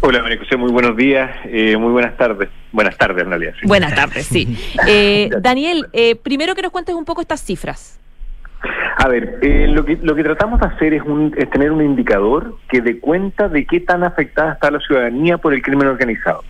Hola, 0.00 0.22
María 0.22 0.38
José, 0.38 0.56
muy 0.56 0.72
buenos 0.72 0.96
días, 0.96 1.30
eh, 1.44 1.76
muy 1.76 1.92
buenas 1.92 2.16
tardes. 2.16 2.48
Buenas 2.72 2.96
tardes, 2.96 3.22
en 3.22 3.28
realidad. 3.28 3.52
Buenas 3.64 3.94
tardes, 3.94 4.26
sí. 4.26 4.56
Eh, 4.86 5.30
Daniel, 5.40 5.86
eh, 5.92 6.16
primero 6.16 6.54
que 6.54 6.62
nos 6.62 6.72
cuentes 6.72 6.94
un 6.94 7.04
poco 7.04 7.20
estas 7.20 7.42
cifras. 7.42 7.98
A 8.96 9.08
ver, 9.08 9.38
eh, 9.42 9.66
lo, 9.68 9.84
que, 9.84 9.98
lo 10.02 10.14
que 10.14 10.24
tratamos 10.24 10.58
de 10.60 10.66
hacer 10.66 10.94
es, 10.94 11.02
un, 11.02 11.34
es 11.36 11.50
tener 11.50 11.70
un 11.70 11.82
indicador 11.82 12.56
que 12.68 12.80
dé 12.80 12.98
cuenta 12.98 13.48
de 13.48 13.66
qué 13.66 13.80
tan 13.80 14.04
afectada 14.04 14.52
está 14.52 14.70
la 14.70 14.80
ciudadanía 14.80 15.38
por 15.38 15.52
el 15.52 15.62
crimen 15.62 15.88
organizado. 15.88 16.42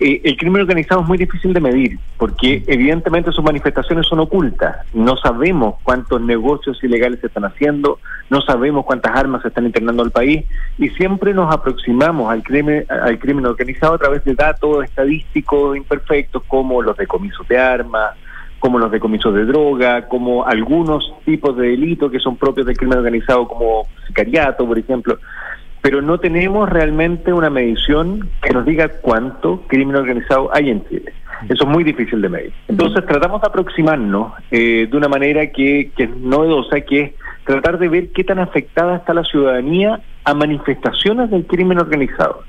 Eh, 0.00 0.20
el 0.24 0.36
crimen 0.36 0.62
organizado 0.62 1.02
es 1.02 1.08
muy 1.08 1.18
difícil 1.18 1.52
de 1.52 1.60
medir 1.60 1.98
porque 2.18 2.62
evidentemente 2.66 3.32
sus 3.32 3.44
manifestaciones 3.44 4.06
son 4.06 4.20
ocultas. 4.20 4.76
No 4.92 5.16
sabemos 5.16 5.76
cuántos 5.82 6.20
negocios 6.20 6.82
ilegales 6.82 7.20
se 7.20 7.28
están 7.28 7.44
haciendo, 7.44 7.98
no 8.28 8.40
sabemos 8.42 8.84
cuántas 8.84 9.16
armas 9.16 9.42
se 9.42 9.48
están 9.48 9.66
internando 9.66 10.02
al 10.02 10.10
país 10.10 10.44
y 10.78 10.88
siempre 10.90 11.32
nos 11.32 11.52
aproximamos 11.54 12.30
al 12.30 12.42
crimen, 12.42 12.84
al 12.88 13.18
crimen 13.18 13.46
organizado 13.46 13.94
a 13.94 13.98
través 13.98 14.24
de 14.24 14.34
datos 14.34 14.84
estadísticos 14.84 15.76
imperfectos 15.76 16.42
como 16.44 16.82
los 16.82 16.96
decomisos 16.96 17.46
de 17.48 17.58
armas, 17.58 18.14
como 18.64 18.78
los 18.78 18.90
decomisos 18.90 19.34
de 19.34 19.44
droga, 19.44 20.08
como 20.08 20.46
algunos 20.46 21.12
tipos 21.26 21.54
de 21.54 21.68
delitos 21.68 22.10
que 22.10 22.18
son 22.18 22.38
propios 22.38 22.66
del 22.66 22.78
crimen 22.78 22.96
organizado, 22.96 23.46
como 23.46 23.86
sicariato, 24.06 24.66
por 24.66 24.78
ejemplo. 24.78 25.18
Pero 25.82 26.00
no 26.00 26.16
tenemos 26.16 26.66
realmente 26.70 27.30
una 27.30 27.50
medición 27.50 28.26
que 28.40 28.54
nos 28.54 28.64
diga 28.64 28.88
cuánto 29.02 29.60
crimen 29.66 29.96
organizado 29.96 30.48
hay 30.50 30.70
en 30.70 30.82
Chile. 30.88 31.12
Eso 31.46 31.64
es 31.64 31.68
muy 31.68 31.84
difícil 31.84 32.22
de 32.22 32.30
medir. 32.30 32.52
Entonces 32.66 33.04
tratamos 33.04 33.42
de 33.42 33.48
aproximarnos 33.48 34.32
eh, 34.50 34.88
de 34.90 34.96
una 34.96 35.08
manera 35.08 35.46
que, 35.48 35.90
que 35.94 36.04
es 36.04 36.16
novedosa, 36.16 36.80
que 36.80 37.00
es 37.02 37.12
tratar 37.44 37.78
de 37.78 37.88
ver 37.88 38.12
qué 38.12 38.24
tan 38.24 38.38
afectada 38.38 38.96
está 38.96 39.12
la 39.12 39.24
ciudadanía 39.24 40.00
a 40.24 40.32
manifestaciones 40.32 41.30
del 41.30 41.46
crimen 41.46 41.80
organizado. 41.80 42.44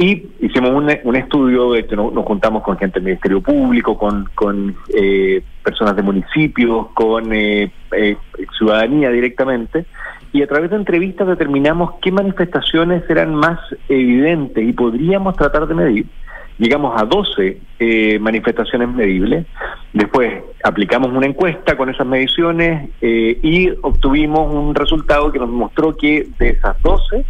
Y 0.00 0.28
hicimos 0.40 0.70
un, 0.70 1.16
estudio, 1.16 1.74
este, 1.74 1.94
nos, 1.94 2.14
juntamos 2.24 2.62
con 2.62 2.78
gente 2.78 2.94
del 2.94 3.04
Ministerio 3.04 3.42
Público, 3.42 3.98
con, 3.98 4.30
con 4.34 4.74
eh, 4.94 5.42
personas 5.62 5.94
de 5.94 6.00
municipios, 6.00 6.86
con 6.94 7.30
eh, 7.34 7.70
eh, 7.92 8.16
ciudadanía 8.56 9.10
directamente, 9.10 9.84
y 10.32 10.40
a 10.40 10.46
través 10.46 10.70
de 10.70 10.76
entrevistas 10.76 11.28
determinamos 11.28 11.96
qué 12.00 12.12
manifestaciones 12.12 13.02
eran 13.10 13.34
más 13.34 13.58
evidentes 13.90 14.66
y 14.66 14.72
podríamos 14.72 15.36
tratar 15.36 15.66
de 15.66 15.74
medir. 15.74 16.06
Llegamos 16.56 16.98
a 16.98 17.04
12 17.04 18.18
manifestaciones 18.20 18.88
medibles, 18.88 19.46
después 19.92 20.42
aplicamos 20.62 21.10
una 21.10 21.26
encuesta 21.26 21.76
con 21.76 21.88
esas 21.90 22.06
mediciones 22.06 22.90
y 23.00 23.70
obtuvimos 23.82 24.52
un 24.52 24.74
resultado 24.74 25.32
que 25.32 25.38
nos 25.38 25.48
mostró 25.48 25.96
que 25.96 26.28
de 26.38 26.50
esas 26.50 26.80
12, 26.82 27.24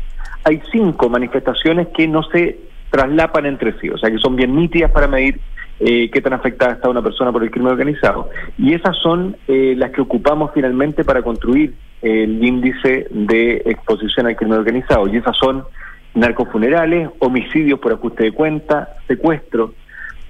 hay 0.44 0.60
cinco 0.72 1.08
manifestaciones 1.08 1.88
que 1.88 2.08
no 2.08 2.22
se 2.22 2.58
traslapan 2.90 3.46
entre 3.46 3.78
sí, 3.80 3.88
o 3.88 3.98
sea 3.98 4.10
que 4.10 4.18
son 4.18 4.36
bien 4.36 4.56
nítidas 4.56 4.90
para 4.90 5.06
medir 5.06 5.40
eh, 5.78 6.10
qué 6.10 6.20
tan 6.20 6.34
afectada 6.34 6.72
está 6.72 6.90
una 6.90 7.02
persona 7.02 7.32
por 7.32 7.42
el 7.42 7.50
crimen 7.50 7.72
organizado. 7.72 8.28
Y 8.58 8.74
esas 8.74 8.96
son 8.98 9.36
eh, 9.48 9.74
las 9.76 9.90
que 9.92 10.02
ocupamos 10.02 10.50
finalmente 10.52 11.04
para 11.04 11.22
construir 11.22 11.74
el 12.02 12.44
índice 12.44 13.06
de 13.10 13.62
exposición 13.64 14.26
al 14.26 14.36
crimen 14.36 14.58
organizado. 14.58 15.08
Y 15.08 15.16
esas 15.16 15.36
son 15.36 15.64
narcofunerales, 16.14 17.08
homicidios 17.18 17.78
por 17.78 17.92
ajuste 17.92 18.24
de 18.24 18.32
cuenta, 18.32 18.90
secuestros, 19.06 19.70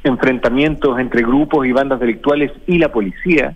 enfrentamientos 0.05 0.99
entre 0.99 1.23
grupos 1.23 1.67
y 1.67 1.73
bandas 1.73 2.01
delictuales 2.01 2.53
y 2.67 2.79
la 2.79 2.91
policía, 2.93 3.55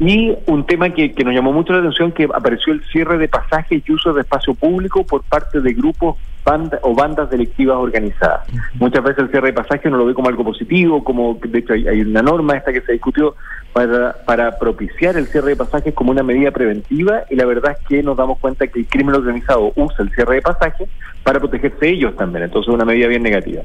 Y 0.00 0.34
un 0.46 0.64
tema 0.64 0.90
que, 0.90 1.12
que 1.12 1.24
nos 1.24 1.34
llamó 1.34 1.52
mucho 1.52 1.74
la 1.74 1.80
atención, 1.80 2.10
que 2.10 2.24
apareció 2.24 2.72
el 2.72 2.82
cierre 2.84 3.18
de 3.18 3.28
pasajes 3.28 3.82
y 3.86 3.92
uso 3.92 4.12
de 4.12 4.22
espacio 4.22 4.54
público 4.54 5.04
por 5.04 5.22
parte 5.22 5.60
de 5.60 5.74
grupos 5.74 6.16
banda, 6.44 6.78
o 6.82 6.94
bandas 6.94 7.30
delictivas 7.30 7.76
organizadas. 7.76 8.46
Muchas 8.74 9.02
veces 9.04 9.24
el 9.24 9.30
cierre 9.30 9.48
de 9.48 9.52
pasajes 9.52 9.86
uno 9.86 9.98
lo 9.98 10.06
ve 10.06 10.14
como 10.14 10.28
algo 10.28 10.44
positivo, 10.44 11.04
como 11.04 11.38
de 11.42 11.58
hecho 11.58 11.74
hay, 11.74 11.86
hay 11.86 12.00
una 12.00 12.22
norma 12.22 12.56
esta 12.56 12.72
que 12.72 12.80
se 12.80 12.92
discutió 12.92 13.34
para, 13.72 14.14
para 14.24 14.58
propiciar 14.58 15.16
el 15.16 15.26
cierre 15.26 15.50
de 15.50 15.56
pasajes 15.56 15.94
como 15.94 16.10
una 16.10 16.22
medida 16.22 16.50
preventiva 16.50 17.24
y 17.30 17.36
la 17.36 17.44
verdad 17.44 17.76
es 17.78 17.86
que 17.86 18.02
nos 18.02 18.16
damos 18.16 18.38
cuenta 18.38 18.66
que 18.66 18.80
el 18.80 18.86
crimen 18.86 19.14
organizado 19.14 19.72
usa 19.76 20.04
el 20.04 20.10
cierre 20.12 20.36
de 20.36 20.42
pasajes 20.42 20.88
para 21.22 21.38
protegerse 21.38 21.88
ellos 21.88 22.16
también, 22.16 22.44
entonces 22.44 22.68
es 22.68 22.74
una 22.74 22.84
medida 22.84 23.06
bien 23.06 23.22
negativa. 23.22 23.62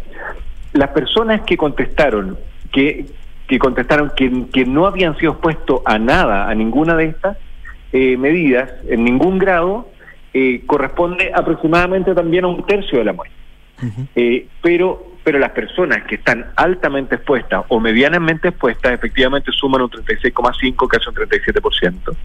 Las 0.74 0.90
personas 0.90 1.42
que 1.42 1.56
contestaron 1.56 2.38
que, 2.72 3.06
que 3.48 3.60
contestaron 3.60 4.12
que, 4.16 4.46
que 4.52 4.66
no 4.66 4.86
habían 4.86 5.18
sido 5.18 5.34
expuestos 5.34 5.82
a 5.86 6.00
nada, 6.00 6.50
a 6.50 6.56
ninguna 6.56 6.96
de 6.96 7.06
estas 7.06 7.38
eh, 7.94 8.18
medidas, 8.18 8.72
en 8.88 9.04
ningún 9.04 9.38
grado, 9.38 9.90
eh, 10.34 10.64
corresponde 10.66 11.32
aproximadamente 11.34 12.14
también 12.14 12.46
a 12.46 12.48
un 12.48 12.66
tercio 12.66 13.00
de 13.00 13.06
la 13.06 13.14
muestra. 13.14 13.40
Eh, 14.16 14.48
pero 14.62 15.16
pero 15.26 15.40
las 15.40 15.52
personas 15.52 16.04
que 16.04 16.16
están 16.16 16.46
altamente 16.56 17.16
expuestas 17.16 17.66
o 17.70 17.80
medianamente 17.80 18.50
expuestas 18.50 18.94
efectivamente 18.94 19.52
suman 19.52 19.82
un 19.82 19.90
36,5, 19.90 20.88
casi 20.88 21.10
un 21.10 21.16
37%. 21.16 22.16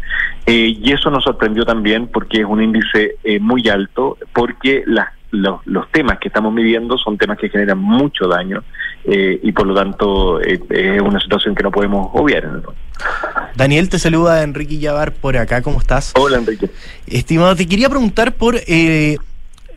Eh, 0.44 0.76
y 0.78 0.92
eso 0.92 1.10
nos 1.10 1.24
sorprendió 1.24 1.64
también 1.64 2.08
porque 2.08 2.40
es 2.40 2.44
un 2.44 2.62
índice 2.62 3.16
eh, 3.24 3.40
muy 3.40 3.66
alto, 3.70 4.18
porque 4.34 4.82
las 4.86 5.08
los, 5.30 5.60
los 5.66 5.90
temas 5.90 6.18
que 6.18 6.28
estamos 6.28 6.52
midiendo 6.52 6.98
son 6.98 7.16
temas 7.16 7.38
que 7.38 7.48
generan 7.48 7.78
mucho 7.78 8.26
daño 8.26 8.62
eh, 9.04 9.38
y 9.42 9.52
por 9.52 9.66
lo 9.66 9.74
tanto 9.74 10.40
eh, 10.40 10.60
es 10.70 11.00
una 11.00 11.20
situación 11.20 11.54
que 11.54 11.62
no 11.62 11.70
podemos 11.70 12.10
obviar. 12.12 12.62
Daniel, 13.54 13.88
te 13.88 13.98
saluda 13.98 14.42
Enrique 14.42 14.78
Yavar 14.78 15.12
por 15.12 15.36
acá, 15.36 15.62
¿cómo 15.62 15.80
estás? 15.80 16.12
Hola 16.16 16.38
Enrique. 16.38 16.70
Estimado, 17.06 17.56
te 17.56 17.66
quería 17.66 17.88
preguntar 17.88 18.34
por 18.34 18.56
eh, 18.66 19.16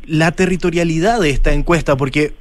la 0.05 0.31
territorialidad 0.31 1.21
de 1.21 1.29
esta 1.29 1.53
encuesta, 1.53 1.95
porque 1.95 2.33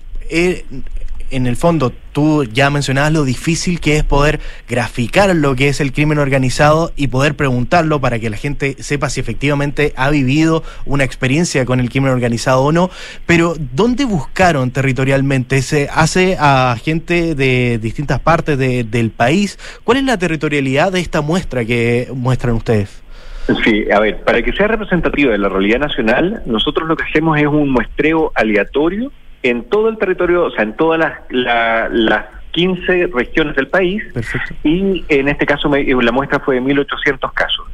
en 1.32 1.46
el 1.46 1.56
fondo 1.56 1.92
tú 2.12 2.44
ya 2.44 2.70
mencionabas 2.70 3.12
lo 3.12 3.24
difícil 3.24 3.80
que 3.80 3.96
es 3.96 4.04
poder 4.04 4.40
graficar 4.68 5.34
lo 5.34 5.54
que 5.56 5.68
es 5.68 5.80
el 5.80 5.92
crimen 5.92 6.18
organizado 6.18 6.92
y 6.96 7.08
poder 7.08 7.34
preguntarlo 7.34 8.00
para 8.00 8.18
que 8.18 8.30
la 8.30 8.36
gente 8.36 8.76
sepa 8.80 9.08
si 9.10 9.20
efectivamente 9.20 9.92
ha 9.96 10.10
vivido 10.10 10.62
una 10.84 11.04
experiencia 11.04 11.64
con 11.64 11.80
el 11.80 11.88
crimen 11.90 12.10
organizado 12.12 12.62
o 12.62 12.72
no. 12.72 12.90
Pero 13.26 13.54
¿dónde 13.74 14.04
buscaron 14.04 14.70
territorialmente? 14.70 15.62
¿Se 15.62 15.88
hace 15.92 16.36
a 16.38 16.76
gente 16.82 17.34
de 17.34 17.78
distintas 17.80 18.20
partes 18.20 18.58
de- 18.58 18.84
del 18.84 19.10
país? 19.10 19.58
¿Cuál 19.84 19.98
es 19.98 20.04
la 20.04 20.18
territorialidad 20.18 20.92
de 20.92 21.00
esta 21.00 21.20
muestra 21.22 21.64
que 21.64 22.08
muestran 22.14 22.54
ustedes? 22.54 23.02
Sí, 23.64 23.90
a 23.90 23.98
ver, 23.98 24.22
para 24.22 24.40
que 24.42 24.52
sea 24.52 24.68
representativa 24.68 25.32
de 25.32 25.38
la 25.38 25.48
realidad 25.48 25.80
nacional, 25.80 26.42
nosotros 26.46 26.86
lo 26.88 26.96
que 26.96 27.02
hacemos 27.02 27.36
es 27.40 27.46
un 27.46 27.70
muestreo 27.70 28.30
aleatorio 28.36 29.10
en 29.42 29.64
todo 29.68 29.88
el 29.88 29.98
territorio, 29.98 30.44
o 30.44 30.50
sea, 30.50 30.62
en 30.64 30.74
todas 30.76 30.98
las, 31.00 31.18
la- 31.30 31.88
las 31.90 32.24
15 32.52 33.08
regiones 33.14 33.56
del 33.56 33.68
país. 33.68 34.02
Y 34.62 35.04
en 35.08 35.28
este 35.28 35.46
caso 35.46 35.68
me- 35.68 35.80
eh, 35.80 35.96
la 36.00 36.12
muestra 36.12 36.38
fue 36.40 36.56
de 36.56 36.60
1.800 36.60 37.32
casos. 37.32 37.66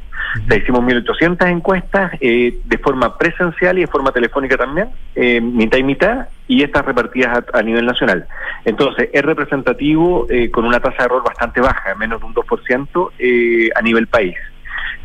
O 0.45 0.47
sea, 0.47 0.57
hicimos 0.57 0.81
1.800 0.83 1.47
encuestas 1.49 2.11
eh, 2.21 2.59
de 2.63 2.77
forma 2.77 3.17
presencial 3.17 3.77
y 3.77 3.81
de 3.81 3.87
forma 3.87 4.11
telefónica 4.11 4.57
también, 4.57 4.89
eh, 5.15 5.41
mitad 5.41 5.79
y 5.79 5.83
mitad, 5.83 6.27
y 6.47 6.61
estas 6.63 6.85
repartidas 6.85 7.39
a, 7.51 7.57
a 7.57 7.61
nivel 7.63 7.85
nacional. 7.85 8.25
Entonces, 8.63 9.09
es 9.11 9.21
representativo 9.23 10.27
eh, 10.29 10.51
con 10.51 10.65
una 10.65 10.79
tasa 10.79 10.97
de 10.99 11.03
error 11.05 11.23
bastante 11.23 11.61
baja, 11.61 11.95
menos 11.95 12.19
de 12.21 12.27
un 12.27 12.33
2% 12.35 13.11
eh, 13.19 13.69
a 13.75 13.81
nivel 13.81 14.07
país. 14.07 14.35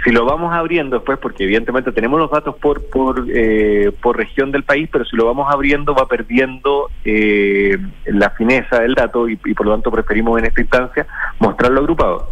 Si 0.04 0.10
lo 0.10 0.26
vamos 0.26 0.52
abriendo 0.52 0.96
después, 0.96 1.18
porque 1.18 1.44
evidentemente 1.44 1.90
tenemos 1.90 2.20
los 2.20 2.30
datos 2.30 2.54
por 2.56 2.84
por, 2.90 3.24
eh, 3.28 3.90
por 4.02 4.18
región 4.18 4.52
del 4.52 4.62
país, 4.62 4.88
pero 4.92 5.04
si 5.06 5.16
lo 5.16 5.24
vamos 5.24 5.50
abriendo 5.50 5.94
va 5.94 6.06
perdiendo 6.06 6.90
eh, 7.04 7.78
la 8.04 8.30
fineza 8.30 8.80
del 8.80 8.94
dato 8.94 9.28
y, 9.28 9.38
y 9.44 9.54
por 9.54 9.66
lo 9.66 9.72
tanto 9.72 9.90
preferimos 9.90 10.38
en 10.38 10.44
esta 10.44 10.60
instancia 10.60 11.06
mostrarlo 11.38 11.80
agrupado. 11.80 12.30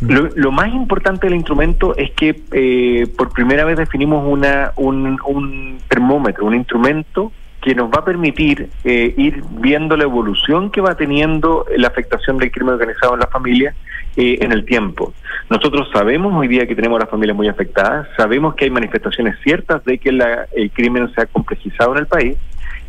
Lo, 0.00 0.28
lo 0.34 0.50
más 0.50 0.72
importante 0.72 1.26
del 1.26 1.36
instrumento 1.36 1.94
es 1.96 2.10
que 2.12 2.42
eh, 2.52 3.06
por 3.16 3.32
primera 3.32 3.64
vez 3.64 3.76
definimos 3.76 4.26
una, 4.26 4.72
un, 4.76 5.18
un 5.26 5.78
termómetro, 5.88 6.46
un 6.46 6.54
instrumento 6.54 7.32
que 7.60 7.74
nos 7.74 7.90
va 7.90 7.98
a 8.00 8.04
permitir 8.04 8.70
eh, 8.84 9.14
ir 9.16 9.42
viendo 9.60 9.96
la 9.96 10.04
evolución 10.04 10.70
que 10.70 10.80
va 10.80 10.94
teniendo 10.96 11.66
la 11.76 11.88
afectación 11.88 12.38
del 12.38 12.50
crimen 12.50 12.74
organizado 12.74 13.14
en 13.14 13.20
la 13.20 13.26
familia 13.26 13.74
eh, 14.16 14.38
en 14.40 14.52
el 14.52 14.64
tiempo. 14.64 15.12
Nosotros 15.50 15.88
sabemos 15.92 16.32
hoy 16.34 16.48
día 16.48 16.66
que 16.66 16.74
tenemos 16.74 16.96
a 16.96 17.00
las 17.04 17.10
familias 17.10 17.36
muy 17.36 17.48
afectadas, 17.48 18.08
sabemos 18.16 18.54
que 18.54 18.64
hay 18.64 18.70
manifestaciones 18.70 19.36
ciertas 19.42 19.84
de 19.84 19.98
que 19.98 20.10
la- 20.12 20.46
el 20.54 20.70
crimen 20.70 21.12
se 21.14 21.20
ha 21.22 21.26
complejizado 21.26 21.92
en 21.92 21.98
el 21.98 22.06
país, 22.06 22.36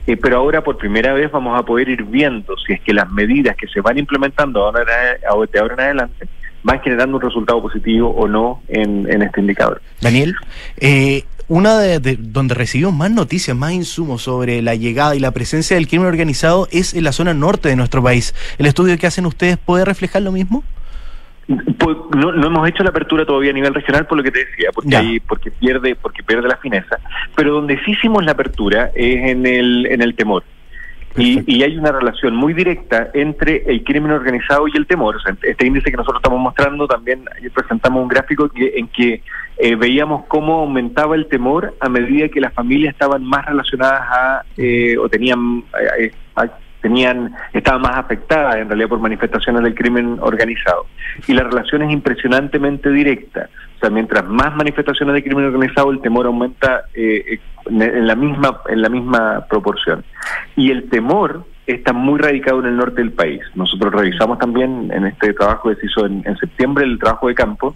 eh, 0.07 0.17
pero 0.17 0.37
ahora 0.37 0.63
por 0.63 0.77
primera 0.77 1.13
vez 1.13 1.29
vamos 1.31 1.59
a 1.59 1.63
poder 1.63 1.89
ir 1.89 2.03
viendo 2.03 2.55
si 2.65 2.73
es 2.73 2.81
que 2.81 2.93
las 2.93 3.09
medidas 3.11 3.55
que 3.55 3.67
se 3.67 3.81
van 3.81 3.97
implementando 3.97 4.65
ahora, 4.65 4.83
de 4.85 5.59
ahora 5.59 5.73
en 5.75 5.79
adelante 5.79 6.27
van 6.63 6.79
generando 6.81 7.17
un 7.17 7.21
resultado 7.23 7.61
positivo 7.61 8.09
o 8.11 8.27
no 8.27 8.61
en, 8.67 9.11
en 9.11 9.21
este 9.23 9.41
indicador. 9.41 9.81
Daniel, 9.99 10.35
eh, 10.79 11.23
una 11.51 11.77
de, 11.79 11.99
de- 11.99 12.15
donde 12.17 12.55
recibimos 12.55 12.93
más 12.93 13.11
noticias, 13.11 13.57
más 13.57 13.73
insumos 13.73 14.21
sobre 14.21 14.61
la 14.61 14.73
llegada 14.75 15.15
y 15.15 15.19
la 15.19 15.31
presencia 15.31 15.75
del 15.75 15.87
crimen 15.87 16.07
organizado 16.07 16.67
es 16.71 16.93
en 16.93 17.03
la 17.03 17.11
zona 17.11 17.33
norte 17.33 17.67
de 17.67 17.75
nuestro 17.75 18.01
país. 18.01 18.33
¿El 18.57 18.67
estudio 18.67 18.97
que 18.97 19.07
hacen 19.07 19.25
ustedes 19.25 19.57
puede 19.57 19.83
reflejar 19.83 20.21
lo 20.21 20.31
mismo? 20.31 20.63
Pues 21.47 21.97
no, 22.15 22.31
no 22.31 22.47
hemos 22.47 22.69
hecho 22.69 22.83
la 22.83 22.91
apertura 22.91 23.25
todavía 23.25 23.51
a 23.51 23.53
nivel 23.53 23.73
regional 23.73 24.05
por 24.07 24.17
lo 24.17 24.23
que 24.23 24.31
te 24.31 24.45
decía, 24.45 24.69
porque 24.73 24.95
ahí, 24.95 25.19
porque 25.19 25.51
pierde, 25.51 25.95
porque 25.95 26.23
pierde 26.23 26.47
la 26.47 26.55
fineza. 26.55 26.97
Pero 27.35 27.51
donde 27.53 27.77
sí 27.83 27.91
hicimos 27.91 28.23
la 28.23 28.31
apertura 28.31 28.89
es 28.95 29.29
en 29.31 29.45
el, 29.45 29.87
en 29.87 30.01
el 30.01 30.15
temor. 30.15 30.43
Y, 31.17 31.43
y 31.45 31.63
hay 31.63 31.77
una 31.77 31.91
relación 31.91 32.33
muy 32.33 32.53
directa 32.53 33.09
entre 33.13 33.63
el 33.65 33.83
crimen 33.83 34.11
organizado 34.11 34.65
y 34.69 34.77
el 34.77 34.87
temor. 34.87 35.17
O 35.17 35.19
sea, 35.19 35.35
este 35.41 35.67
índice 35.67 35.91
que 35.91 35.97
nosotros 35.97 36.21
estamos 36.23 36.39
mostrando 36.39 36.87
también 36.87 37.25
ayer 37.35 37.51
presentamos 37.51 38.01
un 38.01 38.07
gráfico 38.07 38.47
que- 38.47 38.71
en 38.77 38.87
que 38.87 39.21
eh, 39.61 39.75
veíamos 39.75 40.25
cómo 40.25 40.61
aumentaba 40.61 41.15
el 41.15 41.27
temor 41.27 41.75
a 41.79 41.87
medida 41.87 42.29
que 42.29 42.41
las 42.41 42.51
familias 42.53 42.93
estaban 42.93 43.23
más 43.23 43.45
relacionadas 43.45 44.01
a 44.09 44.45
eh, 44.57 44.97
o 44.97 45.07
tenían 45.07 45.63
eh, 45.99 46.11
tenían 46.81 47.35
estaban 47.53 47.81
más 47.81 47.95
afectadas 47.95 48.55
en 48.55 48.67
realidad 48.67 48.89
por 48.89 48.99
manifestaciones 48.99 49.61
del 49.63 49.75
crimen 49.75 50.17
organizado. 50.19 50.87
Y 51.27 51.33
la 51.33 51.43
relación 51.43 51.83
es 51.83 51.91
impresionantemente 51.91 52.89
directa. 52.89 53.49
O 53.75 53.79
sea 53.79 53.89
mientras 53.91 54.25
más 54.25 54.55
manifestaciones 54.55 55.13
de 55.13 55.23
crimen 55.23 55.45
organizado 55.45 55.91
el 55.91 56.01
temor 56.01 56.25
aumenta 56.25 56.85
eh, 56.93 57.23
eh, 57.33 57.39
en 57.69 58.07
la 58.07 58.15
misma 58.15 58.61
en 58.67 58.81
la 58.81 58.89
misma 58.89 59.45
proporción. 59.47 60.03
Y 60.55 60.71
el 60.71 60.89
temor 60.89 61.45
está 61.67 61.93
muy 61.93 62.19
radicado 62.19 62.59
en 62.59 62.65
el 62.65 62.77
norte 62.77 63.01
del 63.01 63.11
país. 63.11 63.39
Nosotros 63.55 63.93
revisamos 63.93 64.39
también 64.39 64.91
en 64.93 65.05
este 65.05 65.33
trabajo 65.33 65.69
que 65.69 65.75
se 65.75 65.85
hizo 65.85 66.05
en, 66.05 66.21
en 66.25 66.35
septiembre 66.37 66.83
el 66.83 66.97
trabajo 66.99 67.27
de 67.27 67.35
campo 67.35 67.73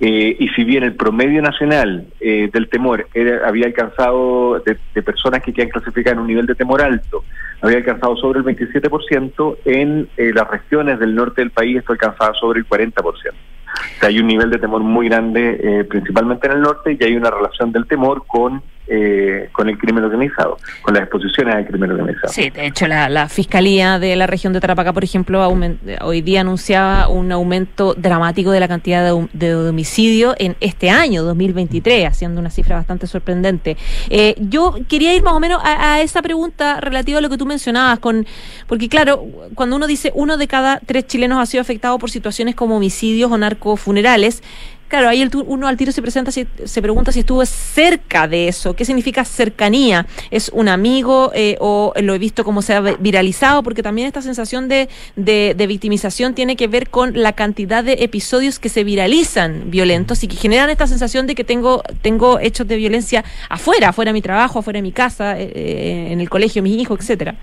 eh, 0.00 0.36
y 0.38 0.48
si 0.48 0.64
bien 0.64 0.82
el 0.82 0.94
promedio 0.94 1.42
nacional 1.42 2.06
eh, 2.20 2.48
del 2.52 2.68
temor 2.68 3.06
era- 3.14 3.46
había 3.46 3.66
alcanzado 3.66 4.60
de, 4.60 4.76
de 4.94 5.02
personas 5.02 5.42
que 5.42 5.52
quedan 5.52 5.68
clasificadas 5.70 6.14
en 6.16 6.20
un 6.22 6.26
nivel 6.28 6.46
de 6.46 6.54
temor 6.54 6.80
alto, 6.82 7.24
había 7.60 7.78
alcanzado 7.78 8.16
sobre 8.16 8.40
el 8.40 8.44
27%, 8.44 9.56
en 9.64 10.08
eh, 10.16 10.32
las 10.34 10.48
regiones 10.50 10.98
del 10.98 11.14
norte 11.14 11.40
del 11.42 11.50
país 11.50 11.78
esto 11.78 11.92
alcanzaba 11.92 12.34
sobre 12.34 12.60
el 12.60 12.66
40%. 12.68 12.92
O 13.02 13.12
sea, 13.16 14.08
hay 14.08 14.18
un 14.18 14.26
nivel 14.26 14.50
de 14.50 14.58
temor 14.58 14.80
muy 14.82 15.08
grande, 15.08 15.60
eh, 15.62 15.84
principalmente 15.84 16.46
en 16.46 16.54
el 16.54 16.62
norte, 16.62 16.96
y 16.98 17.04
hay 17.04 17.14
una 17.16 17.30
relación 17.30 17.72
del 17.72 17.86
temor 17.86 18.24
con, 18.26 18.62
eh, 18.88 19.48
con 19.52 19.68
el 19.68 19.78
crimen 19.78 20.04
organizado, 20.04 20.58
con 20.82 20.94
las 20.94 21.02
exposiciones 21.04 21.54
al 21.54 21.66
crimen 21.66 21.90
organizado. 21.90 22.32
Sí, 22.32 22.50
de 22.50 22.66
hecho 22.66 22.86
la, 22.86 23.08
la 23.08 23.28
Fiscalía 23.28 23.98
de 23.98 24.14
la 24.16 24.26
región 24.26 24.52
de 24.52 24.60
Tarapacá, 24.60 24.92
por 24.92 25.04
ejemplo, 25.04 25.42
aumen- 25.44 25.78
hoy 26.02 26.20
día 26.22 26.42
anunciaba 26.42 27.08
un 27.08 27.32
aumento 27.32 27.94
dramático 27.94 28.50
de 28.50 28.60
la 28.60 28.68
cantidad 28.68 29.04
de, 29.04 29.12
hom- 29.12 29.28
de 29.32 29.54
homicidio 29.54 30.34
en 30.38 30.56
este 30.60 30.90
año, 30.90 31.22
2023, 31.24 32.06
haciendo 32.06 32.40
una 32.40 32.50
cifra 32.50 32.76
bastante 32.76 33.06
sorprendente. 33.06 33.76
Eh, 34.10 34.34
yo 34.38 34.74
quería 34.88 35.14
ir 35.14 35.22
más 35.22 35.34
o 35.34 35.40
menos 35.40 35.60
a, 35.64 35.94
a 35.94 36.00
esa 36.00 36.22
pregunta 36.22 36.80
relativa 36.80 37.18
a 37.18 37.20
lo 37.20 37.28
que 37.28 37.38
tú 37.38 37.46
mencionabas, 37.46 37.98
con 37.98 38.26
porque 38.66 38.88
claro, 38.88 39.24
cuando 39.54 39.76
uno 39.76 39.86
dice 39.86 40.12
uno 40.14 40.36
de 40.36 40.46
cada 40.46 40.80
tres 40.84 41.06
chilenos 41.06 41.38
ha 41.40 41.46
sido 41.46 41.60
afectado 41.60 41.98
por 41.98 42.10
situaciones 42.10 42.54
como 42.54 42.76
homicidios 42.76 43.30
o 43.30 43.36
narcofunerales, 43.38 44.42
Claro, 44.88 45.08
ahí 45.08 45.20
el 45.20 45.30
uno 45.46 45.66
al 45.66 45.76
tiro 45.76 45.90
se 45.90 46.00
presenta, 46.00 46.30
si- 46.30 46.46
se 46.64 46.80
pregunta 46.80 47.10
si 47.10 47.18
estuvo 47.20 47.44
cerca 47.44 48.28
de 48.28 48.46
eso. 48.46 48.74
¿Qué 48.76 48.84
significa 48.84 49.24
cercanía? 49.24 50.06
¿Es 50.30 50.48
un 50.54 50.68
amigo 50.68 51.32
eh, 51.34 51.56
o 51.58 51.92
lo 52.00 52.14
he 52.14 52.18
visto 52.18 52.44
como 52.44 52.62
se 52.62 52.74
ha 52.74 52.80
vi- 52.80 52.94
viralizado? 53.00 53.64
Porque 53.64 53.82
también 53.82 54.06
esta 54.06 54.22
sensación 54.22 54.68
de, 54.68 54.88
de, 55.16 55.54
de 55.56 55.66
victimización 55.66 56.34
tiene 56.34 56.54
que 56.54 56.68
ver 56.68 56.88
con 56.88 57.20
la 57.20 57.32
cantidad 57.32 57.82
de 57.82 57.94
episodios 58.04 58.60
que 58.60 58.68
se 58.68 58.84
viralizan 58.84 59.72
violentos 59.72 60.22
y 60.22 60.28
que 60.28 60.36
generan 60.36 60.70
esta 60.70 60.86
sensación 60.86 61.26
de 61.26 61.34
que 61.34 61.42
tengo, 61.42 61.82
tengo 62.00 62.38
hechos 62.38 62.68
de 62.68 62.76
violencia 62.76 63.24
afuera, 63.48 63.88
afuera 63.88 64.10
de 64.10 64.14
mi 64.14 64.22
trabajo, 64.22 64.60
afuera 64.60 64.78
de 64.78 64.82
mi 64.82 64.92
casa, 64.92 65.36
eh, 65.36 65.50
eh, 65.52 66.08
en 66.12 66.20
el 66.20 66.30
colegio, 66.30 66.62
mis 66.62 66.80
hijos, 66.80 67.00
etcétera. 67.00 67.34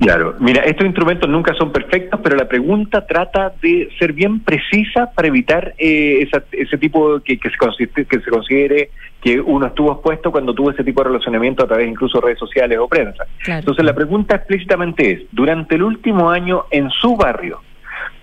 Claro, 0.00 0.34
mira, 0.40 0.62
estos 0.62 0.84
instrumentos 0.86 1.28
nunca 1.30 1.54
son 1.54 1.70
perfectos, 1.70 2.18
pero 2.22 2.36
la 2.36 2.48
pregunta 2.48 3.06
trata 3.06 3.52
de 3.62 3.88
ser 3.98 4.12
bien 4.12 4.40
precisa 4.40 5.12
para 5.12 5.28
evitar 5.28 5.72
eh, 5.78 6.18
esa- 6.22 6.44
ese 6.50 6.76
tipo 6.78 7.20
que, 7.20 7.38
que, 7.38 7.48
se 7.48 7.56
considere, 7.56 8.04
que 8.04 8.20
se 8.20 8.30
considere 8.30 8.90
que 9.22 9.40
uno 9.40 9.66
estuvo 9.66 9.92
expuesto 9.92 10.32
cuando 10.32 10.52
tuvo 10.52 10.72
ese 10.72 10.82
tipo 10.84 11.00
de 11.02 11.08
relacionamiento 11.10 11.64
a 11.64 11.68
través 11.68 11.88
incluso 11.88 12.18
de 12.18 12.26
redes 12.26 12.38
sociales 12.40 12.78
o 12.78 12.88
prensa. 12.88 13.24
Claro. 13.44 13.60
Entonces 13.60 13.84
la 13.84 13.94
pregunta 13.94 14.34
explícitamente 14.34 15.12
es, 15.12 15.22
durante 15.30 15.76
el 15.76 15.82
último 15.84 16.28
año 16.28 16.64
en 16.72 16.90
su 16.90 17.16
barrio, 17.16 17.60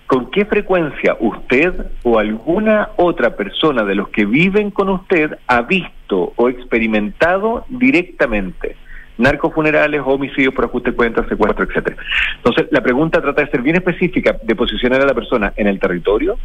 ¿con 0.06 0.30
qué 0.30 0.44
frecuencia 0.44 1.16
usted 1.20 1.72
o 2.02 2.18
alguna 2.18 2.90
otra 2.96 3.34
persona 3.34 3.82
de 3.82 3.94
los 3.94 4.10
que 4.10 4.26
viven 4.26 4.70
con 4.70 4.90
usted 4.90 5.38
ha 5.46 5.62
visto 5.62 6.34
o 6.36 6.48
experimentado 6.50 7.64
directamente 7.70 8.76
narcofunerales, 9.22 10.02
homicidios 10.04 10.52
por 10.54 10.66
ajuste 10.66 10.90
de 10.90 10.96
cuentas, 10.96 11.26
secuestro, 11.28 11.64
etcétera? 11.64 11.96
Entonces, 12.36 12.66
la 12.70 12.80
pregunta 12.82 13.20
trata 13.22 13.42
de 13.42 13.50
ser 13.50 13.62
bien 13.62 13.76
específica, 13.76 14.36
de 14.42 14.54
posicionar 14.54 15.00
a 15.00 15.06
la 15.06 15.14
persona 15.14 15.52
en 15.56 15.66
el 15.68 15.78
territorio, 15.80 16.38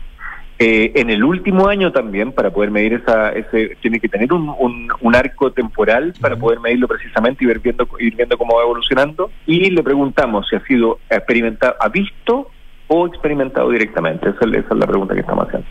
eh, 0.60 0.92
en 0.96 1.12
el 1.12 1.24
último 1.24 1.68
año 1.68 1.92
también, 1.92 2.32
para 2.32 2.50
poder 2.50 2.72
medir 2.72 2.94
esa, 2.94 3.32
ese, 3.32 3.78
tiene 3.82 4.00
que 4.00 4.08
tener 4.10 4.34
un, 4.34 4.50
un- 4.58 4.88
un 5.02 5.16
arco 5.16 5.52
temporal 5.52 6.14
para 6.20 6.36
poder 6.36 6.60
medirlo 6.60 6.88
precisamente 6.88 7.44
y 7.44 7.48
ver 7.48 7.60
viendo, 7.60 7.88
ir 8.00 8.16
viendo 8.16 8.38
cómo 8.40 8.56
va 8.56 8.64
evolucionando. 8.64 9.30
Y 9.46 9.70
le 9.70 9.84
preguntamos 9.84 10.48
si 10.50 10.56
ha 10.56 10.62
sido 10.62 11.00
experimentado, 11.10 11.76
ha 11.80 11.90
visto 11.90 12.50
o 12.88 13.06
experimentado 13.06 13.70
directamente. 13.70 14.30
Esa, 14.30 14.46
es- 14.46 14.66
esa 14.66 14.74
es 14.74 14.80
la 14.80 14.88
pregunta 14.88 15.14
que 15.14 15.20
estamos 15.20 15.46
haciendo. 15.46 15.68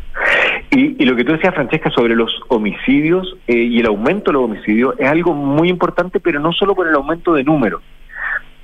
Y, 0.70 1.02
y 1.02 1.06
lo 1.06 1.16
que 1.16 1.24
tú 1.24 1.32
decías, 1.32 1.54
Francesca, 1.54 1.90
sobre 1.90 2.16
los 2.16 2.30
homicidios 2.48 3.36
eh, 3.46 3.54
y 3.54 3.78
el 3.80 3.86
aumento 3.86 4.30
de 4.30 4.34
los 4.34 4.44
homicidios 4.44 4.94
es 4.98 5.08
algo 5.08 5.32
muy 5.32 5.68
importante, 5.68 6.20
pero 6.20 6.40
no 6.40 6.52
solo 6.52 6.74
por 6.74 6.88
el 6.88 6.94
aumento 6.94 7.34
de 7.34 7.44
números. 7.44 7.82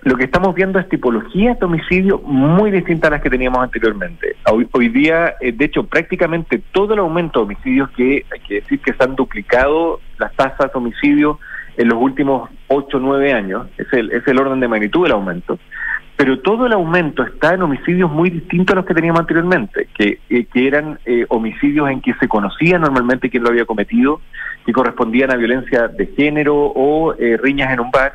Lo 0.05 0.17
que 0.17 0.25
estamos 0.25 0.53
viendo 0.57 0.81
es 0.81 0.89
tipologías 0.89 1.61
de 1.61 1.65
homicidio 1.65 2.19
muy 2.19 2.73
distintas 2.73 3.09
a 3.09 3.11
las 3.13 3.23
que 3.23 3.31
teníamos 3.31 3.63
anteriormente. 3.63 4.35
Hoy, 4.51 4.89
día, 4.89 5.35
eh, 5.41 5.53
de 5.53 5.65
hecho, 5.65 5.85
prácticamente 5.85 6.61
todo 6.73 6.95
el 6.95 7.01
aumento 7.01 7.39
de 7.39 7.45
homicidios, 7.45 7.89
que 7.91 8.25
hay 8.33 8.41
que 8.41 8.55
decir 8.55 8.81
que 8.81 8.95
se 8.95 9.05
han 9.05 9.15
duplicado 9.15 10.01
las 10.19 10.35
tasas 10.35 10.73
de 10.73 10.79
homicidio 10.79 11.39
en 11.77 11.89
los 11.89 11.99
últimos 11.99 12.51
8 12.67 12.97
o 12.97 13.01
9 13.01 13.33
años, 13.33 13.69
es 13.79 13.87
el, 13.93 14.11
es 14.11 14.27
el 14.27 14.41
orden 14.41 14.59
de 14.59 14.67
magnitud 14.67 15.05
del 15.05 15.13
aumento, 15.13 15.61
pero 16.23 16.39
todo 16.39 16.67
el 16.67 16.73
aumento 16.73 17.25
está 17.25 17.53
en 17.53 17.63
homicidios 17.63 18.09
muy 18.09 18.31
distintos 18.31 18.75
a 18.75 18.77
los 18.77 18.87
que 18.87 18.95
teníamos 18.95 19.19
anteriormente, 19.19 19.89
que, 19.93 20.21
eh, 20.31 20.45
que 20.45 20.69
eran 20.69 21.01
eh, 21.05 21.27
homicidios 21.31 21.91
en 21.91 22.01
que 22.01 22.15
se 22.15 22.29
conocía 22.29 22.79
normalmente 22.79 23.29
quién 23.29 23.43
lo 23.43 23.49
había 23.49 23.65
cometido, 23.65 24.21
que 24.65 24.73
correspondían 24.73 25.33
a 25.33 25.37
violencia 25.37 25.89
de 25.89 26.07
género 26.17 26.55
o 26.55 27.13
eh, 27.15 27.37
riñas 27.43 27.73
en 27.73 27.81
un 27.81 27.91
bar, 27.91 28.13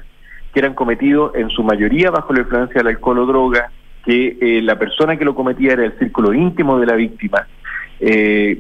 que 0.53 0.59
eran 0.61 0.73
cometidos 0.73 1.35
en 1.35 1.49
su 1.49 1.63
mayoría 1.63 2.09
bajo 2.09 2.31
la 2.31 2.39
influencia 2.39 2.75
del 2.75 2.95
alcohol 2.95 3.19
o 3.19 3.25
droga, 3.25 3.71
que 4.05 4.37
eh, 4.39 4.61
la 4.61 4.79
persona 4.79 5.17
que 5.17 5.25
lo 5.25 5.35
cometía 5.35 5.73
era 5.73 5.83
el 5.83 5.99
círculo 5.99 6.33
íntimo 6.33 6.79
de 6.79 6.85
la 6.85 6.95
víctima, 6.95 7.45
eh, 7.99 8.57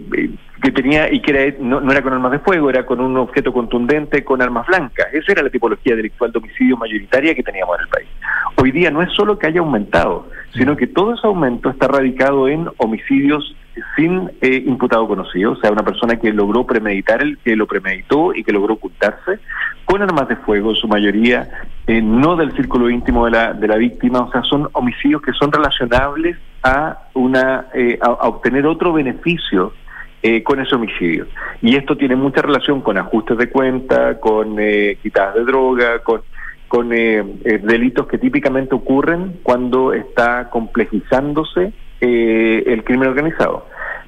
que 0.61 0.71
tenía 0.71 1.09
y 1.09 1.21
que 1.21 1.31
era, 1.31 1.57
no, 1.61 1.79
no 1.79 1.91
era 1.93 2.01
con 2.01 2.11
armas 2.11 2.33
de 2.33 2.39
fuego, 2.39 2.69
era 2.69 2.85
con 2.85 2.99
un 2.99 3.15
objeto 3.15 3.53
contundente, 3.53 4.25
con 4.25 4.41
armas 4.41 4.67
blancas. 4.67 5.07
Esa 5.13 5.31
era 5.31 5.43
la 5.43 5.49
tipología 5.49 5.95
delictual 5.95 6.33
de 6.33 6.39
homicidio 6.39 6.75
mayoritaria 6.75 7.33
que 7.33 7.43
teníamos 7.43 7.77
en 7.77 7.83
el 7.83 7.89
país. 7.89 8.09
Hoy 8.59 8.71
día 8.71 8.89
no 8.89 9.01
es 9.01 9.11
solo 9.13 9.37
que 9.37 9.47
haya 9.47 9.59
aumentado, 9.59 10.29
sino 10.53 10.75
que 10.75 10.87
todo 10.87 11.13
ese 11.13 11.27
aumento 11.27 11.69
está 11.69 11.87
radicado 11.87 12.47
en 12.47 12.67
homicidios 12.77 13.55
sin 13.95 14.31
eh, 14.41 14.63
imputado 14.65 15.07
conocido, 15.07 15.51
o 15.51 15.55
sea, 15.57 15.71
una 15.71 15.83
persona 15.83 16.15
que 16.15 16.33
logró 16.33 16.65
premeditar, 16.65 17.21
el 17.21 17.37
que 17.37 17.55
lo 17.55 17.67
premeditó 17.67 18.33
y 18.33 18.43
que 18.43 18.51
logró 18.51 18.73
ocultarse, 18.73 19.39
con 19.85 20.01
armas 20.01 20.27
de 20.27 20.35
fuego, 20.37 20.71
en 20.71 20.75
su 20.75 20.87
mayoría, 20.87 21.47
eh, 21.85 22.01
no 22.01 22.35
del 22.35 22.51
círculo 22.53 22.89
íntimo 22.89 23.25
de 23.25 23.31
la, 23.31 23.53
de 23.53 23.67
la 23.67 23.75
víctima, 23.75 24.21
o 24.21 24.31
sea, 24.31 24.41
son 24.41 24.67
homicidios 24.73 25.21
que 25.21 25.33
son 25.33 25.51
relacionables 25.51 26.37
a, 26.63 26.97
una, 27.13 27.67
eh, 27.75 27.99
a, 28.01 28.07
a 28.07 28.27
obtener 28.27 28.65
otro 28.65 28.91
beneficio 28.91 29.71
eh, 30.23 30.41
con 30.41 30.59
ese 30.59 30.73
homicidio. 30.73 31.27
Y 31.61 31.75
esto 31.75 31.95
tiene 31.95 32.15
mucha 32.15 32.41
relación 32.41 32.81
con 32.81 32.97
ajustes 32.97 33.37
de 33.37 33.49
cuenta, 33.49 34.19
con 34.19 34.55
eh, 34.57 34.97
quitadas 35.01 35.35
de 35.35 35.45
droga, 35.45 35.99
con, 35.99 36.21
con 36.67 36.93
eh, 36.93 37.23
eh, 37.45 37.59
delitos 37.63 38.07
que 38.07 38.17
típicamente 38.17 38.75
ocurren 38.75 39.39
cuando 39.43 39.93
está 39.93 40.49
complejizándose 40.49 41.73
eh, 42.01 42.63
el 42.65 42.83
crimen 42.83 43.09
organizado. 43.09 43.65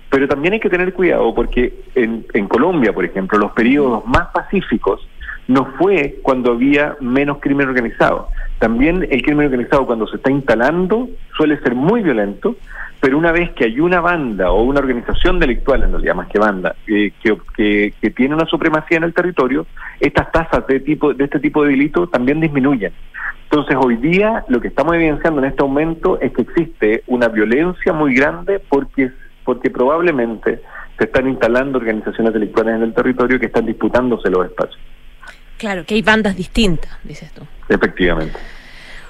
Pero 0.09 0.27
también 0.27 0.53
hay 0.53 0.59
que 0.59 0.69
tener 0.69 0.93
cuidado 0.93 1.33
porque 1.35 1.73
en, 1.95 2.25
en 2.33 2.47
Colombia, 2.47 2.93
por 2.93 3.05
ejemplo, 3.05 3.37
los 3.37 3.51
periodos 3.51 4.05
más 4.05 4.27
pacíficos 4.33 5.07
no 5.47 5.65
fue 5.77 6.17
cuando 6.21 6.51
había 6.51 6.95
menos 6.99 7.39
crimen 7.39 7.67
organizado. 7.67 8.27
También 8.59 9.07
el 9.09 9.21
crimen 9.23 9.47
organizado 9.47 9.85
cuando 9.85 10.07
se 10.07 10.17
está 10.17 10.29
instalando 10.29 11.09
suele 11.35 11.59
ser 11.61 11.73
muy 11.75 12.03
violento, 12.03 12.55
pero 12.99 13.17
una 13.17 13.31
vez 13.31 13.51
que 13.51 13.65
hay 13.65 13.79
una 13.79 14.01
banda 14.01 14.51
o 14.51 14.63
una 14.63 14.79
organización 14.79 15.39
delictual, 15.39 15.83
en 15.83 15.91
realidad 15.91 16.15
más 16.15 16.27
que 16.27 16.39
banda, 16.39 16.75
eh, 16.87 17.13
que, 17.21 17.37
que, 17.55 17.93
que 18.01 18.09
tiene 18.11 18.35
una 18.35 18.45
supremacía 18.45 18.97
en 18.97 19.05
el 19.05 19.13
territorio, 19.13 19.65
estas 19.99 20.31
tasas 20.31 20.67
de 20.67 20.81
tipo 20.81 21.13
de 21.13 21.23
este 21.23 21.39
tipo 21.39 21.63
de 21.63 21.71
delitos 21.71 22.11
también 22.11 22.41
disminuyen. 22.41 22.91
Entonces 23.43 23.77
hoy 23.79 23.95
día 23.95 24.43
lo 24.47 24.61
que 24.61 24.67
estamos 24.67 24.93
evidenciando 24.95 25.39
en 25.41 25.47
este 25.47 25.61
aumento 25.63 26.19
es 26.19 26.31
que 26.33 26.43
existe 26.43 27.03
una 27.07 27.29
violencia 27.29 27.93
muy 27.93 28.13
grande 28.13 28.59
porque 28.59 29.11
porque 29.43 29.71
probablemente 29.71 30.61
se 30.97 31.05
están 31.05 31.27
instalando 31.27 31.79
organizaciones 31.79 32.33
delictuales 32.33 32.75
en 32.75 32.83
el 32.83 32.93
territorio 32.93 33.39
que 33.39 33.47
están 33.47 33.65
disputándose 33.65 34.29
los 34.29 34.45
espacios. 34.45 34.79
Claro, 35.57 35.83
que 35.85 35.95
hay 35.95 36.01
bandas 36.01 36.35
distintas, 36.35 36.91
dices 37.03 37.31
tú. 37.33 37.41
Efectivamente. 37.67 38.37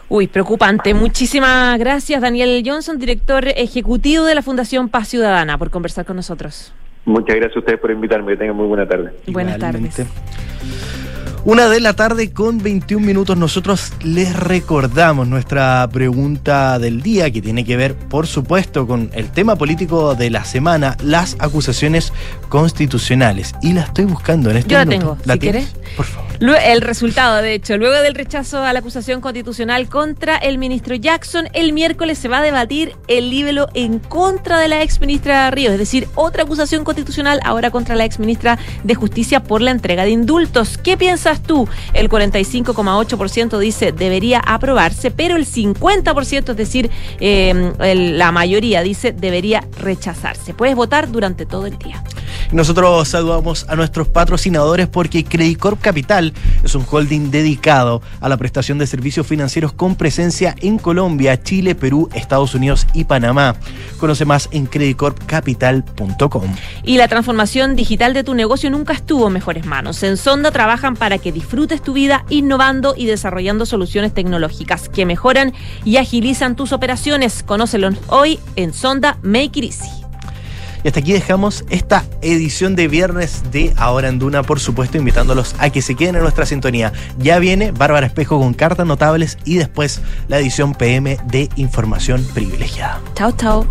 Uy, 0.10 0.28
preocupante. 0.28 0.94
Muchísimas 0.96 1.78
gracias, 1.78 2.20
Daniel 2.22 2.64
Johnson, 2.66 2.98
director 2.98 3.48
ejecutivo 3.48 4.26
de 4.26 4.34
la 4.34 4.42
Fundación 4.42 4.90
Paz 4.90 5.08
Ciudadana, 5.08 5.58
por 5.58 5.70
conversar 5.70 6.06
con 6.06 6.16
nosotros. 6.16 6.74
Muchas 7.06 7.36
gracias 7.36 7.56
a 7.56 7.60
ustedes 7.60 7.80
por 7.80 7.92
invitarme. 7.92 8.32
Que 8.34 8.38
tengan 8.38 8.56
muy 8.56 8.68
buena 8.68 8.88
tarde. 8.88 9.14
Buenas 9.28 9.58
Igualmente. 9.58 10.04
tardes. 10.04 10.99
Una 11.46 11.70
de 11.70 11.80
la 11.80 11.94
tarde 11.94 12.34
con 12.34 12.58
21 12.62 13.06
minutos. 13.06 13.38
Nosotros 13.38 13.94
les 14.04 14.36
recordamos 14.36 15.26
nuestra 15.28 15.88
pregunta 15.92 16.78
del 16.80 17.02
día 17.02 17.32
que 17.32 17.42
tiene 17.42 17.64
que 17.64 17.78
ver, 17.78 17.96
por 17.96 18.28
supuesto, 18.28 18.86
con 18.86 19.10
el 19.14 19.32
tema 19.32 19.56
político 19.56 20.16
de 20.16 20.30
la 20.30 20.44
semana, 20.44 20.98
las 21.02 21.38
acusaciones 21.40 22.12
constitucionales. 22.50 23.56
Y 23.62 23.72
la 23.72 23.84
estoy 23.84 24.06
buscando 24.06 24.52
en 24.52 24.58
este 24.58 24.72
Yo 24.72 24.80
la 24.80 24.86
minuto. 24.86 25.18
tengo, 25.22 25.34
si 25.34 25.40
tienes? 25.40 25.74
Por 25.96 26.06
favor. 26.06 26.30
El 26.40 26.82
resultado, 26.82 27.42
de 27.42 27.54
hecho, 27.54 27.78
luego 27.78 28.02
del 28.02 28.16
rechazo 28.16 28.64
a 28.64 28.72
la 28.72 28.80
acusación 28.80 29.20
constitucional 29.20 29.90
contra 29.90 30.38
el 30.38 30.58
ministro 30.58 30.96
Jackson, 30.96 31.50
el 31.52 31.74
miércoles 31.74 32.18
se 32.18 32.30
va 32.30 32.38
a 32.38 32.42
debatir 32.42 32.96
el 33.10 33.30
libelo 33.30 33.68
en 33.74 34.00
contra 34.00 34.58
de 34.58 34.70
la 34.70 34.82
ex 34.82 35.02
ministra 35.02 35.52
Ríos, 35.52 35.74
es 35.74 35.80
decir, 35.80 36.08
otra 36.16 36.44
acusación 36.44 36.86
constitucional 36.86 37.42
ahora 37.44 37.72
contra 37.72 37.96
la 37.96 38.06
ex 38.06 38.20
ministra 38.20 38.58
de 38.86 38.96
Justicia 38.96 39.44
por 39.44 39.62
la 39.62 39.72
entrega 39.72 40.04
de 40.04 40.12
indultos. 40.12 40.78
¿Qué 40.78 40.96
tú? 41.44 41.68
El 41.94 42.10
45,8% 42.10 43.58
dice 43.60 43.92
debería 43.92 44.40
aprobarse, 44.40 45.12
pero 45.12 45.36
el 45.36 45.46
50%, 45.46 46.52
es 46.52 46.58
decir, 46.58 46.90
eh, 47.20 47.74
el- 47.80 48.18
la 48.18 48.32
mayoría 48.32 48.82
dice 48.82 49.12
debería 49.12 49.64
rechazarse. 49.80 50.54
Puedes 50.54 50.76
votar 50.76 51.12
durante 51.12 51.46
todo 51.46 51.66
el 51.68 51.78
día. 51.78 52.04
Nosotros 52.52 53.08
saludamos 53.08 53.66
a 53.70 53.76
nuestros 53.76 54.08
patrocinadores 54.08 54.88
porque 54.88 55.24
Credit 55.24 55.58
Corp 55.60 55.80
Capital 55.82 56.34
es 56.64 56.74
un 56.74 56.86
holding 56.90 57.30
dedicado 57.30 58.02
a 58.22 58.30
la 58.30 58.38
prestación 58.38 58.78
de 58.80 58.88
servicios 58.88 59.28
financieros 59.28 59.72
con 59.74 59.96
presencia 59.96 60.56
en 60.62 60.80
Colombia, 60.80 61.42
Chile, 61.44 61.76
Perú, 61.76 62.10
Estados 62.14 62.56
Unidos 62.56 62.88
y 62.94 63.04
Panamá. 63.04 63.56
Conoce 64.00 64.26
más 64.26 64.50
en 64.52 64.66
creditcorpcapital.com. 64.66 66.56
Y 66.84 66.98
la 66.98 67.08
transformación 67.08 67.76
digital 67.76 68.14
de 68.14 68.24
tu 68.24 68.34
negocio 68.34 68.70
nunca 68.72 68.94
estuvo 68.94 69.28
en 69.28 69.34
mejores 69.34 69.66
manos. 69.66 70.02
En 70.04 70.18
Sonda 70.18 70.50
trabajan 70.52 70.96
para 70.96 71.18
que 71.20 71.32
disfrutes 71.32 71.82
tu 71.82 71.94
vida 71.94 72.26
innovando 72.30 72.94
y 72.98 73.06
desarrollando 73.06 73.66
soluciones 73.66 74.14
tecnológicas 74.14 74.90
que 74.90 75.06
mejoran 75.06 75.54
y 75.86 75.98
agilizan 75.98 76.56
tus 76.56 76.74
operaciones. 76.74 77.44
Conócelos 77.44 77.96
hoy 78.08 78.40
en 78.56 78.74
Sonda 78.74 79.18
Make 79.22 79.60
It 79.60 79.64
Easy. 79.66 80.00
Y 80.84 80.88
hasta 80.88 81.02
aquí 81.02 81.12
dejamos 81.12 81.66
esta 81.70 82.06
edición 82.22 82.76
de 82.76 82.88
viernes 82.88 83.44
de 83.52 83.74
Ahora 83.76 84.08
en 84.08 84.18
Duna, 84.18 84.44
por 84.44 84.60
supuesto, 84.60 84.98
invitándolos 84.98 85.56
a 85.60 85.70
que 85.70 85.82
se 85.82 85.96
queden 85.96 86.16
en 86.16 86.22
nuestra 86.22 86.46
sintonía. 86.46 86.94
Ya 87.18 87.40
viene 87.40 87.72
Bárbara 87.72 88.08
Espejo 88.08 88.40
con 88.40 88.54
cartas 88.54 88.88
notables 88.88 89.38
y 89.44 89.58
después 89.58 90.02
la 90.30 90.40
edición 90.40 90.74
PM 90.74 91.18
de 91.26 91.50
Información 91.58 92.26
Privilegiada. 92.34 93.02
Chao, 93.14 93.32
chao. 93.34 93.68